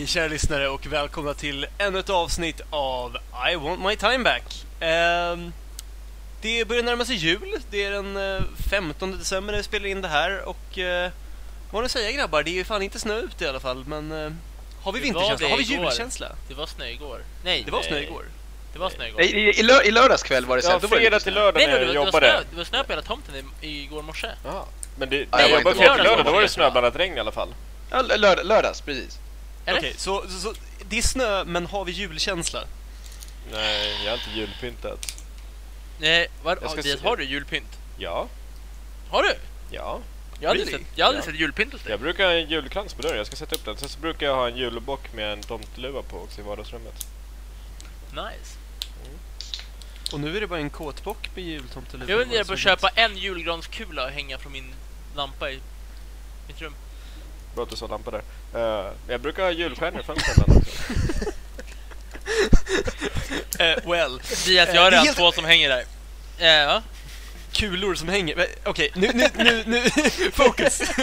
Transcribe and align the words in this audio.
Hej 0.00 0.06
kära 0.06 0.28
lyssnare 0.28 0.68
och 0.68 0.86
välkomna 0.86 1.34
till 1.34 1.66
ännu 1.78 1.98
ett 1.98 2.10
avsnitt 2.10 2.60
av 2.70 3.16
I 3.52 3.56
want 3.56 3.80
my 3.84 3.96
time 3.96 4.18
back. 4.18 4.64
Ehm, 4.80 5.52
det 6.42 6.64
börjar 6.68 6.82
närma 6.82 7.04
sig 7.04 7.16
jul, 7.16 7.56
det 7.70 7.84
är 7.84 7.90
den 7.90 8.16
eh, 8.36 8.42
15 8.70 9.18
december 9.18 9.52
när 9.52 9.58
vi 9.58 9.64
spelar 9.64 9.86
in 9.86 10.02
det 10.02 10.08
här 10.08 10.48
och 10.48 10.78
eh, 10.78 11.10
vad 11.70 11.82
ni 11.82 11.88
säger 11.88 12.12
grabbar, 12.12 12.42
det 12.42 12.50
är 12.50 12.52
ju 12.52 12.64
fan 12.64 12.82
inte 12.82 12.98
snö 12.98 13.18
ute 13.20 13.44
i 13.44 13.48
alla 13.48 13.60
fall 13.60 13.84
men 13.84 14.12
eh, 14.12 14.30
har 14.82 14.92
vi 14.92 14.98
Det 14.98 15.04
vinterkänsla? 15.04 15.46
det 15.46 15.52
Har 15.52 15.58
vi 15.58 15.64
julkänsla? 15.64 16.28
Det 16.48 16.54
var 16.54 16.66
snö 16.66 16.86
igår. 16.86 17.24
Nej, 17.44 17.62
Det 17.64 17.70
var 17.70 17.82
snö 17.82 17.98
igår. 17.98 18.24
Det 18.72 18.78
var 18.78 18.90
snö 18.90 19.06
igår. 19.06 19.18
Nej, 19.18 19.30
i, 19.30 19.60
i, 19.60 19.62
lör, 19.62 19.86
I 19.86 19.90
lördags 19.90 20.22
kväll 20.22 20.46
var 20.46 20.56
det 20.56 20.62
så 20.62 20.70
Ja, 20.70 20.88
fredag 20.88 21.20
till 21.20 21.34
lördag 21.34 21.62
när 21.66 21.68
jag 21.68 21.80
det, 21.80 21.86
var, 21.86 21.92
det, 21.92 21.98
var 21.98 22.10
snö, 22.10 22.26
jobbade. 22.28 22.44
det 22.50 22.56
var 22.56 22.64
snö 22.64 22.84
på 22.84 22.92
hela 22.92 23.02
tomten 23.02 23.34
i, 23.60 23.82
igår 23.82 24.02
morse. 24.02 24.28
Ja, 24.44 24.66
men 24.98 25.10
det, 25.10 25.16
Nej, 25.16 25.26
när 25.30 25.40
jag 25.40 25.50
jobbade 25.50 25.76
fredag 25.76 25.94
till 25.94 26.04
lördag, 26.04 26.24
då 26.24 26.32
var 26.32 26.42
det 26.42 26.48
snöblandat 26.48 26.96
regn 26.96 27.16
i 27.16 27.20
alla 27.20 27.32
fall. 27.32 27.54
Ja, 27.90 28.02
lörd, 28.02 28.46
lördags, 28.46 28.80
precis. 28.80 29.18
Okej, 29.68 29.94
så, 29.96 30.24
så, 30.28 30.38
så 30.38 30.54
det 30.88 30.98
är 30.98 31.02
snö 31.02 31.44
men 31.44 31.66
har 31.66 31.84
vi 31.84 31.92
julkänsla? 31.92 32.64
Nej, 33.52 34.04
jag 34.04 34.10
har 34.12 34.18
inte 34.18 34.30
julpyntat. 34.30 35.24
Nej, 35.98 36.28
var, 36.42 36.58
Jag 36.62 36.70
ska 36.84 37.08
har, 37.08 37.16
du 37.16 37.24
julpynt? 37.24 37.78
Ja, 37.98 38.28
Har 39.10 39.22
du? 39.22 39.34
ja. 39.70 40.00
Jag 40.40 40.48
har 40.48 40.50
aldrig 40.54 40.68
Really? 40.72 40.84
sett, 40.84 40.98
jag 40.98 41.06
aldrig 41.06 41.22
Ja. 41.22 41.26
sett 41.26 41.40
julpynt 41.40 41.72
hos 41.72 41.82
dig. 41.82 41.90
Jag 41.90 42.00
brukar 42.00 42.24
ha 42.24 42.32
en 42.32 42.50
julkrans 42.50 42.94
på 42.94 43.02
dörren, 43.02 43.16
jag 43.16 43.26
ska 43.26 43.36
sätta 43.36 43.54
upp 43.56 43.64
den. 43.64 43.76
Sen 43.76 43.88
så 43.88 44.00
brukar 44.00 44.26
jag 44.26 44.34
ha 44.34 44.48
en 44.48 44.56
julbock 44.56 45.12
med 45.12 45.32
en 45.32 45.42
tomteluva 45.42 46.02
på 46.02 46.18
också 46.22 46.40
i 46.40 46.44
vardagsrummet. 46.44 47.06
Nice. 48.10 48.56
Och 50.12 50.20
nu 50.20 50.36
är 50.36 50.40
det 50.40 50.46
bara 50.46 50.58
en 50.60 50.70
kåtbock 50.70 51.30
med 51.34 51.44
jultomteluva. 51.44 52.12
Jag 52.12 52.20
funderar 52.20 52.44
på 52.44 52.52
att 52.52 52.58
köpa 52.58 52.88
en 52.88 53.16
julgranskula 53.16 54.04
och 54.04 54.10
hänga 54.10 54.38
från 54.38 54.52
min 54.52 54.74
lampa 55.16 55.50
i 55.50 55.60
mitt 56.48 56.60
rum. 56.60 56.74
Bra 57.54 57.62
att 57.64 57.70
du 57.70 57.76
sa 57.76 57.86
lampa 57.86 58.10
där. 58.10 58.22
Eh, 58.54 58.92
jag 59.08 59.20
brukar 59.20 59.42
ha 59.42 59.50
julstjärnor 59.50 60.00
i 60.00 60.04
fönstren. 60.04 60.44
Eh, 63.58 63.90
well, 63.90 64.20
Dias, 64.46 64.68
Eh, 64.68 64.74
jag 64.74 64.82
har 64.82 64.90
redan 64.90 65.04
helt- 65.06 65.16
två 65.18 65.32
som 65.32 65.44
hänger 65.44 65.68
där. 65.68 65.84
Eh, 66.38 66.46
ja. 66.48 66.82
kulor 67.52 67.94
som 67.94 68.08
hänger. 68.08 68.46
Okej, 68.64 68.90
nu, 68.94 69.10
nu, 69.14 69.28
nu, 69.34 69.62
nu, 69.66 69.82
fokus! 70.32 70.80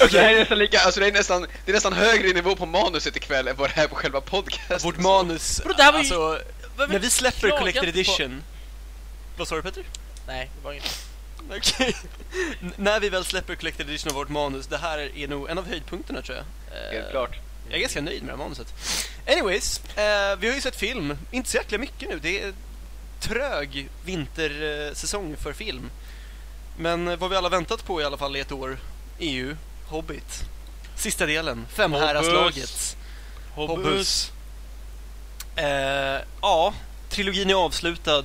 Alltså, 0.00 0.16
det 0.16 0.20
här 0.22 0.34
är 0.34 0.38
nästan 0.38 0.58
lika, 0.58 0.80
alltså 0.80 1.00
det 1.00 1.06
är 1.08 1.12
nästan, 1.12 1.46
det 1.64 1.70
är 1.70 1.74
nästan 1.74 1.92
högre 1.92 2.28
nivå 2.32 2.56
på 2.56 2.66
manuset 2.66 3.16
ikväll 3.16 3.48
än 3.48 3.56
vad 3.56 3.70
det 3.74 3.80
är 3.80 3.88
på 3.88 3.94
själva 3.94 4.20
podcasten. 4.20 4.78
Vårt 4.82 4.98
manus, 4.98 5.60
Bro, 5.64 5.72
det 5.72 5.82
här 5.82 5.92
var 5.92 5.98
ju- 5.98 6.14
alltså, 6.14 6.40
när 6.88 6.98
vi 6.98 7.10
släpper 7.10 7.40
klagat 7.40 7.58
Collected 7.58 7.82
på- 7.82 7.88
Edition. 7.88 8.42
Vad 9.36 9.48
sa 9.48 9.56
du 9.56 9.62
Petter? 9.62 9.84
Nej, 10.26 10.50
det 10.58 10.64
var 10.64 10.72
inget. 10.72 11.07
Okej. 11.56 11.96
När 12.76 13.00
vi 13.00 13.08
väl 13.08 13.24
släpper 13.24 13.54
Collected 13.54 13.88
Edition 13.88 14.10
av 14.10 14.16
vårt 14.16 14.28
manus, 14.28 14.66
det 14.66 14.78
här 14.78 14.98
är 15.18 15.28
nog 15.28 15.50
en 15.50 15.58
av 15.58 15.66
höjdpunkterna 15.68 16.22
tror 16.22 16.36
jag. 16.38 16.46
Eh, 16.78 16.92
Helt 16.92 17.10
klart. 17.10 17.36
Jag 17.68 17.76
är 17.76 17.80
ganska 17.80 18.00
nöjd 18.00 18.22
med 18.22 18.28
det 18.34 18.36
här 18.38 18.44
manuset. 18.44 18.74
Anyways, 19.26 19.80
eh, 19.96 20.36
vi 20.38 20.48
har 20.48 20.54
ju 20.54 20.60
sett 20.60 20.76
film. 20.76 21.18
Inte 21.30 21.50
så 21.50 21.56
jäkla 21.56 21.78
mycket 21.78 22.08
nu. 22.08 22.18
Det 22.18 22.42
är 22.42 22.52
trög 23.20 23.88
vintersäsong 24.04 25.36
för 25.36 25.52
film. 25.52 25.90
Men 26.78 27.18
vad 27.18 27.30
vi 27.30 27.36
alla 27.36 27.48
väntat 27.48 27.84
på 27.84 28.00
i 28.00 28.04
alla 28.04 28.16
fall 28.16 28.36
i 28.36 28.40
ett 28.40 28.52
år 28.52 28.78
är 29.18 29.30
ju 29.30 29.56
Hobbit. 29.86 30.42
Sista 30.96 31.26
delen, 31.26 31.66
Femhäradslaget. 31.70 32.96
Hobbus. 33.54 34.32
Eh, 35.56 36.20
ja, 36.42 36.74
trilogin 37.08 37.50
är 37.50 37.54
avslutad. 37.54 38.24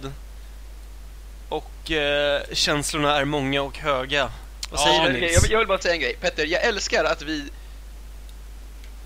Och 1.53 1.91
eh, 1.91 2.41
känslorna 2.53 3.17
är 3.19 3.25
många 3.25 3.61
och 3.61 3.77
höga. 3.77 4.31
Vad 4.71 4.79
Ja, 4.79 4.83
säger 4.85 5.01
du 5.03 5.07
Okej, 5.09 5.21
Nils? 5.21 5.33
jag, 5.33 5.41
vill- 5.41 5.51
jag 5.51 5.59
vill 5.59 5.67
bara 5.67 5.77
säga 5.79 5.93
en 5.93 5.99
grej. 5.99 6.15
Petter, 6.21 6.45
jag 6.45 6.63
älskar 6.63 7.03
att 7.05 7.21
vi 7.21 7.43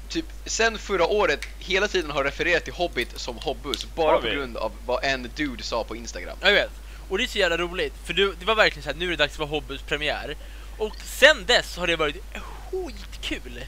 typ 0.10 0.26
sen 0.46 0.78
förra 0.78 1.06
året 1.06 1.40
hela 1.60 1.88
tiden 1.88 2.12
har 2.12 2.24
refererat 2.24 2.64
till 2.64 2.74
Hobbit 2.74 3.20
som 3.20 3.38
Hobbus 3.38 3.88
bara 3.96 4.18
på 4.18 4.28
grund 4.28 4.58
av 4.58 4.72
vad 4.86 5.04
en 5.04 5.30
dude 5.36 5.64
sa 5.64 5.84
på 5.84 5.96
Instagram. 5.96 6.38
Jag 6.42 6.52
vet. 6.54 6.70
Och 7.10 7.18
det 7.18 7.24
är 7.24 7.28
så 7.28 7.38
jävla 7.38 7.58
roligt, 7.58 7.94
för 8.06 8.14
det, 8.14 8.34
det 8.40 8.46
var 8.46 8.56
verkligen 8.56 8.84
så 8.84 8.90
här, 8.90 8.98
nu 8.98 9.06
är 9.06 9.10
det 9.10 9.16
dags 9.16 9.38
för 9.38 9.44
Hobbys 9.46 9.82
premiär. 9.82 10.36
Och 10.78 10.96
sen 11.06 11.46
dess 11.46 11.78
har 11.78 11.88
det 11.88 11.96
varit 11.96 12.16
skitkul. 12.72 13.64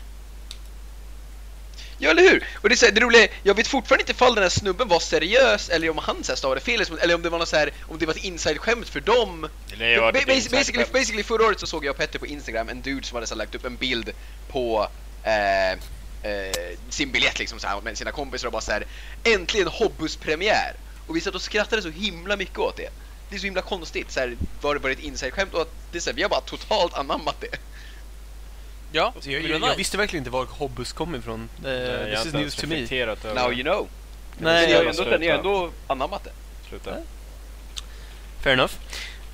Ja, 2.01 2.09
eller 2.09 2.21
hur? 2.23 2.47
Och 2.55 2.69
det 2.69 2.75
är 2.75 2.77
så 2.77 2.85
här, 2.85 2.93
det 2.93 3.01
roliga 3.01 3.23
är, 3.23 3.29
jag 3.43 3.53
vet 3.55 3.67
fortfarande 3.67 4.01
inte 4.01 4.11
ifall 4.11 4.35
den 4.35 4.43
här 4.43 4.49
snubben 4.49 4.87
var 4.87 4.99
seriös 4.99 5.69
eller 5.69 5.89
om 5.89 5.97
han 5.97 6.23
så 6.23 6.31
här 6.31 6.37
stavade 6.37 6.61
fel 6.61 6.81
eller 7.01 7.15
om 7.15 7.21
det 7.21 7.29
var 7.29 7.39
något 7.39 7.49
så 7.49 7.55
här, 7.55 7.71
om 7.81 7.97
det 7.99 8.05
var 8.05 8.13
ett 8.13 8.23
inside-skämt 8.23 8.89
för 8.89 8.99
dem. 9.01 9.49
Nej, 9.77 9.91
jag 9.91 10.01
har 10.01 10.11
Ba- 10.13 10.19
basically, 10.25 10.85
basically 10.93 11.23
förra 11.23 11.45
året 11.45 11.59
så 11.59 11.67
såg 11.67 11.85
jag 11.85 11.97
Petter 11.97 12.19
på 12.19 12.27
Instagram, 12.27 12.69
en 12.69 12.81
dude 12.81 13.07
som 13.07 13.15
hade 13.15 13.27
så 13.27 13.33
här, 13.33 13.37
lagt 13.37 13.55
upp 13.55 13.65
en 13.65 13.75
bild 13.75 14.11
på 14.47 14.87
eh, 15.23 15.71
eh, 15.71 15.77
sin 16.89 17.11
biljett 17.11 17.39
liksom 17.39 17.59
så 17.59 17.67
här, 17.67 17.81
med 17.81 17.97
sina 17.97 18.11
kompisar 18.11 18.47
och 18.47 18.51
bara 18.51 18.61
så 18.61 18.71
här 18.71 18.85
Äntligen 19.23 19.67
Hobbus-premiär! 19.67 20.73
Och 21.07 21.15
vi 21.15 21.21
satt 21.21 21.35
och 21.35 21.41
skrattade 21.41 21.81
så 21.81 21.89
himla 21.89 22.35
mycket 22.35 22.59
åt 22.59 22.77
det. 22.77 22.89
Det 23.29 23.35
är 23.35 23.39
så 23.39 23.45
himla 23.45 23.61
konstigt, 23.61 24.11
så 24.11 24.19
här, 24.19 24.37
var 24.61 24.73
det 24.73 24.79
bara 24.79 24.91
ett 24.91 24.99
inside-skämt 24.99 25.53
och 25.53 25.61
att 25.61 25.73
det 25.91 25.97
är 25.97 26.01
så 26.01 26.09
här, 26.09 26.15
vi 26.15 26.21
har 26.21 26.29
bara 26.29 26.41
totalt 26.41 26.93
anammat 26.93 27.41
det. 27.41 27.57
Ja, 28.91 29.13
Så 29.19 29.31
jag, 29.31 29.41
men 29.41 29.51
jag, 29.51 29.61
jag 29.61 29.67
nice. 29.67 29.77
visste 29.77 29.97
verkligen 29.97 30.21
inte 30.21 30.29
var 30.31 30.45
Hobbus 30.45 30.93
kom 30.93 31.15
ifrån. 31.15 31.49
Nej, 31.63 31.73
jag 31.73 32.17
this 32.17 32.25
is 32.25 32.33
news 32.33 32.55
to 32.55 32.67
me. 32.67 32.75
över 33.01 33.33
Now 33.35 33.53
you 33.53 33.63
know. 33.63 33.87
Nej, 34.37 34.53
Men 34.67 34.69
ni 34.69 34.73
har 34.75 34.83
ändå, 35.05 35.17
ni 35.17 35.27
har 35.27 35.37
ändå 35.37 35.71
anammat 35.87 36.23
det. 36.23 36.31
Sluta. 36.69 36.95
Fair 38.43 38.53
enough. 38.53 38.73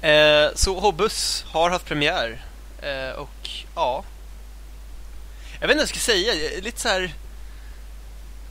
Eh, 0.02 0.52
så 0.56 0.80
Hobbus 0.80 1.46
har 1.48 1.70
haft 1.70 1.86
premiär. 1.86 2.42
Eh, 2.82 3.16
och 3.16 3.50
ja. 3.76 4.04
Jag 5.62 5.68
vet 5.68 5.72
inte 5.72 5.76
vad 5.76 5.82
jag 5.82 5.90
ska 5.90 6.00
säga. 6.00 6.34
Lite 6.62 6.80
så 6.82 6.88
här. 6.90 7.14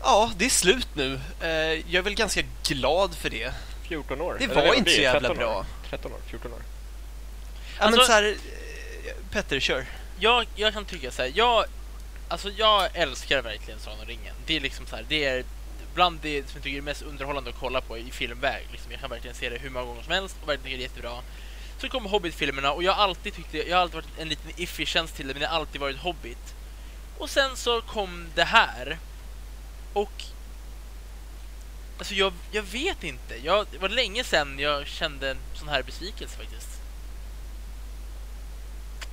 Ja, 0.02 0.30
det 0.36 0.44
är 0.44 0.50
slut 0.50 0.88
nu. 0.94 1.20
Eh, 1.40 1.48
jag 1.50 1.94
är 1.94 2.02
väl 2.02 2.14
ganska 2.14 2.42
glad 2.62 3.14
för 3.14 3.30
det. 3.30 3.52
14 3.88 4.20
år. 4.20 4.36
Det 4.38 4.44
Eller 4.44 4.54
var 4.54 4.66
vad 4.66 4.76
inte 4.76 4.90
så 4.90 5.00
jävla 5.00 5.20
13 5.28 5.36
bra. 5.36 5.58
År. 5.58 5.66
13 5.90 6.12
år, 6.12 6.18
14 6.30 6.52
år. 6.52 6.58
Ja, 7.78 7.84
men 7.84 7.86
Alltså- 7.88 8.06
så 8.06 8.12
här. 8.12 8.24
eh, 8.24 9.12
Petter, 9.30 9.60
kör 9.60 9.86
jag, 10.18 10.46
jag 10.54 10.72
kan 10.72 10.84
tycka 10.84 11.10
så 11.10 11.22
här, 11.22 11.32
jag, 11.34 11.64
alltså 12.28 12.50
jag 12.50 12.88
älskar 12.94 13.42
verkligen 13.42 13.80
Sagan 13.80 14.00
om 14.00 14.06
ringen. 14.06 14.34
Det 14.46 14.56
är 14.56 14.60
liksom 14.60 14.86
så 14.86 14.96
här, 14.96 15.04
det 15.08 15.24
är 15.24 15.44
bland 15.94 16.18
det 16.22 16.48
som 16.48 16.56
jag 16.56 16.62
tycker 16.62 16.78
är 16.78 16.82
mest 16.82 17.02
underhållande 17.02 17.50
att 17.50 17.56
kolla 17.60 17.80
på 17.80 17.98
i 17.98 18.10
filmväg. 18.10 18.66
Liksom, 18.72 18.92
jag 18.92 19.00
kan 19.00 19.10
verkligen 19.10 19.36
se 19.36 19.48
det 19.48 19.58
hur 19.58 19.70
många 19.70 19.86
gånger 19.86 20.02
som 20.02 20.12
helst 20.12 20.36
och 20.42 20.48
verkligen 20.48 20.64
tycker 20.64 20.76
det 20.76 20.82
är 20.82 20.88
jättebra. 20.88 21.22
Så 21.78 21.88
kommer 21.88 22.10
Hobbit-filmerna 22.10 22.72
och 22.72 22.82
jag 22.82 22.92
har 22.92 23.04
alltid 23.04 23.34
tyckt 23.34 23.52
det, 23.52 23.68
jag 23.68 23.76
har 23.76 23.82
alltid 23.82 23.94
varit 23.94 24.18
en 24.18 24.28
liten 24.28 24.50
iffy 24.56 24.86
känsla 24.86 25.16
till 25.16 25.26
det, 25.26 25.34
men 25.34 25.40
det 25.40 25.48
har 25.48 25.56
alltid 25.56 25.80
varit 25.80 25.96
Hobbit. 25.96 26.54
Och 27.18 27.30
sen 27.30 27.56
så 27.56 27.80
kom 27.80 28.26
det 28.34 28.44
här. 28.44 28.98
Och 29.92 30.24
Alltså 31.98 32.14
jag, 32.14 32.32
jag 32.50 32.62
vet 32.62 33.04
inte. 33.04 33.36
Jag, 33.44 33.66
det 33.72 33.78
var 33.78 33.88
länge 33.88 34.24
sedan 34.24 34.58
jag 34.58 34.86
kände 34.86 35.30
en 35.30 35.36
sån 35.54 35.68
här 35.68 35.82
besvikelse 35.82 36.36
faktiskt. 36.36 36.73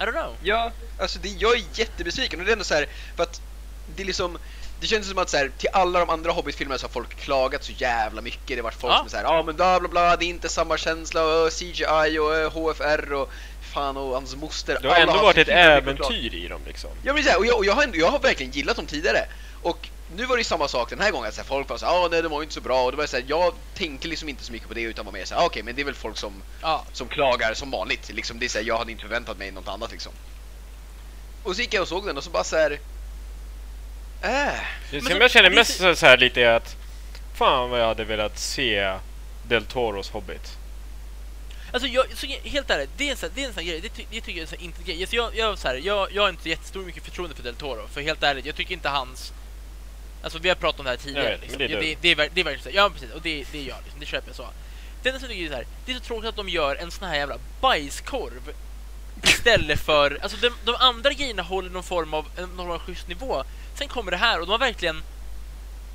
I 0.02 0.06
don't 0.06 0.12
know. 0.12 0.36
Ja, 0.44 0.72
alltså 1.00 1.20
det, 1.20 1.30
jag 1.30 1.56
är 1.56 1.64
jättebesviken 1.74 2.40
och 2.40 2.46
det 2.46 2.52
är 2.52 2.54
ändå 2.54 2.64
så 2.66 2.74
här, 2.74 2.86
för 3.16 3.24
att 3.24 3.42
det 3.96 4.02
är 4.04 4.06
liksom 4.08 4.38
det 4.80 4.88
känns 4.88 5.10
som 5.10 5.18
att 5.18 5.30
så 5.30 5.38
här, 5.38 5.52
till 5.58 5.70
alla 5.74 6.00
de 6.00 6.10
andra 6.10 6.32
Hobbit-filmerna 6.32 6.78
så 6.78 6.84
har 6.86 6.90
folk 6.92 7.16
klagat 7.16 7.64
så 7.64 7.72
jävla 7.72 8.22
mycket. 8.22 8.48
Det 8.48 8.56
har 8.56 8.64
varit 8.64 8.74
folk 8.74 8.94
Ja. 8.94 8.98
som 8.98 9.06
är 9.06 9.10
såhär, 9.10 9.24
ja 9.24 9.30
ah, 9.40 9.44
men 9.44 9.56
bla 9.56 9.80
bla 9.80 9.90
bla, 9.90 10.16
det 10.18 10.26
är 10.26 10.28
inte 10.28 10.50
samma 10.50 10.78
känsla 10.78 11.26
och 11.26 11.52
CGI 11.52 12.20
och 12.20 12.36
eh, 12.38 12.52
HFR 12.52 13.14
och 13.14 13.30
fan 13.74 13.98
och 13.98 14.14
hans 14.14 14.36
moster. 14.36 14.78
Det 14.82 14.88
har 14.88 14.96
Alla 14.96 15.12
ändå 15.12 15.24
varit 15.24 15.38
ett 15.38 15.48
så 15.48 15.54
äventyr 15.54 16.34
i 16.36 16.48
dem 16.48 16.62
liksom. 16.68 16.90
Ja 17.04 17.14
men 17.14 17.24
så 17.24 17.30
här, 17.30 17.38
och, 17.40 17.46
jag, 17.46 17.58
och 17.58 17.66
jag, 17.66 17.74
har, 17.74 17.84
ändå- 17.84 17.98
jag 17.98 18.08
har 18.12 18.20
verkligen 18.20 18.52
gillat 18.52 18.76
dem 18.76 18.86
tidigare. 18.86 19.26
Och 19.62 19.90
nu 20.16 20.26
var 20.26 20.36
det 20.36 20.40
ju 20.40 20.44
samma 20.44 20.68
sak 20.68 20.90
den 20.90 21.00
här 21.00 21.12
gången, 21.12 21.32
så 21.32 21.38
här, 21.42 21.48
folk 21.48 21.70
var 21.70 21.78
såhär, 21.78 21.94
ja 21.94 22.00
ah, 22.00 22.08
nej 22.12 22.22
de 22.22 22.32
var 22.32 22.40
ju 22.40 22.44
inte 22.44 22.54
så 22.54 22.62
bra. 22.62 22.84
Och 22.84 22.92
det 22.92 22.98
var 22.98 23.06
så 23.06 23.16
här, 23.18 23.26
jag 23.28 23.54
tänkte 23.76 24.08
liksom 24.08 24.30
inte 24.30 24.44
så 24.44 24.52
mycket 24.52 24.68
på 24.68 24.74
det 24.74 24.82
utan 24.82 25.06
var 25.06 25.12
mer 25.14 25.26
såhär, 25.26 25.42
ah, 25.42 25.46
okej 25.46 25.64
men 25.64 25.76
det 25.76 25.82
är 25.82 25.86
väl 25.86 25.96
folk 25.96 26.18
som 26.18 26.34
Ja, 26.62 26.86
som 26.94 27.08
klagar 27.08 27.54
som 27.54 27.72
vanligt. 27.72 28.10
Liksom, 28.10 28.40
det 28.40 28.46
är 28.46 28.50
så 28.50 28.58
här, 28.58 28.66
jag 28.66 28.78
hade 28.78 28.92
inte 28.92 29.02
förväntat 29.04 29.38
mig 29.38 29.52
något 29.52 29.68
annat 29.68 29.92
liksom. 29.92 30.12
Och 31.44 31.56
så 31.56 31.62
gick 31.62 31.74
jag 31.74 31.82
och 31.82 31.88
såg 31.88 32.06
den 32.08 32.18
och 32.18 32.24
så 32.24 32.30
bara 32.30 32.44
så 32.44 32.56
här. 32.56 32.72
Äh. 32.72 34.30
Det 34.92 35.02
Men 35.02 35.02
som 35.02 35.22
jag 35.22 35.32
känner 35.32 35.50
det- 35.50 35.56
mest 35.56 35.78
så 35.78 35.96
så 35.96 36.06
här 36.06 36.18
lite 36.18 36.42
är 36.42 36.54
att 36.56 36.76
fan 37.36 37.70
vad 37.70 37.80
jag 37.82 37.88
hade 37.88 38.04
velat 38.04 38.40
se 38.40 38.98
Del 39.48 39.66
Toros 39.66 40.10
Hobbit. 40.10 40.58
Alltså 41.74 41.88
jag, 41.88 42.06
så, 42.18 42.28
helt 42.44 42.70
ärligt, 42.70 42.90
det 42.98 43.08
är 43.08 43.12
en 43.12 43.18
sån, 43.18 43.30
det 43.36 43.44
är 43.44 43.48
en 43.48 43.54
sån 43.54 43.66
grej, 43.66 43.82
det, 43.82 43.90
ty, 43.90 44.06
det 44.12 44.22
tycker 44.22 44.32
jag 44.32 44.38
är 44.38 44.42
en 44.42 44.48
sån 44.48 44.60
inte 44.60 44.84
grej. 44.84 45.02
Alltså 45.02 45.16
jag, 45.16 45.36
jag, 45.36 45.58
så 45.58 45.68
här, 45.68 45.76
jag, 45.76 46.12
jag 46.14 46.22
har 46.22 46.30
inte 46.30 46.50
jättestor 46.50 46.86
mycket 46.86 47.04
förtroende 47.04 47.36
för 47.36 47.44
Del 47.44 47.56
Toro, 47.56 47.88
för 47.94 48.02
helt 48.02 48.24
ärligt, 48.24 48.46
jag 48.46 48.56
tycker 48.56 48.74
inte 48.74 48.90
hans... 48.90 49.34
Alltså 50.24 50.40
vi 50.40 50.50
har 50.50 50.56
pratat 50.56 50.80
om 50.80 50.86
det 50.86 50.90
här 50.90 50.98
tidigare. 50.98 51.30
Vet, 51.30 51.42
liksom. 51.42 51.58
det 51.60 51.66
är 51.66 51.70
ja, 51.70 51.80
det, 51.80 51.98
det, 52.02 52.12
är, 52.12 52.30
det 52.34 52.42
är 52.42 52.46
verkligen 52.46 52.64
så 52.64 52.70
här, 52.70 52.76
ja 52.76 52.90
precis, 52.90 53.12
och 53.12 53.22
det, 53.22 53.46
det 53.52 53.64
jag, 53.64 53.78
liksom, 53.84 54.00
det 54.00 54.06
köper 54.06 54.30
jag 54.30 54.36
så. 54.36 54.48
Det 55.04 55.10
enda 55.10 55.20
som 55.20 55.30
tycker 55.30 55.46
är 55.46 55.50
så 55.50 55.56
här, 55.56 55.66
det 55.86 55.92
är 55.92 55.96
så 55.96 56.02
tråkigt 56.02 56.30
att 56.30 56.36
de 56.36 56.50
gör 56.50 56.76
en 56.76 56.92
sån 56.92 57.08
här 57.08 57.16
jävla 57.16 57.38
bajskorv 57.62 58.54
istället 59.24 59.80
för, 59.80 60.20
alltså 60.22 60.38
de, 60.38 60.52
de 60.66 60.76
andra 60.76 61.14
grejerna 61.14 61.42
håller 61.42 61.70
någon 61.70 61.84
form 61.84 62.14
av, 62.14 62.26
någon 62.38 62.58
form 62.58 62.72
av 62.72 62.80
schysst 62.80 63.08
nivå. 63.08 63.44
Sen 63.76 63.88
kommer 63.88 64.12
det 64.12 64.18
här 64.18 64.40
och 64.40 64.46
de 64.46 64.52
har 64.52 64.60
verkligen, 64.60 65.04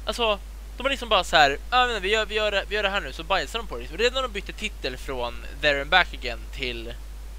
alltså 0.07 0.39
de 0.77 0.83
har 0.83 0.91
liksom 0.91 1.09
bara 1.09 1.25
så 1.25 1.37
här, 1.37 1.59
ah, 1.71 1.87
men 1.87 2.03
vi, 2.03 2.09
gör, 2.09 2.27
vi, 2.27 2.35
gör, 2.35 2.65
vi 2.69 2.75
gör 2.75 2.83
det 2.83 2.89
här 2.89 3.01
nu, 3.01 3.13
så 3.13 3.25
bajsar 3.25 3.59
de 3.59 3.67
på 3.67 3.75
det. 3.75 3.81
Liksom. 3.81 3.99
Redan 3.99 4.15
när 4.15 4.23
de 4.23 4.33
bytte 4.33 4.53
titel 4.53 4.97
från 4.97 5.35
There 5.61 5.81
and 5.81 5.91
Back 5.91 6.15
Again 6.15 6.39
till 6.55 6.89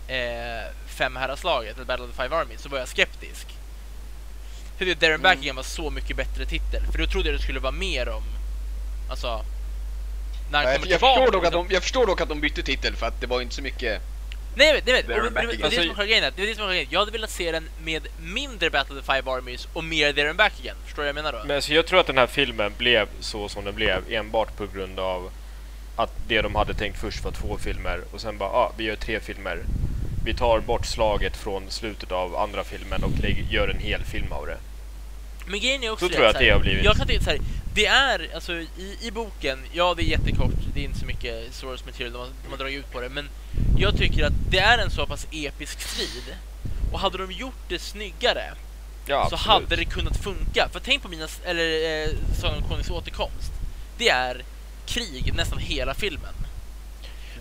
eh, 0.07 0.73
Femhäradslaget, 0.87 1.75
eller 1.75 1.85
Battle 1.85 2.05
of 2.05 2.11
the 2.11 2.23
Five 2.23 2.35
Armies, 2.35 2.61
så 2.61 2.69
var 2.69 2.77
jag 2.77 2.87
skeptisk. 2.87 3.56
För 4.77 4.85
det 4.85 4.99
Darren 4.99 5.21
Backingham 5.21 5.55
var 5.55 5.63
så 5.63 5.89
mycket 5.89 6.17
bättre 6.17 6.45
titel. 6.45 6.81
För 6.91 6.97
då 6.97 7.05
trodde 7.05 7.29
jag 7.29 7.39
det 7.39 7.43
skulle 7.43 7.59
vara 7.59 7.71
mer 7.71 8.09
om... 8.09 8.23
Alltså... 9.09 9.45
När 10.51 10.63
han 10.63 10.71
Jag, 10.71 10.75
kommer 10.75 10.91
jag, 10.91 10.99
tillbaka. 10.99 11.21
förstår 11.21 11.31
dock 11.31 11.45
att 11.45 11.53
de, 11.53 11.67
jag 11.69 11.83
förstår 11.83 12.07
dock 12.07 12.21
att 12.21 12.29
de 12.29 12.41
bytte 12.41 12.63
titel 12.63 12.95
för 12.95 13.05
att 13.07 13.21
det 13.21 13.27
var 13.27 13.41
inte 13.41 13.55
så 13.55 13.61
mycket... 13.61 14.01
Nej, 14.55 14.71
nej, 14.71 14.81
nej. 14.85 15.03
Det, 15.07 15.13
är 15.13 15.21
det, 15.21 15.75
som 15.75 15.83
är 15.83 15.87
själva 15.87 16.05
grejen, 16.05 16.33
det 16.35 16.43
är 16.43 16.47
det 16.47 16.55
som 16.55 16.63
är 16.63 16.69
grejen. 16.69 16.87
Jag 16.89 16.99
hade 16.99 17.11
velat 17.11 17.29
se 17.29 17.51
den 17.51 17.69
med 17.83 18.07
mindre 18.19 18.69
Battle 18.69 18.95
of 18.95 19.05
the 19.05 19.13
Five 19.13 19.31
Armies 19.31 19.67
och 19.73 19.83
mer 19.83 20.13
Darren 20.13 20.35
Backingham. 20.37 20.77
Förstår 20.85 21.03
du 21.03 21.05
vad 21.05 21.07
jag 21.07 21.15
menar 21.15 21.31
då? 21.31 21.47
Men 21.47 21.55
alltså, 21.55 21.73
jag 21.73 21.85
tror 21.85 21.99
att 21.99 22.07
den 22.07 22.17
här 22.17 22.27
filmen 22.27 22.73
blev 22.77 23.07
så 23.19 23.49
som 23.49 23.65
den 23.65 23.75
blev 23.75 24.03
enbart 24.09 24.57
på 24.57 24.67
grund 24.67 24.99
av 24.99 25.31
att 25.95 26.11
det 26.27 26.41
de 26.41 26.55
hade 26.55 26.73
tänkt 26.73 26.99
först 26.99 27.23
var 27.23 27.31
två 27.31 27.57
filmer 27.57 28.01
och 28.11 28.21
sen 28.21 28.37
bara, 28.37 28.49
ah, 28.49 28.71
vi 28.77 28.83
gör 28.83 28.95
tre 28.95 29.19
filmer. 29.19 29.63
Vi 30.25 30.33
tar 30.33 30.59
bort 30.59 30.85
slaget 30.85 31.37
från 31.37 31.63
slutet 31.69 32.11
av 32.11 32.35
andra 32.35 32.63
filmen 32.63 33.03
och 33.03 33.19
lägger, 33.21 33.43
gör 33.43 33.67
en 33.67 33.79
hel 33.79 34.03
film 34.03 34.31
av 34.31 34.45
det. 34.45 34.57
Men 35.47 35.59
grejen 35.59 35.83
är 35.83 35.89
också 35.89 36.05
Så 36.05 36.13
tror 36.13 36.25
jag 36.25 36.33
att 36.33 36.39
det 36.39 36.49
har 36.49 36.59
blivit. 36.59 36.85
Jag 36.85 36.95
kan 36.95 37.07
tänka 37.07 37.23
så 37.23 37.29
här, 37.29 37.39
det 37.73 37.85
är, 37.85 38.29
alltså 38.35 38.53
i, 38.53 38.97
i 39.01 39.11
boken, 39.11 39.59
ja 39.73 39.93
det 39.97 40.03
är 40.03 40.05
jättekort, 40.05 40.53
det 40.73 40.79
är 40.79 40.83
inte 40.83 40.99
så 40.99 41.05
mycket 41.05 41.53
source 41.53 41.85
material, 41.85 42.13
de 42.13 42.19
har, 42.19 42.27
de 42.43 42.49
har 42.49 42.57
dragit 42.57 42.79
ut 42.79 42.91
på 42.91 43.01
det, 43.01 43.09
men 43.09 43.29
jag 43.77 43.97
tycker 43.97 44.23
att 44.25 44.33
det 44.49 44.59
är 44.59 44.77
en 44.77 44.89
så 44.89 45.05
pass 45.05 45.27
episk 45.31 45.81
strid. 45.81 46.35
Och 46.91 46.99
hade 46.99 47.17
de 47.17 47.31
gjort 47.31 47.69
det 47.69 47.79
snyggare 47.79 48.53
Ja, 49.05 49.29
så 49.29 49.35
hade 49.35 49.75
det 49.75 49.85
kunnat 49.85 50.17
funka. 50.17 50.69
För 50.73 50.79
tänk 50.79 51.03
på 51.03 51.09
mina, 51.09 51.27
eller 51.45 52.03
eh, 52.03 52.09
Sagan 52.41 52.57
om 52.57 52.63
Konungens 52.63 52.89
återkomst. 52.89 53.51
Det 53.97 54.09
är 54.09 54.43
krig 54.85 55.33
nästan 55.35 55.59
hela 55.59 55.93
filmen. 55.93 56.33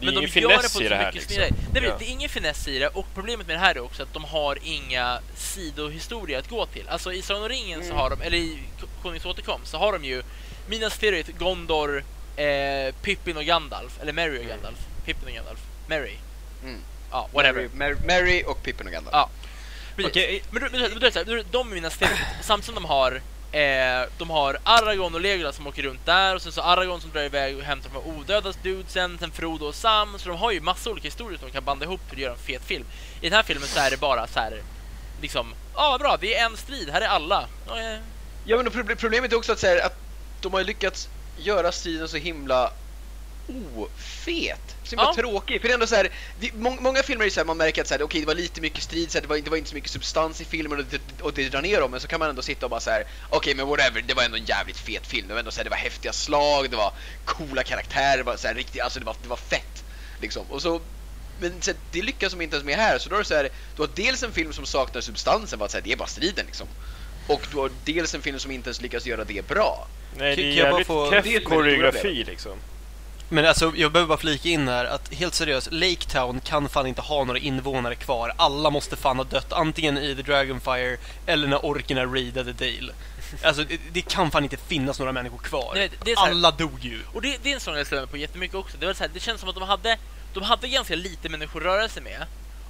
Är 0.02 0.12
ingen 0.12 0.30
de 0.34 0.40
gör 0.40 0.48
det 0.50 0.62
på 0.62 0.68
så 0.68 0.82
i 0.82 0.88
det 0.88 0.96
här 0.96 1.06
mycket 1.12 1.14
liksom. 1.14 1.34
smidigare. 1.34 1.54
Nej, 1.72 1.82
men 1.82 1.90
Ja. 1.90 1.96
Det 1.98 2.04
är 2.04 2.10
ingen 2.10 2.28
finess 2.28 2.68
i 2.68 2.78
det 2.78 2.88
och 2.88 3.06
problemet 3.14 3.46
med 3.46 3.56
det 3.56 3.60
här 3.60 3.74
är 3.74 3.80
också 3.80 4.02
att 4.02 4.12
de 4.12 4.24
har 4.24 4.58
inga 4.62 5.20
sidohistorier 5.36 6.38
att 6.38 6.48
gå 6.48 6.66
till. 6.66 6.88
Alltså 6.88 7.12
i 7.12 7.22
Sagan 7.22 7.42
om 7.42 7.48
ringen 7.48 7.80
Mm. 7.80 7.88
så 7.92 7.94
har 7.94 8.10
de, 8.10 8.22
eller 8.22 8.38
i 8.38 8.58
Konungens 9.02 9.26
återkomst 9.26 9.70
så 9.70 9.78
har 9.78 9.92
de 9.92 10.04
ju 10.04 10.22
Minas 10.68 10.98
Tirith, 10.98 11.30
Gondor, 11.38 12.04
eh, 12.36 12.94
Pippin 13.02 13.36
och 13.36 13.44
Gandalf. 13.44 13.98
Eller 14.02 14.12
Merry 14.12 14.30
och 14.38 14.44
Mm. 14.44 14.48
Gandalf. 14.48 14.78
Pippin 15.04 15.28
och 15.28 15.34
Gandalf. 15.34 15.60
Merry. 15.86 16.14
Mm. 16.62 16.80
Ja, 17.10 17.28
whatever. 17.32 17.68
Mary, 17.74 17.94
Mary, 18.06 18.22
Mary 18.22 18.42
och 18.46 18.62
Pippin 18.62 18.86
och 18.86 18.92
Gandalf. 18.92 19.14
Ja. 19.14 19.30
Precis. 19.96 20.10
Okej. 20.10 20.42
Men, 20.50 20.62
men, 20.62 20.72
men, 20.72 20.80
är 21.02 21.16
är 21.16 21.24
det 21.24 21.44
de 21.50 21.70
i 21.72 21.74
Minas 21.74 21.98
Tirith, 21.98 22.22
samtidigt 22.42 22.64
som 22.66 22.74
de 22.74 22.84
har 22.84 23.20
Eh, 23.56 24.08
de 24.18 24.30
har 24.30 24.58
Aragorn 24.64 25.14
och 25.14 25.20
Legolas 25.20 25.56
som 25.56 25.66
åker 25.66 25.82
runt 25.82 26.06
där 26.06 26.34
och 26.34 26.42
sen 26.42 26.52
så 26.52 26.60
Aragorn 26.60 27.00
som 27.00 27.10
drar 27.10 27.22
iväg 27.22 27.56
och 27.56 27.62
hämtar 27.62 27.90
de 27.92 27.98
här 27.98 28.18
odöda 28.18 28.52
dudesen, 28.62 29.18
sen 29.20 29.30
Frodo 29.30 29.66
och 29.66 29.74
Sam. 29.74 30.18
Så 30.18 30.28
de 30.28 30.38
har 30.38 30.52
ju 30.52 30.60
massa 30.60 30.90
olika 30.90 31.04
historier 31.04 31.38
som 31.38 31.48
de 31.48 31.52
kan 31.52 31.64
banda 31.64 31.84
ihop 31.84 32.00
till 32.08 32.16
att 32.16 32.22
göra 32.22 32.32
en 32.32 32.38
fet 32.38 32.62
film. 32.62 32.84
I 33.20 33.28
den 33.28 33.36
här 33.36 33.42
filmen 33.42 33.68
så 33.68 33.80
är 33.80 33.90
det 33.90 33.96
bara 33.96 34.26
så 34.26 34.40
här 34.40 34.62
liksom, 35.20 35.54
ja 35.74 35.94
ah, 35.94 35.98
bra, 35.98 36.16
det 36.20 36.34
är 36.34 36.46
en 36.46 36.56
strid, 36.56 36.90
här 36.90 37.00
är 37.00 37.06
alla. 37.06 37.48
Ja, 37.66 37.80
eh, 37.80 37.98
Ja 38.48 38.62
men 38.62 38.96
problemet 38.96 39.32
är 39.32 39.36
också 39.36 39.52
att, 39.52 39.58
så 39.58 39.66
här, 39.66 39.86
att 39.86 39.96
de 40.40 40.52
har 40.52 40.60
ju 40.60 40.66
lyckats 40.66 41.08
göra 41.38 41.72
striden 41.72 42.08
så 42.08 42.16
himla 42.16 42.70
ofet. 43.76 44.60
Så 44.84 44.90
himla 44.90 45.04
Ja. 45.04 45.14
tråkig. 45.14 45.60
För 45.60 45.68
det 45.68 45.72
är 45.72 45.74
ändå 45.74 45.86
så 45.86 45.94
här, 45.96 46.08
det, 46.40 46.54
må, 46.54 46.70
många 46.80 47.02
filmer 47.02 47.24
är 47.24 47.30
så 47.30 47.40
här, 47.40 47.44
man 47.44 47.56
märker 47.56 47.82
att 47.82 47.88
så 47.88 47.94
här, 47.94 48.02
okej 48.02 48.20
det 48.20 48.26
var 48.26 48.34
lite 48.34 48.60
mycket 48.60 48.82
strid, 48.82 49.10
så 49.10 49.18
här, 49.18 49.22
det, 49.22 49.28
var, 49.28 49.36
det 49.36 49.50
var 49.50 49.56
inte 49.56 49.68
så 49.70 49.74
mycket 49.74 49.90
substans 49.90 50.40
i 50.40 50.44
filmen 50.44 50.78
och 50.78 50.84
det, 50.90 51.00
och 51.22 51.32
det 51.32 51.48
drar 51.48 51.62
ner 51.62 51.80
dem. 51.80 51.90
Men 51.90 52.00
så 52.00 52.08
kan 52.08 52.20
man 52.20 52.28
ändå 52.30 52.42
sitta 52.42 52.66
och 52.66 52.70
bara 52.70 52.80
så 52.80 52.90
här, 52.90 53.04
okej 53.30 53.54
men 53.54 53.66
whatever, 53.68 54.02
det 54.02 54.14
var 54.14 54.22
ändå 54.22 54.36
en 54.36 54.44
jävligt 54.44 54.78
fet 54.78 55.06
film. 55.06 55.28
Det 55.28 55.34
var 55.34 55.38
ändå 55.38 55.50
så 55.50 55.56
här, 55.56 55.64
det 55.64 55.70
var 55.70 55.76
häftiga 55.76 56.12
slag, 56.12 56.70
det 56.70 56.76
var 56.76 56.92
coola 57.24 57.62
karaktärer, 57.62 58.16
det 58.16 58.22
var 58.22 58.36
så 58.36 58.48
här, 58.48 58.54
riktigt, 58.54 58.82
alltså 58.82 59.00
det 59.00 59.06
var, 59.06 59.16
det 59.22 59.28
var 59.28 59.36
fett. 59.36 59.84
Liksom. 60.20 60.46
Och 60.50 60.62
så 60.62 60.80
men 61.40 61.62
så, 61.62 61.70
här, 61.70 61.80
det 61.92 62.02
lyckas 62.02 62.32
de 62.32 62.40
inte 62.40 62.56
ens 62.56 62.66
med 62.66 62.76
här, 62.76 62.98
så 62.98 63.08
då 63.08 63.14
är 63.14 63.18
det 63.18 63.24
så 63.24 63.34
här, 63.34 63.48
du 63.76 63.82
har 63.82 63.90
dels 63.94 64.22
en 64.22 64.32
film 64.32 64.52
som 64.52 64.66
saknar 64.66 65.00
substansen, 65.00 65.58
för 65.58 65.64
att 65.66 65.70
säga 65.70 65.82
det 65.84 65.92
är 65.92 65.96
bara 65.96 66.08
striden 66.08 66.46
liksom. 66.46 66.66
Och 67.28 67.46
du 67.52 67.56
har 67.58 67.70
dels 67.84 68.14
en 68.14 68.22
film 68.22 68.38
som 68.38 68.50
inte 68.50 68.68
ens 68.68 68.80
lyckas 68.80 69.06
göra 69.06 69.24
det 69.24 69.48
bra. 69.48 69.88
Nej, 70.16 70.36
det 70.36 70.42
är 70.42 70.46
jävligt 70.52 70.86
få- 70.86 71.10
keff 71.10 71.44
koreografi 71.44 72.24
liksom. 72.24 72.58
Men 73.28 73.46
alltså, 73.46 73.72
jag 73.76 73.92
behöver 73.92 74.08
bara 74.08 74.18
flika 74.18 74.48
in 74.48 74.68
här 74.68 74.84
att 74.84 75.14
helt 75.14 75.34
seriöst, 75.34 75.68
Lake 75.72 75.96
Town 76.12 76.40
kan 76.40 76.68
fan 76.68 76.86
inte 76.86 77.00
ha 77.00 77.24
några 77.24 77.38
invånare 77.40 77.94
kvar. 77.94 78.32
Alla 78.36 78.70
måste 78.70 78.96
fan 78.96 79.16
ha 79.16 79.24
dött, 79.24 79.52
antingen 79.52 79.98
i 79.98 80.14
The 80.16 80.22
Dragonfire 80.22 80.96
eller 81.26 81.48
när 81.48 81.66
orkerna 81.66 82.04
raidade 82.04 82.52
Dale. 82.52 82.92
Alltså, 83.44 83.64
det, 83.64 83.80
det 83.92 84.02
kan 84.02 84.30
fan 84.30 84.44
inte 84.44 84.56
finnas 84.56 84.98
några 84.98 85.12
människor 85.12 85.38
kvar. 85.38 85.72
Nej, 85.74 85.90
det 86.04 86.10
är 86.12 86.16
så 86.16 86.22
här- 86.24 86.30
Alla 86.30 86.50
dog 86.50 86.84
ju. 86.84 87.00
Och 87.14 87.22
det, 87.22 87.36
det 87.42 87.50
är 87.50 87.54
en 87.54 87.60
sån 87.60 87.76
jag 87.76 87.86
stämmer 87.86 88.06
på 88.06 88.16
jättemycket 88.16 88.54
också. 88.56 88.76
Det, 88.80 88.86
var 88.86 88.94
så 88.94 89.02
här, 89.04 89.10
det 89.14 89.20
känns 89.20 89.40
som 89.40 89.48
att 89.48 89.54
de 89.54 89.64
hade, 89.64 89.98
de 90.34 90.42
hade 90.42 90.68
ganska 90.68 90.94
lite 90.94 91.28
människor 91.28 91.60
att 91.60 91.66
röra 91.66 91.88
sig 91.88 92.02
med. 92.02 92.26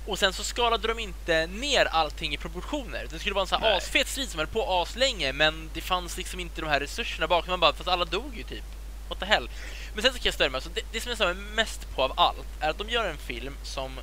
Och 0.06 0.18
sen 0.18 0.32
så 0.32 0.44
skalade 0.44 0.88
de 0.88 0.98
inte 0.98 1.46
ner 1.46 1.84
allting 1.84 2.34
i 2.34 2.36
proportioner. 2.36 3.06
Det 3.10 3.18
skulle 3.18 3.34
vara 3.34 3.42
en 3.42 3.48
sån 3.48 3.62
här 3.62 3.76
asfet 3.76 4.08
strid 4.08 4.28
som 4.28 4.38
höll 4.38 4.46
på 4.46 4.82
aslänge 4.82 5.32
men 5.32 5.70
det 5.74 5.80
fanns 5.80 6.16
liksom 6.16 6.40
inte 6.40 6.60
de 6.60 6.66
här 6.70 6.80
resurserna 6.80 7.26
bakom. 7.26 7.50
Man 7.50 7.60
bara, 7.60 7.72
fast 7.72 7.88
alla 7.88 8.04
dog 8.04 8.36
ju 8.36 8.42
typ. 8.42 8.64
What 9.08 9.18
the 9.20 9.26
hell. 9.26 9.48
Men 9.96 10.02
sen 10.02 10.12
så 10.12 10.18
kan 10.18 10.24
jag 10.24 10.34
störa 10.34 10.50
mig, 10.50 10.56
alltså, 10.56 10.70
det, 10.74 10.82
det 10.92 11.00
som 11.00 11.08
jag 11.08 11.18
stör 11.18 11.34
mig 11.34 11.44
mest 11.54 11.94
på 11.94 12.02
av 12.02 12.12
allt 12.16 12.46
är 12.60 12.70
att 12.70 12.78
de 12.78 12.88
gör 12.88 13.04
en 13.04 13.16
film 13.16 13.56
som 13.62 14.00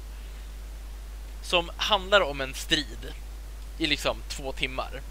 som 1.41 1.71
handlar 1.77 2.21
om 2.21 2.41
en 2.41 2.53
strid 2.53 3.13
i 3.77 3.87
liksom 3.87 4.17
två 4.29 4.51
timmar. 4.51 5.01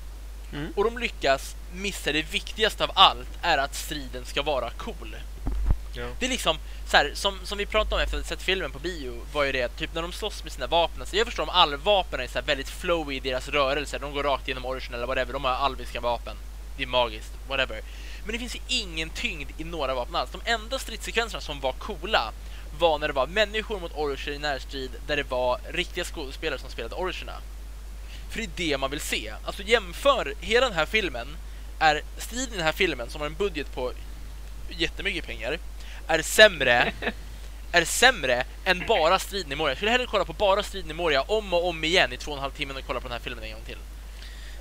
Mm. 0.53 0.73
Och 0.77 0.85
de 0.85 0.99
lyckas 0.99 1.57
missa 1.73 2.13
det 2.13 2.23
viktigaste 2.23 2.85
av 2.85 2.91
allt 2.95 3.29
är 3.43 3.59
att 3.59 3.75
striden 3.75 4.25
ska 4.25 4.43
vara 4.43 4.71
cool. 4.71 5.17
Ja. 5.95 6.07
Det 6.19 6.27
är 6.27 6.31
liksom 6.31 6.57
så 6.87 6.97
här, 6.97 7.11
som, 7.15 7.39
som 7.45 7.59
vi 7.59 7.67
pratade 7.67 7.95
om 7.95 8.01
efter 8.01 8.19
att 8.19 8.27
sett 8.27 8.43
filmen 8.43 8.71
på 8.71 8.79
bio 8.79 9.21
var 9.33 9.45
ju 9.45 9.53
det 9.53 9.63
att 9.63 9.79
typ 9.79 9.95
när 9.95 10.03
de 10.03 10.13
slåss 10.13 10.43
med 10.43 10.53
sina 10.53 10.67
vapen, 10.67 11.07
så 11.07 11.17
jag 11.17 11.27
förstår 11.27 11.43
om 11.43 11.49
allvapen 11.49 12.21
är 12.21 12.27
så 12.27 12.35
här 12.35 12.43
väldigt 12.43 12.69
flowy 12.69 13.17
i 13.17 13.21
deras 13.21 13.49
rörelser, 13.49 13.99
de 13.99 14.13
går 14.13 14.23
rakt 14.23 14.49
igenom 14.49 14.67
origin 14.67 14.95
eller 14.95 15.07
whatever, 15.07 15.33
de 15.33 15.45
har 15.45 15.53
alviska 15.53 16.01
vapen. 16.01 16.37
Det 16.77 16.83
är 16.83 16.87
magiskt, 16.87 17.33
whatever. 17.49 17.83
Men 18.25 18.33
det 18.33 18.39
finns 18.39 18.55
ju 18.55 18.61
ingen 18.69 19.11
tyngd 19.11 19.51
i 19.59 19.65
några 19.65 19.95
vapen 19.95 20.17
alls. 20.17 20.31
De 20.31 20.41
enda 20.45 20.79
stridssekvenserna 20.79 21.41
som 21.41 21.61
var 21.61 21.73
coola 21.73 22.33
var 22.79 22.99
när 22.99 23.09
det 23.09 23.15
var 23.15 23.27
människor 23.27 23.81
mot 23.81 23.93
orcher 23.97 24.33
i 24.33 24.39
närstrid 24.39 24.91
där 25.07 25.17
det 25.17 25.31
var 25.31 25.61
riktiga 25.69 26.05
skådespelare 26.05 26.61
som 26.61 26.71
spelade 26.71 26.95
orcherna. 26.95 27.37
För 28.31 28.39
det 28.39 28.45
är 28.45 28.51
det 28.57 28.79
man 28.79 28.91
vill 28.91 29.01
se. 29.01 29.33
Alltså 29.45 29.63
jämför 29.63 30.35
hela 30.41 30.69
den 30.69 30.77
här 30.77 30.87
filmen 30.87 31.27
är 31.79 32.03
striden 32.19 32.55
i 32.55 32.57
den 32.57 32.67
här 32.67 32.73
filmen 32.73 33.11
som 33.11 33.21
har 33.21 33.27
en 33.27 33.35
budget 33.35 33.75
på 33.75 33.93
jättemycket 34.69 35.27
pengar 35.27 35.59
är 36.07 36.23
sämre 36.23 36.93
är 37.73 37.85
sämre 37.85 38.45
än 38.65 38.85
bara 38.89 39.19
striden 39.19 39.53
i 39.53 39.57
Moria. 39.57 39.71
Jag 39.71 39.77
skulle 39.77 39.91
hellre 39.91 40.07
kolla 40.07 40.25
på 40.25 40.33
bara 40.33 40.63
striden 40.63 40.91
i 40.91 40.95
Moria 40.95 41.23
om 41.23 41.53
och 41.53 41.69
om 41.69 41.85
igen 41.85 42.13
i 42.13 42.17
två 42.17 42.31
och 42.31 42.37
en 42.37 42.43
halv 42.43 42.53
timme 42.53 42.75
och 42.75 42.87
kolla 42.87 43.01
på 43.01 43.09
den 43.09 43.13
här 43.13 43.21
filmen 43.21 43.45
en 43.45 43.53
gång 43.53 43.63
till. 43.67 43.79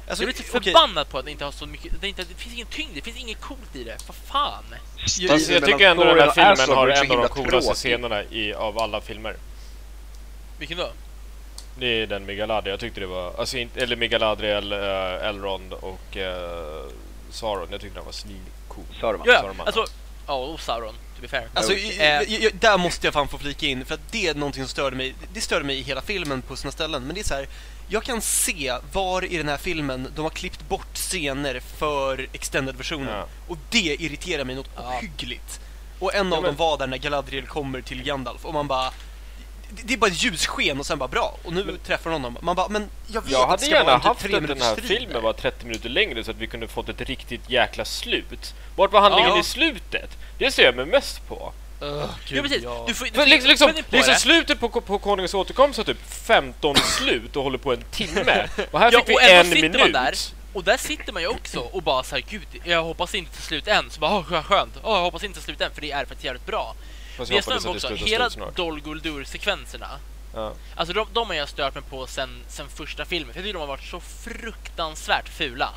Alltså, 0.07 0.23
jag 0.23 0.33
blir 0.33 0.43
så 0.43 0.57
okej, 0.57 0.73
förbannad 0.73 1.09
på 1.09 1.17
att 1.17 1.25
det 1.25 1.31
inte 1.31 1.45
har 1.45 1.51
så 1.51 1.65
mycket, 1.65 2.01
det, 2.01 2.07
inte, 2.07 2.23
det 2.23 2.33
finns 2.35 2.53
ingen 2.55 2.67
tyngd, 2.67 2.91
det 2.93 3.01
finns 3.01 3.17
inget 3.17 3.41
coolt 3.41 3.75
i 3.75 3.83
det. 3.83 3.97
Vad 4.07 4.15
fan? 4.15 4.63
Alltså, 5.01 5.21
jag 5.21 5.41
Striden 5.41 5.69
tycker 5.71 5.87
ändå 5.89 6.03
den 6.03 6.19
här 6.19 6.31
filmen 6.55 6.77
har 6.77 6.87
en 6.87 7.11
av 7.11 7.17
de 7.17 7.27
coolaste 7.27 7.49
tråkig. 7.61 7.75
scenerna 7.75 8.23
i, 8.23 8.53
av 8.53 8.79
alla 8.79 9.01
filmer. 9.01 9.35
Vilken 10.59 10.77
då? 10.77 10.91
Det 11.79 11.85
är 11.87 12.07
den 12.07 12.25
med 12.25 12.37
Galadriel. 12.37 12.73
Jag 12.73 12.79
tyckte 12.79 12.99
det 12.99 13.05
var... 13.07 13.33
Alltså 13.39 13.57
inte, 13.57 13.81
eller 13.81 13.95
med 13.95 14.09
Galadriel, 14.09 14.73
uh, 14.73 15.27
Elrond 15.27 15.73
och 15.73 16.17
uh, 16.17 16.23
Sauron. 17.31 17.67
Jag 17.71 17.81
tyckte 17.81 17.97
den 17.97 18.05
var 18.05 18.11
svincool. 18.11 18.83
Saruman. 19.01 19.27
Ja, 19.29 19.41
Saruman, 19.41 19.65
alltså, 19.67 19.85
ja, 20.27 20.33
och 20.33 20.59
Sauron. 20.59 20.95
Alltså, 21.53 21.73
i- 21.73 22.25
i- 22.27 22.49
där 22.53 22.77
måste 22.77 23.07
jag 23.07 23.13
fan 23.13 23.27
få 23.27 23.37
flika 23.37 23.65
in, 23.65 23.85
för 23.85 23.93
att 23.95 24.11
det 24.11 24.27
är 24.27 24.33
någonting 24.35 24.63
som 24.63 24.69
störde 24.69 24.95
mig. 24.95 25.15
Det 25.33 25.41
störde 25.41 25.65
mig 25.65 25.77
i 25.79 25.81
hela 25.81 26.01
filmen 26.01 26.41
på 26.41 26.55
sina 26.55 26.71
ställen, 26.71 27.03
men 27.03 27.15
det 27.15 27.21
är 27.21 27.25
så 27.25 27.33
här. 27.33 27.47
Jag 27.93 28.03
kan 28.03 28.21
se 28.21 28.73
var 28.93 29.25
i 29.25 29.37
den 29.37 29.47
här 29.47 29.57
filmen 29.57 30.07
de 30.15 30.21
har 30.21 30.29
klippt 30.29 30.69
bort 30.69 30.93
scener 30.95 31.59
för 31.77 32.27
extended-versionen. 32.33 33.07
Ja. 33.17 33.25
Och 33.47 33.57
det 33.69 33.77
irriterar 34.01 34.43
mig 34.43 34.55
något 34.55 34.69
Ja. 34.75 34.97
ohyggligt. 34.97 35.59
Och 35.99 36.15
en 36.15 36.29
Ja, 36.31 36.37
av 36.37 36.43
men- 36.43 36.49
dem 36.49 36.55
var 36.55 36.77
där 36.77 36.87
när 36.87 36.97
Galadriel 36.97 37.47
kommer 37.47 37.81
till 37.81 38.03
Gandalf 38.03 38.45
och 38.45 38.53
man 38.53 38.67
bara... 38.67 38.91
Det, 39.83 39.93
är 39.93 39.97
bara 39.97 40.09
ljussken 40.11 40.79
och 40.79 40.85
sen 40.85 40.97
bara 40.99 41.07
bra, 41.09 41.37
och 41.43 41.53
nu 41.53 41.77
träffar 41.85 42.11
hon 42.11 42.23
honom. 42.23 42.43
Man 42.43 42.55
bara, 42.55 42.67
men 42.69 42.89
jag 43.07 43.21
vet 43.21 43.31
Jag 43.31 43.41
att 43.41 43.47
det 43.47 43.49
hade 43.51 43.61
ska 43.65 43.75
gärna 43.75 43.95
typ 43.99 44.03
haft 44.03 44.25
att 44.25 44.31
den 44.47 44.61
här 44.61 44.75
filmen 44.75 45.23
var 45.23 45.33
30 45.33 45.65
minuter 45.65 45.89
längre 45.89 46.23
så 46.23 46.31
att 46.31 46.37
vi 46.37 46.47
kunde 46.47 46.67
fått 46.67 46.89
ett 46.89 47.01
riktigt 47.01 47.49
jäkla 47.49 47.85
slut. 47.85 48.53
Vart 48.75 48.91
var 48.91 49.01
handlingen 49.01 49.29
Ja. 49.29 49.39
i 49.39 49.43
slutet? 49.43 50.17
Det 50.37 50.51
ser 50.51 50.63
jag 50.63 50.75
mig 50.75 50.85
mest 50.85 51.27
på. 51.27 51.53
Jo 51.81 52.09
gud, 52.27 52.43
precis, 52.43 52.63
ja. 52.63 52.83
du 52.87 52.93
får, 52.93 53.05
du 53.05 53.11
får 53.11 53.25
liksom, 53.25 53.49
liksom, 53.49 53.73
på 53.73 53.95
liksom 53.95 54.15
slutet 54.15 54.59
på, 54.59 54.69
på 54.69 54.99
Konungens 54.99 55.33
återkomst 55.33 55.77
har 55.77 55.83
typ 55.83 56.11
15 56.11 56.75
slut 56.97 57.35
och 57.35 57.43
håller 57.43 57.57
på 57.57 57.73
en 57.73 57.81
timme. 57.91 58.47
Och 58.71 58.79
här 58.79 58.91
Ja, 58.91 58.99
fick 58.99 59.09
vi 59.09 59.31
en 59.31 59.45
sitter 59.45 59.61
man 59.61 59.71
minut. 59.77 59.93
där. 59.93 60.15
Och 60.53 60.63
där 60.63 60.77
sitter 60.77 61.13
man 61.13 61.21
ju 61.21 61.27
också 61.27 61.59
och 61.59 61.83
bara 61.83 62.03
såhär, 62.03 62.23
gud, 62.29 62.47
jag 62.63 62.83
hoppas 62.83 63.15
inte 63.15 63.31
till 63.31 63.43
slut 63.43 63.67
än. 63.67 63.89
Så 63.89 63.99
bara, 63.99 64.25
vad 64.29 64.45
skönt. 64.45 64.73
Åh, 64.83 64.95
jag 64.95 65.01
hoppas 65.01 65.23
inte 65.23 65.39
till 65.39 65.45
slut 65.45 65.61
än, 65.61 65.71
för 65.71 65.81
det 65.81 65.91
är 65.91 65.99
faktiskt 66.05 66.23
jävligt 66.23 66.45
bra. 66.45 66.75
Fast 67.17 67.31
Det 67.31 67.35
jag 67.35 67.61
det 67.63 67.69
också, 67.69 67.95
hela 67.95 68.29
slut 68.29 68.43
snart. 68.43 68.55
Dol 68.55 68.81
Guldur-sekvenserna. 68.81 69.89
Ja. 70.33 70.53
Alltså 70.75 70.93
de, 70.93 71.07
de 71.13 71.27
har 71.27 71.35
jag 71.35 71.49
stört 71.49 71.73
mig 71.73 71.83
på 71.89 72.07
sen, 72.07 72.29
sen 72.47 72.69
första 72.69 73.05
filmen, 73.05 73.33
för 73.33 73.39
jag 73.39 73.45
tycker 73.45 73.53
de 73.53 73.59
har 73.59 73.67
varit 73.67 73.83
så 73.83 73.99
fruktansvärt 73.99 75.29
fula. 75.29 75.69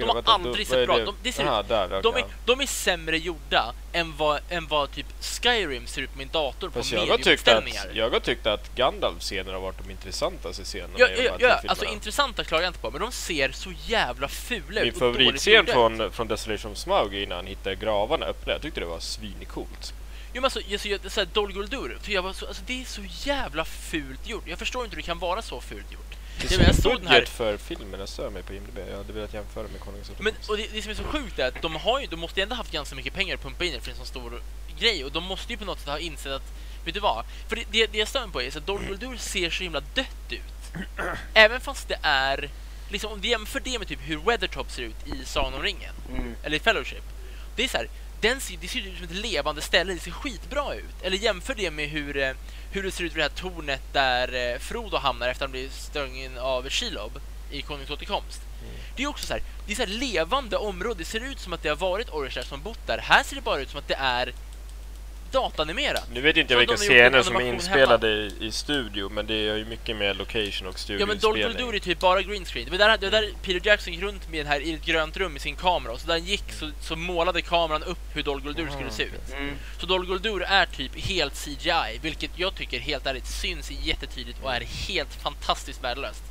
De 0.00 0.04
har? 0.08 0.14
Vänta, 0.14 0.32
aldrig 0.32 0.66
sett 0.66 0.86
bra. 0.86 0.98
De- 0.98 1.14
det 1.22 1.32
ser 1.32 1.44
Aha, 1.44 1.62
där, 1.62 1.86
okej. 1.86 2.00
De 2.02 2.16
är, 2.16 2.24
de 2.44 2.60
är 2.60 2.66
sämre 2.66 3.18
gjorda 3.18 3.74
än 3.92 4.16
vad, 4.16 4.40
än 4.48 4.66
vad 4.66 4.92
typ 4.92 5.06
Skyrim 5.20 5.86
ser 5.86 6.02
ut 6.02 6.12
på 6.12 6.18
min 6.18 6.28
dator 6.28 6.68
på 6.68 6.74
Fast 6.78 6.92
jag 6.92 7.06
har, 7.06 7.18
tyckt 7.18 7.48
att, 7.48 7.64
mediumställningar. 7.64 7.90
jag 7.94 8.10
har 8.10 8.20
tyckt 8.20 8.46
att 8.46 8.74
Gandalf-scener 8.76 9.52
har 9.52 9.60
varit 9.60 9.78
de 9.84 9.90
intressantaste 9.90 10.64
scenerna 10.64 10.94
Ja, 10.96 11.08
i 11.08 11.24
ja, 11.26 11.36
ja, 11.38 11.60
alltså 11.66 11.84
intressanta 11.84 12.44
klagar 12.44 12.62
jag 12.64 12.70
inte 12.70 12.80
på, 12.80 12.90
men 12.90 13.00
de 13.00 13.12
ser 13.12 13.52
så 13.52 13.72
jävla 13.86 14.28
fula 14.28 14.80
Min 14.80 14.88
ut 14.88 14.98
dåligt 14.98 14.98
favoritscen 15.18 15.64
ut. 15.66 15.70
från, 15.72 16.12
från 16.12 16.28
Desolation 16.28 16.72
of 16.72 16.78
Smaug 16.78 17.28
när 17.28 17.36
han 17.36 17.46
hittar 17.46 17.74
gravarna 17.74 18.26
öppna. 18.26 18.52
Jag 18.52 18.62
tyckte 18.62 18.80
det 18.80 18.86
var 18.86 19.00
svincoolt. 19.00 19.94
Jo 20.34 20.40
men 20.40 20.44
alltså, 20.44 20.60
jag, 20.68 20.80
så, 20.80 20.88
jag, 20.88 21.12
så 21.12 21.20
här, 21.20 21.28
Dol 21.32 21.52
Guldur, 21.52 21.98
för 22.02 22.12
jag 22.12 22.22
var 22.22 22.32
så, 22.32 22.46
alltså, 22.46 22.62
det 22.66 22.80
är 22.80 22.84
så 22.84 23.02
jävla 23.28 23.64
fult 23.64 24.28
gjort. 24.28 24.44
Jag 24.46 24.58
förstår 24.58 24.84
inte 24.84 24.96
hur 24.96 25.02
det 25.02 25.06
kan 25.06 25.18
vara 25.18 25.42
så 25.42 25.60
fult 25.60 25.92
gjort. 25.92 26.11
Det 26.40 26.54
är 26.54 26.66
jag 26.66 26.74
såg 26.74 26.92
en 26.92 26.98
den 26.98 27.06
här, 27.08 27.24
för 27.24 27.56
filmen, 27.56 28.00
jag 28.00 28.08
stör 28.08 28.30
mig 28.30 28.42
på 28.42 28.52
IMDB. 28.54 28.78
Jag 28.90 28.96
hade 28.96 29.12
velat 29.12 29.34
jämföra 29.34 29.68
med 29.68 29.80
Konungens 29.80 30.10
men, 30.18 30.32
och 30.48 30.56
det, 30.56 30.66
det 30.72 30.82
som 30.82 30.90
är 30.90 30.94
så 30.94 31.04
sjukt 31.04 31.38
är 31.38 31.48
att 31.48 31.62
de 31.62 31.74
har 31.74 32.00
ju, 32.00 32.06
de 32.06 32.20
måste 32.20 32.40
ju 32.40 32.42
ändå 32.42 32.54
haft 32.54 32.72
ganska 32.72 32.96
mycket 32.96 33.14
pengar 33.14 33.34
att 33.34 33.42
pumpa 33.42 33.64
in 33.64 33.80
för 33.80 33.90
en 33.90 33.96
sån 33.96 34.06
stor 34.06 34.42
grej 34.78 35.04
och 35.04 35.12
de 35.12 35.24
måste 35.24 35.52
ju 35.52 35.58
på 35.58 35.64
något 35.64 35.78
sätt 35.78 35.88
ha 35.88 35.98
insett 35.98 36.32
att, 36.32 36.52
vet 36.84 36.94
du 36.94 37.00
vad? 37.00 37.24
För 37.48 37.56
det, 37.56 37.64
det, 37.70 37.86
det 37.86 37.98
jag 37.98 38.08
stör 38.08 38.20
mig 38.20 38.30
på 38.32 38.42
är 38.42 38.56
att 38.58 38.66
Dol 38.66 38.84
Guldur 38.88 39.16
ser 39.16 39.50
så 39.50 39.62
himla 39.62 39.80
dött 39.80 40.30
ut. 40.30 40.84
Även 41.34 41.60
fast 41.60 41.88
det 41.88 41.98
är, 42.02 42.50
liksom 42.90 43.12
om 43.12 43.20
du 43.20 43.28
jämför 43.28 43.60
det 43.60 43.78
med 43.78 43.88
typ 43.88 44.00
hur 44.02 44.16
Weathertop 44.18 44.70
ser 44.70 44.82
ut 44.82 45.06
i 45.06 45.24
Sagan 45.24 45.54
om 45.54 45.62
ringen, 45.62 45.94
Mm. 46.10 46.34
eller 46.42 46.56
i 46.56 46.60
Fellowship. 46.60 47.02
Det 47.56 47.64
är 47.64 47.68
så 47.68 47.76
här, 47.76 47.88
den 48.22 48.40
ser, 48.40 48.56
det 48.60 48.68
ser 48.68 48.78
ut 48.78 48.96
som 48.96 49.04
ett 49.04 49.26
levande 49.26 49.62
ställe, 49.62 49.94
det 49.94 50.00
ser 50.00 50.10
skitbra 50.10 50.74
ut. 50.74 51.02
Eller 51.02 51.16
jämför 51.16 51.54
det 51.54 51.70
med 51.70 51.88
hur, 51.88 52.16
eh, 52.16 52.32
hur 52.72 52.82
det 52.82 52.90
ser 52.90 53.04
ut 53.04 53.12
vid 53.12 53.18
det 53.18 53.22
här 53.22 53.50
tornet 53.50 53.82
där 53.92 54.52
eh, 54.52 54.58
Frodo 54.58 54.96
hamnar 54.96 55.28
efter 55.28 55.44
att 55.44 55.48
han 55.48 55.52
blir 55.52 55.68
stungen 55.68 56.38
av 56.38 56.68
Shelob 56.68 57.20
i 57.50 57.62
Konungens 57.62 57.90
återkomst. 57.90 58.40
Det 58.96 59.02
är 59.02 59.06
också 59.06 59.26
så 59.26 59.32
här, 59.32 59.42
det 59.66 59.72
är 59.72 59.76
så 59.76 59.82
här 59.82 59.88
levande 59.88 60.56
område, 60.56 60.94
det 60.98 61.04
ser 61.04 61.20
ut 61.20 61.40
som 61.40 61.52
att 61.52 61.62
det 61.62 61.68
har 61.68 61.76
varit 61.76 62.10
Orcher 62.10 62.42
som 62.42 62.62
bott 62.62 62.86
där. 62.86 62.98
Här 62.98 63.22
ser 63.22 63.36
det 63.36 63.42
bara 63.42 63.60
ut 63.60 63.70
som 63.70 63.78
att 63.78 63.88
det 63.88 63.98
är 63.98 64.32
datanimerat. 65.32 66.08
Nu 66.14 66.20
vet 66.20 66.36
inte 66.36 66.52
jag 66.54 66.58
vilka 66.58 66.76
scener 66.76 67.18
en 67.18 67.24
som 67.24 67.36
är 67.36 67.40
inspelade 67.40 68.08
i, 68.08 68.36
i 68.40 68.52
studio, 68.52 69.08
men 69.08 69.26
det 69.26 69.34
är 69.34 69.56
ju 69.56 69.64
mycket 69.64 69.96
mer 69.96 70.14
location 70.14 70.68
och 70.68 70.74
Ja 70.86 71.06
men 71.06 71.08
Dol 71.08 71.18
studioinspelning. 71.18 71.56
Guldur 71.56 71.74
är 71.74 71.78
typ 71.78 72.00
bara 72.00 72.22
green 72.22 72.44
screen. 72.44 72.64
Det 72.64 72.70
var 72.70 72.78
där, 72.78 72.98
det 72.98 73.06
var 73.10 73.20
där 73.20 73.30
Peter 73.42 73.68
Jackson 73.68 73.92
gick 73.92 74.02
runt 74.02 74.30
med 74.30 74.40
den 74.40 74.46
här 74.46 74.60
i 74.60 74.74
ett 74.74 74.84
grönt 74.84 75.16
rum 75.16 75.32
med 75.32 75.42
sin 75.42 75.56
kamera 75.56 75.92
och 75.92 76.00
så 76.00 76.06
där 76.06 76.14
han 76.14 76.24
gick 76.24 76.52
så, 76.52 76.70
så 76.80 76.96
målade 76.96 77.42
kameran 77.42 77.82
upp 77.82 77.98
hur 78.14 78.22
Dol 78.22 78.42
Guldur 78.42 78.68
skulle 78.70 78.90
se 78.90 79.02
ut. 79.02 79.32
Mm. 79.36 79.54
Så 79.80 79.86
Dol 79.86 80.06
Guldur 80.06 80.42
är 80.42 80.66
typ 80.66 80.96
helt 80.96 81.34
CGI, 81.44 81.98
vilket 82.02 82.30
jag 82.36 82.54
tycker 82.54 82.78
helt 82.78 83.06
ärligt 83.06 83.26
syns 83.26 83.70
jättetydligt 83.82 84.38
och 84.42 84.54
är 84.54 84.60
helt 84.60 85.14
fantastiskt 85.22 85.84
värdelöst. 85.84 86.22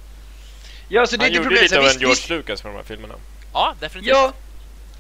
Ja, 0.90 1.08
så 1.08 1.16
det 1.18 1.26
är 1.26 1.26
Han 1.26 1.28
inte 1.28 1.38
gjorde 1.38 1.48
problemet. 1.48 1.72
lite 1.72 1.80
av 1.80 1.86
en 1.86 2.00
George 2.00 2.38
Lucas 2.38 2.64
med 2.64 2.74
de 2.74 2.78
här 2.78 2.84
filmerna. 2.84 3.16
Ja, 3.54 3.76
definitivt. 3.80 4.16
ja. 4.16 4.34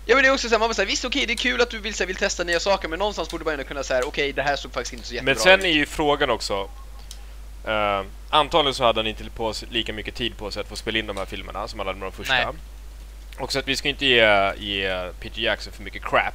Ja 0.05 0.15
men 0.15 0.23
det 0.23 0.29
är 0.29 0.33
också 0.33 0.49
såhär, 0.49 0.59
man 0.59 0.73
såhär, 0.73 0.87
visst 0.87 1.05
okej 1.05 1.25
det 1.25 1.33
är 1.33 1.37
kul 1.37 1.61
att 1.61 1.69
du 1.69 1.79
vill, 1.79 1.93
så 1.93 2.03
här, 2.03 2.07
vill 2.07 2.15
testa 2.15 2.43
nya 2.43 2.59
saker 2.59 2.87
men 2.87 2.99
någonstans 2.99 3.29
borde 3.29 3.45
man 3.45 3.53
ändå 3.53 3.63
kunna 3.63 3.83
säga 3.83 4.03
okej 4.05 4.33
det 4.33 4.41
här 4.41 4.55
såg 4.55 4.73
faktiskt 4.73 4.93
inte 4.93 5.07
så 5.07 5.13
jättebra 5.13 5.33
Men 5.33 5.43
sen 5.43 5.59
ut. 5.59 5.65
är 5.65 5.69
ju 5.69 5.85
frågan 5.85 6.29
också... 6.29 6.69
Uh, 7.67 8.05
antagligen 8.29 8.73
så 8.73 8.83
hade 8.83 8.99
han 8.99 9.07
inte 9.07 9.23
på 9.29 9.53
sig, 9.53 9.67
lika 9.71 9.93
mycket 9.93 10.15
tid 10.15 10.37
på 10.37 10.51
sig 10.51 10.61
att 10.61 10.67
få 10.67 10.75
spela 10.75 10.99
in 10.99 11.07
de 11.07 11.17
här 11.17 11.25
filmerna 11.25 11.67
som 11.67 11.79
han 11.79 11.87
hade 11.87 11.99
med 11.99 12.07
de 12.07 12.11
första. 12.11 12.33
Nej. 12.33 12.45
Och 13.39 13.51
så 13.51 13.59
att 13.59 13.67
vi 13.67 13.75
ska 13.75 13.89
inte 13.89 14.05
ge, 14.05 14.53
ge 14.57 15.11
Peter 15.19 15.41
Jackson 15.41 15.73
för 15.73 15.83
mycket 15.83 16.03
crap. 16.03 16.33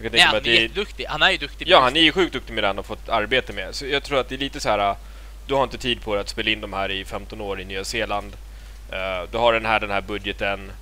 Jag 0.00 0.02
kan 0.02 0.12
Nej, 0.12 0.20
tänka 0.20 0.26
han 0.26 0.34
är 0.34 0.38
att 0.38 0.44
det 0.44 0.56
är, 0.56 0.62
jätteduktig. 0.62 1.06
Han 1.08 1.22
är 1.22 1.30
ju 1.30 1.36
duktig. 1.36 1.68
Ja, 1.68 1.80
han 1.80 1.96
är 1.96 2.00
ju 2.00 2.12
sjukt 2.12 2.32
duktig 2.32 2.54
med 2.54 2.64
det 2.64 2.68
han 2.68 2.76
har 2.76 2.84
fått 2.84 3.08
arbete 3.08 3.52
med. 3.52 3.74
Så 3.74 3.86
jag 3.86 4.02
tror 4.02 4.20
att 4.20 4.28
det 4.28 4.34
är 4.34 4.38
lite 4.38 4.60
så 4.60 4.68
här. 4.68 4.96
Du 5.46 5.54
har 5.54 5.64
inte 5.64 5.78
tid 5.78 6.02
på 6.02 6.14
dig 6.14 6.20
att 6.20 6.28
spela 6.28 6.50
in 6.50 6.60
de 6.60 6.72
här 6.72 6.90
i 6.90 7.04
15 7.04 7.40
år 7.40 7.60
i 7.60 7.64
Nya 7.64 7.84
Zeeland. 7.84 8.32
Uh, 8.92 9.30
du 9.30 9.38
har 9.38 9.52
den 9.52 9.66
här, 9.66 9.80
den 9.80 9.90
här 9.90 10.00
budgeten. 10.00 10.72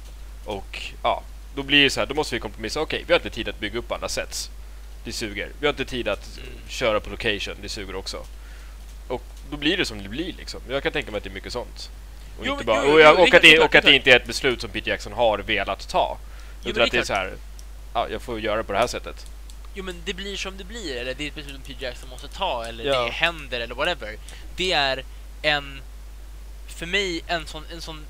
Och 0.45 0.83
ja, 1.03 1.23
då 1.57 1.63
blir 1.63 1.83
det 1.85 1.91
så 1.91 2.01
här. 2.01 2.07
Då 2.07 2.15
måste 2.15 2.35
vi 2.35 2.41
kompromissa. 2.41 2.81
Okej, 2.81 3.05
vi 3.07 3.13
har 3.13 3.21
inte 3.21 3.31
tid 3.31 3.49
att 3.49 3.61
bygga 3.61 3.79
upp 3.79 3.93
andra 3.93 4.09
sets. 4.09 4.51
Det 5.05 5.13
suger. 5.13 5.51
Vi 5.61 5.67
har 5.67 5.73
inte 5.73 5.85
tid 5.85 6.09
att 6.09 6.39
köra 6.69 7.01
på 7.01 7.11
location. 7.11 7.55
Det 7.63 7.69
suger 7.69 7.95
också. 7.97 8.27
Och 9.09 9.23
då 9.51 9.57
blir 9.57 9.77
det 9.77 9.85
som 9.85 10.03
det 10.03 10.09
blir 10.09 10.33
liksom. 10.33 10.61
Jag 10.69 10.83
kan 10.83 10.93
tänka 10.93 11.11
mig 11.11 11.19
att 11.19 11.25
det 11.25 11.31
är 11.31 11.35
mycket 11.35 11.53
sånt. 11.53 11.91
Och, 12.39 12.47
Jo, 12.47 12.53
inte 12.53 12.65
bara, 12.65 12.85
jo, 12.87 12.93
och, 12.93 13.01
jag, 13.01 13.19
och, 13.21 13.35
att 13.35 13.43
det, 13.43 13.59
och 13.59 13.75
att 13.75 13.85
det 13.85 13.93
inte 13.95 14.11
är 14.13 14.17
ett 14.17 14.27
beslut 14.27 14.61
som 14.61 14.71
Peter 14.71 14.91
Jackson 14.91 15.13
har 15.13 15.39
velat 15.39 15.89
ta. 15.89 16.19
Jo, 16.65 16.71
Utan 16.71 16.83
att 16.83 16.91
det 16.91 16.99
är 16.99 17.03
så 17.05 17.13
här. 17.15 17.33
Ja, 17.95 18.09
jag 18.09 18.23
får 18.23 18.41
göra 18.41 18.63
på 18.63 18.73
det 18.73 18.79
här 18.79 18.87
sättet. 18.87 19.27
Jo 19.75 19.85
men 19.85 20.03
det 20.05 20.15
blir 20.15 20.37
som 20.37 20.57
det 20.57 20.65
blir, 20.65 20.97
eller 20.97 21.15
det 21.15 21.25
är 21.25 21.29
ett 21.29 21.35
beslut 21.35 21.55
som 21.55 21.63
Peter 21.63 21.83
Jackson 21.83 22.09
måste 22.09 22.29
ta, 22.29 22.65
eller 22.65 22.85
Ja. 22.85 23.05
det 23.05 23.11
händer, 23.11 23.61
eller 23.61 23.75
whatever. 23.75 24.17
Det 24.57 24.73
är 24.73 25.05
en, 25.43 25.81
för 26.67 26.87
mig, 26.87 27.23
en 27.27 27.47
sån, 27.47 27.65
en 27.73 27.81
sån 27.81 28.01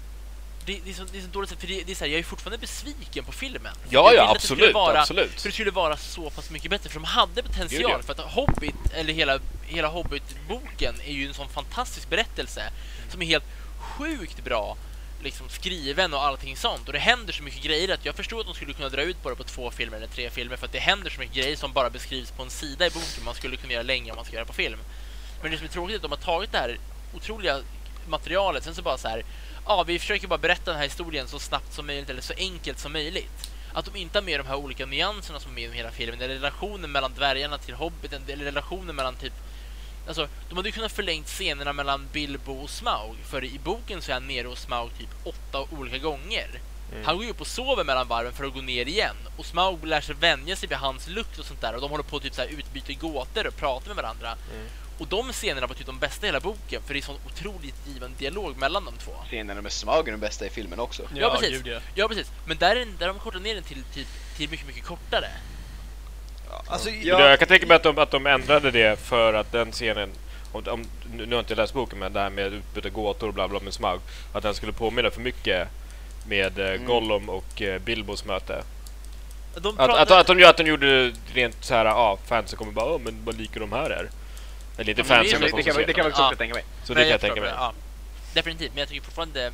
det, 0.67 0.81
det, 0.85 0.91
är 0.91 0.95
så, 0.95 1.05
det 1.13 1.19
är 1.19 1.23
så 1.23 1.29
dåligt, 1.29 1.51
för 1.61 1.67
det, 1.67 1.83
det 1.87 1.93
är 1.93 1.97
så 1.97 2.05
här, 2.05 2.11
jag 2.13 2.19
är 2.19 2.25
fortfarande 2.25 2.59
besviken 2.59 3.25
på 3.25 3.33
filmen. 3.33 3.75
Ja, 3.89 4.13
ja, 4.15 4.29
att 4.29 4.35
det 4.35 4.47
skulle 4.47 4.63
absolut, 4.63 4.75
vara, 4.75 5.01
absolut. 5.01 5.41
För 5.41 5.49
det 5.49 5.53
skulle 5.53 5.71
vara 5.71 5.97
så 5.97 6.31
pass 6.31 6.51
mycket 6.51 6.71
bättre, 6.71 6.91
för 6.91 7.01
de 7.01 7.05
hade 7.05 7.43
potential. 7.43 7.93
Gud. 7.97 8.05
För 8.05 8.13
att 8.13 8.21
Hobbit, 8.21 8.75
eller 8.95 9.13
hela, 9.13 9.39
hela 9.67 9.89
Hobbit-boken, 9.89 10.95
är 11.05 11.13
ju 11.13 11.29
en 11.29 11.35
sån 11.35 11.49
fantastisk 11.49 12.11
berättelse 12.11 12.73
som 13.11 13.23
är 13.23 13.27
helt 13.27 13.45
sjukt 13.79 14.45
bra 14.45 14.77
liksom 15.23 15.49
skriven 15.49 16.15
och 16.15 16.25
allting 16.25 16.57
sånt. 16.57 16.87
Och 16.87 16.93
det 16.93 16.99
händer 16.99 17.33
så 17.33 17.43
mycket 17.43 17.63
grejer 17.63 17.95
att 17.95 18.05
jag 18.05 18.15
förstår 18.15 18.41
att 18.41 18.47
de 18.47 18.55
skulle 18.55 18.73
kunna 18.73 18.89
dra 18.89 19.03
ut 19.03 19.23
på 19.23 19.31
det 19.31 19.37
på 19.37 19.45
två 19.45 19.71
filmer 19.71 19.97
eller 19.97 20.07
tre 20.07 20.31
filmer 20.31 20.57
för 20.57 20.67
att 20.67 20.73
det 20.73 20.79
händer 20.79 21.11
så 21.11 21.21
mycket 21.21 21.37
grejer 21.37 21.57
som 21.57 21.73
bara 21.73 21.91
beskrivs 21.91 22.31
på 22.31 22.43
en 22.43 22.51
sida 22.51 22.87
i 22.87 22.91
boken 22.91 23.25
man 23.25 23.35
skulle 23.35 23.57
kunna 23.57 23.73
göra 23.73 23.83
länge 23.83 24.11
om 24.11 24.17
man 24.17 24.25
ska 24.25 24.35
göra 24.35 24.45
på 24.45 24.53
film. 24.53 24.79
Men 25.43 25.51
det 25.51 25.57
som 25.57 25.67
är 25.67 25.71
tråkigt 25.71 25.93
är 25.93 25.97
att 25.97 26.03
de 26.03 26.11
har 26.11 26.19
tagit 26.19 26.53
det 26.53 26.59
här 26.59 26.79
otroliga 27.15 27.61
materialet, 28.09 28.65
sen 28.65 28.75
så 28.75 28.83
bara 28.83 28.99
så 28.99 29.09
här 29.09 29.25
ja, 29.67 29.85
vi 29.87 29.99
försöker 29.99 30.29
bara 30.29 30.39
berätta 30.39 30.71
den 30.71 30.77
här 30.77 30.85
historien 30.87 31.29
så 31.29 31.39
snabbt 31.39 31.73
som 31.73 31.87
möjligt 31.87 32.11
eller 32.11 32.23
så 32.23 32.35
enkelt 32.37 32.79
som 32.79 32.93
möjligt. 32.93 33.51
Att 33.73 33.85
de 33.85 33.97
inte 33.97 34.19
har 34.19 34.25
med 34.25 34.41
de 34.41 34.47
här 34.47 34.57
olika 34.57 34.87
nyanserna 34.87 35.41
som 35.41 35.51
är 35.51 35.55
med 35.55 35.71
i 35.71 35.77
hela 35.77 35.91
filmen, 35.91 36.21
eller 36.21 36.35
relationen 36.35 36.93
mellan 36.93 37.15
dvärgarna 37.15 37.59
till 37.59 37.75
hobbiten, 37.75 38.23
eller 38.29 38.45
relationen 38.45 38.97
mellan 38.97 39.17
typ 39.17 39.33
Alltså, 40.07 40.29
de 40.49 40.57
hade 40.57 40.69
ju 40.69 40.73
kunnat 40.73 40.93
förlängt 40.93 41.27
scenerna 41.27 41.73
mellan 41.73 42.09
Bilbo 42.13 42.53
och 42.53 42.71
Smaug, 42.71 43.17
för 43.25 43.45
i 43.45 43.59
boken 43.65 44.03
så 44.03 44.11
är 44.11 44.15
han 44.15 44.27
nere 44.27 44.47
hos 44.47 44.61
Smaug 44.61 44.91
typ 44.99 45.09
åtta 45.25 45.67
olika 45.79 45.99
gånger. 45.99 46.61
Han 47.05 47.17
går 47.17 47.25
ju 47.25 47.31
upp 47.31 47.41
och 47.41 47.47
sover 47.47 47.85
mellan 47.85 48.09
varven 48.09 48.33
för 48.33 48.45
att 48.45 48.55
gå 48.55 48.61
ner 48.61 48.89
igen. 48.89 49.17
Och 49.37 49.47
Smaug 49.47 49.85
lär 49.85 50.01
sig 50.01 50.15
vänja 50.15 50.57
sig 50.57 50.69
vid 50.69 50.79
hans 50.79 51.09
lukt 51.09 51.39
och 51.39 51.45
sånt 51.45 51.61
där. 51.61 51.75
Och 51.75 51.81
de 51.81 51.91
håller 51.91 52.05
på 52.05 52.17
att 52.17 52.23
typ 52.23 52.35
så 52.35 52.41
här 52.41 52.49
utbyta 52.49 52.93
gåtor 52.93 53.47
och 53.47 53.57
prata 53.57 53.87
med 53.87 53.97
varandra. 53.97 54.37
Och 54.99 55.07
de 55.07 55.33
scenerna 55.33 55.67
var 55.67 55.75
typ 55.75 55.87
de 55.87 55.99
bästa 55.99 56.27
i 56.27 56.29
hela 56.29 56.41
boken, 56.41 56.83
för 56.87 56.95
det 56.95 57.01
är 57.01 57.03
sån 57.03 57.19
otroligt 57.27 57.75
given 57.87 58.15
dialog 58.19 58.57
mellan 58.57 58.85
de 58.85 58.95
två. 58.97 59.13
Scenerna 59.27 59.61
med 59.63 59.73
Smaug 59.73 60.09
är 60.09 60.13
de 60.13 60.21
bästa 60.21 60.47
i 60.47 60.51
filmen 60.51 60.81
också. 60.81 61.03
Ja, 61.15 61.37
precis. 61.41 61.63
gud, 61.63 61.67
ja. 61.75 61.81
Ja, 61.95 62.09
precis. 62.09 62.31
Men 62.47 62.57
där, 62.57 62.71
är, 62.71 62.75
den- 62.81 62.97
där 62.99 63.07
har 63.07 63.15
de 63.15 63.21
kortat 63.21 63.43
ner 63.43 63.55
den 63.55 63.63
till, 63.65 63.83
till, 63.95 64.07
till 64.37 64.51
mycket, 64.51 64.67
mycket 64.67 64.85
kortare. 64.85 65.29
Alltså, 66.67 66.91
Ja. 66.91 67.21
Jag 67.29 67.39
kan 67.39 67.49
tänka 67.49 67.67
mig 67.67 67.75
att 67.77 67.83
de, 67.83 67.99
att 67.99 68.11
de 68.11 68.27
ändrade 68.27 68.71
det 68.71 68.99
för 69.01 69.35
att 69.35 69.53
den 69.53 69.73
scenen 69.73 70.11
om, 70.53 70.63
om, 70.69 70.81
nu 71.13 71.17
nu 71.17 71.25
har 71.27 71.33
jag 71.33 71.41
inte 71.41 71.55
läst 71.55 71.73
boken 71.75 71.99
men 71.99 72.13
det 72.13 72.21
här 72.21 72.31
med 72.31 72.53
utbyta 72.53 72.89
gåtor 72.89 73.29
och 73.29 73.35
bla 73.35 73.49
bla 73.49 73.61
med 73.61 73.75
Smaug 73.75 74.01
Att 74.33 74.43
den 74.43 74.55
skulle 74.55 74.73
påminna 74.73 75.11
för 75.11 75.21
mycket 75.21 75.69
med 76.29 76.59
eh, 76.59 76.67
Mm. 76.67 76.85
Gollum 76.87 77.29
och 77.29 77.63
eh, 77.63 77.79
Bilbos 77.79 78.25
möte 78.25 78.63
De 79.61 79.79
Att, 79.81 79.91
att, 79.91 80.11
att, 80.11 80.27
de, 80.27 80.45
att 80.45 80.57
de 80.57 80.67
gjorde 80.67 81.13
rent 81.35 81.65
så 81.65 81.75
här, 81.75 81.85
ja 81.85 82.19
fansen 82.27 82.59
kommer 82.59 82.73
bara 82.73 82.93
"Åh, 82.95 83.01
men 83.05 83.25
vad 83.25 83.35
lika 83.39 83.61
de 83.61 83.73
här 83.73 83.91
är 83.91 84.09
Ja, 84.77 84.85
det 84.85 84.99
är 84.99 85.03
fansen 85.05 85.25
ju- 85.25 85.39
men 85.39 85.57
det, 85.57 85.63
kan, 85.63 85.67
det 85.67 85.73
ser 85.73 85.73
kan 85.73 85.87
det. 85.87 85.99
jag 86.01 86.07
också 86.07 86.23
Ja. 86.23 86.29
ja. 86.33 86.37
tänka 86.37 86.55
mig. 86.55 86.65
Så 86.85 86.95
Nej, 86.95 87.05
det 87.05 87.05
kan 87.05 87.11
jag 87.11 87.15
jag 87.15 87.21
tänka 87.21 87.41
mig 87.41 87.51
det, 87.51 87.57
Ja. 87.57 87.73
Definitivt, 88.35 88.71
men 88.75 88.79
jag 88.81 88.89
tycker 88.89 89.03
fortfarande... 89.05 89.53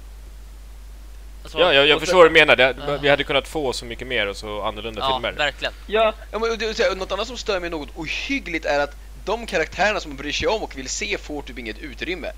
Alltså, 1.42 1.58
Ja, 1.58 1.72
jag, 1.74 1.86
jag 1.86 2.00
förstår 2.00 2.16
vad 2.16 2.26
du 2.26 2.30
menar. 2.30 2.56
Det, 2.56 2.76
Ja. 2.86 2.96
Vi 3.02 3.08
hade 3.08 3.24
kunnat 3.24 3.48
få 3.48 3.72
så 3.72 3.84
mycket 3.84 4.06
mer 4.06 4.26
och 4.26 4.36
så 4.36 4.62
annorlunda 4.62 5.00
Ja, 5.00 5.12
filmer. 5.14 5.32
verkligen. 5.32 5.72
Ja, 5.86 6.14
ja 6.32 6.38
det, 6.56 6.88
och 6.90 6.98
något 6.98 7.12
annat 7.12 7.26
som 7.26 7.36
stör 7.36 7.60
mig 7.60 7.70
något 7.70 7.88
ohyggligt 7.96 8.64
är 8.64 8.80
att 8.80 8.96
de 9.24 9.46
karaktärerna 9.46 10.00
som 10.00 10.10
man 10.10 10.16
bryr 10.16 10.32
sig 10.32 10.48
om 10.48 10.62
och 10.62 10.78
vill 10.78 10.88
se 10.88 11.18
får 11.18 11.42
typ 11.42 11.58
inget 11.58 11.78
utrymme. 11.78 12.32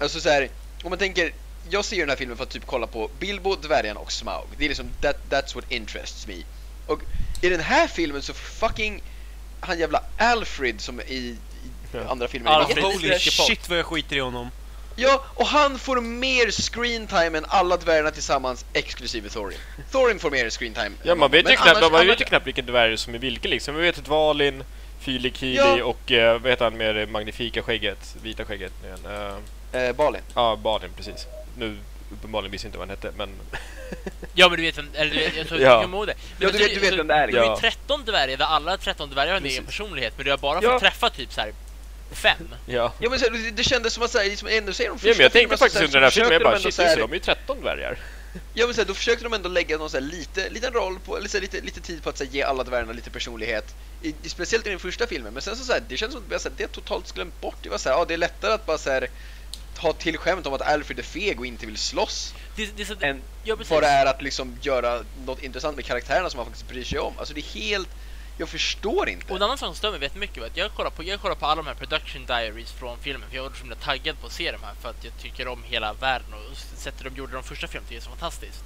Alltså 0.00 0.20
så 0.20 0.28
här, 0.28 0.48
om 0.84 0.90
man 0.90 0.98
tänker, 0.98 1.32
jag 1.70 1.84
ser 1.84 1.96
den 2.00 2.08
här 2.08 2.16
filmen 2.16 2.36
för 2.36 2.44
att 2.44 2.50
typ 2.50 2.66
kolla 2.66 2.86
på 2.86 3.10
Bilbo, 3.18 3.54
dvärgen 3.56 3.96
och 3.96 4.12
Smaug. 4.12 4.46
Det 4.58 4.64
är 4.64 4.68
liksom, 4.68 4.88
that, 5.00 5.16
that's 5.30 5.54
what 5.54 5.64
interests 5.68 6.26
me. 6.26 6.34
Och 6.86 7.00
i 7.42 7.48
den 7.48 7.60
här 7.60 7.86
filmen 7.88 8.22
så 8.22 8.34
fucking, 8.34 9.02
han 9.60 9.78
jävla 9.78 10.02
Alfred 10.18 10.80
som 10.80 11.00
i 11.00 11.36
Ja. 12.04 12.10
andra 12.10 12.28
filmer. 12.28 12.50
Alfred. 12.50 12.84
Holy 12.84 13.18
shit 13.18 13.68
vad 13.68 13.78
jag 13.78 13.86
skiter 13.86 14.16
i 14.16 14.20
honom. 14.20 14.50
Ja, 14.98 15.24
och 15.34 15.46
han 15.46 15.78
får 15.78 16.00
mer 16.00 16.50
screen 16.50 17.06
time 17.06 17.38
än 17.38 17.44
alla 17.48 17.76
dvärgarna 17.76 18.10
tillsammans 18.10 18.64
exklusive 18.72 19.28
Thorin. 19.28 19.58
Thorin 19.92 20.18
får 20.18 20.30
mer 20.30 20.50
screen 20.50 20.74
time. 20.74 20.90
Ja, 21.02 21.14
man 21.14 21.30
vet 21.30 21.50
ju 21.50 21.56
knappt, 21.56 21.68
annars- 21.68 21.80
man 21.82 21.92
vet 21.92 22.00
annars- 22.00 22.20
ju 22.20 22.24
knappt 22.24 22.46
vilken 22.46 22.66
dvärg 22.66 22.98
som 22.98 23.14
är 23.14 23.18
vilken 23.18 23.50
liksom. 23.50 23.74
Man 23.74 23.82
vet 23.82 23.98
att 23.98 24.08
Valin, 24.08 24.64
Fylikili 25.00 25.56
Ja. 25.56 25.84
och 25.84 26.12
eh, 26.12 26.38
vad 26.40 26.50
heter 26.50 26.64
han 26.64 26.76
med 26.76 26.94
det 26.94 27.06
magnifika 27.06 27.62
skägget? 27.62 28.16
Vita 28.22 28.44
skägget 28.44 28.72
igen. 28.84 28.98
Eh, 29.06 29.34
Eh, 29.72 29.92
Balin. 29.92 30.20
Ja, 30.34 30.56
Balin 30.56 30.90
precis. 30.96 31.26
Nu 31.58 31.76
uppenbarligen 32.12 32.52
visste 32.52 32.66
inte 32.68 32.78
vad 32.78 32.88
han 32.88 32.96
hette, 32.96 33.12
men... 33.18 33.28
Ja, 34.34 34.48
men 34.48 34.56
du 34.58 34.62
vet 34.64 34.78
vem... 34.78 34.88
Eller 34.94 35.10
du 35.14 35.18
vet, 35.18 35.36
jag 35.36 35.48
tror 35.48 35.60
Ja. 35.60 35.82
ihåg 35.84 36.06
det. 36.06 36.14
Men 36.38 36.46
Ja, 36.48 36.52
du 36.52 36.58
vet- 36.58 36.74
du 36.74 36.80
vet 36.80 36.94
vem 36.98 37.06
det 37.06 37.14
är, 37.14 37.26
Det 37.26 37.38
är 37.38 37.42
ju 37.42 37.48
ja. 37.48 37.58
13 37.60 38.04
dvärgar, 38.04 38.36
där 38.36 38.44
alla 38.44 38.76
13 38.76 39.10
dvärgar 39.10 39.32
har 39.32 39.40
en 39.40 39.46
egen 39.46 39.64
personlighet, 39.64 40.12
men 40.16 40.24
du 40.24 40.30
har 40.30 40.38
bara 40.38 40.58
Ja. 40.62 40.70
fått 40.72 40.80
träffa 40.80 41.10
typ 41.10 41.32
så 41.32 41.40
här 41.40 41.52
fem. 42.10 42.54
Ja. 42.66 42.92
Ja 42.98 43.10
men 43.10 43.18
så, 43.18 43.30
det, 43.30 43.50
det 43.50 43.64
kändes 43.64 43.92
som 43.92 44.02
att 44.02 44.10
såhär, 44.10 44.24
liksom, 44.24 44.48
ändå 44.48 44.72
säger 44.72 44.90
de 44.90 44.98
Ja, 45.02 45.14
men 45.14 45.22
jag 45.22 45.32
tänkte 45.32 45.56
så 45.56 45.64
faktiskt 45.64 45.84
under 45.84 45.94
den 45.94 46.02
här 46.02 46.10
så 46.10 46.14
filmen, 46.14 46.32
jag 46.32 46.42
bara 46.42 46.58
shit, 46.58 46.74
så 46.74 46.82
här- 46.82 46.96
det, 46.96 47.02
de 47.02 47.10
är 47.10 47.14
ju 47.14 47.20
13 47.20 47.60
dvärgar. 47.60 47.98
Ja 48.54 48.66
men 48.66 48.74
så 48.74 48.80
här, 48.80 48.88
då 48.88 48.94
försökte 48.94 49.24
de 49.24 49.32
ändå 49.32 49.48
lägga 49.48 49.78
någon 49.78 49.90
så 49.90 49.96
här, 49.96 50.04
lite, 50.04 50.50
liten 50.50 50.72
roll 50.72 50.98
på, 51.04 51.16
eller 51.16 51.28
så 51.28 51.36
här, 51.36 51.42
lite, 51.42 51.60
lite 51.60 51.80
tid 51.80 52.02
på 52.02 52.08
att 52.10 52.18
så 52.18 52.24
här, 52.24 52.30
ge 52.30 52.42
alla 52.42 52.64
dvärgarna 52.64 52.92
lite 52.92 53.10
personlighet. 53.10 53.74
I, 54.02 54.14
i, 54.22 54.28
speciellt 54.28 54.66
i 54.66 54.70
den 54.70 54.78
första 54.78 55.06
filmen, 55.06 55.32
men 55.32 55.42
sen 55.42 55.56
så, 55.56 55.64
så 55.64 55.72
här, 55.72 55.82
det 55.88 55.96
känns 55.96 56.12
som 56.12 56.22
att 56.22 56.30
det, 56.30 56.38
så 56.38 56.48
här, 56.48 56.56
det 56.56 56.62
är 56.62 56.68
totalt 56.68 57.12
glömt 57.14 57.40
bort. 57.40 57.56
Det 57.62 57.68
var 57.68 57.78
så 57.78 57.88
här, 57.88 57.96
ja, 57.96 58.04
det 58.04 58.14
är 58.14 58.18
lättare 58.18 58.52
att 58.52 58.66
bara 58.66 58.78
så 58.78 58.90
här, 58.90 59.08
ta 59.74 59.92
till 59.92 60.18
skämt 60.18 60.46
om 60.46 60.54
att 60.54 60.62
Alfred 60.62 60.98
är 60.98 61.02
feg 61.02 61.40
och 61.40 61.46
inte 61.46 61.66
vill 61.66 61.76
slåss 61.76 62.34
Det, 62.56 62.76
det, 62.76 62.84
så, 62.84 62.94
än 63.00 63.20
ja, 63.44 63.56
vad 63.68 63.82
det 63.82 63.86
är 63.86 64.06
att 64.06 64.22
liksom 64.22 64.56
göra 64.62 65.04
något 65.26 65.42
intressant 65.42 65.76
med 65.76 65.84
karaktärerna 65.84 66.30
som 66.30 66.38
man 66.38 66.46
faktiskt 66.46 66.68
bryr 66.68 66.84
sig 66.84 66.98
om. 66.98 67.18
Alltså 67.18 67.34
det 67.34 67.40
är 67.40 67.60
helt, 67.60 67.88
jag 68.38 68.48
förstår 68.48 69.08
inte. 69.08 69.32
Och 69.32 69.36
en 69.36 69.42
annan 69.42 69.58
sak 69.58 69.66
som 69.66 69.74
stör 69.74 69.90
mig 69.90 70.00
väldigt 70.00 70.20
mycket 70.20 70.38
var 70.38 70.46
att 70.46 70.56
jag 70.56 70.72
kollar 70.74 70.90
på, 70.90 71.02
jag 71.02 71.20
kollar 71.20 71.34
på 71.34 71.46
alla 71.46 71.62
de 71.62 71.68
här 71.68 71.74
production 71.74 72.26
diaries 72.26 72.72
från 72.72 72.98
filmen 72.98 73.28
för 73.28 73.36
jag 73.36 73.42
var 73.42 73.50
så 73.50 73.60
himla 73.60 73.76
taggad 73.76 74.20
på 74.20 74.26
att 74.26 74.32
se 74.32 74.52
de 74.52 74.62
här 74.62 74.74
för 74.80 74.90
att 74.90 75.04
jag 75.04 75.12
tycker 75.18 75.48
om 75.48 75.62
hela 75.62 75.92
världen 75.92 76.34
och 76.34 76.56
sättet 76.56 77.04
de 77.04 77.16
gjorde 77.16 77.32
de 77.32 77.42
första 77.42 77.66
filmerna 77.66 77.88
det 77.90 77.96
är 77.96 78.00
så 78.00 78.10
fantastiskt. 78.10 78.64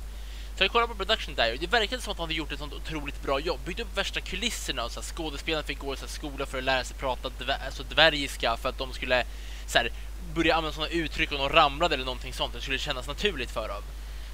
Så 0.58 0.64
jag 0.64 0.72
kollar 0.72 0.86
på 0.86 0.94
production 0.94 1.34
diary, 1.34 1.56
det 1.56 1.66
verkade 1.66 2.02
som 2.02 2.10
att 2.10 2.16
de 2.16 2.22
hade 2.22 2.34
gjort 2.34 2.52
ett 2.52 2.58
sånt 2.58 2.72
otroligt 2.72 3.22
bra 3.22 3.40
jobb. 3.40 3.60
Byggt 3.64 3.80
upp 3.80 3.96
värsta 3.98 4.20
kulisserna 4.20 4.84
och 4.84 4.90
så 4.90 5.00
här, 5.00 5.06
skådespelarna 5.06 5.62
fick 5.62 5.78
gå 5.78 5.94
i 5.94 5.96
så 5.96 6.08
skola 6.08 6.46
för 6.46 6.58
att 6.58 6.64
lära 6.64 6.84
sig 6.84 6.96
prata 6.96 7.28
dvär, 7.28 7.58
alltså, 7.66 7.82
dvärgiska 7.82 8.56
för 8.56 8.68
att 8.68 8.78
de 8.78 8.92
skulle 8.92 9.24
så 9.66 9.78
här, 9.78 9.90
börja 10.34 10.56
använda 10.56 10.74
sådana 10.74 10.92
uttryck 10.92 11.32
om 11.32 11.38
de 11.38 11.48
ramlade 11.48 11.94
eller 11.94 12.04
någonting 12.04 12.32
sånt. 12.32 12.54
Det 12.54 12.60
skulle 12.60 12.78
kännas 12.78 13.06
naturligt 13.06 13.50
för 13.50 13.68
dem. 13.68 13.82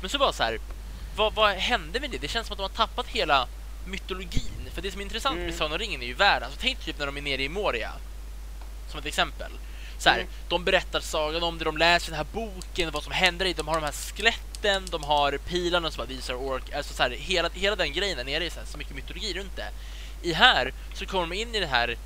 Men 0.01 0.11
så 0.11 0.19
bara 0.19 0.33
så 0.33 0.43
här, 0.43 0.59
vad, 1.17 1.35
vad 1.35 1.55
hände 1.55 2.01
med 2.01 2.11
det? 2.11 2.19
Det 2.19 2.29
känns 2.29 2.47
som 2.47 2.53
att 2.55 2.59
de 2.59 2.63
har 2.63 2.87
tappat 2.87 3.07
hela 3.07 3.49
mytologin. 3.87 4.66
För 4.77 4.83
det 4.83 4.91
som 4.91 5.01
är 5.01 5.05
intressant 5.05 5.35
Mm. 5.35 5.47
med 5.47 5.55
Sagan 5.55 5.73
om 5.73 5.79
ringen 5.79 6.03
är 6.03 6.07
ju 6.07 6.15
världen. 6.15 6.43
Alltså, 6.47 6.61
tänk 6.63 6.79
typ 6.85 6.99
när 6.99 7.07
de 7.07 7.17
är 7.17 7.23
nere 7.23 7.43
i 7.43 7.49
Moria. 7.49 7.93
Som 8.91 8.99
ett 9.01 9.07
exempel. 9.07 9.51
Så 9.99 10.09
här, 10.09 10.17
Mm. 10.19 10.29
De 10.49 10.65
berättar 10.65 11.01
sagan 11.01 11.43
om 11.43 11.59
det, 11.59 11.65
de 11.65 11.77
läser 11.79 12.11
den 12.11 12.17
här 12.17 12.27
boken, 12.33 12.91
vad 12.91 13.03
som 13.03 13.13
händer 13.13 13.47
i. 13.47 13.53
De 13.53 13.69
har 13.69 13.75
de 13.75 13.85
här 13.85 13.93
skeletten, 13.93 14.87
de 14.91 15.05
har 15.05 15.39
pilarna 15.39 15.91
som 15.91 15.97
bara 15.99 16.09
visar 16.09 16.35
ork. 16.35 16.73
Alltså 16.75 16.95
så 16.95 17.03
här, 17.03 17.11
hela, 17.11 17.49
hela 17.55 17.77
den 17.77 17.93
grejen 17.93 18.17
där 18.17 18.25
nere 18.25 18.47
är 18.47 18.51
så, 18.51 18.59
här, 18.61 18.67
så 18.67 18.79
mycket 18.79 18.95
mytologi 18.97 19.35
runt 19.35 19.57
det. 19.57 19.69
I 20.23 20.33
här 20.33 20.73
så 20.95 21.07
kommer 21.07 21.27
de 21.27 21.37
in 21.43 21.55
i 21.55 21.61
den 21.61 21.69
här 21.69 21.97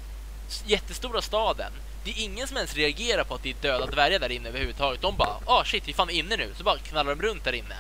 jättestora 0.67 1.23
staden. 1.23 1.73
Det 2.05 2.11
är 2.11 2.25
ingen 2.25 2.49
som 2.49 2.57
ens 2.57 2.75
reagerar 2.75 3.25
på 3.25 3.35
att 3.35 3.43
det 3.43 3.51
är 3.51 3.55
döda 3.63 3.87
dvärgar 3.87 4.19
där 4.19 4.31
inne 4.33 4.49
överhuvudtaget. 4.49 5.01
De 5.01 5.17
bara, 5.17 5.37
ah 5.47 5.65
shit, 5.65 5.89
vi 5.89 5.93
är 5.93 5.97
fan 5.97 6.11
inne 6.11 6.37
nu. 6.37 6.51
Så 6.57 6.65
bara 6.65 6.79
knallar 6.79 7.15
de 7.15 7.23
runt 7.23 7.45
där 7.45 7.53
inne. 7.53 7.77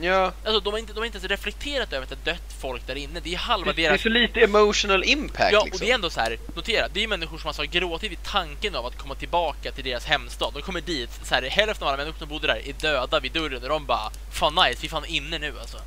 Ja, 0.00 0.32
Alltså 0.44 0.60
de 0.60 0.72
har 0.72 0.78
inte, 0.78 0.92
de 0.92 0.98
har 0.98 1.06
inte 1.06 1.18
ens 1.18 1.30
reflekterat 1.30 1.92
över 1.92 2.02
att 2.02 2.24
det 2.24 2.30
är 2.30 2.34
dött 2.34 2.54
folk 2.60 2.86
där 2.86 2.94
inne. 2.94 3.20
Det 3.20 3.34
är 3.34 3.38
halva 3.38 3.66
det, 3.66 3.72
det 3.76 3.84
är 3.84 3.90
deras... 3.90 4.02
så 4.02 4.08
lite 4.08 4.40
emotional 4.40 5.04
impact 5.04 5.52
Ja, 5.52 5.58
och 5.60 5.64
liksom. 5.64 5.86
det 5.86 5.90
är 5.90 5.94
ändå 5.94 6.10
så 6.10 6.20
här, 6.20 6.38
notera, 6.54 6.88
det 6.88 7.04
är 7.04 7.08
människor 7.08 7.38
som 7.38 7.48
alltså 7.48 7.62
har 7.62 7.66
gråtit 7.66 8.10
vid 8.10 8.22
tanken 8.22 8.74
av 8.74 8.86
att 8.86 8.98
komma 8.98 9.14
tillbaka 9.14 9.72
till 9.72 9.84
deras 9.84 10.04
hemstad. 10.04 10.50
De 10.54 10.62
kommer 10.62 10.80
dit, 10.80 11.10
så 11.24 11.34
här, 11.34 11.42
hälften 11.42 11.82
av 11.82 11.88
alla 11.88 11.96
människor 11.96 12.18
som 12.18 12.28
bodde 12.28 12.46
där 12.46 12.68
är 12.68 12.72
döda 12.72 13.20
vid 13.20 13.32
dörren 13.32 13.62
och 13.62 13.68
de 13.68 13.86
bara 13.86 14.10
Fan 14.30 14.54
nice, 14.54 14.78
vi 14.80 14.86
är 14.86 14.90
fan 14.90 15.04
inne 15.04 15.38
nu 15.38 15.58
alltså. 15.60 15.78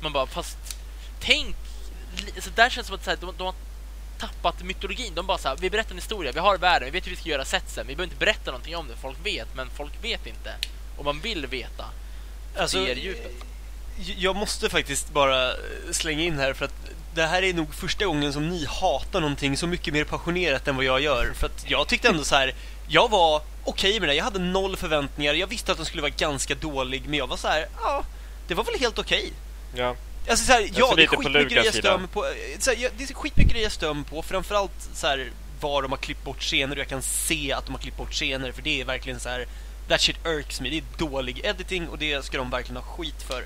Man 0.00 0.12
bara, 0.12 0.26
fast 0.26 0.58
tänk, 1.20 1.56
så 2.38 2.50
där 2.54 2.70
känns 2.70 2.86
det 2.86 2.88
som 2.88 2.96
att 2.96 3.04
så 3.04 3.10
här, 3.10 3.18
de, 3.20 3.34
de 3.38 3.44
har 3.44 3.54
tappat 4.18 4.62
mytologin. 4.62 5.14
De 5.14 5.26
bara 5.26 5.38
så 5.38 5.48
här, 5.48 5.56
vi 5.60 5.70
berättar 5.70 5.90
en 5.90 5.96
historia, 5.98 6.32
vi 6.32 6.40
har 6.40 6.58
världen, 6.58 6.86
vi 6.86 6.90
vet 6.90 7.06
hur 7.06 7.10
vi 7.10 7.16
ska 7.16 7.28
göra 7.28 7.44
setsen. 7.44 7.86
Vi 7.86 7.96
behöver 7.96 8.12
inte 8.12 8.24
berätta 8.24 8.50
någonting 8.50 8.76
om 8.76 8.88
det, 8.88 8.96
folk 8.96 9.16
vet, 9.26 9.54
men 9.54 9.70
folk 9.70 9.92
vet 10.02 10.26
inte. 10.26 10.54
Och 10.96 11.04
man 11.04 11.20
vill 11.20 11.46
veta. 11.46 11.84
Alltså, 12.56 12.78
djupet. 12.78 13.32
jag 14.16 14.36
måste 14.36 14.70
faktiskt 14.70 15.12
bara 15.12 15.52
slänga 15.90 16.22
in 16.22 16.38
här 16.38 16.52
för 16.52 16.64
att 16.64 16.74
det 17.14 17.26
här 17.26 17.42
är 17.42 17.54
nog 17.54 17.74
första 17.74 18.04
gången 18.04 18.32
som 18.32 18.48
ni 18.48 18.66
hatar 18.66 19.20
någonting 19.20 19.56
så 19.56 19.66
mycket 19.66 19.94
mer 19.94 20.04
passionerat 20.04 20.68
än 20.68 20.76
vad 20.76 20.84
jag 20.84 21.00
gör. 21.00 21.32
För 21.34 21.46
att 21.46 21.70
jag 21.70 21.88
tyckte 21.88 22.08
ändå 22.08 22.24
så 22.24 22.34
här, 22.34 22.54
jag 22.88 23.10
var 23.10 23.42
okej 23.64 24.00
med 24.00 24.08
det. 24.08 24.14
Jag 24.14 24.24
hade 24.24 24.38
noll 24.38 24.76
förväntningar. 24.76 25.34
Jag 25.34 25.46
visste 25.46 25.72
att 25.72 25.78
den 25.78 25.86
skulle 25.86 26.02
vara 26.02 26.12
ganska 26.16 26.54
dålig, 26.54 27.02
men 27.06 27.18
jag 27.18 27.26
var 27.26 27.36
så 27.36 27.48
här, 27.48 27.66
ja, 27.82 28.04
det 28.48 28.54
var 28.54 28.64
väl 28.64 28.80
helt 28.80 28.98
okej. 28.98 29.32
Ja. 29.74 29.96
Alltså 30.28 30.46
så 30.46 30.52
här, 30.52 30.70
ja, 30.74 30.92
det 30.96 31.02
är 31.02 31.06
skitmycket 31.06 31.52
grejer 31.52 31.80
jag 31.84 32.00
mig 32.00 32.08
på. 32.08 32.26
eh, 32.26 32.30
här, 32.66 32.76
ja, 32.78 32.88
det 32.98 33.10
är 33.10 33.14
skitmycket 33.14 33.52
grejer 33.52 33.66
jag 33.66 33.72
stör 33.72 33.94
mig 33.94 34.04
på. 34.04 34.22
Framförallt 34.22 34.88
så 34.94 35.06
här, 35.06 35.30
var 35.60 35.82
de 35.82 35.90
har 35.90 35.98
klippt 35.98 36.24
bort 36.24 36.42
scener 36.42 36.76
och 36.76 36.80
jag 36.80 36.88
kan 36.88 37.02
se 37.02 37.52
att 37.52 37.66
de 37.66 37.72
har 37.72 37.80
klippt 37.80 37.96
bort 37.96 38.12
scener 38.12 38.52
för 38.52 38.62
det 38.62 38.80
är 38.80 38.84
verkligen 38.84 39.20
så 39.20 39.28
här. 39.28 39.46
That 39.88 40.00
shit 40.00 40.16
irks 40.26 40.60
me. 40.60 40.70
Det 40.70 40.76
är 40.78 40.82
dålig 40.98 41.40
editing 41.44 41.88
och 41.88 41.98
det 41.98 42.24
ska 42.24 42.38
de 42.38 42.50
verkligen 42.50 42.76
ha 42.82 42.96
skit 42.96 43.22
för. 43.22 43.44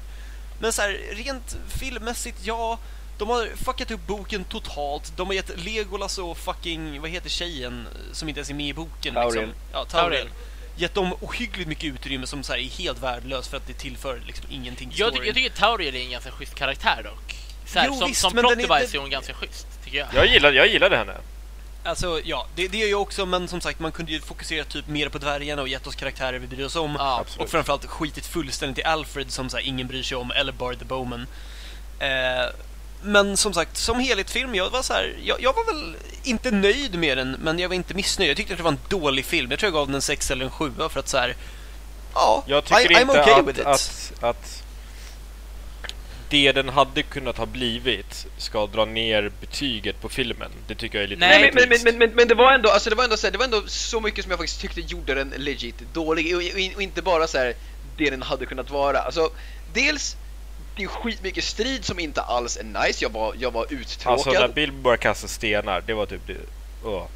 Men 0.60 0.72
så 0.72 0.82
här, 0.82 1.00
rent 1.12 1.56
filmmässigt, 1.68 2.38
ja. 2.42 2.78
De 3.18 3.28
har 3.28 3.48
fuckat 3.64 3.90
upp 3.90 4.06
boken 4.06 4.44
totalt. 4.44 5.12
De 5.16 5.26
har 5.26 5.34
gett 5.34 5.64
Legolas 5.64 6.18
och 6.18 6.38
fucking, 6.38 7.00
vad 7.00 7.10
heter 7.10 7.28
tjejen 7.30 7.88
som 8.12 8.28
inte 8.28 8.38
ens 8.38 8.50
är 8.50 8.54
med 8.54 8.66
i 8.66 8.72
boken? 8.72 9.14
Tauriel. 9.14 9.46
Liksom. 9.46 9.62
Ja, 9.72 9.84
Tauriel. 9.84 10.28
Gett 10.76 10.94
dem 10.94 11.12
ohyggligt 11.20 11.68
mycket 11.68 11.84
utrymme 11.84 12.26
som 12.26 12.42
så 12.42 12.52
här, 12.52 12.60
är 12.60 12.64
helt 12.64 13.02
värdelöst 13.02 13.50
för 13.50 13.56
att 13.56 13.66
det 13.66 13.72
tillför 13.72 14.20
liksom 14.26 14.46
ingenting 14.50 14.90
till 14.90 14.98
Jag, 15.00 15.08
ty 15.08 15.14
storyn. 15.16 15.26
jag 15.26 15.34
tycker 15.34 15.50
Tauriel 15.50 15.94
är 15.96 16.00
en 16.00 16.10
ganska 16.10 16.30
schysst 16.30 16.54
karaktär 16.54 17.02
dock. 17.04 17.36
Så 17.66 17.78
här, 17.78 17.86
Jo, 17.86 17.98
som 17.98 18.08
visst, 18.08 18.20
som 18.20 18.32
men 18.34 18.42
plot 18.42 18.50
den 18.50 18.60
är- 18.60 18.68
den- 18.80 18.94
är 18.94 18.98
hon 18.98 19.10
ganska 19.10 19.34
schysst, 19.34 19.66
tycker 19.84 19.98
jag. 19.98 20.08
Jag, 20.14 20.26
gillade, 20.26 20.56
jag 20.56 20.68
gillade 20.68 20.96
henne. 20.96 21.14
Alltså 21.86 22.20
ja, 22.24 22.46
det, 22.54 22.68
det 22.68 22.78
gör 22.78 22.88
jag 22.88 23.02
också 23.02 23.26
men 23.26 23.48
som 23.48 23.60
sagt 23.60 23.80
man 23.80 23.92
kunde 23.92 24.12
ju 24.12 24.20
fokusera 24.20 24.64
typ 24.64 24.88
mer 24.88 25.08
på 25.08 25.18
dvärgarna 25.18 25.62
och 25.62 25.68
gett 25.68 25.86
oss 25.86 25.94
karaktärer 25.94 26.38
vi 26.38 26.46
bryr 26.46 26.64
oss 26.64 26.76
om. 26.76 26.96
Ja, 26.98 27.24
och 27.38 27.48
framförallt 27.48 27.86
skitit 27.86 28.26
fullständigt 28.26 28.78
i 28.78 28.82
Alfred 28.82 29.30
som 29.30 29.50
så 29.50 29.56
här, 29.56 29.64
ingen 29.64 29.86
bryr 29.86 30.02
sig 30.02 30.16
om, 30.16 30.30
eller 30.30 30.52
Bard 30.52 30.78
the 30.78 30.84
Bowman. 30.84 31.26
Eh, 31.98 32.54
men 33.02 33.36
som 33.36 33.54
sagt, 33.54 33.76
som 33.76 34.00
helhetsfilm, 34.00 34.54
jag 34.54 34.70
var 34.70 34.82
så 34.82 34.92
här, 34.92 35.16
jag, 35.24 35.42
jag 35.42 35.52
var 35.52 35.64
väl 35.64 35.96
inte 36.22 36.50
nöjd 36.50 36.98
med 36.98 37.18
den, 37.18 37.36
men 37.40 37.58
jag 37.58 37.68
var 37.68 37.74
inte 37.74 37.94
missnöjd. 37.94 38.30
Jag 38.30 38.36
tyckte 38.36 38.52
att 38.52 38.58
det 38.58 38.64
var 38.64 38.72
en 38.72 38.80
dålig 38.88 39.24
film. 39.24 39.50
Jag 39.50 39.60
tror 39.60 39.66
jag 39.68 39.74
gav 39.74 39.86
den 39.86 39.94
en 39.94 40.02
6 40.02 40.30
eller 40.30 40.44
en 40.44 40.50
7 40.50 40.72
för 40.90 41.00
att 41.00 41.08
så 41.08 41.18
här, 41.18 41.36
ja, 42.14 42.44
Jag 42.46 42.64
tycker 42.64 42.92
I, 42.92 42.94
I'm 42.94 43.00
inte 43.00 43.20
okay 43.20 43.42
with 43.42 43.68
att, 43.68 43.80
it. 43.80 44.12
att, 44.20 44.24
att 44.24 44.65
det 46.28 46.52
den 46.52 46.68
hade 46.68 47.02
kunnat 47.02 47.38
ha 47.38 47.46
blivit 47.46 48.26
ska 48.38 48.66
dra 48.66 48.84
ner 48.84 49.30
betyget 49.40 50.00
på 50.00 50.08
filmen. 50.08 50.50
Det 50.68 50.74
tycker 50.74 50.98
jag 50.98 51.04
är 51.04 51.08
lite 51.08 51.20
Nej, 51.20 51.52
men, 51.54 51.68
men, 51.68 51.78
men, 51.84 51.98
men, 51.98 52.10
men 52.10 52.28
det 52.28 52.34
var 52.34 52.52
ändå, 52.52 52.70
alltså 52.70 52.90
det 52.90 52.96
var 52.96 53.04
ändå, 53.04 53.16
så 53.16 53.26
här, 53.26 53.32
det 53.32 53.38
var 53.38 53.44
ändå 53.44 53.62
så 53.66 54.00
mycket 54.00 54.24
som 54.24 54.30
jag 54.30 54.38
faktiskt 54.38 54.60
tyckte 54.60 54.80
gjorde 54.80 55.14
den 55.14 55.34
legit 55.36 55.74
dålig 55.92 56.36
och, 56.36 56.42
och, 56.42 56.76
och 56.76 56.82
inte 56.82 57.02
bara 57.02 57.26
så 57.26 57.38
här 57.38 57.54
det 57.96 58.10
den 58.10 58.22
hade 58.22 58.46
kunnat 58.46 58.70
vara. 58.70 58.98
Alltså, 58.98 59.30
dels 59.74 60.16
det 60.76 60.82
är 60.82 60.86
skitmycket 60.88 61.44
strid 61.44 61.84
som 61.84 61.98
inte 61.98 62.22
alls 62.22 62.56
är 62.56 62.64
nice. 62.64 63.04
Jag 63.04 63.10
var, 63.12 63.34
jag 63.38 63.50
var 63.50 63.66
uttråkad. 63.72 64.12
Alltså 64.12 64.30
när 64.30 64.48
Bilbo 64.48 64.82
började 64.82 65.02
kasta 65.02 65.28
stenar, 65.28 65.82
det 65.86 65.94
var 65.94 66.06
typ 66.06 66.26
det. 66.26 66.36
Åh. 66.84 67.06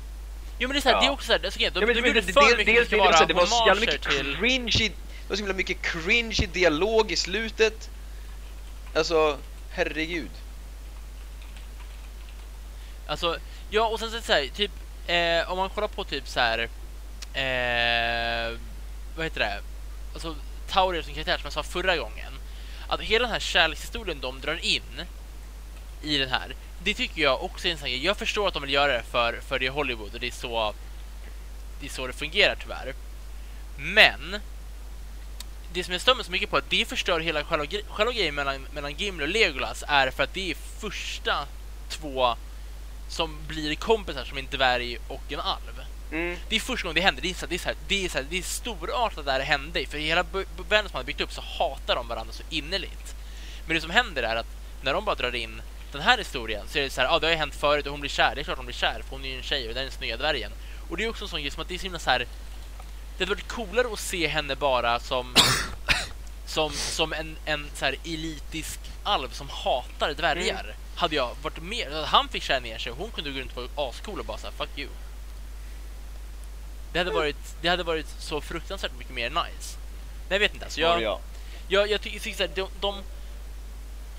Jo 0.59 0.69
men 0.69 0.75
det 0.75 0.79
är, 0.79 0.81
så 0.81 0.89
här, 0.89 0.97
Ja. 0.97 1.01
det 1.01 1.07
är 1.07 1.11
också 1.11 1.27
såhär, 1.27 1.39
de, 1.39 1.51
Ja, 1.59 1.71
men, 1.75 1.87
de 1.89 1.95
gjorde 1.95 2.13
det- 2.21 2.33
för 2.33 2.41
dels- 2.41 2.59
mycket 2.59 2.75
det 2.77 2.87
ska 2.87 2.97
vara 2.97 3.27
det 3.27 3.35
var 3.35 3.47
så 3.47 3.65
jävla 3.67 3.81
mycket 3.81 4.03
till... 4.03 4.37
cringy, 4.41 4.89
det 4.89 5.29
var 5.29 5.37
så 5.37 5.45
mycket 5.45 5.83
cringy 5.83 6.47
dialog 6.53 7.13
i 7.13 7.17
slutet. 7.17 7.91
Alltså, 8.95 9.39
herregud. 9.71 10.31
Alltså, 13.07 13.39
ja 13.71 13.87
och 13.87 13.99
sen 13.99 14.11
så 14.11 14.21
så 14.21 14.33
här, 14.33 14.49
typ, 14.55 14.71
eh, 15.07 15.51
om 15.51 15.59
man 15.59 15.71
kollar 15.71 15.89
på 15.89 16.05
typ 16.05 16.29
så 16.29 16.41
här, 16.41 16.59
eh, 17.35 18.59
vad 19.17 19.27
heter 19.27 19.41
det? 19.41 19.61
Alltså, 20.13 20.37
Taurier 20.69 21.03
som 21.03 21.15
karaktär 21.15 21.37
som 21.37 21.45
jag 21.45 21.53
sa 21.53 21.63
förra 21.63 21.97
gången. 21.97 22.33
Att 22.89 23.01
hela 23.01 23.23
den 23.23 23.33
här 23.33 23.41
kärlekshistorien 23.41 24.21
de 24.21 24.41
drar 24.41 24.65
in 24.65 25.03
i 26.03 26.19
den 26.19 26.29
här, 26.29 26.55
det 26.83 26.95
tycker 26.95 27.23
jag 27.23 27.45
också 27.45 27.69
är 27.69 27.73
en 27.73 27.79
sån. 27.79 28.03
Jag 28.03 28.17
förstår 28.17 28.49
att 28.49 28.55
de 28.55 28.63
vill 28.63 28.73
göra 28.73 28.93
det 28.93 29.03
för, 29.03 29.41
för 29.49 29.59
det 29.59 29.67
är 29.67 29.71
Hollywood 29.71 30.15
och 30.15 30.21
det 30.21 30.27
är 30.27 30.31
så 30.31 30.75
det 31.81 31.87
är 31.87 31.91
så 31.91 32.07
det 32.07 32.13
fungerar 32.13 32.57
tyvärr. 32.63 32.95
Men 33.77 34.41
det 35.73 35.85
som 35.85 35.93
jag 35.93 36.01
stör 36.01 36.15
mig 36.15 36.25
så 36.25 36.31
mycket 36.31 36.51
på 36.51 36.57
att 36.57 36.71
det 36.71 36.89
förstör 36.89 37.21
hela 37.21 37.45
själva, 37.45 37.67
själva 37.89 38.13
grejen 38.13 38.35
mellan, 38.35 38.67
mellan 38.73 38.93
Gimli 38.95 39.25
och 39.25 39.29
Legolas 39.29 39.85
är 39.89 40.11
för 40.11 40.23
att 40.23 40.35
det 40.35 40.51
är 40.51 40.57
första 40.81 41.47
två 41.89 42.37
som 43.09 43.39
blir 43.49 43.75
kompisar 43.75 44.25
som 44.25 44.39
en 44.39 44.47
dvärg 44.51 44.99
och 45.09 45.33
en 45.33 45.41
alv. 45.41 45.85
Mm. 46.13 46.37
Det 46.49 46.57
är 46.57 46.61
första 46.61 46.85
gången 46.85 46.95
det 46.95 47.01
händer. 47.01 47.23
Det 47.23 47.31
är, 47.31 47.35
så, 47.35 47.47
det 47.47 47.55
är, 47.55 47.59
så 47.59 47.69
här, 47.69 47.77
det 47.89 48.05
är, 48.05 48.09
så 48.09 48.19
här, 48.19 48.27
det 48.31 48.39
är 48.39 48.43
storartat 48.43 49.19
att 49.19 49.25
det 49.25 49.33
här 49.33 49.41
hände. 49.41 49.87
För 49.87 49.99
i 49.99 50.07
hela 50.07 50.23
världen 50.23 50.49
som 50.69 50.93
man 50.93 50.93
har 50.93 51.05
byggt 51.05 51.21
upp 51.21 51.33
så 51.33 51.41
hatar 51.41 51.97
de 51.97 52.09
varandra 52.09 52.33
så 52.33 52.43
innerligt. 52.51 53.15
Men 53.67 53.75
det 53.75 53.81
som 53.81 53.91
händer 53.91 54.23
är 54.23 54.37
att 54.37 54.47
när 54.83 54.95
de 54.95 55.05
bara 55.05 55.15
drar 55.15 55.35
in 55.35 55.63
den 55.93 56.03
här 56.03 56.19
historien 56.19 56.65
så 56.69 56.79
är 56.79 56.83
det 56.83 56.91
så 56.91 57.01
här, 57.01 57.09
ja 57.09 57.15
ah, 57.15 57.19
det 57.19 57.27
har 57.27 57.33
ju 57.33 57.39
hänt 57.39 57.55
förut 57.55 57.87
och 57.87 57.93
hon 57.93 58.01
blir 58.01 58.11
kär. 58.11 58.35
Det 58.35 58.41
är 58.41 58.45
klart 58.45 58.57
hon 58.57 58.67
blir 58.67 58.77
kär 58.77 59.03
för 59.05 59.11
hon 59.11 59.25
är 59.25 59.29
ju 59.29 59.37
en 59.37 59.43
tjej 59.43 59.69
och 59.69 59.75
den 59.75 59.83
är 59.83 59.83
den 59.83 59.93
snygga 59.93 60.17
dvärgen. 60.17 60.53
Och 60.91 60.97
det 60.97 61.05
är 61.05 61.09
också 61.09 61.25
en 61.25 61.29
sån 61.29 61.41
grej 61.41 61.51
som 61.51 61.63
att 61.63 61.69
det 61.69 61.75
är 61.75 61.79
så 61.79 61.83
himla 61.83 61.99
så 61.99 62.11
här. 62.11 62.27
Det 63.21 63.25
hade 63.25 63.35
varit 63.35 63.49
coolare 63.49 63.93
att 63.93 63.99
se 63.99 64.27
henne 64.27 64.57
bara 64.57 65.01
som 65.01 65.35
som, 66.47 66.73
som 66.73 67.13
en, 67.13 67.37
en 67.45 67.71
så 67.75 67.85
här 67.85 67.97
elitisk 68.05 68.81
alv 69.03 69.29
som 69.29 69.49
hatar 69.49 70.15
dvärgar. 70.15 70.75
Hade 70.97 71.17
jag 71.17 71.37
varit 71.43 71.63
mer, 71.63 72.05
han 72.07 72.29
fick 72.29 72.43
känna 72.43 72.61
ner 72.61 72.79
sig 72.79 72.93
och 72.93 72.99
hon 72.99 73.11
kunde 73.11 73.31
gå 73.31 73.41
runt 73.41 73.57
och 73.57 73.71
vara 73.75 73.89
ascool 73.89 74.21
och 74.21 74.25
bara 74.25 74.39
säga 74.39 74.53
fuck 74.53 74.79
you. 74.79 74.89
Det 76.93 76.99
hade 76.99 77.11
varit, 77.11 77.57
det 77.63 77.69
hade 77.69 77.83
varit 77.83 78.07
så 78.19 78.41
fruktansvärt 78.41 78.99
mycket 78.99 79.15
mer 79.15 79.31
nice. 79.31 79.79
Nej, 80.29 80.35
jag 80.37 80.39
vet 80.39 80.53
inte. 80.53 80.65
Alltså, 80.65 80.81
jag, 80.81 81.03
Ja. 81.03 81.21
jag, 81.69 81.91
jag 81.91 82.01
tycker 82.01 82.21
tycker 82.21 82.37
så 82.37 82.43
här, 82.43 82.51
de, 82.55 82.69
de... 82.81 83.03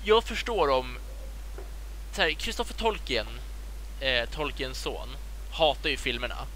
Jag 0.04 0.24
förstår 0.24 0.68
om... 0.70 0.98
Christopher 2.38 2.74
Tolkien, 2.74 3.26
eh, 4.00 4.28
Tolkiens 4.28 4.82
son, 4.82 5.08
hatar 5.52 5.90
ju 5.90 5.96
filmerna. 5.96 6.46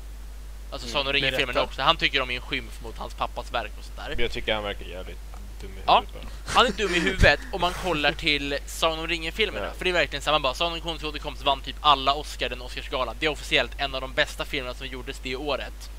Alltså 0.71 0.87
Mm, 0.89 0.93
Sagan 0.93 1.07
om 1.07 1.13
med 1.13 1.15
ringen-filmerna 1.23 1.59
rätta. 1.61 1.69
också. 1.69 1.83
Han 1.83 1.97
tycker 1.97 2.19
de 2.21 2.31
är 2.31 2.35
en 2.35 2.41
skymf 2.41 2.81
mot 2.83 2.99
hans 2.99 3.15
pappas 3.15 3.53
verk 3.53 3.71
och 3.79 3.85
sånt 3.85 3.97
där. 3.97 4.09
Men 4.09 4.19
Jag 4.19 4.31
tycker 4.31 4.55
han 4.55 4.65
verkar 4.65 4.87
jävligt 4.87 5.19
Dum 5.61 5.71
i 5.71 5.81
Ja. 5.87 5.95
huvudet 6.01 6.15
bara. 6.15 6.55
Han 6.55 6.67
är 6.67 6.71
dum 6.71 6.95
i 6.95 6.99
huvudet 7.01 7.41
om 7.53 7.61
man 7.61 7.73
kollar 7.73 8.13
till 8.13 8.59
Sagan 8.67 8.99
om 8.99 9.07
ringen-filmerna. 9.09 9.67
Ja. 9.67 9.73
För 9.73 9.85
det 9.85 9.91
är 9.91 9.95
verkligen 9.95 10.23
så 10.23 10.31
här, 10.31 10.35
man 10.35 10.43
bara, 10.43 10.55
Sagan 10.55 10.73
om 10.73 10.81
Konungens 10.81 11.05
återkomst 11.05 11.43
vann 11.45 11.61
typ 11.61 11.77
alla 11.81 12.15
Oscar, 12.15 12.49
den 12.49 12.63
Oscarsgalan. 12.63 13.17
Det 13.21 13.27
är 13.27 13.31
officiellt 13.31 13.73
en 13.79 13.95
av 13.95 14.01
de 14.01 14.13
bästa 14.13 14.45
filmerna 14.45 14.75
som 14.75 14.87
gjordes 14.87 15.19
det 15.23 15.37
året. 15.37 15.91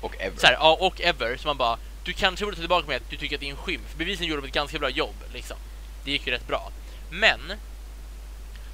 Och 0.00 0.14
ever. 0.20 0.36
Så 0.38 0.46
här, 0.46 0.52
ja, 0.54 0.76
och 0.80 1.00
ever. 1.00 1.36
Så 1.36 1.46
man 1.48 1.56
bara, 1.56 1.78
du 2.04 2.12
kanske 2.12 2.44
borde 2.44 2.56
ta 2.56 2.60
tillbaka 2.62 2.86
med 2.88 2.96
att 2.96 3.10
du 3.10 3.16
tycker 3.16 3.36
att 3.36 3.40
det 3.40 3.46
är 3.46 3.50
en 3.50 3.56
skymf. 3.56 3.94
Bevisligen 3.96 4.30
gjorde 4.30 4.42
de 4.42 4.48
ett 4.48 4.54
ganska 4.54 4.78
bra 4.78 4.90
jobb, 4.90 5.14
liksom. 5.32 5.56
Det 6.04 6.10
gick 6.10 6.26
ju 6.26 6.32
rätt 6.32 6.46
bra. 6.46 6.70
Men, 7.10 7.40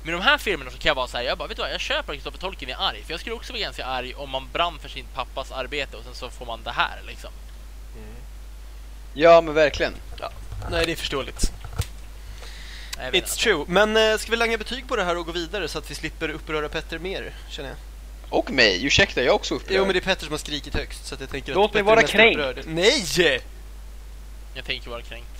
med 0.07 0.14
de 0.14 0.21
här 0.21 0.38
filmerna 0.38 0.71
så 0.71 0.79
kan 0.79 0.88
jag 0.88 0.95
vara 0.95 1.09
så 1.09 1.16
här, 1.16 1.25
jag 1.25 1.38
bara, 1.38 1.49
vet 1.49 1.57
du 1.57 1.62
vad, 1.62 1.73
jag 1.73 1.81
köper 1.81 2.12
att 2.12 2.16
Kristoffer 2.16 2.38
Tolkien 2.38 2.71
är 2.71 2.77
arg. 2.88 3.03
För 3.05 3.12
jag 3.12 3.21
skulle 3.21 3.35
också 3.35 3.53
vara 3.53 3.61
ganska 3.61 3.85
arg 3.85 4.14
om 4.14 4.31
man 4.31 4.49
brann 4.53 4.79
för 4.79 4.88
sin 4.88 5.07
pappas 5.14 5.53
arbete 5.53 5.97
och 5.97 6.05
sen 6.05 6.14
så 6.14 6.31
får 6.31 6.47
man 6.47 6.62
det 6.62 6.71
här, 6.71 7.03
liksom. 7.07 7.31
Ja, 9.14 9.40
men 9.40 9.55
verkligen. 9.55 9.95
Nej, 10.71 10.87
det 10.87 10.92
är 10.92 10.97
förståeligt. 10.97 11.53
It's 12.99 13.14
inte. 13.14 13.29
true. 13.29 13.64
Men 13.69 13.97
eh, 13.97 14.19
ska 14.19 14.31
vi 14.31 14.37
langa 14.37 14.59
betyg 14.59 14.88
på 14.88 14.97
det 14.97 15.05
här 15.05 15.16
och 15.16 15.27
gå 15.27 15.33
vidare 15.33 15.69
så 15.69 15.79
att 15.79 15.90
vi 15.90 15.95
slipper 15.95 16.29
uppröra 16.29 16.69
Petter 16.69 16.99
mer, 16.99 17.35
känner 17.51 17.69
jag? 17.69 17.79
Och 18.31 18.51
mig, 18.51 18.87
ursäkta, 18.87 19.21
jag 19.21 19.27
är 19.29 19.35
också 19.35 19.55
upprörd. 19.55 19.77
Jo, 19.77 19.85
men 19.85 19.92
det 19.92 19.99
är 19.99 20.01
Petter 20.01 20.25
som 20.25 20.33
har 20.33 20.38
skrikit 20.38 20.75
högst, 20.75 21.07
så 21.07 21.14
att 21.14 21.21
jag 21.21 21.31
tänker 21.31 21.55
Låt 21.55 21.71
att 21.71 21.75
mig 21.75 21.83
Petter 21.83 22.19
är 22.19 22.37
vara 22.37 22.53
kränkt. 22.55 22.66
Nej! 22.66 23.42
Jag 24.55 24.64
tänker 24.64 24.90
vara 24.90 25.03
kränkt. 25.03 25.36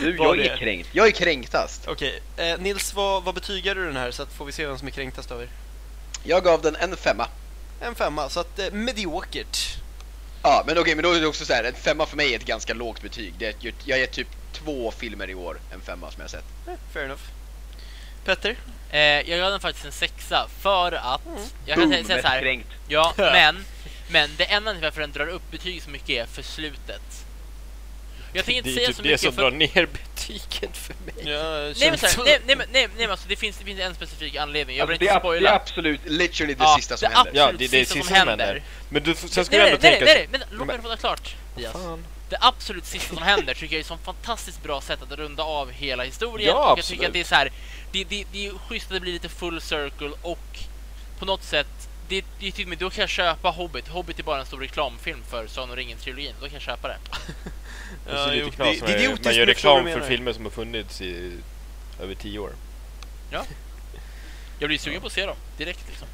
Du, 0.00 0.16
jag 0.16 0.38
är 0.38 0.56
kränkt. 0.56 0.88
Jag 0.92 1.06
är 1.06 1.10
kränktast. 1.10 1.88
Okej, 1.88 2.20
eh, 2.36 2.58
Nils, 2.58 2.94
vad, 2.94 3.24
vad 3.24 3.34
betygar 3.34 3.74
du 3.74 3.84
den 3.86 3.96
här 3.96 4.10
så 4.10 4.22
att 4.22 4.32
får 4.32 4.44
vi 4.44 4.52
se 4.52 4.66
vem 4.66 4.78
som 4.78 4.88
är 4.88 4.92
kränktast 4.92 5.30
av 5.30 5.42
er? 5.42 5.48
Jag 6.24 6.44
gav 6.44 6.62
den 6.62 6.76
en 6.76 6.96
femma. 6.96 7.28
En 7.80 7.94
femma, 7.94 8.28
så 8.28 8.40
att 8.40 8.58
eh, 8.58 8.70
mediokert. 8.72 9.76
Ja, 10.42 10.64
men 10.66 10.78
okej, 10.78 10.94
men 10.94 11.02
då 11.02 11.12
är 11.12 11.20
det 11.20 11.26
också 11.26 11.44
så 11.44 11.52
här, 11.52 11.64
en 11.64 11.74
femma 11.74 12.06
för 12.06 12.16
mig 12.16 12.32
är 12.32 12.38
ett 12.38 12.46
ganska 12.46 12.74
lågt 12.74 13.02
betyg. 13.02 13.34
Det 13.38 13.46
är, 13.46 13.74
jag 13.84 13.98
ger 13.98 14.06
typ 14.06 14.28
två 14.52 14.90
filmer 14.90 15.30
i 15.30 15.34
år, 15.34 15.60
en 15.72 15.80
femma 15.80 16.10
som 16.10 16.20
jag 16.20 16.24
har 16.24 16.28
sett. 16.28 16.44
Eh, 16.66 16.74
fair 16.92 17.04
enough. 17.04 17.22
Petter? 18.24 18.56
Eh, 18.90 19.00
jag 19.00 19.38
gav 19.40 19.50
den 19.50 19.60
faktiskt 19.60 19.86
en 19.86 19.92
sexa 19.92 20.48
för 20.60 20.92
att... 20.92 21.26
Mm. 21.26 21.38
Jag 21.66 21.78
kan 21.78 21.90
Boom, 21.90 21.92
säga, 21.92 22.04
säga 22.04 22.08
så 22.08 22.14
mest 22.14 22.28
här. 22.28 22.40
kränkt. 22.40 22.68
Ja, 22.88 23.14
men, 23.16 23.64
men 24.08 24.30
det 24.36 24.44
enda 24.44 24.56
anledningen 24.56 24.76
till 24.76 24.84
varför 24.84 25.00
den 25.00 25.12
drar 25.12 25.26
upp 25.26 25.50
betyg 25.50 25.82
så 25.82 25.90
mycket 25.90 26.10
är 26.10 26.26
för 26.26 26.42
slutet. 26.42 27.23
Jag 28.36 28.44
tänker 28.44 28.58
inte 28.58 28.70
Det 28.70 28.74
är 28.74 28.76
säga 28.76 28.86
typ 28.86 28.96
så 28.96 29.02
det 29.02 29.08
mycket 29.08 29.20
som 29.20 29.32
för... 29.32 29.42
drar 29.42 29.50
ner 29.50 29.86
betyget 30.14 30.76
för 30.76 30.94
mig. 31.04 31.32
Ja, 31.32 31.50
Nej 31.76 31.90
men, 31.90 31.98
så 31.98 32.06
här, 32.06 32.24
nej, 32.24 32.40
nej, 32.46 32.66
nej, 32.72 32.88
nej, 32.96 33.06
alltså, 33.06 33.28
det, 33.28 33.36
finns, 33.36 33.56
det 33.58 33.64
finns 33.64 33.80
en 33.80 33.94
specifik 33.94 34.36
anledning. 34.36 34.76
Jag 34.76 34.82
Alltså, 34.82 34.90
vill 34.92 34.98
det, 34.98 35.04
inte 35.04 35.14
ab- 35.16 35.22
det 35.22 35.28
är 35.28 35.40
spoila. 35.40 35.54
absolut... 35.54 36.00
Literally 36.04 36.54
det 36.54 36.64
Ja, 36.64 36.74
sista 36.76 36.96
som 36.96 37.08
det 37.10 37.16
händer. 37.16 37.32
Ja, 37.34 37.52
det 37.52 37.64
är 37.64 37.68
det 37.68 37.78
sista 37.78 37.94
sista 37.94 38.08
som 38.08 38.16
som 38.16 38.28
händer. 38.28 38.62
Men 38.88 39.02
du, 39.02 39.14
sen 39.14 39.28
Nej, 39.36 39.44
ska 39.44 39.56
du 39.56 39.62
nej, 39.62 39.70
ändå 39.72 39.78
nej, 39.82 39.90
tänka... 39.98 40.04
nej, 40.04 40.14
nej, 40.14 40.26
vänta, 40.30 40.46
låt 40.50 40.66
mig 40.66 40.82
få 40.82 40.88
det 40.88 40.96
klart. 40.96 41.34
Fan. 41.72 42.04
Det 42.30 42.36
absolut 42.40 42.84
sista 42.86 43.14
som 43.14 43.22
händer 43.22 43.54
tycker 43.54 43.76
jag 43.76 43.90
är 43.90 43.94
ett 43.94 44.04
fantastiskt 44.04 44.62
bra 44.62 44.80
sätt 44.80 45.02
att 45.02 45.12
runda 45.18 45.42
av 45.42 45.70
hela 45.70 46.02
historien. 46.04 46.48
Ja, 46.48 46.72
och 46.72 46.78
jag 46.78 46.84
tycker 46.84 47.06
att 47.06 47.12
det 47.12 47.20
är 47.20 47.24
så 47.24 47.34
här, 47.34 47.52
det, 47.92 48.04
det, 48.04 48.24
det 48.32 48.46
är 48.46 48.52
schysst 48.68 48.86
att 48.86 48.92
det 48.92 49.00
blir 49.00 49.12
lite 49.12 49.28
full 49.28 49.60
circle 49.60 50.10
och 50.22 50.58
på 51.18 51.24
något 51.24 51.42
sätt 51.42 51.66
det, 52.08 52.24
det 52.40 52.46
är 52.58 52.62
och 52.62 52.68
med, 52.68 52.78
då 52.78 52.90
kan 52.90 53.00
jag 53.00 53.08
köpa 53.10 53.48
Hobbit. 53.50 53.88
Hobbit 53.88 54.18
är 54.18 54.22
bara 54.22 54.40
en 54.40 54.46
stor 54.46 54.60
reklamfilm 54.60 55.22
för 55.30 55.46
Sagan 55.46 55.70
om 55.70 55.76
ringen-trilogin. 55.76 56.32
Då 56.40 56.44
kan 56.46 56.52
jag 56.54 56.62
köpa 56.62 56.88
det. 56.88 56.96
Det 58.06 58.12
är 58.12 58.16
Ja, 58.16 58.26
lite 58.26 58.44
jo, 58.46 58.50
knas 58.50 58.76
det- 58.80 59.24
man 59.24 59.34
gör 59.34 59.46
reklam 59.46 59.84
för 59.84 60.00
filmer 60.00 60.32
som 60.32 60.44
har 60.44 60.50
funnits 60.50 61.00
i 61.00 61.32
över 62.00 62.14
tio 62.14 62.38
år. 62.38 62.50
Jag 64.58 64.68
blir 64.68 64.78
sugen 64.78 65.00
på 65.00 65.06
att 65.06 65.12
se 65.12 65.26
dem 65.26 65.36
direkt 65.56 65.80
liksom. 65.88 66.08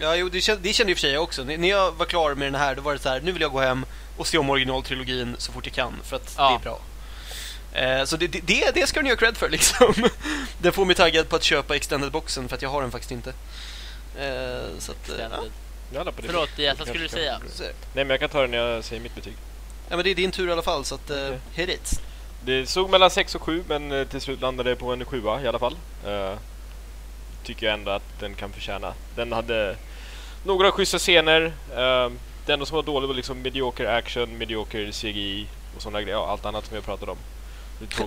Ja, 0.00 0.16
jo, 0.16 0.28
det 0.28 0.40
kände, 0.40 0.62
det 0.62 0.72
kände 0.72 0.92
i 0.92 0.94
och 0.94 0.98
för 0.98 1.00
sig 1.00 1.12
jag 1.12 1.22
också. 1.22 1.44
När 1.44 1.68
jag 1.68 1.92
var 1.92 2.06
klar 2.06 2.34
med 2.34 2.46
den 2.52 2.60
här, 2.60 2.74
då 2.74 2.82
var 2.82 2.92
det 2.92 2.98
så 2.98 3.08
här, 3.08 3.20
nu 3.20 3.32
vill 3.32 3.42
jag 3.42 3.52
gå 3.52 3.60
hem 3.60 3.86
och 4.16 4.26
se 4.26 4.38
om 4.38 4.50
originaltrilogin 4.50 5.34
så 5.38 5.52
fort 5.52 5.66
jag 5.66 5.74
kan, 5.74 5.92
för 6.04 6.16
att 6.16 6.34
Ja. 6.38 6.48
det 6.50 6.54
är 6.54 6.70
bra. 6.70 6.80
Eh, 8.00 8.04
så 8.04 8.16
det, 8.16 8.26
det- 8.26 8.70
det, 8.74 8.86
ska 8.88 9.00
den 9.00 9.06
ju 9.06 9.12
ha 9.12 9.16
cred 9.16 9.36
för 9.36 9.48
liksom. 9.56 9.94
Den 10.58 10.72
får 10.72 10.84
mig 10.84 10.96
taggad 10.96 11.28
på 11.28 11.36
att 11.36 11.42
köpa 11.44 11.76
extended-boxen, 11.76 12.48
för 12.48 12.56
att 12.56 12.62
jag 12.62 12.68
har 12.70 12.82
den 12.82 12.90
faktiskt 12.90 13.10
inte. 13.12 13.30
Eh, 14.18 14.78
så 14.78 14.92
att, 14.92 15.08
eh, 15.08 15.14
ja. 15.30 15.44
Ja. 15.94 16.12
Förlåt, 16.26 16.50
vad 16.78 16.88
skulle 16.88 17.04
du 17.04 17.08
säga? 17.08 17.40
Nej, 17.58 17.72
men 17.94 18.10
jag 18.10 18.20
kan 18.20 18.28
ta 18.28 18.40
det 18.42 18.46
när 18.48 18.58
jag 18.58 18.84
säger 18.84 19.02
mitt 19.02 19.14
betyg. 19.14 19.34
Ja, 19.88 19.96
men 19.96 20.04
det 20.04 20.10
är 20.10 20.14
din 20.14 20.30
tur 20.30 20.48
i 20.48 20.52
alla 20.52 20.62
fall, 20.62 20.84
så 20.84 20.94
att, 20.94 21.10
eh, 21.10 21.16
Okej. 21.26 21.38
hit 21.54 21.68
it. 21.68 22.00
Det 22.44 22.66
såg 22.66 22.90
mellan 22.90 23.10
6 23.10 23.34
och 23.34 23.42
7 23.42 23.64
men 23.68 23.92
eh, 23.92 24.06
till 24.06 24.20
slut 24.20 24.40
landade 24.40 24.70
det 24.70 24.76
på 24.76 24.92
en 24.92 25.04
7 25.04 25.22
i 25.44 25.48
alla 25.48 25.58
fall. 25.58 25.76
Eh, 26.06 26.32
tycker 27.44 27.66
jag 27.66 27.74
ändå 27.74 27.90
att 27.90 28.20
den 28.20 28.34
kan 28.34 28.52
förtjäna. 28.52 28.94
Den 29.16 29.32
hade 29.32 29.76
några 30.44 30.70
schyssta 30.72 30.98
scener. 30.98 31.40
Uh, 31.76 32.12
det 32.46 32.52
enda 32.52 32.66
som 32.66 32.74
var 32.76 32.82
dåligt 32.82 33.08
var 33.08 33.14
liksom 33.14 33.42
medioker 33.42 33.86
action, 33.86 34.38
medioker 34.38 34.92
CGI 34.92 35.46
och 35.76 35.82
sådana 35.82 36.02
grejer. 36.02 36.16
Ja, 36.16 36.30
allt 36.30 36.44
annat 36.46 36.66
som 36.66 36.74
jag 36.74 36.84
pratade 36.84 37.10
om. 37.12 37.18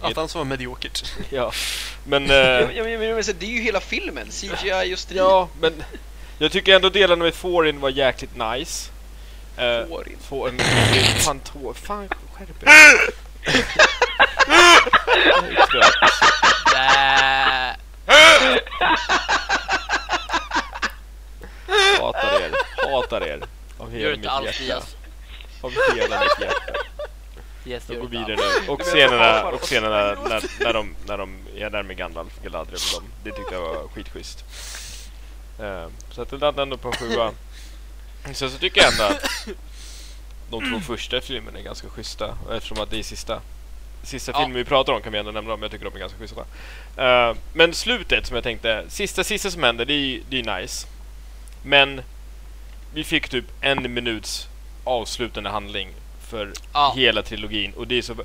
Allt 0.01 0.17
annat 0.17 0.31
som 0.31 0.39
var 0.39 0.45
mediokert. 0.45 1.03
ja. 1.29 1.51
Men, 2.05 2.29
eh, 2.29 2.35
Ja, 2.37 2.83
men- 2.83 2.99
men- 2.99 3.15
men- 3.15 3.23
Det 3.39 3.45
är 3.45 3.49
ju 3.49 3.61
hela 3.61 3.79
filmen, 3.79 4.27
CGI 4.31 4.93
och 4.93 4.99
strid. 4.99 5.19
ja, 5.19 5.49
men 5.61 5.83
jag 6.39 6.51
tycker 6.51 6.75
ändå 6.75 6.89
delarna 6.89 7.23
med 7.23 7.33
Thorin 7.33 7.79
var 7.79 7.89
jäkligt 7.89 8.35
nice. 8.37 8.91
Uh, 9.59 9.87
Thorin. 9.87 10.17
Thorin. 10.29 10.59
Fan, 11.19 11.39
Thor. 11.39 11.73
Fan, 11.73 12.09
skärp 12.33 12.63
er. 12.63 12.67
Äh, 12.67 13.17
Hatar 21.99 22.41
er. 22.41 22.51
Hatar 22.91 23.21
er. 23.21 23.41
Av 23.77 23.93
gör 23.93 23.99
hela 23.99 24.13
inte 24.13 24.41
mitt 24.41 24.45
hjärta. 24.45 24.63
Elias. 24.63 24.95
Av 25.61 25.71
hela 25.95 26.19
mitt 26.19 26.39
hjärta. 26.41 26.73
Yes, 27.65 27.83
Jag 27.87 27.95
gör 27.95 28.01
går 28.01 28.15
inte 28.15 28.33
vidare 28.33 28.61
nu. 28.61 28.71
Och 28.71 28.81
scenerna, 28.81 29.43
och 29.47 29.61
scenerna 29.61 30.15
när, 30.29 30.63
när, 30.63 30.73
de, 30.73 30.95
när 31.07 31.17
de 31.17 31.37
är 31.55 31.69
där 31.69 31.83
med 31.83 31.97
Gandalf, 31.97 32.39
Galadriel 32.43 32.81
och 32.95 33.01
dem. 33.01 33.11
Det 33.23 33.31
tyckte 33.31 33.53
jag 33.53 33.61
var 33.61 33.87
skitschysst. 33.87 34.45
Uh, 35.59 35.87
så 36.11 36.21
att 36.21 36.29
det 36.29 36.37
landade 36.37 36.61
ändå 36.61 36.77
på 36.77 36.87
en 36.87 36.93
sjua. 36.93 37.31
Sen 38.33 38.51
så 38.51 38.57
tycker 38.57 38.81
jag 38.81 38.91
ändå 38.91 39.03
att 39.03 39.47
de 40.51 40.69
två 40.71 40.79
första 40.79 41.21
filmerna 41.21 41.59
är 41.59 41.63
ganska 41.63 41.89
schyssta. 41.89 42.37
Eftersom 42.51 42.79
att 42.79 42.89
det 42.91 42.99
är 42.99 43.03
sista 43.03 43.41
Sista 44.03 44.31
Ja. 44.31 44.39
filmen 44.39 44.55
vi 44.57 44.63
pratar 44.65 44.93
om 44.93 45.01
kan 45.01 45.11
vi 45.11 45.19
ändå 45.19 45.31
nämna 45.31 45.51
dem, 45.51 45.61
jag 45.61 45.71
tycker 45.71 45.85
de 45.85 45.95
är 45.95 45.99
ganska 45.99 46.19
schyssta. 46.19 46.41
Eh, 46.97 47.35
men 47.53 47.73
slutet 47.73 48.25
som 48.27 48.35
jag 48.35 48.43
tänkte, 48.43 48.85
sista 48.89 49.23
sista 49.23 49.51
som 49.51 49.63
händer, 49.63 49.85
det 49.85 49.93
är, 49.93 50.21
det 50.29 50.39
är 50.39 50.59
nice. 50.61 50.87
Men 51.63 52.01
vi 52.93 53.03
fick 53.03 53.29
typ 53.29 53.45
en 53.61 53.93
minuts 53.93 54.47
avslutande 54.83 55.49
handling 55.49 55.89
för 56.29 56.53
Ja. 56.73 56.93
hela 56.95 57.23
trilogin 57.23 57.73
och 57.73 57.87
det 57.87 57.97
är 57.97 58.01
så 58.01 58.15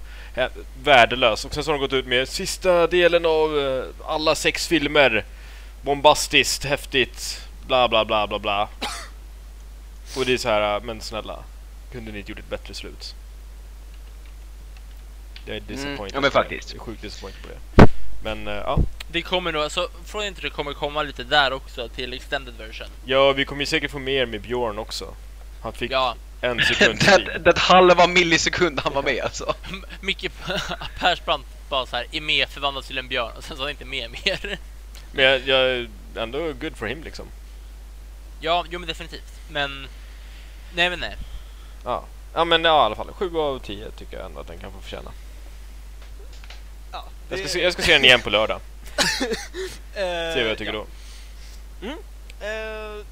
värdelöst. 0.85 1.45
Och 1.45 1.55
sen 1.55 1.65
så 1.65 1.71
har 1.71 1.79
de 1.79 1.81
gått 1.81 1.93
ut 1.93 2.07
med 2.07 2.29
sista 2.29 2.87
delen 2.87 3.27
av 3.27 3.59
eh, 3.61 3.85
alla 4.07 4.35
sex 4.35 4.67
filmer. 4.69 5.25
Bombastiskt, 5.83 6.65
häftigt, 6.65 7.41
bla 7.67 7.88
bla 7.88 8.05
bla 8.05 8.27
bla 8.27 8.38
bla. 8.38 8.69
Och 10.16 10.25
det 10.27 10.33
är 10.33 10.38
så 10.38 10.48
här, 10.48 10.77
eh, 10.77 10.83
men 10.83 11.01
snälla, 11.01 11.44
kunde 11.92 12.12
ni 12.12 12.18
inte 12.18 12.31
gjort 12.31 12.38
ett 12.38 12.51
bättre 12.51 12.75
slut? 12.75 13.14
Jag 15.46 15.57
är 15.57 15.61
disappointed. 15.61 16.01
Mm, 16.01 16.11
ja, 16.14 16.20
men 16.20 16.31
faktiskt. 16.31 16.72
Jag 16.72 16.81
är 16.81 16.85
sjukt 16.85 17.03
disappointed 17.03 17.42
på 17.42 17.48
det. 17.48 17.88
Men 18.25 18.48
eh, 18.48 18.55
ja, 18.55 18.79
Det 19.11 19.22
kommer 19.22 19.53
nog, 19.53 19.62
alltså, 19.62 19.88
från 20.05 20.25
inte 20.25 20.40
det 20.40 20.51
kommer 20.51 20.72
komma 20.72 21.03
lite 21.03 21.25
där 21.25 21.53
också 21.53 21.88
till 21.88 22.12
extended 22.12 22.55
version. 22.59 22.87
ja, 23.05 23.33
vi 23.33 23.44
kommer 23.44 23.62
ju 23.62 23.66
säkert 23.66 23.90
få 23.90 23.98
mer 23.98 24.27
med 24.27 24.40
Björn 24.40 24.79
också. 24.79 25.14
Han 25.62 25.72
fick 25.72 25.90
Ja, 25.90 26.14
en 26.40 26.61
sekund 26.64 26.98
Det, 26.98 27.38
det 27.38 27.59
halva 27.59 28.07
millisekund 28.07 28.81
han 28.81 28.94
var 28.94 29.03
med 29.03 29.20
alltså. 29.25 29.55
Micke 30.01 30.31
Persbrandt 30.98 31.46
bara 31.68 31.87
så 31.87 31.96
här, 31.96 32.07
är 32.12 32.20
med, 32.20 32.48
förvandlas 32.48 32.87
till 32.87 32.98
en 32.98 33.09
björn 33.09 33.33
och 33.37 33.44
sen 33.44 33.57
så 33.57 33.62
är 33.62 33.66
han 33.66 33.70
inte 33.70 33.85
med 33.85 34.11
mer. 34.11 34.59
Men 35.12 35.25
jag, 35.25 35.40
jag 35.48 35.59
är 35.70 35.88
ändå 36.16 36.53
good 36.53 36.77
for 36.77 36.87
him 36.87 37.03
liksom. 37.05 37.27
Ja, 38.40 38.64
jo 38.70 38.79
men 38.79 38.88
definitivt. 38.88 39.33
Men, 39.51 39.87
nej 40.75 40.91
men 40.91 41.01
nej. 41.01 41.17
Ja, 41.85 42.05
ja 42.35 42.45
men 42.45 42.65
ja, 42.65 42.83
i 42.83 42.87
alla 42.87 42.97
fall 42.97 43.13
7 43.13 43.37
av 43.37 43.59
10 43.59 43.91
tycker 43.91 44.17
jag 44.17 44.27
ändå 44.27 44.41
att 44.41 44.47
den 44.47 44.59
kan 44.59 44.73
få 44.73 44.81
förtjäna. 44.81 45.11
Ja, 46.93 47.05
Jag 47.29 47.39
ska, 47.39 47.49
se, 47.49 47.63
jag 47.63 47.73
ska 47.73 47.83
se 47.83 47.93
den 47.93 48.05
igen 48.05 48.21
på 48.21 48.31
lördag. 48.31 48.61
Eh, 49.95 49.95
Se 50.35 50.43
vad 50.43 50.51
jag 50.51 50.59
tycker 50.59 50.75
ja. 50.75 50.79
då. 50.79 50.87
Eh, 52.47 53.05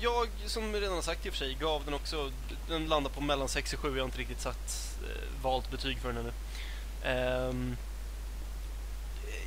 jag, 0.00 0.28
som 0.46 0.72
redan 0.72 1.02
sagt 1.02 1.26
i 1.26 1.28
och 1.28 1.32
för 1.32 1.38
sig, 1.38 1.54
gav 1.54 1.84
den 1.84 1.94
också... 1.94 2.30
Den 2.68 2.86
landar 2.86 3.10
på 3.10 3.20
mellan 3.20 3.48
6 3.48 3.72
och 3.72 3.80
7. 3.80 3.88
Jag 3.88 4.02
har 4.02 4.04
inte 4.04 4.18
riktigt 4.18 4.40
satt 4.40 4.96
eh, 5.02 5.42
valt 5.42 5.70
betyg 5.70 5.98
för 5.98 6.12
den 6.12 6.16
ännu. 6.18 6.32
Ehm, 7.04 7.76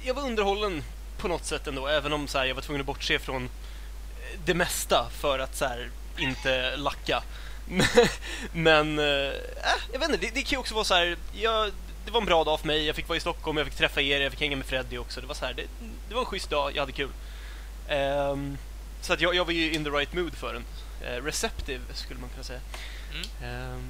jag 0.03 0.13
var 0.13 0.23
underhållen 0.23 0.83
på 1.17 1.27
något 1.27 1.45
sätt 1.45 1.67
ändå, 1.67 1.87
även 1.87 2.13
om 2.13 2.27
så 2.27 2.37
här, 2.37 2.45
jag 2.45 2.55
var 2.55 2.61
tvungen 2.61 2.81
att 2.81 2.87
bortse 2.87 3.19
från 3.19 3.43
eh, 3.43 4.39
det 4.45 4.53
mesta 4.53 5.09
för 5.11 5.39
att 5.39 5.55
så 5.55 5.65
här, 5.65 5.89
inte 6.17 6.77
lacka. 6.77 7.23
Men, 8.53 8.99
eh, 8.99 9.05
äh, 9.05 9.79
jag 9.91 9.99
vet 9.99 10.09
inte, 10.09 10.25
det, 10.25 10.31
det 10.33 10.41
kan 10.41 10.49
ju 10.51 10.57
också 10.57 10.73
vara 10.73 10.83
så 10.85 10.93
här, 10.93 11.17
jag, 11.33 11.71
det 12.05 12.11
var 12.11 12.19
en 12.21 12.25
bra 12.25 12.43
dag 12.43 12.59
för 12.59 12.67
mig, 12.67 12.85
jag 12.87 12.95
fick 12.95 13.07
vara 13.07 13.17
i 13.17 13.21
Stockholm, 13.21 13.57
jag 13.57 13.67
fick 13.67 13.75
träffa 13.75 14.01
er, 14.01 14.21
jag 14.21 14.31
fick 14.31 14.41
hänga 14.41 14.55
med 14.55 14.65
Freddy 14.65 14.97
också. 14.97 15.21
Det 15.21 15.27
var 15.27 15.35
så 15.35 15.45
här, 15.45 15.53
det, 15.53 15.63
det 16.09 16.13
var 16.15 16.21
en 16.21 16.25
schysst 16.25 16.49
dag, 16.49 16.71
jag 16.75 16.81
hade 16.81 16.91
kul. 16.91 17.09
Ehm, 17.89 18.57
så 19.01 19.13
att 19.13 19.21
jag, 19.21 19.35
jag 19.35 19.45
var 19.45 19.51
ju 19.53 19.73
in 19.73 19.83
the 19.83 19.89
right 19.89 20.13
mood 20.13 20.35
för 20.35 20.53
den. 20.53 20.63
Eh, 21.03 21.23
receptive 21.23 21.81
skulle 21.93 22.19
man 22.19 22.29
kunna 22.29 22.43
säga. 22.43 22.59
Mm. 23.13 23.27
Ehm, 23.53 23.81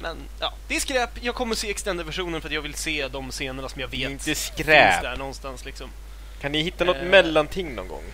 Men 0.00 0.16
ja, 0.40 0.52
det 0.68 0.76
är 0.76 0.80
skräp. 0.80 1.10
Jag 1.20 1.34
kommer 1.34 1.54
se 1.54 1.70
extended-versionen 1.70 2.40
för 2.40 2.48
att 2.48 2.54
jag 2.54 2.62
vill 2.62 2.74
se 2.74 3.08
de 3.08 3.30
scenerna 3.30 3.68
som 3.68 3.80
jag 3.80 3.88
vet 3.88 4.10
inte 4.10 4.24
finns 4.24 4.46
skräp. 4.46 5.02
där 5.02 5.16
någonstans 5.16 5.64
liksom. 5.64 5.90
Kan 6.40 6.52
ni 6.52 6.62
hitta 6.62 6.84
något 6.84 6.96
Eh. 6.96 7.02
mellanting 7.02 7.74
någon 7.74 7.88
gång? 7.88 8.04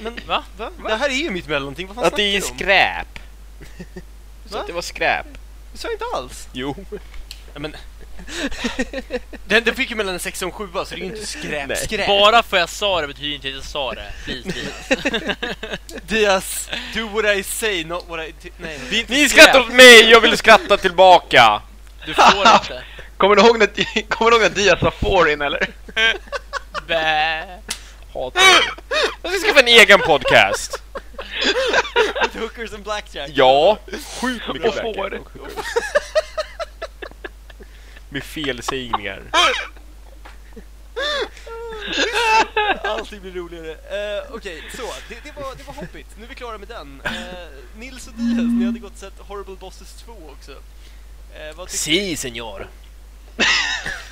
Men 0.00 0.20
Va? 0.26 0.44
va? 0.56 0.70
Det 0.88 0.96
här 0.96 1.08
är 1.08 1.14
ju 1.14 1.30
mitt 1.30 1.48
mellanting, 1.48 1.86
vad 1.86 1.96
fan 1.96 2.04
Att 2.04 2.16
det 2.16 2.22
är 2.22 2.40
du 2.40 2.46
om? 2.46 2.56
skräp! 2.56 3.18
Så 4.50 4.58
att 4.58 4.66
det 4.66 4.72
var 4.72 4.82
skräp. 4.82 5.26
Det 5.72 5.78
sa 5.78 5.92
inte 5.92 6.04
alls. 6.14 6.48
Jo. 6.52 6.76
Ja, 7.54 7.60
men... 7.60 7.76
den, 9.46 9.64
den 9.64 9.74
fick 9.74 9.90
ju 9.90 9.96
mellan 9.96 10.14
en 10.14 10.20
6 10.20 10.42
och 10.42 10.46
en 10.46 10.52
7 10.52 10.68
så 10.72 10.84
det 10.84 10.94
är 10.94 10.98
ju 10.98 11.04
inte 11.04 11.26
skräp, 11.26 11.68
Nej. 11.68 11.76
skräp. 11.76 12.06
Bara 12.06 12.42
för 12.42 12.56
jag 12.56 12.68
sa 12.68 13.00
det 13.00 13.06
betyder 13.06 13.34
inte 13.34 13.48
att 13.48 13.54
jag 13.54 13.64
sa 13.64 13.92
det. 13.94 14.12
Please. 14.24 15.36
Diaz, 16.06 16.70
do 16.94 17.08
what 17.08 17.36
I 17.36 17.42
say, 17.42 17.84
not 17.84 18.04
what 18.08 18.20
I... 18.20 18.34
Nej, 18.58 18.80
nej. 18.90 19.04
Ni 19.08 19.28
skrattar 19.28 19.60
åt 19.60 19.72
mig, 19.72 20.10
jag 20.10 20.20
vill 20.20 20.36
skratta 20.36 20.76
tillbaka! 20.76 21.62
Du 22.06 22.14
får 22.14 22.48
inte. 22.54 22.82
Kommer 23.16 23.36
du 23.36 23.42
ihåg 23.42 23.58
när, 23.58 24.02
kommer 24.08 24.30
du 24.30 24.36
ihåg 24.36 24.42
när 24.42 24.62
Diaz 24.62 24.82
var 24.82 24.90
foreign 24.90 25.42
eller? 25.42 25.68
Bä. 26.86 27.44
Hatar. 28.24 28.42
Jag 29.22 29.32
ska 29.32 29.48
skaffa 29.48 29.60
en 29.60 29.68
egen 29.68 29.98
podcast! 30.00 30.82
With 32.22 32.38
hookers 32.38 32.72
and 32.72 32.84
blackjack. 32.84 33.30
Ja, 33.34 33.78
sjukt 34.20 34.48
mycket 34.54 34.68
Och 34.68 34.94
bättre. 34.94 35.20
får. 35.22 35.22
Med 38.08 38.24
felsägningar. 38.24 39.22
Allting 42.84 43.20
blir 43.20 43.32
roligare. 43.32 43.70
Uh, 43.70 44.34
Okej, 44.34 44.62
så. 44.76 44.82
Det, 45.08 45.14
det, 45.24 45.32
var, 45.40 45.54
det 45.56 45.66
var 45.66 45.74
Hobbit. 45.74 46.06
Nu 46.18 46.24
är 46.24 46.28
vi 46.28 46.34
klara 46.34 46.58
med 46.58 46.68
den. 46.68 47.00
Eh, 47.04 47.12
Nils 47.76 48.06
och 48.06 48.12
Diaz, 48.12 48.46
ni 48.58 48.64
hade 48.64 48.78
gått 48.78 48.92
och 48.92 48.98
sett 48.98 49.18
Horrible 49.18 49.56
Bosses 49.56 50.02
2 50.04 50.12
också. 50.12 50.50
Uh, 50.52 51.56
vad 51.56 51.66
tyckte 51.68 51.78
Si, 51.78 52.16
senor. 52.16 52.68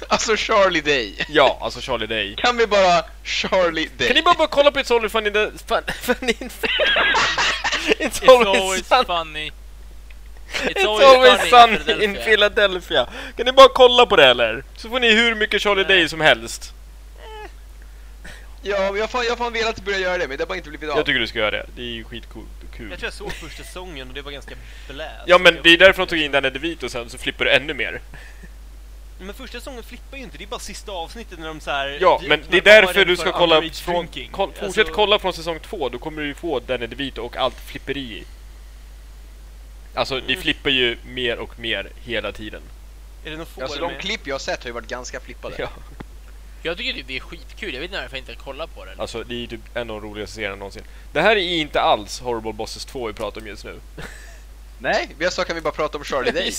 Alltså 0.09 0.37
Charlie 0.37 0.81
Day. 0.81 1.27
Ja, 1.29 1.59
alltså 1.61 1.81
Charlie 1.81 2.07
Day. 2.07 2.35
Kan 2.37 2.57
vi 2.57 2.67
bara 2.67 3.05
Charlie 3.25 3.89
Day? 3.99 4.07
Kan 4.09 4.17
ni 4.17 4.23
bara, 4.23 4.35
bara 4.35 4.49
kolla 4.49 4.71
på 4.71 4.79
It's 4.79 4.93
Always 4.95 5.13
Fun 5.13 5.27
in 5.27 5.33
the... 5.33 5.51
Fun, 5.67 5.83
fun 6.01 6.29
in... 6.29 6.51
It's 7.99 8.23
It's 8.23 8.29
always, 8.29 8.63
always 8.63 8.89
fun. 8.89 9.05
funny. 9.05 9.53
It's 10.53 10.85
always 10.85 11.51
sunny 11.51 12.05
in 12.05 12.15
Philadelphia. 12.15 13.07
Kan 13.37 13.47
ni 13.47 13.53
bara 13.53 13.69
kolla 13.69 14.07
på 14.07 14.17
det 14.17 14.27
eller? 14.27 14.65
Så 14.77 14.89
får 14.89 15.01
ni 15.01 15.15
hur 15.15 15.35
mycket 15.35 15.63
Charlie 15.63 15.85
Day 15.85 16.09
som 16.09 16.21
helst. 16.21 16.73
Ja, 18.63 18.77
jag 18.77 19.01
har 19.01 19.07
fan, 19.09 19.25
jag 19.29 19.39
fan 19.39 19.53
velat 19.53 19.81
börja 19.85 19.99
göra 19.99 20.19
det, 20.19 20.29
men 20.29 20.37
det 20.37 20.43
har 20.43 20.49
bara 20.49 20.57
inte 20.57 20.69
blivit 20.69 20.91
av. 20.91 20.97
Jag 20.97 21.07
tycker 21.07 21.21
du 21.21 21.27
ska 21.27 21.39
göra 21.39 21.51
det. 21.51 21.67
Det 21.77 21.83
är 21.83 21.87
ju 21.87 22.05
skitkul. 22.05 22.43
Kul. 22.77 22.91
Jag 22.91 22.99
tror 22.99 23.07
jag 23.07 23.13
såg 23.13 23.33
första 23.33 23.63
säsongen 23.63 24.09
och 24.09 24.15
det 24.15 24.23
var 24.23 24.33
ganska 24.33 24.55
blä. 24.89 25.11
Ja 25.27 25.39
men 25.39 25.59
det 25.63 25.71
är 25.71 25.79
därför 25.79 26.03
de 26.03 26.09
tog 26.09 26.19
in 26.19 26.33
Danny 26.33 26.51
DeVito 26.51 26.89
sen, 26.89 27.11
så 27.11 27.19
flippar 27.19 27.45
du 27.45 27.51
ännu 27.51 27.75
mer. 27.75 28.01
Men 29.19 29.35
första 29.35 29.59
säsongen 29.59 29.83
flippar 29.83 30.17
ju 30.17 30.23
inte, 30.23 30.39
det 30.39 30.45
är 30.45 30.49
bara 30.49 30.61
sista 30.61 30.93
avsnittet 30.93 31.39
när 31.39 31.47
de 31.47 31.61
så 31.61 31.71
här. 31.71 31.99
Ja, 32.01 32.21
men 32.29 32.43
det 32.51 32.57
är 32.57 32.63
därför 32.63 33.05
du 33.05 33.17
ska 33.17 33.33
kolla 33.33 33.63
från... 33.73 34.09
Koll, 34.31 34.49
fortsätt 34.53 34.63
Alltså, 34.79 34.95
kolla 34.95 35.19
från 35.19 35.33
säsong 35.33 35.59
två, 35.61 35.89
då 35.89 35.99
kommer 35.99 36.23
du 36.23 36.29
ju 36.29 36.35
få 36.35 36.61
Danny 36.61 36.87
DeVito 36.87 37.23
och 37.23 37.37
allt 37.37 37.61
flipperi. 37.61 38.25
Alltså, 39.95 40.15
Mm. 40.15 40.27
ni 40.27 40.37
flippar 40.37 40.71
ju 40.71 40.99
mer 41.07 41.39
och 41.39 41.59
mer 41.59 41.89
hela 42.05 42.33
tiden. 42.33 42.63
Är 43.25 43.31
det 43.31 43.37
någon 43.37 43.47
Alltså 43.63 43.81
de 43.81 43.93
med? 43.93 44.01
klipp 44.01 44.27
jag 44.27 44.35
har 44.35 44.39
sett 44.39 44.63
har 44.63 44.69
ju 44.69 44.73
varit 44.75 44.89
ganska 44.89 45.21
flippade. 45.21 45.55
Ja. 45.59 45.69
Jag 46.63 46.77
tycker 46.77 47.03
det- 47.07 47.17
är 47.17 47.21
skitkul. 47.21 47.75
Jag 47.75 47.81
vet 47.81 47.91
inte 47.91 48.01
varför 48.01 48.17
jag 48.17 48.23
inte 48.23 48.35
kollar 48.35 48.67
på 48.67 48.85
det. 48.85 48.95
Alltså, 48.99 49.25
det 49.25 49.35
är 49.35 49.39
ju 49.39 49.47
typ 49.47 49.61
en 49.77 49.91
av 49.91 50.01
de 50.03 50.09
roligaste 50.09 50.35
serierna 50.37 50.57
någonsin. 50.57 50.83
Det 51.13 51.21
här 51.23 51.37
är 51.37 51.41
inte 51.41 51.81
alls 51.81 52.21
Horrible 52.21 52.53
Bosses 52.53 52.85
2 52.85 53.07
vi 53.07 53.13
pratar 53.13 53.41
om 53.41 53.47
just 53.47 53.65
nu. 53.65 53.81
Nej, 54.79 55.09
vi 55.19 55.31
sa 55.31 55.45
kan 55.45 55.57
vi 55.57 55.63
bara 55.63 55.73
prata 55.75 55.99
om 55.99 56.05
Charlie 56.05 56.31
Day. 56.33 56.53